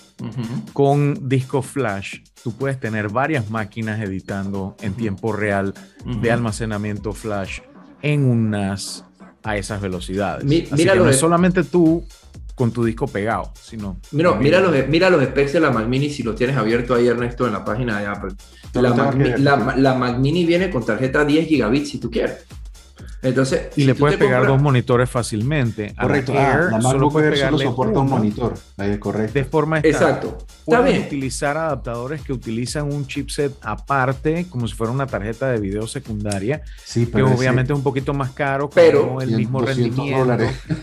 con 0.72 1.28
disco 1.28 1.62
flash, 1.62 2.18
tú 2.42 2.52
puedes 2.52 2.78
tener 2.78 3.08
varias 3.08 3.50
máquinas 3.50 4.00
editando 4.00 4.76
en 4.80 4.94
tiempo 4.94 5.32
real 5.32 5.74
de 6.04 6.32
almacenamiento 6.32 7.12
flash 7.12 7.60
en 8.02 8.24
un 8.24 8.50
NAS 8.50 9.04
a 9.42 9.56
esas 9.56 9.80
velocidades. 9.80 10.44
Así 10.72 10.84
que 10.84 10.96
no 10.96 11.08
es 11.08 11.18
solamente 11.18 11.64
tú 11.64 12.04
con 12.60 12.72
tu 12.72 12.84
disco 12.84 13.06
pegado, 13.06 13.54
sino... 13.58 13.96
Mira, 14.10 14.34
mira, 14.34 14.60
los, 14.60 14.86
mira 14.86 15.08
los 15.08 15.24
specs 15.24 15.54
de 15.54 15.60
la 15.60 15.70
Mac 15.70 15.86
Mini 15.86 16.10
si 16.10 16.22
lo 16.22 16.34
tienes 16.34 16.58
abierto 16.58 16.94
ahí, 16.94 17.08
Ernesto, 17.08 17.46
en 17.46 17.54
la 17.54 17.64
página 17.64 17.98
de 17.98 18.06
Apple. 18.06 18.32
La, 18.74 19.94
Mac, 19.94 20.18
Mini 20.18 20.44
viene 20.44 20.68
con 20.68 20.84
tarjeta 20.84 21.24
10 21.24 21.48
gigabits 21.48 21.88
si 21.88 21.98
tú 21.98 22.10
quieres. 22.10 22.44
Entonces, 23.22 23.68
y 23.76 23.84
le 23.84 23.94
puedes 23.94 24.16
pegar 24.16 24.46
dos 24.46 24.60
monitores 24.60 25.10
fácilmente. 25.10 25.94
Correcto. 26.00 26.32
la, 26.32 26.52
Air, 26.52 26.60
ah, 26.72 26.80
solo 26.80 27.10
puedes 27.10 27.38
solo 27.38 27.58
soporta 27.58 27.98
un 28.00 28.08
monitor. 28.08 28.54
Ahí, 28.78 28.98
correcto. 28.98 29.34
De 29.34 29.44
forma 29.44 29.78
Exacto. 29.80 30.38
Puedes 30.64 31.06
utilizar 31.06 31.56
adaptadores 31.56 32.22
que 32.22 32.32
utilizan 32.32 32.92
un 32.92 33.06
chipset 33.06 33.52
aparte, 33.62 34.46
como 34.48 34.66
si 34.68 34.74
fuera 34.74 34.92
una 34.92 35.06
tarjeta 35.06 35.50
de 35.50 35.58
video 35.58 35.86
secundaria, 35.86 36.62
sí, 36.82 37.06
pero 37.06 37.26
que 37.26 37.34
obviamente 37.34 37.72
es 37.72 37.76
un 37.76 37.82
poquito 37.82 38.14
más 38.14 38.30
caro, 38.30 38.70
pero 38.70 39.20
el 39.20 39.36
mismo 39.36 39.60
rendimiento. 39.60 40.36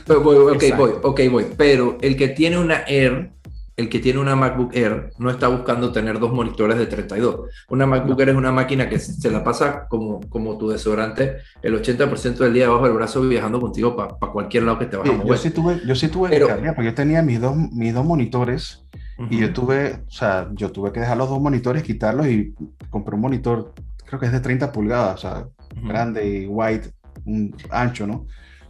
Pero, 0.06 0.22
voy, 0.22 0.36
ok, 0.36 0.64
voy, 0.78 0.92
ok, 1.02 1.22
voy. 1.32 1.46
Pero 1.56 1.98
el 2.02 2.18
que 2.18 2.28
tiene 2.30 2.58
una 2.58 2.84
Air 2.88 3.32
el 3.78 3.90
que 3.90 4.00
tiene 4.00 4.20
una 4.20 4.36
MacBook 4.36 4.76
Air 4.76 5.12
no 5.20 5.30
está 5.30 5.48
buscando 5.48 5.92
tener 5.92 6.20
dos 6.20 6.34
monitores 6.34 6.80
de 6.80 6.88
32. 6.88 7.42
Una 7.70 7.86
MacBook 7.86 8.20
Air 8.20 8.30
es 8.30 8.36
una 8.36 8.52
máquina 8.52 8.90
que 8.90 8.98
se 8.98 9.30
la 9.30 9.44
pasa 9.44 9.88
como, 9.88 10.20
como 10.30 10.58
tu 10.58 10.68
desodorante 10.70 11.38
el 11.62 11.80
80% 11.80 12.38
del 12.38 12.54
día 12.54 12.64
debajo 12.64 12.86
del 12.86 12.94
brazo 12.94 13.22
viajando 13.22 13.62
contigo 13.62 13.96
para 13.96 14.16
cualquier 14.32 14.64
lado 14.64 14.80
que 14.80 14.88
te 14.88 14.98
vayas 14.98 15.14
a 15.14 15.18
mover. 15.18 15.30
Yo 15.30 15.38
sí 15.38 15.52
tuve, 15.52 15.82
yo 15.86 15.94
sí 15.94 16.08
tuve 16.08 16.30
Pero, 16.30 16.48
porque 16.48 16.86
yo 16.86 16.96
tenía 16.96 17.22
mis 17.22 17.40
dos, 17.40 17.56
mis 17.56 17.94
dos 17.94 18.04
monitores 18.04 18.84
y 19.30 19.40
yo 19.40 19.54
tuve, 19.54 20.04
o 20.08 20.12
sea, 20.12 20.50
yo 20.54 20.72
tuve 20.72 20.92
que 20.92 21.00
dejar 21.00 21.18
los 21.18 21.30
dos 21.30 21.40
monitores, 21.40 21.84
quitarlos 21.84 22.28
y 22.28 22.56
compré 22.90 23.14
un 23.14 23.22
monitor, 23.22 23.74
creo 24.06 24.20
que 24.20 24.26
es 24.26 24.32
de 24.32 24.40
30 24.40 24.72
pulgadas, 24.72 25.16
o 25.16 25.18
sea, 25.18 25.48
grande 25.84 26.28
y 26.28 26.48
white, 26.48 26.90
un 27.26 27.56
ancho, 27.70 28.08
¿no? 28.08 28.26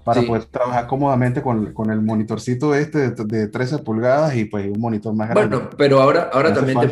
Para 0.08 0.22
poder 0.22 0.46
trabajar 0.46 0.88
cómodamente 0.88 1.42
con, 1.42 1.74
con, 1.74 1.92
el 1.92 2.02
monitorcito 2.02 2.74
este 2.74 3.12
de, 3.12 3.48
13 3.50 3.80
pulgadas 3.80 4.38
y 4.38 4.46
pues 4.46 4.66
un 4.74 4.80
monitor 4.80 5.14
más 5.14 5.30
grande. 5.30 5.58
Bueno, 5.58 5.70
pero 5.78 6.00
ahora, 6.02 6.30
ahora 6.32 6.54
también 6.54 6.80
te, 6.80 6.88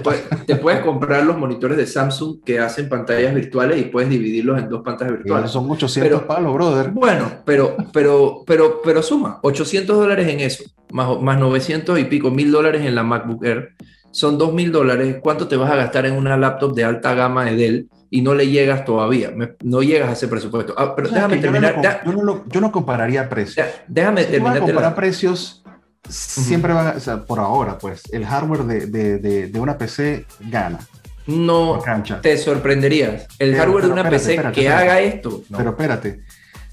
te, 0.45 0.55
puedes 0.57 0.81
comprar 0.81 1.25
los 1.25 1.37
monitores 1.37 1.77
de 1.77 1.87
Samsung 1.87 2.43
que 2.43 2.59
hacen 2.59 2.89
pantallas 2.89 3.33
virtuales 3.33 3.79
y 3.79 3.85
puedes 3.85 4.09
dividirlos 4.09 4.59
en 4.59 4.67
dos 4.67 4.81
pantallas 4.83 5.13
virtuales. 5.13 5.49
son 5.49 5.71
800 5.71 6.23
palos, 6.23 6.53
brother. 6.53 6.89
Bueno, 6.89 7.31
pero, 7.45 7.77
pero, 7.93 8.43
pero, 8.45 8.81
pero 8.83 9.01
suma, 9.01 9.39
800 9.43 9.95
dólares 9.97 10.27
en 10.27 10.41
eso, 10.41 10.65
más, 10.91 11.17
más 11.21 11.39
900 11.39 11.97
y 11.97 12.03
pico, 12.03 12.31
mil 12.31 12.51
dólares 12.51 12.85
en 12.85 12.95
la 12.95 13.03
MacBook 13.03 13.45
Air, 13.45 13.75
son 14.11 14.37
2 14.37 14.53
mil 14.53 14.73
dólares. 14.73 15.19
¿Cuánto 15.21 15.47
te 15.47 15.55
vas 15.55 15.71
a 15.71 15.77
gastar 15.77 16.05
en 16.05 16.17
una 16.17 16.35
laptop 16.35 16.75
de 16.75 16.83
alta 16.83 17.13
gama 17.13 17.45
de 17.45 17.55
Dell? 17.55 17.89
Y 18.15 18.21
no 18.21 18.33
le 18.33 18.47
llegas 18.47 18.85
todavía, 18.85 19.33
no 19.61 19.83
llegas 19.83 20.07
a 20.07 20.13
ese 20.13 20.29
presupuesto. 20.29 20.73
Ah, 20.77 20.95
pero 20.95 21.09
déjame 21.09 21.35
terminar. 21.35 21.81
Yo 22.05 22.13
no, 22.13 22.45
yo, 22.47 22.61
no 22.61 22.71
compararía 22.71 23.27
precios. 23.27 23.67
déjame 23.89 24.23
terminar. 24.23 24.61
comparar 24.61 24.95
precios, 24.95 25.65
siempre 26.07 26.71
van 26.71 26.87
a, 26.87 26.89
o 26.91 26.99
sea, 27.01 27.25
por 27.25 27.39
ahora, 27.39 27.77
pues, 27.77 28.03
el 28.13 28.25
hardware 28.25 28.63
de, 28.63 29.17
de, 29.19 29.47
de, 29.49 29.59
una 29.59 29.77
PC 29.77 30.25
gana. 30.49 30.79
No 31.27 31.83
te 32.21 32.37
sorprenderías. 32.37 33.27
El 33.37 33.53
hardware 33.53 33.87
de 33.87 33.91
una 33.91 34.09
PC 34.09 34.41
que 34.53 34.69
haga 34.69 35.01
esto. 35.01 35.43
Pero 35.57 35.71
espérate, 35.71 36.21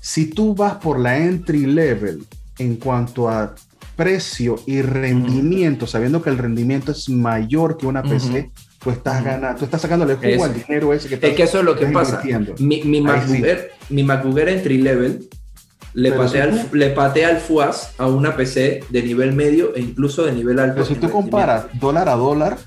si 0.01 0.27
tú 0.27 0.55
vas 0.55 0.75
por 0.75 1.01
la 1.01 1.19
entry 1.19 1.67
level 1.67 2.25
en 2.59 2.77
cuanto 2.77 3.29
a 3.29 3.53
precio 3.97 4.61
y 4.65 4.81
rendimiento, 4.81 5.89
sabiendo 5.89 6.23
que 6.23 6.31
el 6.31 6.39
rendimiento 6.39 6.93
es 6.93 7.09
mayor 7.09 7.79
que 7.79 7.89
una 7.89 8.05
PC, 8.05 8.53
tú 8.83 8.91
estás 8.91 9.25
ganando, 9.25 9.59
tú 9.59 9.65
estás 9.65 9.81
sacándole 9.81 10.17
jugo 10.17 10.45
al 10.45 10.55
dinero 10.55 10.93
ese 10.93 11.09
que 11.09 11.15
estás 11.15 11.31
Es 11.31 11.37
que 11.37 11.43
eso 11.45 11.59
es 11.61 11.65
lo 11.65 11.77
que 11.77 11.87
pasa. 11.87 12.23
Mi, 12.59 12.83
mi, 12.83 13.01
MacBook, 14.03 14.39
entry 14.39 14.79
level 14.79 15.29
le 15.95 16.13
patea, 16.13 16.45
al, 16.45 16.69
le 16.73 16.91
patea 16.91 17.29
al 17.29 17.37
FUAS 17.39 17.95
a 17.99 18.07
una 18.07 18.35
PC 18.35 18.85
de 18.89 19.03
nivel 19.03 19.35
medio 19.35 19.75
e 19.75 19.81
incluso 19.81 20.25
de 20.25 20.33
nivel 20.33 20.59
alto. 20.59 20.75
Pero 20.75 20.87
si 20.87 20.95
tú 20.95 21.11
comparas 21.11 21.67
dólar 21.75 22.09
a 22.09 22.17
dólar, 22.17 22.59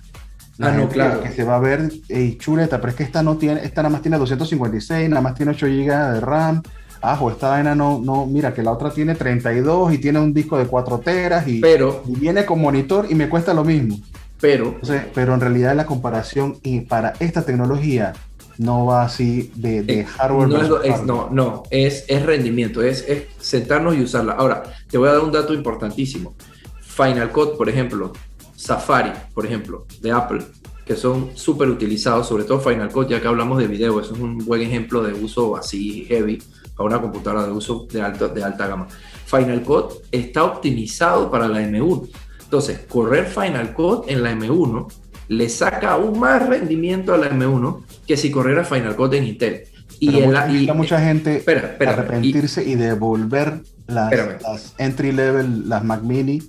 ah, 0.60 0.72
no, 0.72 0.88
claro. 0.88 1.22
que 1.22 1.30
se 1.30 1.44
va 1.44 1.56
a 1.56 1.60
ver 1.60 1.92
hey, 2.08 2.38
chuleta, 2.40 2.80
pero 2.80 2.92
es 2.92 2.96
que 2.96 3.04
esta 3.04 3.24
no 3.24 3.38
tiene, 3.38 3.64
esta 3.64 3.82
nada 3.82 3.94
más 3.94 4.02
tiene 4.02 4.18
256, 4.18 5.10
nada 5.10 5.22
más 5.22 5.36
tiene 5.36 5.52
8 5.52 5.66
GB 5.66 6.14
de 6.14 6.20
RAM. 6.22 6.62
Ajo, 7.02 7.30
esta 7.30 7.50
vaina 7.50 7.76
no, 7.76 8.00
no, 8.00 8.26
mira 8.26 8.54
que 8.54 8.64
la 8.64 8.72
otra 8.72 8.90
tiene 8.90 9.16
32 9.16 9.94
y 9.94 9.98
tiene 10.00 10.20
un 10.20 10.34
disco 10.34 10.58
de 10.58 10.66
4 10.66 11.00
teras 11.00 11.48
y, 11.48 11.60
pero, 11.60 12.04
y 12.08 12.16
viene 12.16 12.46
con 12.46 12.60
monitor 12.60 13.06
y 13.10 13.16
me 13.16 13.30
cuesta 13.30 13.54
lo 13.54 13.64
mismo. 13.64 14.00
Pero, 14.40 14.76
pero 15.14 15.34
en 15.34 15.40
realidad 15.40 15.76
la 15.76 15.86
comparación 15.86 16.60
y 16.62 16.82
para 16.82 17.14
esta 17.20 17.45
tecnología 17.45 18.14
no 18.57 18.86
va 18.86 19.03
así 19.03 19.52
de, 19.56 19.80
eh, 19.88 20.06
hardware. 20.06 20.48
No, 20.49 20.82
es, 20.82 21.03
no, 21.03 21.30
no, 21.32 21.64
es, 21.70 22.06
es 22.07 22.26
rendimiento, 22.26 22.82
es, 22.82 23.06
es, 23.07 23.24
sentarnos 23.40 23.95
y 23.95 24.02
usarla. 24.02 24.34
Ahora, 24.34 24.64
te 24.90 24.98
voy 24.98 25.10
a 25.10 25.14
dar 25.14 25.22
un 25.22 25.32
dato 25.32 25.53
importantísimo. 25.53 26.36
Final 26.82 27.32
Cut, 27.32 27.57
por 27.57 27.70
ejemplo, 27.70 28.14
Safari, 28.56 29.12
por 29.34 29.45
ejemplo, 29.45 29.86
de 30.02 30.12
Apple, 30.12 30.41
que 30.86 30.95
son 30.95 31.32
súper 31.36 31.70
utilizados, 31.70 32.28
sobre 32.28 32.45
todo 32.45 32.60
Final 32.60 32.91
Cut, 32.91 33.10
ya 33.10 33.22
que 33.22 33.28
hablamos 33.28 33.57
de 33.57 33.68
video, 33.68 33.99
eso 33.99 34.14
es 34.14 34.20
un 34.20 34.38
buen 34.40 34.62
ejemplo 34.62 35.03
de 35.03 35.14
uso 35.14 35.57
así 35.57 36.06
heavy 36.06 36.41
para 36.76 36.88
una 36.88 37.02
computadora 37.02 37.45
de 37.45 37.52
uso 37.52 37.88
de, 37.91 38.02
alto, 38.02 38.28
de 38.30 38.44
alta 38.44 38.68
gama. 38.68 38.88
Final 39.26 39.64
Cut 39.64 40.06
está 40.12 40.44
optimizado 40.44 41.30
para 41.32 41.48
la 41.48 41.62
M1 41.62 42.10
entonces, 42.46 42.80
correr 42.88 43.26
Final 43.26 43.74
Cut 43.74 44.06
en 44.08 44.24
la 44.24 44.32
M1 44.34 44.88
le 45.28 45.50
saca 45.50 45.94
aún 45.94 46.20
más 46.20 46.48
rendimiento 46.48 47.14
a 47.14 47.18
la 47.18 47.30
M1 47.32 47.84
que 48.08 48.16
si 48.16 48.32
corriera 48.32 48.64
Final 48.64 48.96
Cut 48.96 49.14
en 49.16 49.26
Intel. 49.26 49.64
Y, 50.00 50.20
en 50.20 50.34
la, 50.34 50.50
y 50.52 50.68
mucha 50.74 51.00
gente 51.02 51.38
espera, 51.38 51.76
arrepentirse 51.80 52.64
y, 52.64 52.76
devolver 52.76 53.62
las, 53.88 54.76
entry 54.78 55.12
level, 55.12 55.70
las 55.70 55.84
Mac 55.84 56.02
Mini, 56.02 56.44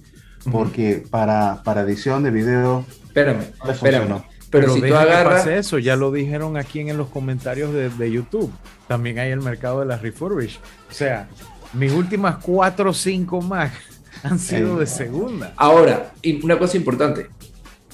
porque 0.51 1.05
para, 1.11 1.63
para 1.63 1.83
edición 1.83 2.23
de 2.23 2.31
video. 2.31 2.85
Espérame, 3.07 3.45
espérame. 3.69 4.23
Pero, 4.51 4.75
si 4.75 4.81
tú 4.81 4.95
agarras. 4.95 5.47
eso, 5.47 5.79
ya 5.79 5.97
lo 5.97 6.13
dijeron 6.13 6.57
aquí 6.57 6.81
en 6.81 6.97
los 6.97 7.09
comentarios 7.09 7.73
de, 7.73 7.89
de, 7.89 8.11
YouTube. 8.11 8.53
También 8.87 9.19
hay 9.19 9.31
el 9.31 9.41
mercado 9.41 9.81
de 9.81 9.87
las 9.87 10.03
refurbish. 10.03 10.59
O 10.91 10.95
sea, 10.95 11.29
mis 11.73 11.93
últimas 11.93 12.37
4 12.37 12.91
o 12.91 12.95
5 12.95 13.43
Mac 13.43 13.73
han 14.23 14.39
sido 14.39 14.79
de 14.79 14.87
segunda. 14.87 15.53
Ahora, 15.57 16.13
una 16.43 16.59
cosa 16.59 16.77
importante. 16.77 17.29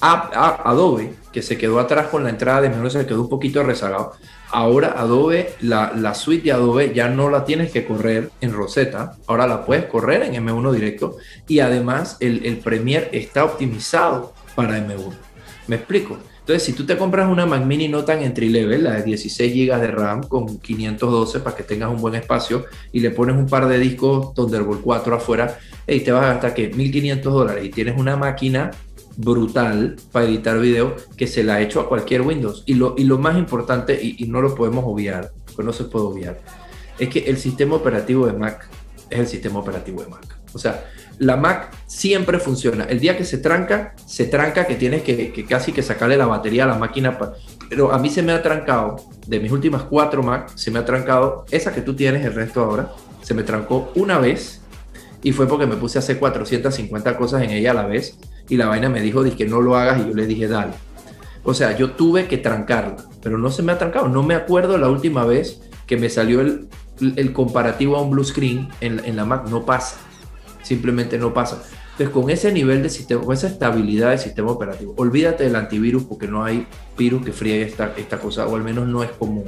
Adobe, 0.01 1.13
que 1.31 1.41
se 1.41 1.57
quedó 1.57 1.79
atrás 1.79 2.07
con 2.07 2.23
la 2.23 2.29
entrada 2.29 2.61
de 2.61 2.69
menú, 2.69 2.89
se 2.89 3.05
quedó 3.05 3.21
un 3.21 3.29
poquito 3.29 3.63
rezagado. 3.63 4.13
Ahora 4.51 4.95
Adobe, 4.97 5.55
la, 5.61 5.93
la, 5.95 6.13
suite 6.13 6.43
de 6.43 6.51
Adobe 6.51 6.93
ya 6.93 7.07
no 7.07 7.29
la 7.29 7.45
tienes 7.45 7.71
que 7.71 7.85
correr 7.85 8.29
en 8.41 8.51
Rosetta, 8.51 9.17
ahora 9.25 9.47
la 9.47 9.65
puedes 9.65 9.85
correr 9.85 10.21
en 10.23 10.33
M1 10.45 10.71
directo 10.73 11.17
y 11.47 11.59
además 11.59 12.17
el, 12.19 12.45
el 12.45 12.57
Premiere 12.57 13.09
está 13.13 13.45
optimizado 13.45 14.33
para 14.55 14.77
M1. 14.77 15.11
¿Me 15.67 15.77
explico? 15.77 16.17
Entonces, 16.43 16.63
si 16.63 16.73
tú 16.73 16.85
te 16.85 16.97
compras 16.97 17.29
una 17.29 17.45
Mac 17.45 17.63
Mini 17.63 17.87
no 17.87 18.03
tan 18.03 18.21
entry 18.21 18.49
level, 18.49 18.83
la 18.83 18.95
de 18.97 19.03
16 19.03 19.53
GB 19.53 19.79
de 19.79 19.87
RAM 19.87 20.23
con 20.23 20.59
512 20.59 21.39
para 21.39 21.55
que 21.55 21.63
tengas 21.63 21.89
un 21.89 22.01
buen 22.01 22.15
espacio 22.15 22.65
y 22.91 22.99
le 22.99 23.11
pones 23.11 23.37
un 23.37 23.47
par 23.47 23.65
de 23.69 23.79
discos 23.79 24.33
Thunderbolt 24.33 24.81
4 24.81 25.15
afuera, 25.15 25.57
y 25.87 25.99
te 26.01 26.11
vas 26.11 26.25
a 26.25 26.33
gastar 26.33 26.53
que 26.53 26.69
1500 26.69 27.33
dólares 27.33 27.65
y 27.65 27.69
tienes 27.69 27.97
una 27.97 28.15
máquina 28.15 28.71
brutal 29.15 29.95
para 30.11 30.25
editar 30.25 30.59
video 30.59 30.95
que 31.17 31.27
se 31.27 31.43
la 31.43 31.55
ha 31.55 31.61
hecho 31.61 31.79
a 31.79 31.87
cualquier 31.87 32.21
Windows. 32.21 32.63
Y 32.65 32.75
lo, 32.75 32.95
y 32.97 33.03
lo 33.03 33.17
más 33.17 33.37
importante, 33.37 33.99
y, 34.01 34.23
y 34.23 34.27
no 34.27 34.41
lo 34.41 34.55
podemos 34.55 34.83
obviar, 34.87 35.31
pues 35.55 35.65
no 35.65 35.73
se 35.73 35.85
puede 35.85 36.05
obviar, 36.05 36.41
es 36.99 37.09
que 37.09 37.19
el 37.19 37.37
sistema 37.37 37.75
operativo 37.75 38.25
de 38.25 38.33
Mac 38.33 38.67
es 39.09 39.19
el 39.19 39.27
sistema 39.27 39.59
operativo 39.59 40.01
de 40.01 40.09
Mac. 40.09 40.39
O 40.53 40.59
sea, 40.59 40.85
la 41.19 41.35
Mac 41.35 41.71
siempre 41.87 42.39
funciona. 42.39 42.85
El 42.85 42.99
día 42.99 43.17
que 43.17 43.25
se 43.25 43.37
tranca, 43.37 43.95
se 44.05 44.25
tranca 44.25 44.65
que 44.65 44.75
tienes 44.75 45.03
que, 45.03 45.45
casi 45.47 45.71
que 45.71 45.81
sacarle 45.81 46.17
la 46.17 46.25
batería 46.25 46.63
a 46.63 46.67
la 46.67 46.77
máquina. 46.77 47.17
Pero 47.69 47.91
a 47.91 47.99
mí 47.99 48.09
se 48.09 48.21
me 48.21 48.31
ha 48.31 48.41
trancado, 48.41 48.97
de 49.27 49.39
mis 49.39 49.51
últimas 49.51 49.83
cuatro 49.83 50.23
Mac, 50.23 50.51
se 50.55 50.71
me 50.71 50.79
ha 50.79 50.85
trancado, 50.85 51.45
esa 51.51 51.73
que 51.73 51.81
tú 51.81 51.95
tienes, 51.95 52.25
el 52.25 52.33
resto 52.33 52.63
ahora, 52.63 52.91
se 53.21 53.33
me 53.33 53.43
trancó 53.43 53.91
una 53.95 54.19
vez 54.19 54.61
y 55.23 55.31
fue 55.31 55.47
porque 55.47 55.65
me 55.65 55.75
puse 55.75 55.97
a 55.97 55.99
hacer 55.99 56.19
450 56.19 57.17
cosas 57.17 57.41
en 57.43 57.51
ella 57.51 57.71
a 57.71 57.73
la 57.73 57.87
vez 57.87 58.17
y 58.49 58.57
la 58.57 58.67
vaina 58.67 58.89
me 58.89 59.01
dijo, 59.01 59.23
que 59.35 59.45
no 59.45 59.61
lo 59.61 59.75
hagas 59.75 60.01
y 60.01 60.09
yo 60.09 60.13
le 60.13 60.27
dije, 60.27 60.47
dale. 60.47 60.73
O 61.43 61.53
sea, 61.53 61.75
yo 61.75 61.91
tuve 61.91 62.27
que 62.27 62.37
trancarla, 62.37 62.97
pero 63.21 63.37
no 63.37 63.49
se 63.49 63.63
me 63.63 63.71
ha 63.71 63.77
trancado. 63.77 64.07
No 64.07 64.23
me 64.23 64.35
acuerdo 64.35 64.77
la 64.77 64.89
última 64.89 65.25
vez 65.25 65.61
que 65.87 65.97
me 65.97 66.09
salió 66.09 66.41
el, 66.41 66.67
el 67.15 67.33
comparativo 67.33 67.97
a 67.97 68.01
un 68.01 68.11
blue 68.11 68.23
screen 68.23 68.69
en, 68.81 69.01
en 69.03 69.15
la 69.15 69.25
Mac. 69.25 69.49
No 69.49 69.65
pasa 69.65 69.97
simplemente 70.63 71.17
no 71.19 71.33
pasa. 71.33 71.61
Entonces, 71.91 72.09
con 72.09 72.29
ese 72.31 72.51
nivel 72.51 72.81
de 72.81 72.89
sistema, 72.89 73.21
con 73.23 73.33
esa 73.35 73.47
estabilidad 73.47 74.09
del 74.09 74.19
sistema 74.19 74.49
operativo, 74.49 74.95
olvídate 74.97 75.43
del 75.43 75.55
antivirus 75.55 76.03
porque 76.03 76.27
no 76.27 76.43
hay 76.43 76.65
virus 76.97 77.23
que 77.23 77.31
friegue 77.31 77.63
esta, 77.63 77.93
esta 77.97 78.17
cosa, 78.17 78.47
o 78.47 78.55
al 78.55 78.63
menos 78.63 78.87
no 78.87 79.03
es 79.03 79.11
común, 79.11 79.45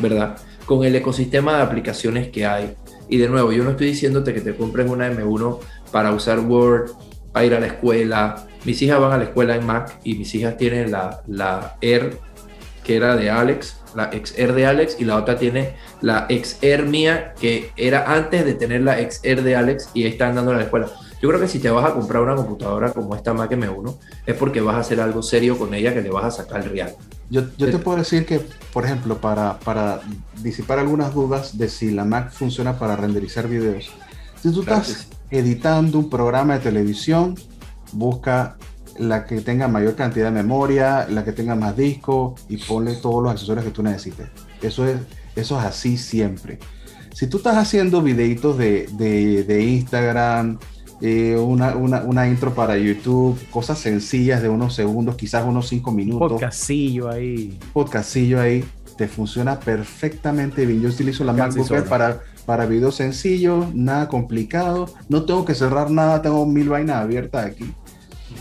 ¿verdad? 0.00 0.36
Con 0.64 0.84
el 0.84 0.94
ecosistema 0.94 1.56
de 1.56 1.62
aplicaciones 1.62 2.28
que 2.28 2.46
hay. 2.46 2.76
Y 3.12 3.18
de 3.18 3.28
nuevo, 3.28 3.52
yo 3.52 3.62
no 3.62 3.72
estoy 3.72 3.88
diciéndote 3.88 4.32
que 4.32 4.40
te 4.40 4.56
compres 4.56 4.88
una 4.88 5.06
M1 5.12 5.58
para 5.90 6.12
usar 6.12 6.38
Word, 6.38 6.92
para 7.30 7.44
ir 7.44 7.52
a 7.52 7.60
la 7.60 7.66
escuela. 7.66 8.46
Mis 8.64 8.80
hijas 8.80 8.98
van 9.00 9.12
a 9.12 9.18
la 9.18 9.24
escuela 9.24 9.54
en 9.54 9.66
Mac 9.66 9.98
y 10.02 10.14
mis 10.14 10.34
hijas 10.34 10.56
tienen 10.56 10.90
la, 10.90 11.20
la 11.26 11.76
Air, 11.82 12.16
que 12.82 12.96
era 12.96 13.14
de 13.14 13.28
Alex, 13.28 13.82
la 13.94 14.10
XR 14.10 14.54
de 14.54 14.64
Alex, 14.64 14.96
y 14.98 15.04
la 15.04 15.16
otra 15.16 15.36
tiene 15.36 15.74
la 16.00 16.26
XR 16.30 16.86
mía, 16.86 17.34
que 17.38 17.70
era 17.76 18.10
antes 18.14 18.46
de 18.46 18.54
tener 18.54 18.80
la 18.80 18.96
XR 18.96 19.42
de 19.42 19.56
Alex, 19.56 19.90
y 19.92 20.06
están 20.06 20.34
dando 20.34 20.52
a 20.52 20.54
la 20.54 20.62
escuela. 20.62 20.86
Yo 21.22 21.28
creo 21.28 21.40
que 21.40 21.46
si 21.46 21.60
te 21.60 21.70
vas 21.70 21.88
a 21.88 21.94
comprar 21.94 22.20
una 22.20 22.34
computadora 22.34 22.92
como 22.92 23.14
esta 23.14 23.32
Mac 23.32 23.52
M1, 23.52 23.96
es 24.26 24.36
porque 24.36 24.60
vas 24.60 24.74
a 24.74 24.80
hacer 24.80 25.00
algo 25.00 25.22
serio 25.22 25.56
con 25.56 25.72
ella 25.72 25.94
que 25.94 26.02
le 26.02 26.10
vas 26.10 26.24
a 26.24 26.30
sacar 26.42 26.62
el 26.62 26.70
real. 26.70 26.96
Yo, 27.30 27.42
yo 27.56 27.70
te 27.70 27.78
puedo 27.78 27.96
decir 27.96 28.26
que, 28.26 28.40
por 28.72 28.84
ejemplo, 28.84 29.18
para, 29.18 29.60
para 29.60 30.00
disipar 30.42 30.80
algunas 30.80 31.14
dudas 31.14 31.56
de 31.56 31.68
si 31.68 31.92
la 31.92 32.04
Mac 32.04 32.32
funciona 32.32 32.76
para 32.76 32.96
renderizar 32.96 33.46
videos, 33.46 33.92
si 34.42 34.52
tú 34.52 34.62
estás 34.62 35.06
editando 35.30 36.00
un 36.00 36.10
programa 36.10 36.54
de 36.54 36.58
televisión, 36.58 37.36
busca 37.92 38.56
la 38.98 39.24
que 39.24 39.40
tenga 39.40 39.68
mayor 39.68 39.94
cantidad 39.94 40.26
de 40.26 40.32
memoria, 40.32 41.06
la 41.08 41.24
que 41.24 41.32
tenga 41.32 41.54
más 41.54 41.76
disco 41.76 42.34
y 42.48 42.56
ponle 42.56 42.96
todos 42.96 43.22
los 43.22 43.32
accesorios 43.32 43.64
que 43.64 43.70
tú 43.70 43.82
necesites. 43.84 44.26
Eso 44.60 44.86
es, 44.86 44.96
eso 45.36 45.58
es 45.58 45.64
así 45.64 45.96
siempre. 45.96 46.58
Si 47.14 47.26
tú 47.26 47.36
estás 47.36 47.56
haciendo 47.56 48.02
videitos 48.02 48.56
de, 48.56 48.88
de, 48.92 49.64
Instagram, 49.64 50.58
eh, 51.04 51.36
una, 51.36 51.74
una, 51.74 52.02
una, 52.02 52.28
intro 52.28 52.54
para 52.54 52.78
YouTube, 52.78 53.36
cosas 53.50 53.80
sencillas 53.80 54.40
de 54.40 54.48
unos 54.48 54.76
segundos, 54.76 55.16
quizás 55.16 55.44
unos 55.44 55.66
cinco 55.66 55.90
minutos. 55.90 56.30
Podcastillo 56.30 57.10
ahí. 57.10 57.58
Podcastillo 57.72 58.40
ahí, 58.40 58.64
te 58.96 59.08
funciona 59.08 59.58
perfectamente 59.58 60.64
bien. 60.64 60.80
Yo 60.80 60.90
utilizo 60.90 61.24
la 61.24 61.32
MacBook 61.32 61.88
para, 61.88 62.20
para 62.46 62.66
videos 62.66 62.94
sencillos, 62.94 63.74
nada 63.74 64.06
complicado. 64.06 64.86
No 65.08 65.24
tengo 65.24 65.44
que 65.44 65.56
cerrar 65.56 65.90
nada, 65.90 66.22
tengo 66.22 66.46
mil 66.46 66.68
vainas 66.68 66.98
abiertas 66.98 67.46
aquí. 67.46 67.74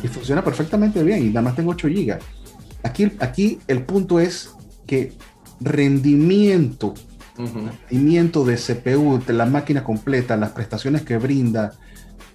Y 0.03 0.07
funciona 0.07 0.43
perfectamente 0.43 1.01
bien 1.01 1.25
y 1.25 1.29
nada 1.29 1.41
más 1.41 1.55
tengo 1.55 1.71
8 1.71 1.88
GB. 1.88 2.19
Aquí, 2.83 3.11
aquí 3.19 3.57
el 3.67 3.81
punto 3.85 4.19
es 4.19 4.51
que 4.85 5.13
rendimiento, 5.59 6.93
rendimiento 7.89 8.45
de 8.45 8.55
CPU, 8.55 9.19
de 9.25 9.33
la 9.33 9.47
máquina 9.47 9.83
completa, 9.83 10.38
las 10.38 10.51
prestaciones 10.51 11.01
que 11.01 11.17
brinda, 11.17 11.73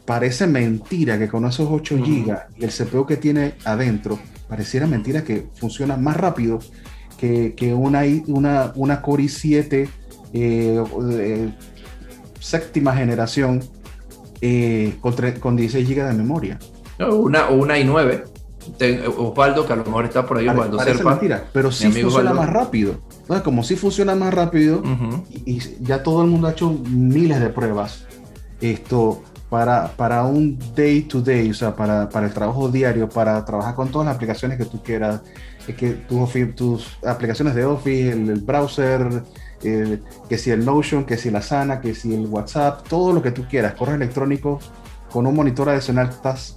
parece 0.06 0.46
mentira 0.46 1.18
que 1.18 1.28
con 1.28 1.44
esos 1.44 1.68
8 1.70 1.96
GB 1.96 2.38
y 2.58 2.64
el 2.64 2.70
CPU 2.70 3.04
que 3.04 3.16
tiene 3.16 3.54
adentro, 3.64 4.18
pareciera 4.48 4.86
mentira 4.86 5.24
que 5.24 5.48
funciona 5.54 5.96
más 5.96 6.16
rápido 6.16 6.60
que, 7.18 7.54
que 7.54 7.74
una, 7.74 8.02
una, 8.28 8.72
una 8.76 9.02
Core 9.02 9.24
i7 9.24 9.88
eh, 10.32 11.52
séptima 12.40 12.94
generación 12.94 13.62
eh, 14.40 14.96
con, 15.00 15.14
con 15.40 15.56
16 15.56 15.88
GB 15.88 16.06
de 16.06 16.14
memoria. 16.14 16.58
Una, 16.98 17.48
una 17.50 17.78
i9. 17.78 18.24
Osvaldo, 19.16 19.64
que 19.64 19.72
a 19.72 19.76
lo 19.76 19.84
mejor 19.84 20.06
está 20.06 20.26
por 20.26 20.38
ahí, 20.38 20.48
Osvaldo 20.48 20.76
Parece 20.76 21.04
mentira, 21.04 21.44
pero 21.52 21.70
sí 21.70 21.90
funciona 21.90 22.32
más 22.32 22.48
rápido. 22.48 23.00
Como 23.44 23.62
sí 23.62 23.76
funciona 23.76 24.14
más 24.14 24.34
rápido, 24.34 24.82
y, 25.44 25.60
ya 25.82 26.02
todo 26.02 26.22
el 26.22 26.28
mundo 26.28 26.48
ha 26.48 26.52
hecho 26.52 26.70
miles 26.70 27.40
de 27.40 27.48
pruebas, 27.48 28.04
esto 28.60 29.22
para, 29.48 29.88
para 29.88 30.24
un 30.24 30.58
day 30.74 31.02
to 31.02 31.20
day, 31.20 31.50
o 31.50 31.54
sea, 31.54 31.74
para, 31.74 32.08
para 32.08 32.26
el 32.26 32.32
trabajo 32.32 32.68
diario, 32.68 33.08
para 33.08 33.44
trabajar 33.44 33.74
con 33.74 33.90
todas 33.90 34.06
las 34.06 34.16
aplicaciones 34.16 34.58
que 34.58 34.64
tú 34.64 34.82
quieras, 34.82 35.22
que 35.66 35.92
tus 35.92 36.98
aplicaciones 37.04 37.54
de 37.54 37.64
Office, 37.64 38.12
el, 38.12 38.40
browser, 38.40 39.22
que 39.60 40.38
si 40.38 40.50
el 40.50 40.64
Notion, 40.64 41.04
que 41.04 41.16
si 41.16 41.30
la 41.30 41.42
Sana, 41.42 41.80
que 41.80 41.94
si 41.94 42.14
el 42.14 42.26
WhatsApp, 42.26 42.86
todo 42.88 43.12
lo 43.12 43.22
que 43.22 43.30
tú 43.30 43.46
quieras, 43.48 43.74
correo 43.74 43.96
electrónico, 43.96 44.60
con 45.10 45.26
un 45.26 45.34
monitor 45.34 45.68
adicional 45.68 46.08
estás 46.10 46.56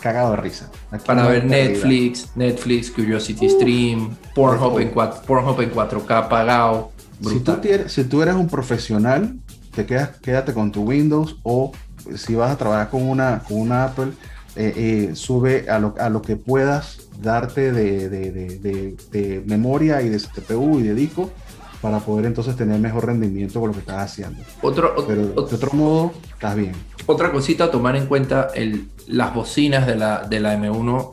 cagado 0.00 0.32
de 0.32 0.36
risa. 0.36 0.70
Para 1.06 1.26
ver 1.26 1.44
Netflix, 1.46 2.30
Netflix, 2.34 2.90
Curiosity 2.90 3.48
Stream, 3.48 4.14
Pornhub 4.34 4.78
en, 4.78 4.90
4, 4.90 5.22
Pornhub 5.26 5.60
en 5.62 5.72
4K 5.72 6.28
pagado. 6.28 6.92
Si 7.22 7.40
tú, 7.40 7.56
si 7.86 8.04
tú, 8.04 8.22
eres 8.22 8.34
un 8.34 8.48
profesional, 8.48 9.36
te 9.74 9.86
quedas, 9.86 10.10
quédate 10.20 10.52
con 10.52 10.70
tu 10.72 10.82
Windows 10.82 11.38
o 11.42 11.72
si 12.16 12.34
vas 12.34 12.50
a 12.50 12.56
trabajar 12.56 12.90
con 12.90 13.02
una, 13.02 13.42
con 13.46 13.58
una 13.58 13.84
Apple, 13.84 14.12
eh, 14.56 15.08
eh, 15.10 15.16
sube 15.16 15.68
a 15.68 15.80
lo, 15.80 15.94
a 15.98 16.08
lo, 16.08 16.22
que 16.22 16.36
puedas 16.36 17.08
darte 17.20 17.72
de, 17.72 18.08
de, 18.08 18.30
de, 18.30 18.96
de, 19.10 19.42
memoria 19.46 20.00
y 20.00 20.08
de 20.08 20.18
CPU 20.18 20.78
y 20.78 20.84
de 20.84 20.94
disco 20.94 21.32
para 21.80 21.98
poder 21.98 22.26
entonces 22.26 22.54
tener 22.54 22.78
mejor 22.78 23.06
rendimiento 23.06 23.58
con 23.58 23.70
lo 23.70 23.74
que 23.74 23.80
estás 23.80 24.12
haciendo. 24.12 24.44
Otro, 24.62 24.94
Pero 25.08 25.26
de 25.26 25.32
otro 25.34 25.72
modo, 25.72 26.12
estás 26.32 26.54
bien. 26.54 26.72
Otra 27.06 27.32
cosita 27.32 27.64
a 27.64 27.70
tomar 27.72 27.96
en 27.96 28.06
cuenta, 28.06 28.50
el, 28.54 28.86
las 29.08 29.34
bocinas 29.34 29.88
de 29.88 29.96
la, 29.96 30.22
de 30.22 30.38
la 30.38 30.56
M1, 30.56 31.10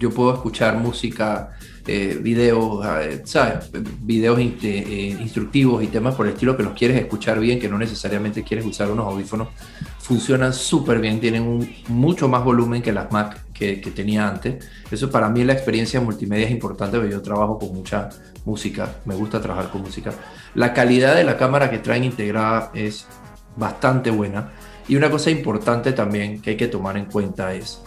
yo 0.00 0.10
puedo 0.10 0.34
escuchar 0.34 0.76
música, 0.76 1.52
eh, 1.86 2.18
videos, 2.20 2.84
¿sabes? 3.24 3.70
Videos 4.00 4.40
instructivos 4.40 5.84
y 5.84 5.86
temas 5.86 6.16
por 6.16 6.26
el 6.26 6.32
estilo 6.32 6.56
que 6.56 6.64
los 6.64 6.72
quieres 6.72 6.98
escuchar 6.98 7.38
bien, 7.38 7.60
que 7.60 7.68
no 7.68 7.78
necesariamente 7.78 8.42
quieres 8.42 8.66
usar 8.66 8.90
unos 8.90 9.06
audífonos. 9.06 9.48
Funcionan 10.06 10.52
súper 10.52 11.00
bien, 11.00 11.18
tienen 11.18 11.42
un, 11.42 11.74
mucho 11.88 12.28
más 12.28 12.44
volumen 12.44 12.80
que 12.80 12.92
las 12.92 13.10
Mac 13.10 13.44
que, 13.52 13.80
que, 13.80 13.90
tenía 13.90 14.28
antes. 14.28 14.64
Eso 14.90 15.10
para 15.10 15.28
mí 15.28 15.42
la 15.42 15.52
experiencia 15.52 16.00
multimedia 16.00 16.46
es 16.46 16.52
importante, 16.52 16.96
porque 16.96 17.12
yo 17.12 17.22
trabajo 17.22 17.58
con 17.58 17.74
mucha 17.74 18.08
música, 18.44 18.96
me 19.04 19.16
gusta 19.16 19.40
trabajar 19.40 19.70
con 19.70 19.82
música. 19.82 20.12
La 20.54 20.72
calidad 20.72 21.16
de 21.16 21.24
la 21.24 21.36
cámara 21.36 21.70
que 21.70 21.78
traen 21.78 22.04
integrada 22.04 22.70
es 22.72 23.06
bastante 23.56 24.10
buena 24.10 24.52
y 24.88 24.96
una 24.96 25.10
cosa 25.10 25.30
importante 25.30 25.92
también 25.92 26.40
que 26.40 26.50
hay 26.50 26.56
que 26.56 26.68
tomar 26.68 26.96
en 26.96 27.06
cuenta 27.06 27.52
es 27.54 27.80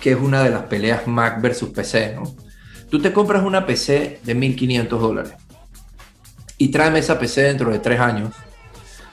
que 0.00 0.12
es 0.12 0.18
una 0.18 0.42
de 0.42 0.50
las 0.50 0.62
peleas 0.62 1.06
Mac 1.06 1.42
versus 1.42 1.70
PC, 1.70 2.14
¿no? 2.14 2.22
Tú 2.88 3.00
te 3.00 3.12
compras 3.12 3.44
una 3.44 3.66
PC 3.66 4.20
de 4.24 4.34
1500 4.34 5.00
dólares 5.00 5.32
y 6.56 6.68
tráeme 6.68 6.98
esa 6.98 7.18
PC 7.18 7.42
dentro 7.42 7.70
de 7.70 7.78
tres 7.78 8.00
años. 8.00 8.34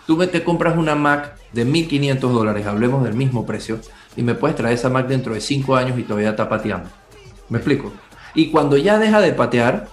Tú 0.08 0.18
te 0.26 0.42
compras 0.42 0.78
una 0.78 0.96
Mac 0.96 1.36
de 1.52 1.66
1500 1.66 2.32
dólares, 2.32 2.66
hablemos 2.66 3.04
del 3.04 3.14
mismo 3.14 3.46
precio, 3.46 3.82
y 4.16 4.24
me 4.24 4.36
puedes 4.36 4.56
traer 4.56 4.76
esa 4.76 4.90
Mac 4.90 5.06
dentro 5.06 5.34
de 5.34 5.42
cinco 5.42 5.76
años 5.76 6.00
y 6.00 6.04
todavía 6.04 6.30
está 6.30 6.48
pateando. 6.48 6.90
¿Me 7.50 7.58
explico? 7.58 7.92
Y 8.34 8.50
cuando 8.50 8.78
ya 8.78 9.00
deja 9.00 9.20
de 9.20 9.34
patear 9.34 9.90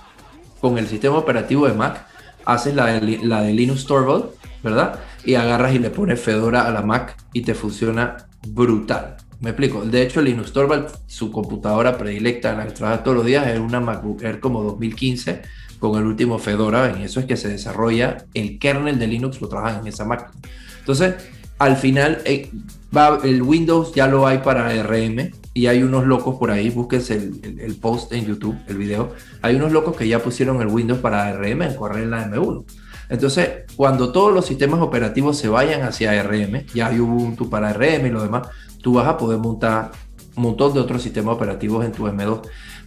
con 0.61 0.79
el 0.79 0.87
sistema 0.87 1.19
operativo 1.19 1.67
de 1.67 1.75
Mac, 1.75 2.07
haces 2.45 2.77
la 2.77 2.87
de, 2.87 3.53
Linux 3.53 3.87
Torvald, 3.87 4.27
¿verdad? 4.63 5.01
y 5.25 5.35
agarras 5.35 5.75
y 5.75 5.81
le 5.81 5.91
pones 5.91 6.21
Fedora 6.21 6.69
a 6.69 6.71
la 6.71 6.83
Mac 6.83 7.17
y 7.33 7.43
te 7.43 7.55
funciona 7.55 8.29
brutal. 8.47 9.17
Me 9.41 9.51
explico. 9.51 9.85
De 9.85 10.01
hecho, 10.03 10.23
Linux 10.23 10.53
Torvald, 10.53 10.87
su 11.09 11.33
computadora 11.33 11.99
predilecta 11.99 12.53
en 12.53 12.59
la 12.59 12.67
que 12.67 12.73
trabaja 12.73 13.03
todos 13.03 13.17
los 13.17 13.27
días, 13.27 13.49
es 13.49 13.59
una 13.59 13.81
MacBook 13.81 14.23
Air 14.23 14.39
como 14.39 14.63
2015 14.63 15.43
con 15.91 16.01
el 16.01 16.07
último 16.07 16.39
Fedora. 16.39 16.89
En 16.89 17.03
eso 17.03 17.21
es 17.21 17.27
que 17.27 17.37
se 17.37 17.49
desarrolla 17.49 18.25
el 18.33 18.59
kernel 18.59 18.99
de 18.99 19.07
Linux, 19.07 19.39
lo 19.43 19.49
trabajan 19.49 19.83
en 19.83 19.89
esa 19.89 20.07
Mac. 20.07 20.31
Entonces, 20.79 21.15
al 21.59 21.77
final, 21.77 22.23
eh, 22.25 22.51
va, 22.97 23.19
el 23.23 23.43
Windows 23.43 23.95
ya 23.95 24.07
lo 24.07 24.27
hay 24.27 24.39
para 24.39 24.71
RM 24.83 25.31
y 25.53 25.67
hay 25.67 25.83
unos 25.83 26.07
locos 26.07 26.37
por 26.37 26.51
ahí, 26.51 26.71
búsquense 26.71 27.17
el, 27.17 27.61
el, 27.61 27.77
post 27.77 28.15
en 28.15 28.25
YouTube, 28.25 28.57
el 28.67 28.79
video. 28.79 29.13
Hay 29.43 29.57
unos 29.57 29.73
locos 29.73 29.95
que 29.95 30.09
ya 30.09 30.21
pusieron 30.21 30.63
el 30.63 30.69
Windows 30.69 31.01
para 31.01 31.31
RM 31.35 31.61
en 31.61 31.75
correr 31.75 32.05
en 32.05 32.11
la 32.13 32.31
M1. 32.31 32.65
Entonces, 33.11 33.51
cuando 33.77 34.11
todos 34.11 34.33
los 34.33 34.47
sistemas 34.47 34.81
operativos 34.81 35.37
se 35.37 35.49
vayan 35.49 35.83
hacia 35.83 36.23
RM, 36.23 36.65
ya 36.75 36.87
hay 36.87 36.99
Ubuntu 36.99 37.51
para 37.51 37.75
RM 37.75 38.07
y 38.07 38.11
lo 38.11 38.23
demás, 38.23 38.49
tú 38.81 38.95
vas 38.95 39.07
a 39.07 39.19
poder 39.19 39.39
montar 39.39 39.91
un 40.35 40.45
montón 40.45 40.73
de 40.73 40.81
otros 40.81 41.03
sistemas 41.03 41.35
operativos 41.35 41.85
en 41.85 41.93
tu 41.93 42.07
M2. 42.07 42.41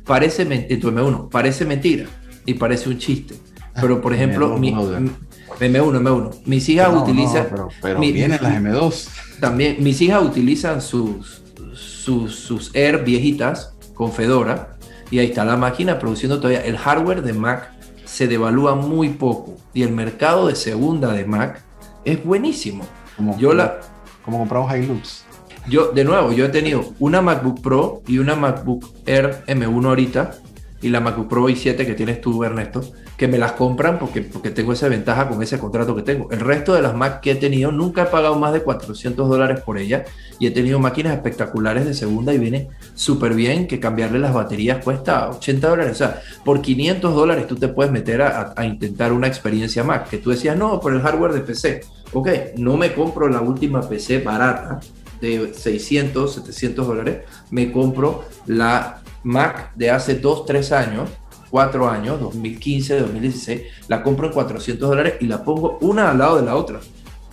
Parece, 0.04 0.42
en 0.42 0.80
tu 0.80 0.90
M1, 0.90 1.30
parece 1.30 1.64
mentira 1.64 2.08
y 2.48 2.56
parece 2.56 2.90
un 2.90 2.98
chiste. 2.98 3.36
Pero, 3.80 4.02
por 4.02 4.12
ejemplo, 4.12 4.58
mi, 4.58 4.72
M1, 4.72 5.12
M1. 5.60 6.32
Mis 6.46 6.68
hijas 6.70 6.90
utilizan. 6.96 7.48
pero, 7.80 8.00
vienen 8.00 8.40
las 8.42 8.56
M2. 8.56 9.08
También, 9.40 9.78
mis 9.82 10.02
hijas 10.02 10.24
utilizan 10.24 10.82
sus, 10.82 11.44
sus, 11.76 12.34
sus 12.36 12.74
Air 12.74 13.04
viejitas 13.04 13.76
con 13.94 14.12
Fedora 14.12 14.78
y 15.12 15.20
ahí 15.20 15.28
está 15.28 15.46
la 15.46 15.58
máquina 15.58 16.00
produciendo 16.00 16.38
todavía 16.38 16.62
el 16.62 16.78
hardware 16.78 17.22
de 17.22 17.34
Mac 17.34 17.72
se 18.06 18.28
devalúa 18.28 18.76
muy 18.76 19.10
poco 19.10 19.58
y 19.74 19.84
el 19.84 19.92
mercado 19.92 20.48
de 20.48 20.56
segunda 20.56 21.14
de 21.14 21.26
Mac 21.26 21.62
es 22.04 22.24
buenísimo. 22.24 22.84
Como, 23.16 23.38
yo 23.38 23.54
la, 23.54 23.80
como 24.24 24.40
compramos 24.40 24.76
Hilux. 24.76 25.26
Yo, 25.68 25.92
de 25.92 26.04
nuevo, 26.06 26.32
yo 26.32 26.46
he 26.46 26.50
tenido 26.50 26.94
una 27.00 27.22
MacBook 27.22 27.62
Pro 27.62 28.02
y 28.08 28.20
una 28.20 28.36
MacBook 28.36 28.86
Air 29.06 29.44
M1 29.48 29.86
ahorita 29.86 30.38
y 30.82 30.90
la 30.90 31.00
MacBook 31.00 31.28
Pro 31.28 31.50
i7 31.50 31.86
que 31.86 31.94
tienes 31.94 32.22
tú, 32.22 32.44
Ernesto, 32.44 32.82
que 33.18 33.28
me 33.28 33.38
las 33.38 33.54
compran 33.54 33.98
porque, 33.98 34.22
porque 34.22 34.52
tengo 34.52 34.74
esa 34.74 34.88
ventaja 34.88 35.28
con 35.28 35.42
ese 35.42 35.58
contrato 35.58 35.96
que 35.96 36.04
tengo. 36.04 36.30
El 36.32 36.40
resto 36.40 36.74
de 36.74 36.82
las 36.82 36.96
Mac 36.96 37.20
que 37.22 37.32
he 37.32 37.36
tenido, 37.36 37.72
nunca 37.72 38.04
he 38.04 38.06
pagado 38.06 38.36
más 38.36 38.54
de 38.54 38.62
400 38.62 39.28
dólares 39.28 39.62
por 39.62 39.80
ella 39.80 40.06
y 40.40 40.46
he 40.46 40.52
tenido 40.52 40.78
máquinas 40.80 41.14
espectaculares 41.14 41.86
de 41.86 41.96
segunda 41.96 42.34
y 42.34 42.38
viene 42.38 42.70
súper 42.94 43.34
bien 43.34 43.68
que 43.68 43.80
cambiarle 43.80 44.20
las 44.20 44.34
baterías 44.34 44.84
cuesta 44.84 45.30
80 45.30 45.68
dólares. 45.68 45.92
O 45.94 45.96
sea, 45.96 46.22
por 46.46 46.62
500 46.62 47.16
dólares 47.16 47.48
tú 47.48 47.56
te 47.56 47.68
puedes 47.70 47.92
meter 47.92 48.22
a, 48.22 48.54
a 48.56 48.66
intentar 48.66 49.12
una 49.14 49.28
experiencia 49.28 49.84
Mac, 49.84 50.10
que 50.10 50.20
tú 50.20 50.30
decías, 50.30 50.56
no, 50.56 50.80
por 50.80 50.94
el 50.94 51.02
hardware 51.02 51.34
de 51.34 51.42
PC. 51.42 51.82
Ok, 52.14 52.30
no 52.58 52.78
me 52.78 52.94
compro 52.94 53.28
la 53.28 53.42
última 53.42 53.82
PC 53.82 54.20
barata 54.20 54.80
de 55.20 55.54
600, 55.54 56.36
700 56.36 56.88
dólares, 56.88 57.18
me 57.50 57.72
compro 57.72 58.26
la 58.46 59.02
Mac 59.28 59.74
de 59.76 59.92
hace 59.92 60.16
2, 60.16 60.46
3 60.46 60.72
años, 60.72 61.10
4 61.50 61.90
años, 61.90 62.20
2015, 62.22 63.02
2016, 63.02 63.62
la 63.90 64.02
compro 64.02 64.28
en 64.28 64.34
400 64.34 64.90
dólares 64.90 65.16
y 65.20 65.26
la 65.26 65.44
pongo 65.44 65.78
una 65.82 66.12
al 66.12 66.18
lado 66.18 66.38
de 66.38 66.46
la 66.46 66.56
otra. 66.56 66.80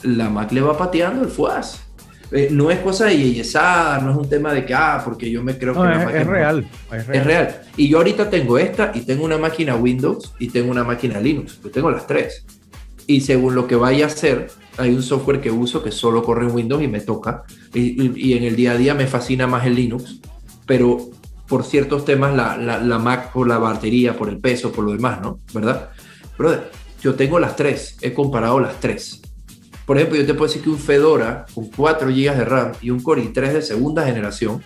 La 0.02 0.28
Mac 0.28 0.50
le 0.50 0.60
va 0.60 0.76
pateando 0.76 1.22
el 1.22 1.30
FUAS. 1.30 1.82
Eh, 2.32 2.48
no 2.50 2.70
es 2.70 2.80
cosa 2.80 3.04
de 3.06 3.16
yeyesada, 3.16 4.00
no 4.00 4.10
es 4.10 4.16
un 4.16 4.28
tema 4.28 4.52
de 4.52 4.66
que, 4.66 4.74
ah, 4.74 5.00
porque 5.04 5.30
yo 5.30 5.42
me 5.44 5.56
creo 5.56 5.72
que... 5.72 5.88
es, 5.88 6.22
es, 6.22 6.26
real, 6.26 6.66
es, 6.90 7.06
real, 7.06 7.16
es 7.16 7.24
real. 7.24 7.60
Y 7.76 7.88
yo 7.88 7.98
ahorita 7.98 8.28
tengo 8.28 8.58
esta 8.58 8.90
y 8.92 9.02
tengo 9.02 9.24
una 9.24 9.38
máquina 9.38 9.76
Windows 9.76 10.34
y 10.40 10.48
tengo 10.48 10.72
una 10.72 10.82
máquina 10.82 11.20
Linux. 11.20 11.60
Yo 11.62 11.70
tengo 11.70 11.92
las 11.92 12.08
tres. 12.08 12.44
Y 13.06 13.20
según 13.20 13.54
lo 13.54 13.68
que 13.68 13.76
vaya 13.76 14.06
a 14.06 14.08
hacer, 14.08 14.48
hay 14.78 14.90
un 14.90 15.02
software 15.02 15.40
que 15.40 15.52
uso 15.52 15.80
que 15.80 15.92
solo 15.92 16.24
corre 16.24 16.46
en 16.46 16.54
Windows 16.56 16.82
y 16.82 16.88
me 16.88 17.00
toca. 17.00 17.44
Y, 17.72 18.30
y, 18.30 18.36
en 18.36 18.42
el 18.42 18.56
día 18.56 18.72
a 18.72 18.76
día 18.76 18.94
me 18.94 19.06
fascina 19.06 19.46
más 19.46 19.64
el 19.64 19.76
Linux. 19.76 20.20
Pero 20.66 21.10
por 21.46 21.64
ciertos 21.64 22.04
temas, 22.04 22.34
la, 22.34 22.56
la, 22.56 22.78
la 22.78 22.98
Mac 22.98 23.32
por 23.32 23.46
la 23.46 23.58
batería, 23.58 24.16
por 24.16 24.28
el 24.28 24.38
peso, 24.38 24.72
por 24.72 24.84
lo 24.84 24.92
demás, 24.92 25.20
¿no? 25.20 25.40
¿Verdad? 25.52 25.90
Brother, 26.38 26.70
yo 27.02 27.14
tengo 27.14 27.38
las 27.38 27.56
tres. 27.56 27.96
He 28.00 28.12
comparado 28.12 28.60
las 28.60 28.80
tres 28.80 29.22
por 29.84 29.98
ejemplo, 29.98 30.18
yo 30.18 30.26
te 30.26 30.34
puedo 30.34 30.46
decir 30.46 30.62
que 30.62 30.70
un 30.70 30.78
Fedora 30.78 31.44
con 31.54 31.66
4 31.66 32.08
GB 32.08 32.36
de 32.36 32.44
RAM 32.44 32.72
y 32.80 32.90
un 32.90 33.00
Core 33.00 33.22
i3 33.22 33.52
de 33.52 33.62
segunda 33.62 34.04
generación 34.04 34.62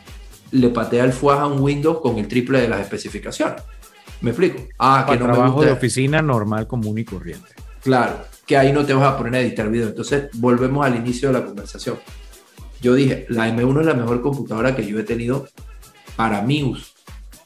le 0.53 0.69
patea 0.69 1.05
el 1.05 1.13
FUAJ 1.13 1.41
a 1.41 1.47
un 1.47 1.61
Windows 1.61 2.01
con 2.01 2.19
el 2.19 2.29
triple 2.29 2.61
de 2.61 2.69
las 2.69 2.81
especificaciones. 2.81 3.63
¿Me 4.21 4.31
explico? 4.31 4.63
Ah, 4.79 5.07
que 5.09 5.17
no 5.17 5.25
trabajo 5.27 5.63
de 5.63 5.73
oficina 5.73 6.23
normal, 6.23 6.67
común 6.67 6.99
y 6.99 7.05
corriente. 7.05 7.49
Claro, 7.83 8.25
que 8.47 8.57
ahí 8.57 8.73
no 8.73 8.85
te 8.85 8.95
vas 8.95 9.05
a 9.05 9.19
poner 9.19 9.35
a 9.35 9.41
editar 9.41 9.69
video. 9.69 9.89
Entonces, 9.89 10.29
volvemos 10.35 10.87
al 10.87 10.97
inicio 10.97 11.29
de 11.29 11.39
la 11.39 11.45
conversación. 11.45 11.99
Yo 12.81 12.95
dije, 12.95 13.27
la 13.29 13.49
M1 13.49 13.81
es 13.81 13.87
la 13.87 13.95
mejor 13.95 14.23
computadora 14.23 14.75
que 14.75 14.87
yo 14.87 14.99
he 14.99 15.03
tenido 15.03 15.49
para 16.19 16.43
mi 16.43 16.65
uso. 16.65 16.95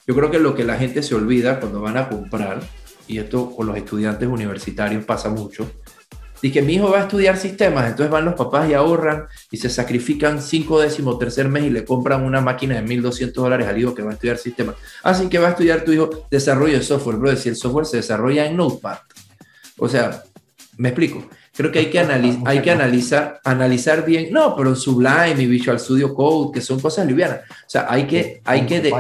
Yo 0.07 0.15
creo 0.15 0.31
que 0.31 0.39
lo 0.39 0.55
que 0.55 0.65
la 0.65 0.79
gente 0.79 1.03
se 1.03 1.15
olvida 1.15 1.61
cuando 1.61 1.83
van 1.83 1.99
a 1.99 2.09
comprar, 2.09 2.63
y 3.07 3.19
esto 3.19 3.55
con 3.55 3.67
los 3.67 3.77
estudiantes 3.77 4.27
universitarios 4.27 5.05
pasa 5.05 5.29
mucho, 5.29 5.71
y 6.41 6.51
que 6.51 6.63
mi 6.63 6.77
hijo 6.77 6.91
va 6.91 7.01
a 7.01 7.03
estudiar 7.03 7.37
sistemas, 7.37 7.85
entonces 7.85 8.11
van 8.11 8.25
los 8.25 8.33
papás 8.33 8.71
y 8.71 8.73
ahorran 8.73 9.27
y 9.51 9.59
se 9.59 9.69
sacrifican 9.69 10.41
cinco 10.41 10.81
décimos 10.81 11.19
tercer 11.19 11.51
mes 11.51 11.65
y 11.65 11.71
le 11.71 11.85
compran 11.85 12.23
una 12.23 12.41
máquina 12.41 12.81
de 12.81 12.83
1.200 12.83 13.33
dólares 13.33 13.69
al 13.69 13.79
hijo 13.79 13.95
que 13.95 14.03
va 14.03 14.13
a 14.13 14.15
estudiar 14.15 14.39
sistemas. 14.39 14.77
Así 15.03 15.29
que 15.29 15.39
va 15.39 15.49
a 15.49 15.51
estudiar 15.51 15.85
tu 15.85 15.93
hijo 15.93 16.27
desarrollo 16.31 16.79
de 16.79 16.83
software, 16.83 17.19
bro, 17.19 17.37
si 17.37 17.51
el 17.51 17.57
software 17.57 17.85
se 17.85 17.99
desarrolla 17.99 18.47
en 18.47 18.57
Notepad. 18.57 19.01
O 19.77 19.87
sea, 19.87 20.23
me 20.79 20.89
explico. 20.89 21.29
Creo 21.55 21.71
que 21.71 21.81
hay 21.81 21.91
que, 21.91 21.99
hay 22.47 22.63
que 22.63 22.71
analizar, 22.71 23.41
analizar 23.45 24.05
bien, 24.05 24.33
no, 24.33 24.57
pero 24.57 24.75
Sublime 24.75 25.37
y 25.43 25.47
Visual 25.47 25.79
Studio 25.79 26.15
Code, 26.15 26.53
que 26.55 26.61
son 26.61 26.81
cosas 26.81 27.07
livianas. 27.07 27.41
O 27.51 27.69
sea, 27.71 27.87
hay 27.89 28.07
que, 28.07 28.41
hay 28.45 28.67
que, 28.67 28.93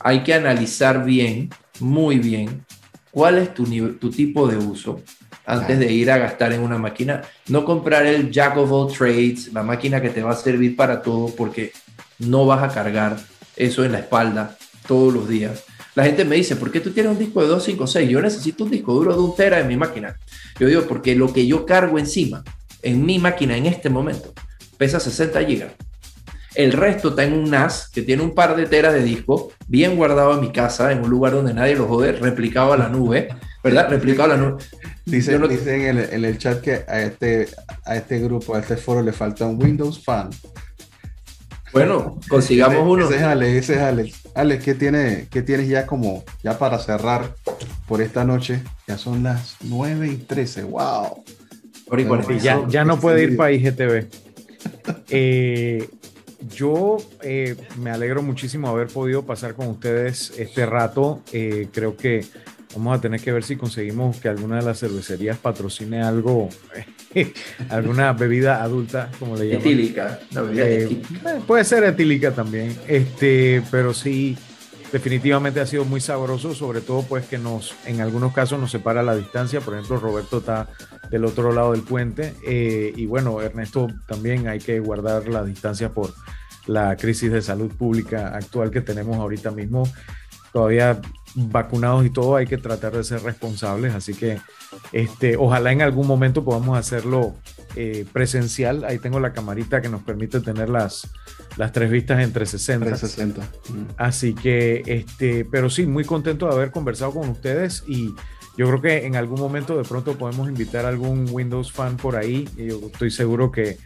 hay 0.00 0.22
que 0.22 0.34
analizar 0.34 1.04
bien, 1.04 1.50
muy 1.80 2.18
bien, 2.18 2.64
cuál 3.10 3.38
es 3.38 3.54
tu, 3.54 3.64
tu 3.94 4.10
tipo 4.10 4.46
de 4.46 4.56
uso 4.56 5.00
antes 5.44 5.78
de 5.78 5.92
ir 5.92 6.10
a 6.10 6.18
gastar 6.18 6.52
en 6.52 6.60
una 6.60 6.78
máquina. 6.78 7.22
No 7.48 7.64
comprar 7.64 8.06
el 8.06 8.30
Jack 8.30 8.56
of 8.56 8.72
all 8.72 8.92
trades, 8.92 9.52
la 9.52 9.62
máquina 9.62 10.00
que 10.00 10.10
te 10.10 10.22
va 10.22 10.32
a 10.32 10.36
servir 10.36 10.76
para 10.76 11.02
todo, 11.02 11.34
porque 11.34 11.72
no 12.18 12.46
vas 12.46 12.62
a 12.62 12.72
cargar 12.72 13.16
eso 13.56 13.84
en 13.84 13.92
la 13.92 13.98
espalda 13.98 14.56
todos 14.86 15.12
los 15.12 15.28
días. 15.28 15.64
La 15.94 16.04
gente 16.04 16.24
me 16.24 16.36
dice, 16.36 16.56
¿por 16.56 16.72
qué 16.72 16.80
tú 16.80 16.90
tienes 16.90 17.12
un 17.12 17.18
disco 17.18 17.42
de 17.42 17.48
256? 17.48 18.08
Yo 18.08 18.22
necesito 18.22 18.64
un 18.64 18.70
disco 18.70 18.94
duro 18.94 19.14
de 19.14 19.20
un 19.20 19.36
tera 19.36 19.60
en 19.60 19.68
mi 19.68 19.76
máquina. 19.76 20.16
Yo 20.58 20.66
digo, 20.66 20.82
porque 20.82 21.14
lo 21.14 21.32
que 21.32 21.46
yo 21.46 21.66
cargo 21.66 21.98
encima, 21.98 22.42
en 22.82 23.04
mi 23.04 23.18
máquina 23.18 23.56
en 23.56 23.66
este 23.66 23.90
momento, 23.90 24.32
pesa 24.78 24.98
60 24.98 25.44
gigas. 25.44 25.72
El 26.54 26.72
resto 26.72 27.10
está 27.10 27.24
en 27.24 27.34
un 27.34 27.50
NAS 27.50 27.88
que 27.88 28.02
tiene 28.02 28.22
un 28.22 28.34
par 28.34 28.56
de 28.56 28.66
teras 28.66 28.92
de 28.92 29.02
disco, 29.02 29.52
bien 29.68 29.96
guardado 29.96 30.34
en 30.34 30.40
mi 30.40 30.52
casa, 30.52 30.92
en 30.92 31.00
un 31.02 31.10
lugar 31.10 31.32
donde 31.32 31.54
nadie 31.54 31.76
lo 31.76 31.86
jode, 31.86 32.12
replicado 32.12 32.72
a 32.72 32.76
la 32.76 32.88
nube, 32.88 33.28
¿verdad? 33.62 33.88
Replicado 33.88 34.32
a 34.32 34.36
la 34.36 34.42
nube. 34.42 34.62
Dice, 35.04 35.34
en, 35.34 36.24
el, 36.24 36.38
chat 36.38 36.60
que 36.60 36.84
a 36.86 37.02
este, 37.02 37.48
a 37.84 37.96
este 37.96 38.18
grupo, 38.18 38.54
a 38.54 38.60
este 38.60 38.76
foro 38.76 39.02
le 39.02 39.12
falta 39.12 39.46
un 39.46 39.62
Windows 39.62 40.02
Fan. 40.02 40.30
Bueno, 41.72 42.20
consigamos 42.28 42.86
uno. 42.86 43.06
Ese 43.06 43.16
es 43.16 43.22
Alex, 43.22 43.52
ese 43.52 43.74
es 43.74 43.80
Alex. 43.80 44.20
Alex, 44.34 44.64
¿qué, 44.64 44.74
tiene, 44.74 45.28
¿qué 45.30 45.42
tienes 45.42 45.68
ya 45.68 45.86
como, 45.86 46.24
ya 46.42 46.58
para 46.58 46.78
cerrar 46.78 47.34
por 47.86 48.00
esta 48.00 48.24
noche? 48.24 48.62
Ya 48.86 48.98
son 48.98 49.22
las 49.22 49.56
9 49.62 50.08
y 50.08 50.16
13, 50.16 50.64
wow. 50.64 51.24
ya, 52.40 52.66
ya 52.68 52.84
no 52.84 53.00
puede 53.00 53.22
ir 53.24 53.36
para 53.36 53.52
IGTV. 53.52 54.06
eh, 55.08 55.88
yo 56.48 56.98
eh, 57.22 57.56
me 57.78 57.90
alegro 57.90 58.22
muchísimo 58.22 58.68
haber 58.68 58.88
podido 58.88 59.24
pasar 59.24 59.54
con 59.54 59.68
ustedes 59.68 60.32
este 60.38 60.66
rato. 60.66 61.22
Eh, 61.32 61.68
creo 61.72 61.96
que 61.96 62.24
vamos 62.74 62.98
a 62.98 63.00
tener 63.00 63.20
que 63.20 63.32
ver 63.32 63.44
si 63.44 63.56
conseguimos 63.56 64.18
que 64.18 64.28
alguna 64.28 64.56
de 64.56 64.62
las 64.62 64.80
cervecerías 64.80 65.38
patrocine 65.38 66.02
algo, 66.02 66.48
alguna 67.68 68.12
bebida 68.12 68.62
adulta, 68.62 69.10
como 69.18 69.36
le 69.36 69.48
llaman. 69.48 69.60
Etílica, 69.60 70.20
eh, 70.56 71.00
puede 71.46 71.64
ser 71.64 71.84
etílica 71.84 72.32
también, 72.32 72.76
este, 72.88 73.62
pero 73.70 73.94
sí, 73.94 74.36
definitivamente 74.92 75.60
ha 75.60 75.66
sido 75.66 75.84
muy 75.84 76.00
sabroso, 76.00 76.54
sobre 76.54 76.80
todo 76.80 77.02
pues 77.02 77.26
que 77.26 77.38
nos, 77.38 77.74
en 77.86 78.00
algunos 78.00 78.32
casos 78.32 78.60
nos 78.60 78.70
separa 78.70 79.02
la 79.02 79.16
distancia. 79.16 79.60
Por 79.60 79.74
ejemplo, 79.74 79.98
Roberto 79.98 80.38
está 80.38 80.68
del 81.10 81.24
otro 81.24 81.52
lado 81.52 81.72
del 81.72 81.82
puente 81.82 82.34
y 82.44 83.06
bueno, 83.06 83.40
Ernesto 83.40 83.88
también 84.06 84.48
hay 84.48 84.58
que 84.58 84.80
guardar 84.80 85.28
la 85.28 85.44
distancia 85.44 85.88
por 85.90 86.12
la 86.66 86.96
crisis 86.96 87.32
de 87.32 87.42
salud 87.42 87.72
pública 87.72 88.28
actual 88.34 88.70
que 88.70 88.80
tenemos 88.80 89.16
ahorita 89.16 89.50
mismo. 89.50 89.84
Todavía 90.52 91.00
vacunados 91.34 92.04
y 92.04 92.10
todo, 92.10 92.36
hay 92.36 92.46
que 92.46 92.58
tratar 92.58 92.92
de 92.92 93.04
ser 93.04 93.22
responsables, 93.22 93.94
así 93.94 94.14
que 94.14 94.38
este, 94.92 95.36
ojalá 95.36 95.72
en 95.72 95.82
algún 95.82 96.06
momento 96.06 96.44
podamos 96.44 96.78
hacerlo 96.78 97.34
eh, 97.74 98.04
presencial. 98.12 98.84
Ahí 98.84 98.98
tengo 98.98 99.20
la 99.20 99.32
camarita 99.32 99.80
que 99.80 99.88
nos 99.88 100.02
permite 100.02 100.40
tener 100.40 100.68
las, 100.68 101.08
las 101.56 101.72
tres 101.72 101.90
vistas 101.90 102.20
entre 102.20 102.44
360. 102.44 102.86
360. 102.86 103.94
Así 103.96 104.34
que, 104.34 104.82
este, 104.86 105.44
pero 105.44 105.70
sí, 105.70 105.86
muy 105.86 106.04
contento 106.04 106.46
de 106.46 106.54
haber 106.54 106.70
conversado 106.70 107.12
con 107.12 107.28
ustedes 107.28 107.84
y 107.86 108.14
yo 108.56 108.66
creo 108.66 108.82
que 108.82 109.06
en 109.06 109.16
algún 109.16 109.40
momento 109.40 109.76
de 109.76 109.84
pronto 109.84 110.18
podemos 110.18 110.48
invitar 110.48 110.84
a 110.84 110.88
algún 110.88 111.26
Windows 111.30 111.72
fan 111.72 111.96
por 111.96 112.16
ahí. 112.16 112.48
Yo 112.56 112.80
estoy 112.92 113.10
seguro 113.10 113.50
que 113.50 113.78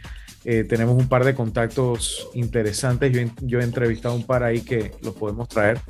eh, 0.49 0.63
tenemos 0.63 0.95
un 0.95 1.09
par 1.09 1.25
de 1.25 1.35
contactos 1.35 2.29
interesantes. 2.33 3.11
Yo, 3.41 3.59
he 3.59 3.63
entrevistado 3.63 4.15
un 4.15 4.25
par 4.25 4.43
ahí 4.43 4.61
que 4.61 4.93
los 5.01 5.13
podemos 5.13 5.49
traer. 5.49 5.81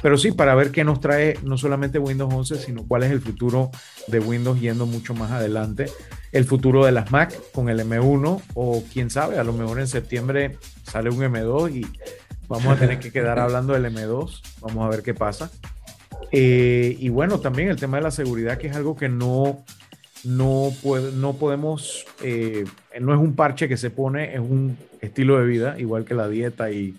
Pero 0.00 0.16
sí, 0.16 0.32
para 0.32 0.54
ver 0.54 0.70
qué 0.70 0.84
nos 0.84 1.00
trae 1.00 1.38
no 1.42 1.58
solamente 1.58 1.98
Windows 1.98 2.32
11, 2.32 2.56
sino 2.56 2.86
cuál 2.86 3.02
es 3.02 3.10
el 3.10 3.20
futuro 3.20 3.70
de 4.06 4.18
Windows 4.20 4.58
yendo 4.58 4.86
mucho 4.86 5.12
más 5.12 5.32
adelante. 5.32 5.90
El 6.32 6.46
futuro 6.46 6.86
de 6.86 6.92
las 6.92 7.12
Mac 7.12 7.38
con 7.52 7.68
el 7.68 7.78
M1 7.78 8.40
o 8.54 8.82
quién 8.90 9.10
sabe, 9.10 9.38
a 9.38 9.44
lo 9.44 9.52
mejor 9.52 9.80
en 9.80 9.86
septiembre 9.86 10.56
sale 10.82 11.10
un 11.10 11.18
M2 11.18 11.74
y 11.74 11.86
vamos 12.48 12.68
a 12.68 12.76
tener 12.76 12.98
que 12.98 13.12
quedar 13.12 13.38
hablando 13.38 13.74
del 13.74 13.84
M2. 13.84 14.40
Vamos 14.62 14.86
a 14.86 14.88
ver 14.88 15.02
qué 15.02 15.12
pasa. 15.12 15.50
Eh, 16.32 16.96
y 16.98 17.10
bueno, 17.10 17.40
también 17.40 17.68
el 17.68 17.76
tema 17.76 17.98
de 17.98 18.04
la 18.04 18.10
seguridad, 18.10 18.56
que 18.56 18.68
es 18.68 18.76
algo 18.76 18.96
que 18.96 19.10
no 19.10 19.62
no, 20.26 20.72
no 21.14 21.32
podemos, 21.34 22.04
eh, 22.22 22.64
no 23.00 23.12
es 23.14 23.20
un 23.20 23.34
parche 23.34 23.68
que 23.68 23.76
se 23.76 23.90
pone, 23.90 24.34
es 24.34 24.40
un 24.40 24.76
estilo 25.00 25.38
de 25.38 25.46
vida, 25.46 25.76
igual 25.78 26.04
que 26.04 26.14
la 26.14 26.28
dieta 26.28 26.70
y 26.70 26.94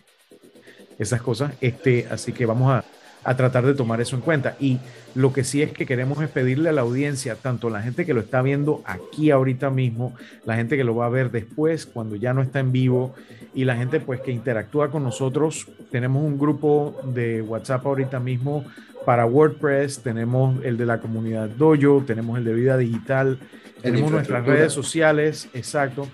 esas 1.00 1.22
cosas. 1.22 1.54
Este, 1.62 2.08
así 2.10 2.32
que 2.32 2.46
vamos 2.46 2.72
a, 2.72 2.84
a, 3.24 3.38
tratar 3.38 3.66
de 3.66 3.74
tomar 3.74 4.02
eso 4.02 4.16
en 4.16 4.22
cuenta. 4.22 4.56
Y 4.60 4.80
lo 5.16 5.34
que 5.34 5.44
sí 5.44 5.62
es 5.62 5.72
que 5.72 5.86
queremos 5.86 6.22
es 6.22 6.30
pedirle 6.30 6.70
a 6.70 6.74
la 6.74 6.82
audiencia, 6.82 7.36
tanto 7.36 7.70
la 7.70 7.82
gente 7.82 8.06
que 8.06 8.14
lo 8.14 8.22
está 8.22 8.42
viendo 8.42 8.82
aquí 8.86 9.32
ahorita 9.32 9.70
mismo, 9.70 10.16
la 10.46 10.56
gente 10.56 10.78
que 10.78 10.84
lo 10.84 10.96
va 10.96 11.06
a 11.06 11.10
ver 11.10 11.32
después, 11.32 11.86
cuando 11.86 12.16
ya 12.16 12.34
no 12.34 12.42
está 12.42 12.60
en 12.60 12.72
vivo, 12.72 13.16
y 13.54 13.66
la 13.66 13.76
gente 13.76 14.00
pues 14.00 14.22
que 14.22 14.32
interactúa 14.32 14.92
con 14.92 15.04
nosotros. 15.04 15.68
Tenemos 15.90 16.24
un 16.24 16.38
grupo 16.38 16.96
de 17.04 17.42
WhatsApp 17.42 17.86
ahorita 17.86 18.20
mismo 18.20 18.64
para 19.04 19.26
WordPress, 19.26 20.04
tenemos 20.04 20.64
el 20.64 20.78
de 20.78 20.86
la 20.86 21.00
comunidad 21.00 21.50
Dojo, 21.50 22.04
tenemos 22.06 22.38
el 22.38 22.44
de 22.44 22.54
vida 22.54 22.78
digital, 22.78 23.40
tenemos 23.82 24.12
nuestras 24.12 24.46
redes 24.46 24.74
sociales, 24.74 25.50
exacto. 25.54 26.08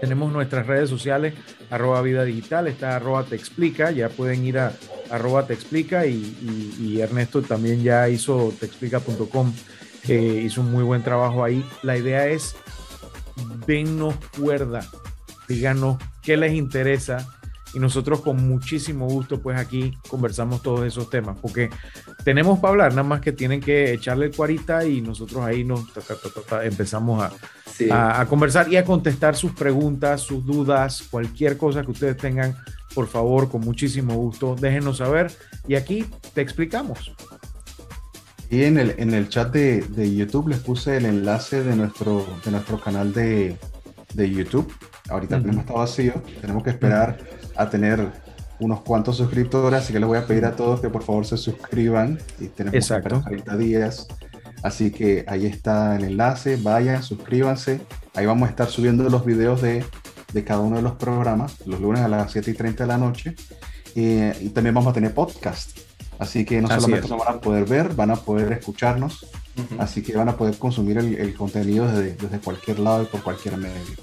Tenemos 0.00 0.32
nuestras 0.32 0.66
redes 0.66 0.90
sociales, 0.90 1.34
arroba 1.70 2.02
vida 2.02 2.24
digital, 2.24 2.66
está 2.66 2.96
arroba 2.96 3.24
te 3.24 3.36
explica, 3.36 3.90
ya 3.90 4.08
pueden 4.08 4.44
ir 4.44 4.58
a 4.58 4.72
arroba 5.10 5.46
te 5.46 5.54
explica 5.54 6.06
y, 6.06 7.00
Ernesto 7.00 7.42
también 7.42 7.82
ya 7.82 8.08
hizo 8.08 8.52
teexplica.com, 8.58 9.52
eh, 10.08 10.42
hizo 10.44 10.60
un 10.60 10.72
muy 10.72 10.82
buen 10.82 11.02
trabajo 11.02 11.44
ahí. 11.44 11.64
La 11.82 11.96
idea 11.96 12.28
es, 12.28 12.56
dennos 13.66 14.14
cuerda, 14.38 14.86
díganos 15.48 15.98
qué 16.22 16.36
les 16.36 16.52
interesa, 16.52 17.26
y 17.74 17.78
nosotros 17.78 18.20
con 18.20 18.48
muchísimo 18.48 19.06
gusto 19.08 19.40
pues 19.40 19.58
aquí 19.58 19.92
conversamos 20.08 20.62
todos 20.62 20.86
esos 20.86 21.10
temas 21.10 21.36
porque 21.40 21.70
tenemos 22.24 22.58
para 22.58 22.70
hablar, 22.70 22.90
nada 22.92 23.02
más 23.02 23.20
que 23.20 23.32
tienen 23.32 23.60
que 23.60 23.92
echarle 23.92 24.26
el 24.26 24.36
cuarita 24.36 24.86
y 24.86 25.00
nosotros 25.00 25.44
ahí 25.44 25.64
nos 25.64 25.84
empezamos 26.62 27.22
a, 27.90 28.20
a, 28.20 28.26
conversar 28.26 28.72
y 28.72 28.76
a 28.76 28.84
contestar 28.84 29.36
sus 29.36 29.52
preguntas, 29.52 30.20
sus 30.20 30.44
dudas, 30.44 31.04
cualquier 31.10 31.56
cosa 31.56 31.82
que 31.82 31.90
ustedes 31.90 32.16
tengan, 32.16 32.56
por 32.94 33.08
favor, 33.08 33.50
con 33.50 33.60
muchísimo 33.60 34.14
gusto, 34.14 34.54
déjenos 34.54 34.98
saber 34.98 35.32
y 35.66 35.74
aquí 35.74 36.06
te 36.32 36.40
explicamos. 36.40 37.12
Y 38.50 38.62
en 38.62 38.78
el, 38.78 38.94
en 38.98 39.12
el 39.14 39.28
chat 39.28 39.52
de, 39.52 39.80
de 39.80 40.14
YouTube 40.14 40.48
les 40.48 40.60
puse 40.60 40.98
el 40.98 41.06
enlace 41.06 41.64
de 41.64 41.74
nuestro, 41.74 42.24
de 42.44 42.50
nuestro 42.52 42.80
canal 42.80 43.12
de, 43.12 43.56
de 44.14 44.30
YouTube 44.30 44.72
Ahorita 45.08 45.38
mismo 45.38 45.60
está 45.60 45.74
vacío. 45.74 46.14
Tenemos 46.40 46.62
que 46.62 46.70
esperar 46.70 47.18
a 47.56 47.70
tener 47.70 48.10
unos 48.60 48.80
cuantos 48.82 49.16
suscriptores, 49.16 49.80
así 49.80 49.92
que 49.92 50.00
les 50.00 50.08
voy 50.08 50.18
a 50.18 50.26
pedir 50.26 50.44
a 50.44 50.56
todos 50.56 50.80
que 50.80 50.88
por 50.88 51.02
favor 51.02 51.26
se 51.26 51.36
suscriban 51.36 52.18
y 52.40 52.46
tenemos 52.46 52.76
Exacto. 52.76 53.22
30 53.24 53.56
días. 53.56 54.06
Así 54.62 54.90
que 54.90 55.24
ahí 55.28 55.44
está 55.46 55.96
el 55.96 56.04
enlace, 56.04 56.56
vayan, 56.56 57.02
suscríbanse. 57.02 57.82
Ahí 58.14 58.24
vamos 58.24 58.46
a 58.46 58.50
estar 58.50 58.68
subiendo 58.68 59.08
los 59.10 59.24
videos 59.26 59.60
de, 59.60 59.84
de 60.32 60.44
cada 60.44 60.60
uno 60.60 60.76
de 60.76 60.82
los 60.82 60.92
programas, 60.92 61.66
los 61.66 61.80
lunes 61.80 62.00
a 62.00 62.08
las 62.08 62.32
7 62.32 62.50
y 62.50 62.54
30 62.54 62.84
de 62.84 62.88
la 62.88 62.96
noche. 62.96 63.34
Eh, 63.94 64.34
y 64.40 64.48
también 64.48 64.74
vamos 64.74 64.90
a 64.90 64.94
tener 64.94 65.12
podcast. 65.12 65.78
Así 66.18 66.44
que 66.44 66.62
no 66.62 66.68
Así 66.68 66.80
solamente 66.80 67.08
lo 67.08 67.18
van 67.18 67.36
a 67.36 67.40
poder 67.40 67.64
ver, 67.66 67.94
van 67.94 68.10
a 68.10 68.16
poder 68.16 68.52
escucharnos. 68.52 69.26
Así 69.78 70.02
que 70.02 70.16
van 70.16 70.28
a 70.28 70.36
poder 70.36 70.56
consumir 70.58 70.98
el, 70.98 71.14
el 71.14 71.34
contenido 71.34 71.86
desde, 71.86 72.14
desde 72.14 72.38
cualquier 72.38 72.78
lado 72.78 73.02
y 73.02 73.06
por 73.06 73.22
cualquier 73.22 73.56
medio. 73.56 73.94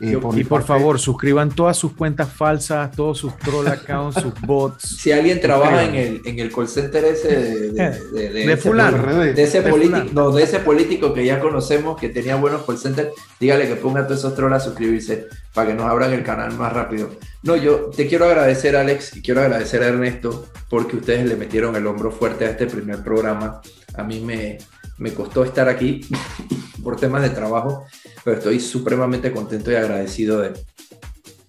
Mi 0.00 0.10
Y 0.10 0.44
por 0.44 0.60
parte- 0.60 0.66
favor, 0.66 0.98
suscriban 0.98 1.50
todas 1.54 1.76
sus 1.76 1.92
cuentas 1.92 2.28
falsas, 2.28 2.90
todos 2.90 3.16
sus 3.18 3.36
troll 3.38 3.68
accounts, 3.68 4.20
sus 4.20 4.34
bots. 4.40 4.96
Si 5.00 5.12
alguien 5.12 5.40
trabaja 5.40 5.84
en 5.84 5.94
el, 5.94 6.20
en 6.24 6.38
el 6.40 6.52
call 6.52 6.66
center 6.68 7.04
ese 7.04 7.28
de, 7.28 7.70
de, 7.72 7.90
de- 7.90 8.00
de 8.12 8.28
De 8.30 8.52
ese 8.52 8.56
fulano. 8.56 9.70
Político, 9.70 10.10
no, 10.12 10.30
de 10.32 10.42
ese 10.42 10.58
político 10.60 11.14
que 11.14 11.24
ya 11.24 11.38
conocemos 11.40 11.98
que 11.98 12.08
tenía 12.08 12.36
buenos 12.36 12.64
call 12.64 12.76
centers, 12.78 13.10
dígale 13.38 13.68
que 13.68 13.76
ponga 13.76 14.04
todos 14.06 14.18
esos 14.20 14.34
trolls 14.34 14.56
a 14.56 14.60
suscribirse 14.60 15.28
para 15.52 15.68
que 15.68 15.74
nos 15.74 15.86
abran 15.88 16.12
el 16.12 16.24
canal 16.24 16.52
más 16.54 16.72
rápido. 16.72 17.10
No, 17.44 17.54
yo 17.56 17.90
te 17.94 18.06
quiero 18.08 18.24
agradecer, 18.24 18.74
Alex, 18.76 19.16
y 19.16 19.22
quiero 19.22 19.42
agradecer 19.42 19.82
a 19.82 19.88
Ernesto 19.88 20.46
porque 20.68 20.96
ustedes 20.96 21.24
le 21.26 21.36
metieron 21.36 21.76
el 21.76 21.86
hombro 21.86 22.10
fuerte 22.10 22.46
a 22.46 22.50
este 22.50 22.66
primer 22.66 23.04
programa. 23.04 23.60
A 23.96 24.02
mí 24.02 24.20
me, 24.20 24.58
me 24.98 25.12
costó 25.14 25.44
estar 25.44 25.68
aquí 25.68 26.00
por 26.82 26.96
temas 26.96 27.22
de 27.22 27.30
trabajo, 27.30 27.84
pero 28.24 28.38
estoy 28.38 28.58
supremamente 28.60 29.30
contento 29.32 29.70
y 29.70 29.74
agradecido 29.74 30.40
de, 30.40 30.52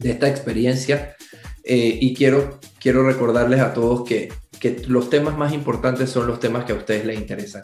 esta 0.04 0.28
experiencia. 0.28 1.16
Eh, 1.64 1.98
y 2.00 2.14
quiero, 2.14 2.60
quiero 2.80 3.04
recordarles 3.08 3.62
a 3.62 3.74
todos 3.74 4.08
que, 4.08 4.32
los 4.88 5.12
temas 5.12 5.38
más 5.38 5.54
importantes 5.54 6.10
son 6.10 6.26
los 6.26 6.40
temas 6.40 6.66
que 6.66 6.72
a 6.72 6.76
ustedes 6.76 7.06
les 7.06 7.20
interesan. 7.20 7.62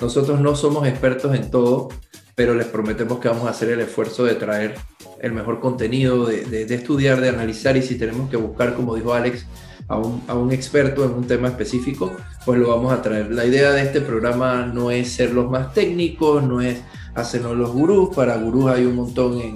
Nosotros 0.00 0.40
no 0.40 0.54
somos 0.54 0.86
expertos 0.86 1.34
en 1.34 1.50
todo, 1.50 1.88
pero 2.36 2.54
les 2.54 2.66
prometemos 2.68 3.18
que 3.18 3.28
vamos 3.28 3.48
a 3.48 3.50
hacer 3.50 3.70
el 3.70 3.80
esfuerzo 3.80 4.24
de 4.24 4.34
traer 4.34 4.76
el 5.20 5.32
mejor 5.32 5.58
contenido, 5.58 6.26
de, 6.26 6.44
de- 6.44 6.64
de 6.64 6.74
estudiar, 6.76 7.20
de 7.20 7.28
analizar 7.30 7.76
y 7.76 7.82
si 7.82 7.96
tenemos 7.96 8.30
que 8.30 8.36
buscar, 8.36 8.74
como 8.74 8.94
dijo 8.94 9.14
Alex, 9.14 9.46
a 9.88 9.98
un, 9.98 10.22
a 10.28 10.34
un 10.34 10.52
experto 10.52 11.04
en 11.04 11.10
un 11.12 11.26
tema 11.26 11.48
específico, 11.48 12.12
pues 12.44 12.58
lo 12.60 12.68
vamos 12.68 12.92
a 12.92 13.02
traer. 13.02 13.32
La 13.32 13.44
idea 13.44 13.72
de 13.72 13.82
este 13.82 14.00
programa 14.00 14.64
no 14.66 14.90
es 14.92 15.10
ser 15.12 15.32
los 15.32 15.50
más 15.50 15.74
técnicos, 15.74 16.44
no 16.44 16.60
es 16.60 16.78
hacernos 17.14 17.56
los 17.56 17.72
gurús, 17.72 18.14
para 18.14 18.36
gurús 18.36 18.70
hay 18.70 18.84
un 18.84 18.96
montón 18.96 19.40
en, 19.40 19.54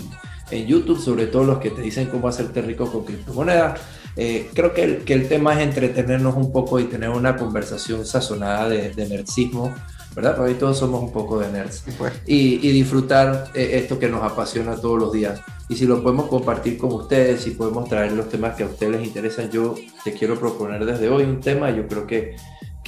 en 0.50 0.66
YouTube, 0.66 1.00
sobre 1.00 1.26
todo 1.26 1.44
los 1.44 1.58
que 1.58 1.70
te 1.70 1.82
dicen 1.82 2.06
cómo 2.06 2.28
hacerte 2.28 2.62
rico 2.62 2.90
con 2.90 3.04
criptomonedas. 3.04 3.80
Eh, 4.16 4.50
creo 4.52 4.74
que 4.74 4.82
el, 4.82 4.96
que 5.04 5.14
el 5.14 5.28
tema 5.28 5.54
es 5.54 5.60
entretenernos 5.60 6.34
un 6.34 6.50
poco 6.50 6.80
y 6.80 6.84
tener 6.84 7.10
una 7.10 7.36
conversación 7.36 8.04
sazonada 8.04 8.68
de, 8.68 8.90
de 8.90 9.08
nerdsismo, 9.08 9.72
¿verdad? 10.16 10.34
Porque 10.34 10.52
ahí 10.52 10.58
todos 10.58 10.76
somos 10.78 11.00
un 11.00 11.12
poco 11.12 11.38
de 11.38 11.52
nerds. 11.52 11.84
Pues, 11.96 12.12
Y, 12.26 12.66
y 12.66 12.72
disfrutar 12.72 13.50
eh, 13.54 13.70
esto 13.74 13.98
que 13.98 14.08
nos 14.08 14.24
apasiona 14.24 14.74
todos 14.74 14.98
los 14.98 15.12
días. 15.12 15.40
Y 15.68 15.76
si 15.76 15.86
lo 15.86 16.02
podemos 16.02 16.28
compartir 16.28 16.78
con 16.78 16.92
ustedes, 16.94 17.42
si 17.42 17.50
podemos 17.50 17.88
traer 17.88 18.12
los 18.12 18.28
temas 18.28 18.56
que 18.56 18.64
a 18.64 18.66
ustedes 18.66 18.92
les 18.92 19.06
interesan, 19.06 19.50
yo 19.50 19.76
te 20.02 20.12
quiero 20.12 20.36
proponer 20.36 20.84
desde 20.84 21.08
hoy 21.10 21.24
un 21.24 21.40
tema. 21.40 21.70
Yo 21.70 21.86
creo 21.86 22.06
que, 22.06 22.36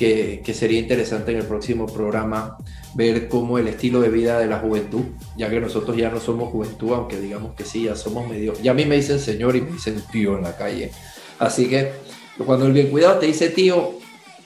que, 0.00 0.40
que 0.42 0.54
sería 0.54 0.80
interesante 0.80 1.30
en 1.30 1.36
el 1.38 1.44
próximo 1.44 1.84
programa 1.86 2.56
ver 2.94 3.28
cómo 3.28 3.58
el 3.58 3.68
estilo 3.68 4.00
de 4.00 4.08
vida 4.08 4.38
de 4.38 4.46
la 4.46 4.58
juventud, 4.58 5.02
ya 5.36 5.50
que 5.50 5.60
nosotros 5.60 5.94
ya 5.94 6.08
no 6.10 6.18
somos 6.18 6.48
juventud, 6.50 6.94
aunque 6.94 7.20
digamos 7.20 7.52
que 7.54 7.64
sí, 7.64 7.84
ya 7.84 7.94
somos 7.94 8.26
medio... 8.26 8.54
Ya 8.62 8.70
a 8.70 8.74
mí 8.74 8.86
me 8.86 8.96
dicen 8.96 9.18
señor 9.20 9.56
y 9.56 9.60
me 9.60 9.72
dicen 9.72 10.02
tío 10.10 10.38
en 10.38 10.44
la 10.44 10.56
calle. 10.56 10.90
Así 11.38 11.68
que 11.68 11.92
cuando 12.46 12.64
el 12.66 12.72
bien 12.72 12.88
cuidado 12.88 13.18
te 13.18 13.26
dice 13.26 13.50
tío, 13.50 13.92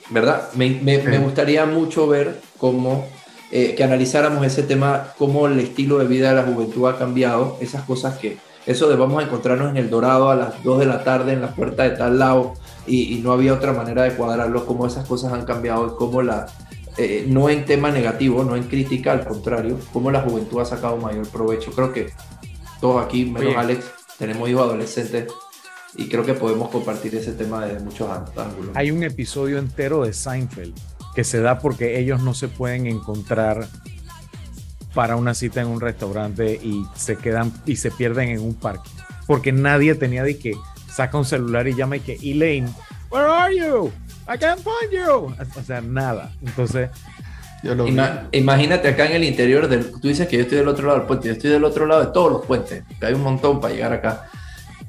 ¿verdad? 0.09 0.49
Me, 0.55 0.71
me- 0.71 0.97
me 1.01 1.17
Sí. 1.17 1.23
gustaría 1.23 1.65
mucho 1.65 2.05
ver 2.07 2.41
cómo, 2.57 3.05
eh, 3.51 3.75
que 3.77 3.83
analizáramos 3.85 4.45
ese 4.45 4.63
tema, 4.63 5.13
cómo 5.17 5.47
el 5.47 5.57
estilo 5.59 5.99
de 5.99 6.05
vida 6.05 6.29
de 6.31 6.35
la 6.35 6.43
juventud 6.43 6.85
ha 6.89 6.97
cambiado, 6.97 7.57
esas 7.61 7.83
cosas 7.83 8.17
que, 8.19 8.37
eso 8.65 8.89
de 8.89 8.95
vamos 8.97 9.23
a 9.23 9.25
encontrarnos 9.25 9.69
en 9.71 9.77
el 9.77 9.89
Dorado 9.89 10.29
a 10.29 10.35
las 10.35 10.61
2 10.63 10.79
de 10.79 10.85
la 10.85 11.03
tarde 11.05 11.31
en 11.33 11.41
la 11.41 11.55
puerta 11.55 11.83
de 11.83 11.91
tal 11.91 12.19
lado 12.19 12.55
y, 12.87 13.15
y 13.15 13.21
no 13.21 13.31
había 13.31 13.53
otra 13.53 13.73
manera 13.73 14.03
de 14.03 14.13
cuadrarlo, 14.15 14.65
cómo 14.65 14.85
esas 14.87 15.07
cosas 15.07 15.33
han 15.33 15.45
cambiado 15.45 15.87
y 15.87 15.97
cómo 15.97 16.21
la, 16.21 16.45
eh, 16.97 17.25
no 17.27 17.49
en 17.49 17.65
tema 17.65 17.91
negativo, 17.91 18.43
no 18.43 18.55
en 18.55 18.63
crítica, 18.63 19.11
al 19.11 19.25
contrario, 19.25 19.77
cómo 19.91 20.11
la 20.11 20.21
juventud 20.21 20.61
ha 20.61 20.65
sacado 20.65 20.97
mayor 20.97 21.27
provecho. 21.27 21.71
Creo 21.71 21.91
que 21.91 22.11
todos 22.79 23.03
aquí, 23.03 23.25
menos 23.25 23.49
Oye. 23.49 23.55
Alex, 23.57 23.85
tenemos 24.17 24.49
hijos 24.49 24.61
adolescentes 24.63 25.27
y 25.97 26.07
creo 26.09 26.25
que 26.25 26.33
podemos 26.33 26.69
compartir 26.69 27.15
ese 27.15 27.33
tema 27.33 27.65
desde 27.65 27.83
muchos 27.83 28.09
án- 28.09 28.25
ángulos. 28.37 28.71
Hay 28.75 28.91
un 28.91 29.03
episodio 29.03 29.57
entero 29.59 30.03
de 30.03 30.13
Seinfeld 30.13 30.73
que 31.15 31.23
se 31.23 31.39
da 31.39 31.59
porque 31.59 31.99
ellos 31.99 32.21
no 32.21 32.33
se 32.33 32.47
pueden 32.49 32.85
encontrar 32.87 33.67
para 34.93 35.15
una 35.15 35.33
cita 35.33 35.61
en 35.61 35.67
un 35.67 35.81
restaurante 35.81 36.59
y 36.61 36.85
se 36.95 37.17
quedan 37.17 37.51
y 37.65 37.75
se 37.77 37.91
pierden 37.91 38.29
en 38.29 38.39
un 38.41 38.53
parque. 38.53 38.89
Porque 39.27 39.51
nadie 39.51 39.95
tenía 39.95 40.23
de 40.23 40.37
que 40.37 40.53
saca 40.95 41.17
un 41.17 41.25
celular 41.25 41.67
y 41.67 41.75
llama 41.75 41.97
y 41.97 41.99
que 42.01 42.13
Elaine, 42.23 42.69
where 43.11 43.25
are 43.27 43.55
you? 43.55 43.91
I 44.27 44.37
can't 44.37 44.59
find 44.59 44.91
you. 44.91 45.35
O 45.59 45.63
sea, 45.63 45.81
nada. 45.81 46.31
Entonces, 46.45 46.89
yo 47.63 47.75
lo 47.75 47.85
vi. 47.85 47.91
Ima- 47.91 48.27
imagínate 48.31 48.87
acá 48.87 49.05
en 49.05 49.13
el 49.13 49.23
interior 49.23 49.67
del. 49.67 49.91
Tú 49.91 50.07
dices 50.07 50.27
que 50.27 50.37
yo 50.37 50.43
estoy 50.43 50.57
del 50.59 50.67
otro 50.67 50.87
lado 50.87 50.99
del 50.99 51.07
puente, 51.07 51.27
yo 51.27 51.33
estoy 51.33 51.51
del 51.51 51.63
otro 51.63 51.85
lado 51.85 52.05
de 52.05 52.11
todos 52.11 52.31
los 52.31 52.45
puentes, 52.45 52.83
que 52.99 53.05
hay 53.05 53.13
un 53.13 53.23
montón 53.23 53.59
para 53.61 53.73
llegar 53.73 53.93
acá. 53.93 54.29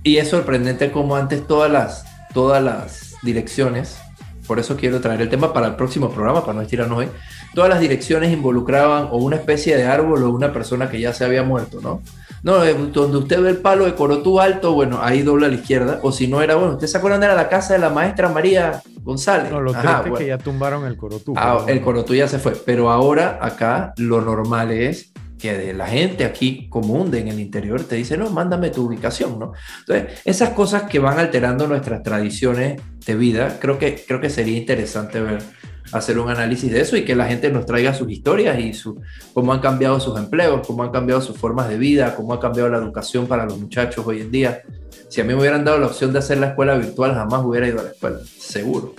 Y 0.03 0.19
es 0.19 0.29
sorprendente 0.29 0.93
como 0.93 1.17
antes 1.17 1.47
todas 1.47 1.71
las, 1.71 2.05
todas 2.33 2.63
las 2.63 3.15
direcciones, 3.23 3.99
por 4.47 4.61
eso 4.61 4.77
quiero 4.77 5.01
traer 5.01 5.21
el 5.23 5.29
tema 5.29 5.53
para 5.53 5.67
el 5.67 5.75
próximo 5.75 6.11
programa, 6.11 6.43
para 6.43 6.55
no 6.55 6.63
estirarnos 6.63 6.99
hoy, 6.99 7.09
todas 7.55 7.69
las 7.69 7.81
direcciones 7.81 8.33
involucraban 8.33 9.09
o 9.11 9.17
una 9.17 9.35
especie 9.37 9.77
de 9.77 9.85
árbol 9.85 10.23
o 10.23 10.31
una 10.31 10.53
persona 10.53 10.89
que 10.89 11.01
ya 11.01 11.13
se 11.13 11.25
había 11.25 11.43
muerto, 11.43 11.81
¿no? 11.83 12.03
No, 12.47 12.63
eh, 12.65 12.77
donde 12.93 13.19
usted 13.19 13.43
ve 13.43 13.51
el 13.51 13.57
palo 13.57 13.87
de 13.87 13.97
Corotú 13.97 14.39
alto, 14.39 14.73
bueno, 14.73 15.01
ahí 15.03 15.23
dobla 15.23 15.47
a 15.47 15.49
la 15.49 15.57
izquierda, 15.57 15.99
o 16.05 16.13
si 16.13 16.29
no 16.29 16.41
era, 16.41 16.55
bueno, 16.55 16.75
¿usted 16.75 16.87
se 16.87 16.97
acuerdan 16.97 17.21
de 17.21 17.27
la 17.27 17.49
casa 17.49 17.73
de 17.73 17.81
la 17.81 17.91
maestra 17.91 18.29
María 18.29 18.83
González? 19.03 19.51
no, 19.51 19.61
lo 19.61 19.73
Ajá, 19.73 20.03
bueno. 20.03 20.15
que 20.15 20.29
ya 20.29 20.39
tumbaron 20.39 20.87
el 20.87 20.97
corotú. 20.97 21.35
Ah, 21.37 21.65
el 21.67 21.81
Corotú 21.81 22.15
ya 22.15 22.29
se 22.29 22.39
fue, 22.39 22.53
pero 22.53 22.93
ahora 22.93 23.41
acá 23.43 23.95
lo 23.97 24.21
normal 24.21 24.71
es 24.71 25.13
que 25.41 25.59
de 25.59 25.73
la 25.73 25.89
gente 25.89 26.25
aquí 26.25 26.69
común 26.69 27.11
de 27.11 27.19
en 27.19 27.27
el 27.27 27.41
interior 27.41 27.83
te 27.83 27.97
dice, 27.97 28.17
no, 28.17 28.31
mándame 28.31 28.71
tu 28.71 28.87
ubicación, 28.87 29.41
¿no? 29.41 29.53
Entonces, 29.81 30.21
esas 30.25 30.51
cosas 30.51 30.85
que 30.85 31.01
van 31.01 31.19
alterando 31.19 31.67
nuestras 31.67 32.05
tradiciones 32.05 32.81
de 33.05 33.15
vida, 33.17 33.59
creo 33.61 33.77
que, 33.77 34.05
creo 34.07 34.21
que 34.21 34.31
sería 34.31 34.57
interesante 34.57 35.21
ver, 35.21 35.43
hacer 35.93 36.19
un 36.19 36.29
análisis 36.29 36.71
de 36.71 36.81
eso 36.81 36.97
y 36.97 37.05
que 37.05 37.15
la 37.15 37.27
gente 37.27 37.51
nos 37.51 37.67
traiga 37.67 37.95
sus 37.95 38.11
historias 38.11 38.59
y 38.59 38.75
su, 38.75 39.01
cómo 39.33 39.53
han 39.53 39.61
cambiado 39.61 40.01
sus 40.01 40.19
empleos, 40.19 40.67
cómo 40.67 40.83
han 40.83 40.91
cambiado 40.91 41.21
sus 41.21 41.37
formas 41.37 41.69
de 41.69 41.79
vida, 41.79 42.15
cómo 42.15 42.33
ha 42.33 42.41
cambiado 42.41 42.69
la 42.69 42.79
educación 42.79 43.27
para 43.27 43.45
los 43.45 43.59
muchachos 43.59 44.07
hoy 44.07 44.21
en 44.21 44.31
día. 44.31 44.63
Si 45.09 45.21
a 45.21 45.25
mí 45.25 45.35
me 45.35 45.41
hubieran 45.41 45.65
dado 45.65 45.79
la 45.79 45.87
opción 45.87 46.13
de 46.13 46.19
hacer 46.19 46.39
la 46.39 46.49
escuela 46.49 46.77
virtual, 46.77 47.15
jamás 47.15 47.45
hubiera 47.45 47.69
ido 47.69 47.81
a 47.81 47.85
la 47.85 47.91
escuela, 47.91 48.19
seguro. 48.39 48.95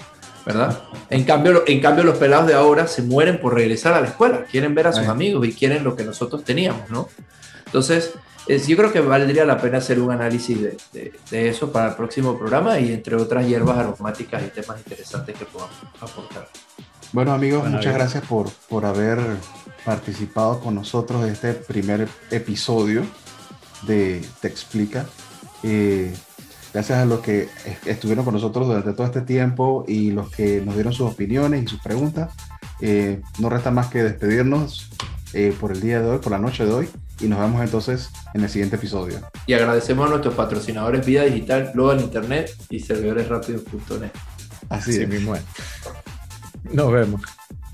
¿verdad? 0.45 0.81
En 1.09 1.26
cambio, 1.26 1.64
en 1.68 1.81
cambio, 1.81 2.05
los 2.05 2.18
pelados 2.18 2.47
de 2.47 2.53
ahora 2.53 2.88
se 2.88 3.01
mueren 3.01 3.41
por 3.41 3.53
regresar 3.53 3.93
a 3.93 3.99
la 3.99 4.07
escuela, 4.07 4.45
quieren 4.49 4.73
ver 4.73 4.88
a 4.88 4.93
sus 4.93 5.05
amigos 5.07 5.45
y 5.45 5.51
quieren 5.51 5.84
lo 5.84 5.93
que 5.93 6.05
nosotros 6.05 6.45
teníamos, 6.45 6.89
¿no? 6.89 7.09
Entonces, 7.65 8.14
es- 8.48 8.68
yo 8.68 8.78
creo 8.78 8.91
que 8.91 8.99
valdría 9.02 9.45
la 9.45 9.60
pena 9.60 9.78
hacer 9.80 9.99
un 9.99 10.11
análisis 10.11 10.61
de, 10.61 10.78
de- 10.94 11.14
de 11.32 11.49
eso 11.49 11.72
para 11.72 11.90
el 11.90 11.95
próximo 11.95 12.38
programa 12.38 12.80
y 12.80 12.91
entre 12.94 13.15
otras 13.15 13.45
hierbas 13.48 13.78
aromáticas 13.78 14.44
y 14.44 14.49
temas 14.49 14.78
interesantes 14.80 15.36
que 15.38 15.45
podamos 15.45 15.76
aportar. 15.99 16.48
Bueno 17.14 17.32
amigos, 17.34 17.61
Bueno, 17.61 17.78
muchas 17.78 17.94
bien. 17.94 17.99
gracias 17.99 18.26
por, 18.26 18.49
por 18.69 18.86
haber 18.86 19.19
participado 19.86 20.60
con 20.60 20.76
nosotros 20.76 21.24
en 21.26 21.32
este 21.32 21.53
primer 21.53 22.07
episodio 22.32 23.03
de 23.84 24.26
Te 24.41 24.48
Explica. 24.48 25.06
Eh, 25.64 26.14
gracias 26.74 26.99
a 26.99 27.06
los 27.06 27.19
que 27.22 27.44
est- 27.65 27.88
estuvieron 27.88 28.26
con 28.26 28.34
nosotros 28.34 28.68
durante 28.68 28.91
todo 28.94 29.06
este 29.07 29.22
tiempo 29.22 29.86
y 29.88 30.11
los 30.11 30.30
que 30.32 30.61
nos 30.61 30.76
dieron 30.76 30.91
sus 30.94 31.10
opiniones 31.11 31.64
y 31.64 31.68
sus 31.68 31.80
preguntas. 31.82 32.34
Eh, 32.82 33.22
no 33.40 33.49
resta 33.49 33.72
más 33.72 33.88
que 33.88 34.03
despedirnos 34.03 34.90
eh, 35.34 35.56
por 35.60 35.72
el 35.72 35.82
día 35.82 36.02
de 36.02 36.10
hoy, 36.10 36.18
por 36.19 36.32
la 36.32 36.38
noche 36.40 36.65
de 36.65 36.72
hoy, 36.74 36.90
y 37.19 37.27
nos 37.27 37.39
vemos 37.39 37.61
entonces 37.64 38.10
en 38.34 38.44
el 38.44 38.49
siguiente 38.49 38.76
episodio. 38.76 39.19
Y 39.45 39.53
agradecemos 39.53 40.07
a 40.07 40.10
nuestros 40.10 40.35
patrocinadores 40.35 41.06
Vida 41.06 41.23
Digital, 41.23 41.72
Global 41.73 41.99
Internet 42.02 42.56
y 42.69 42.80
servidores 42.80 43.27
rápidos.net. 43.27 44.11
Así 44.69 44.91
Así 44.91 45.02
es. 45.02 45.10
mismo 45.10 45.35
es. 45.35 45.44
Nos 46.72 46.91
vemos. 46.91 47.22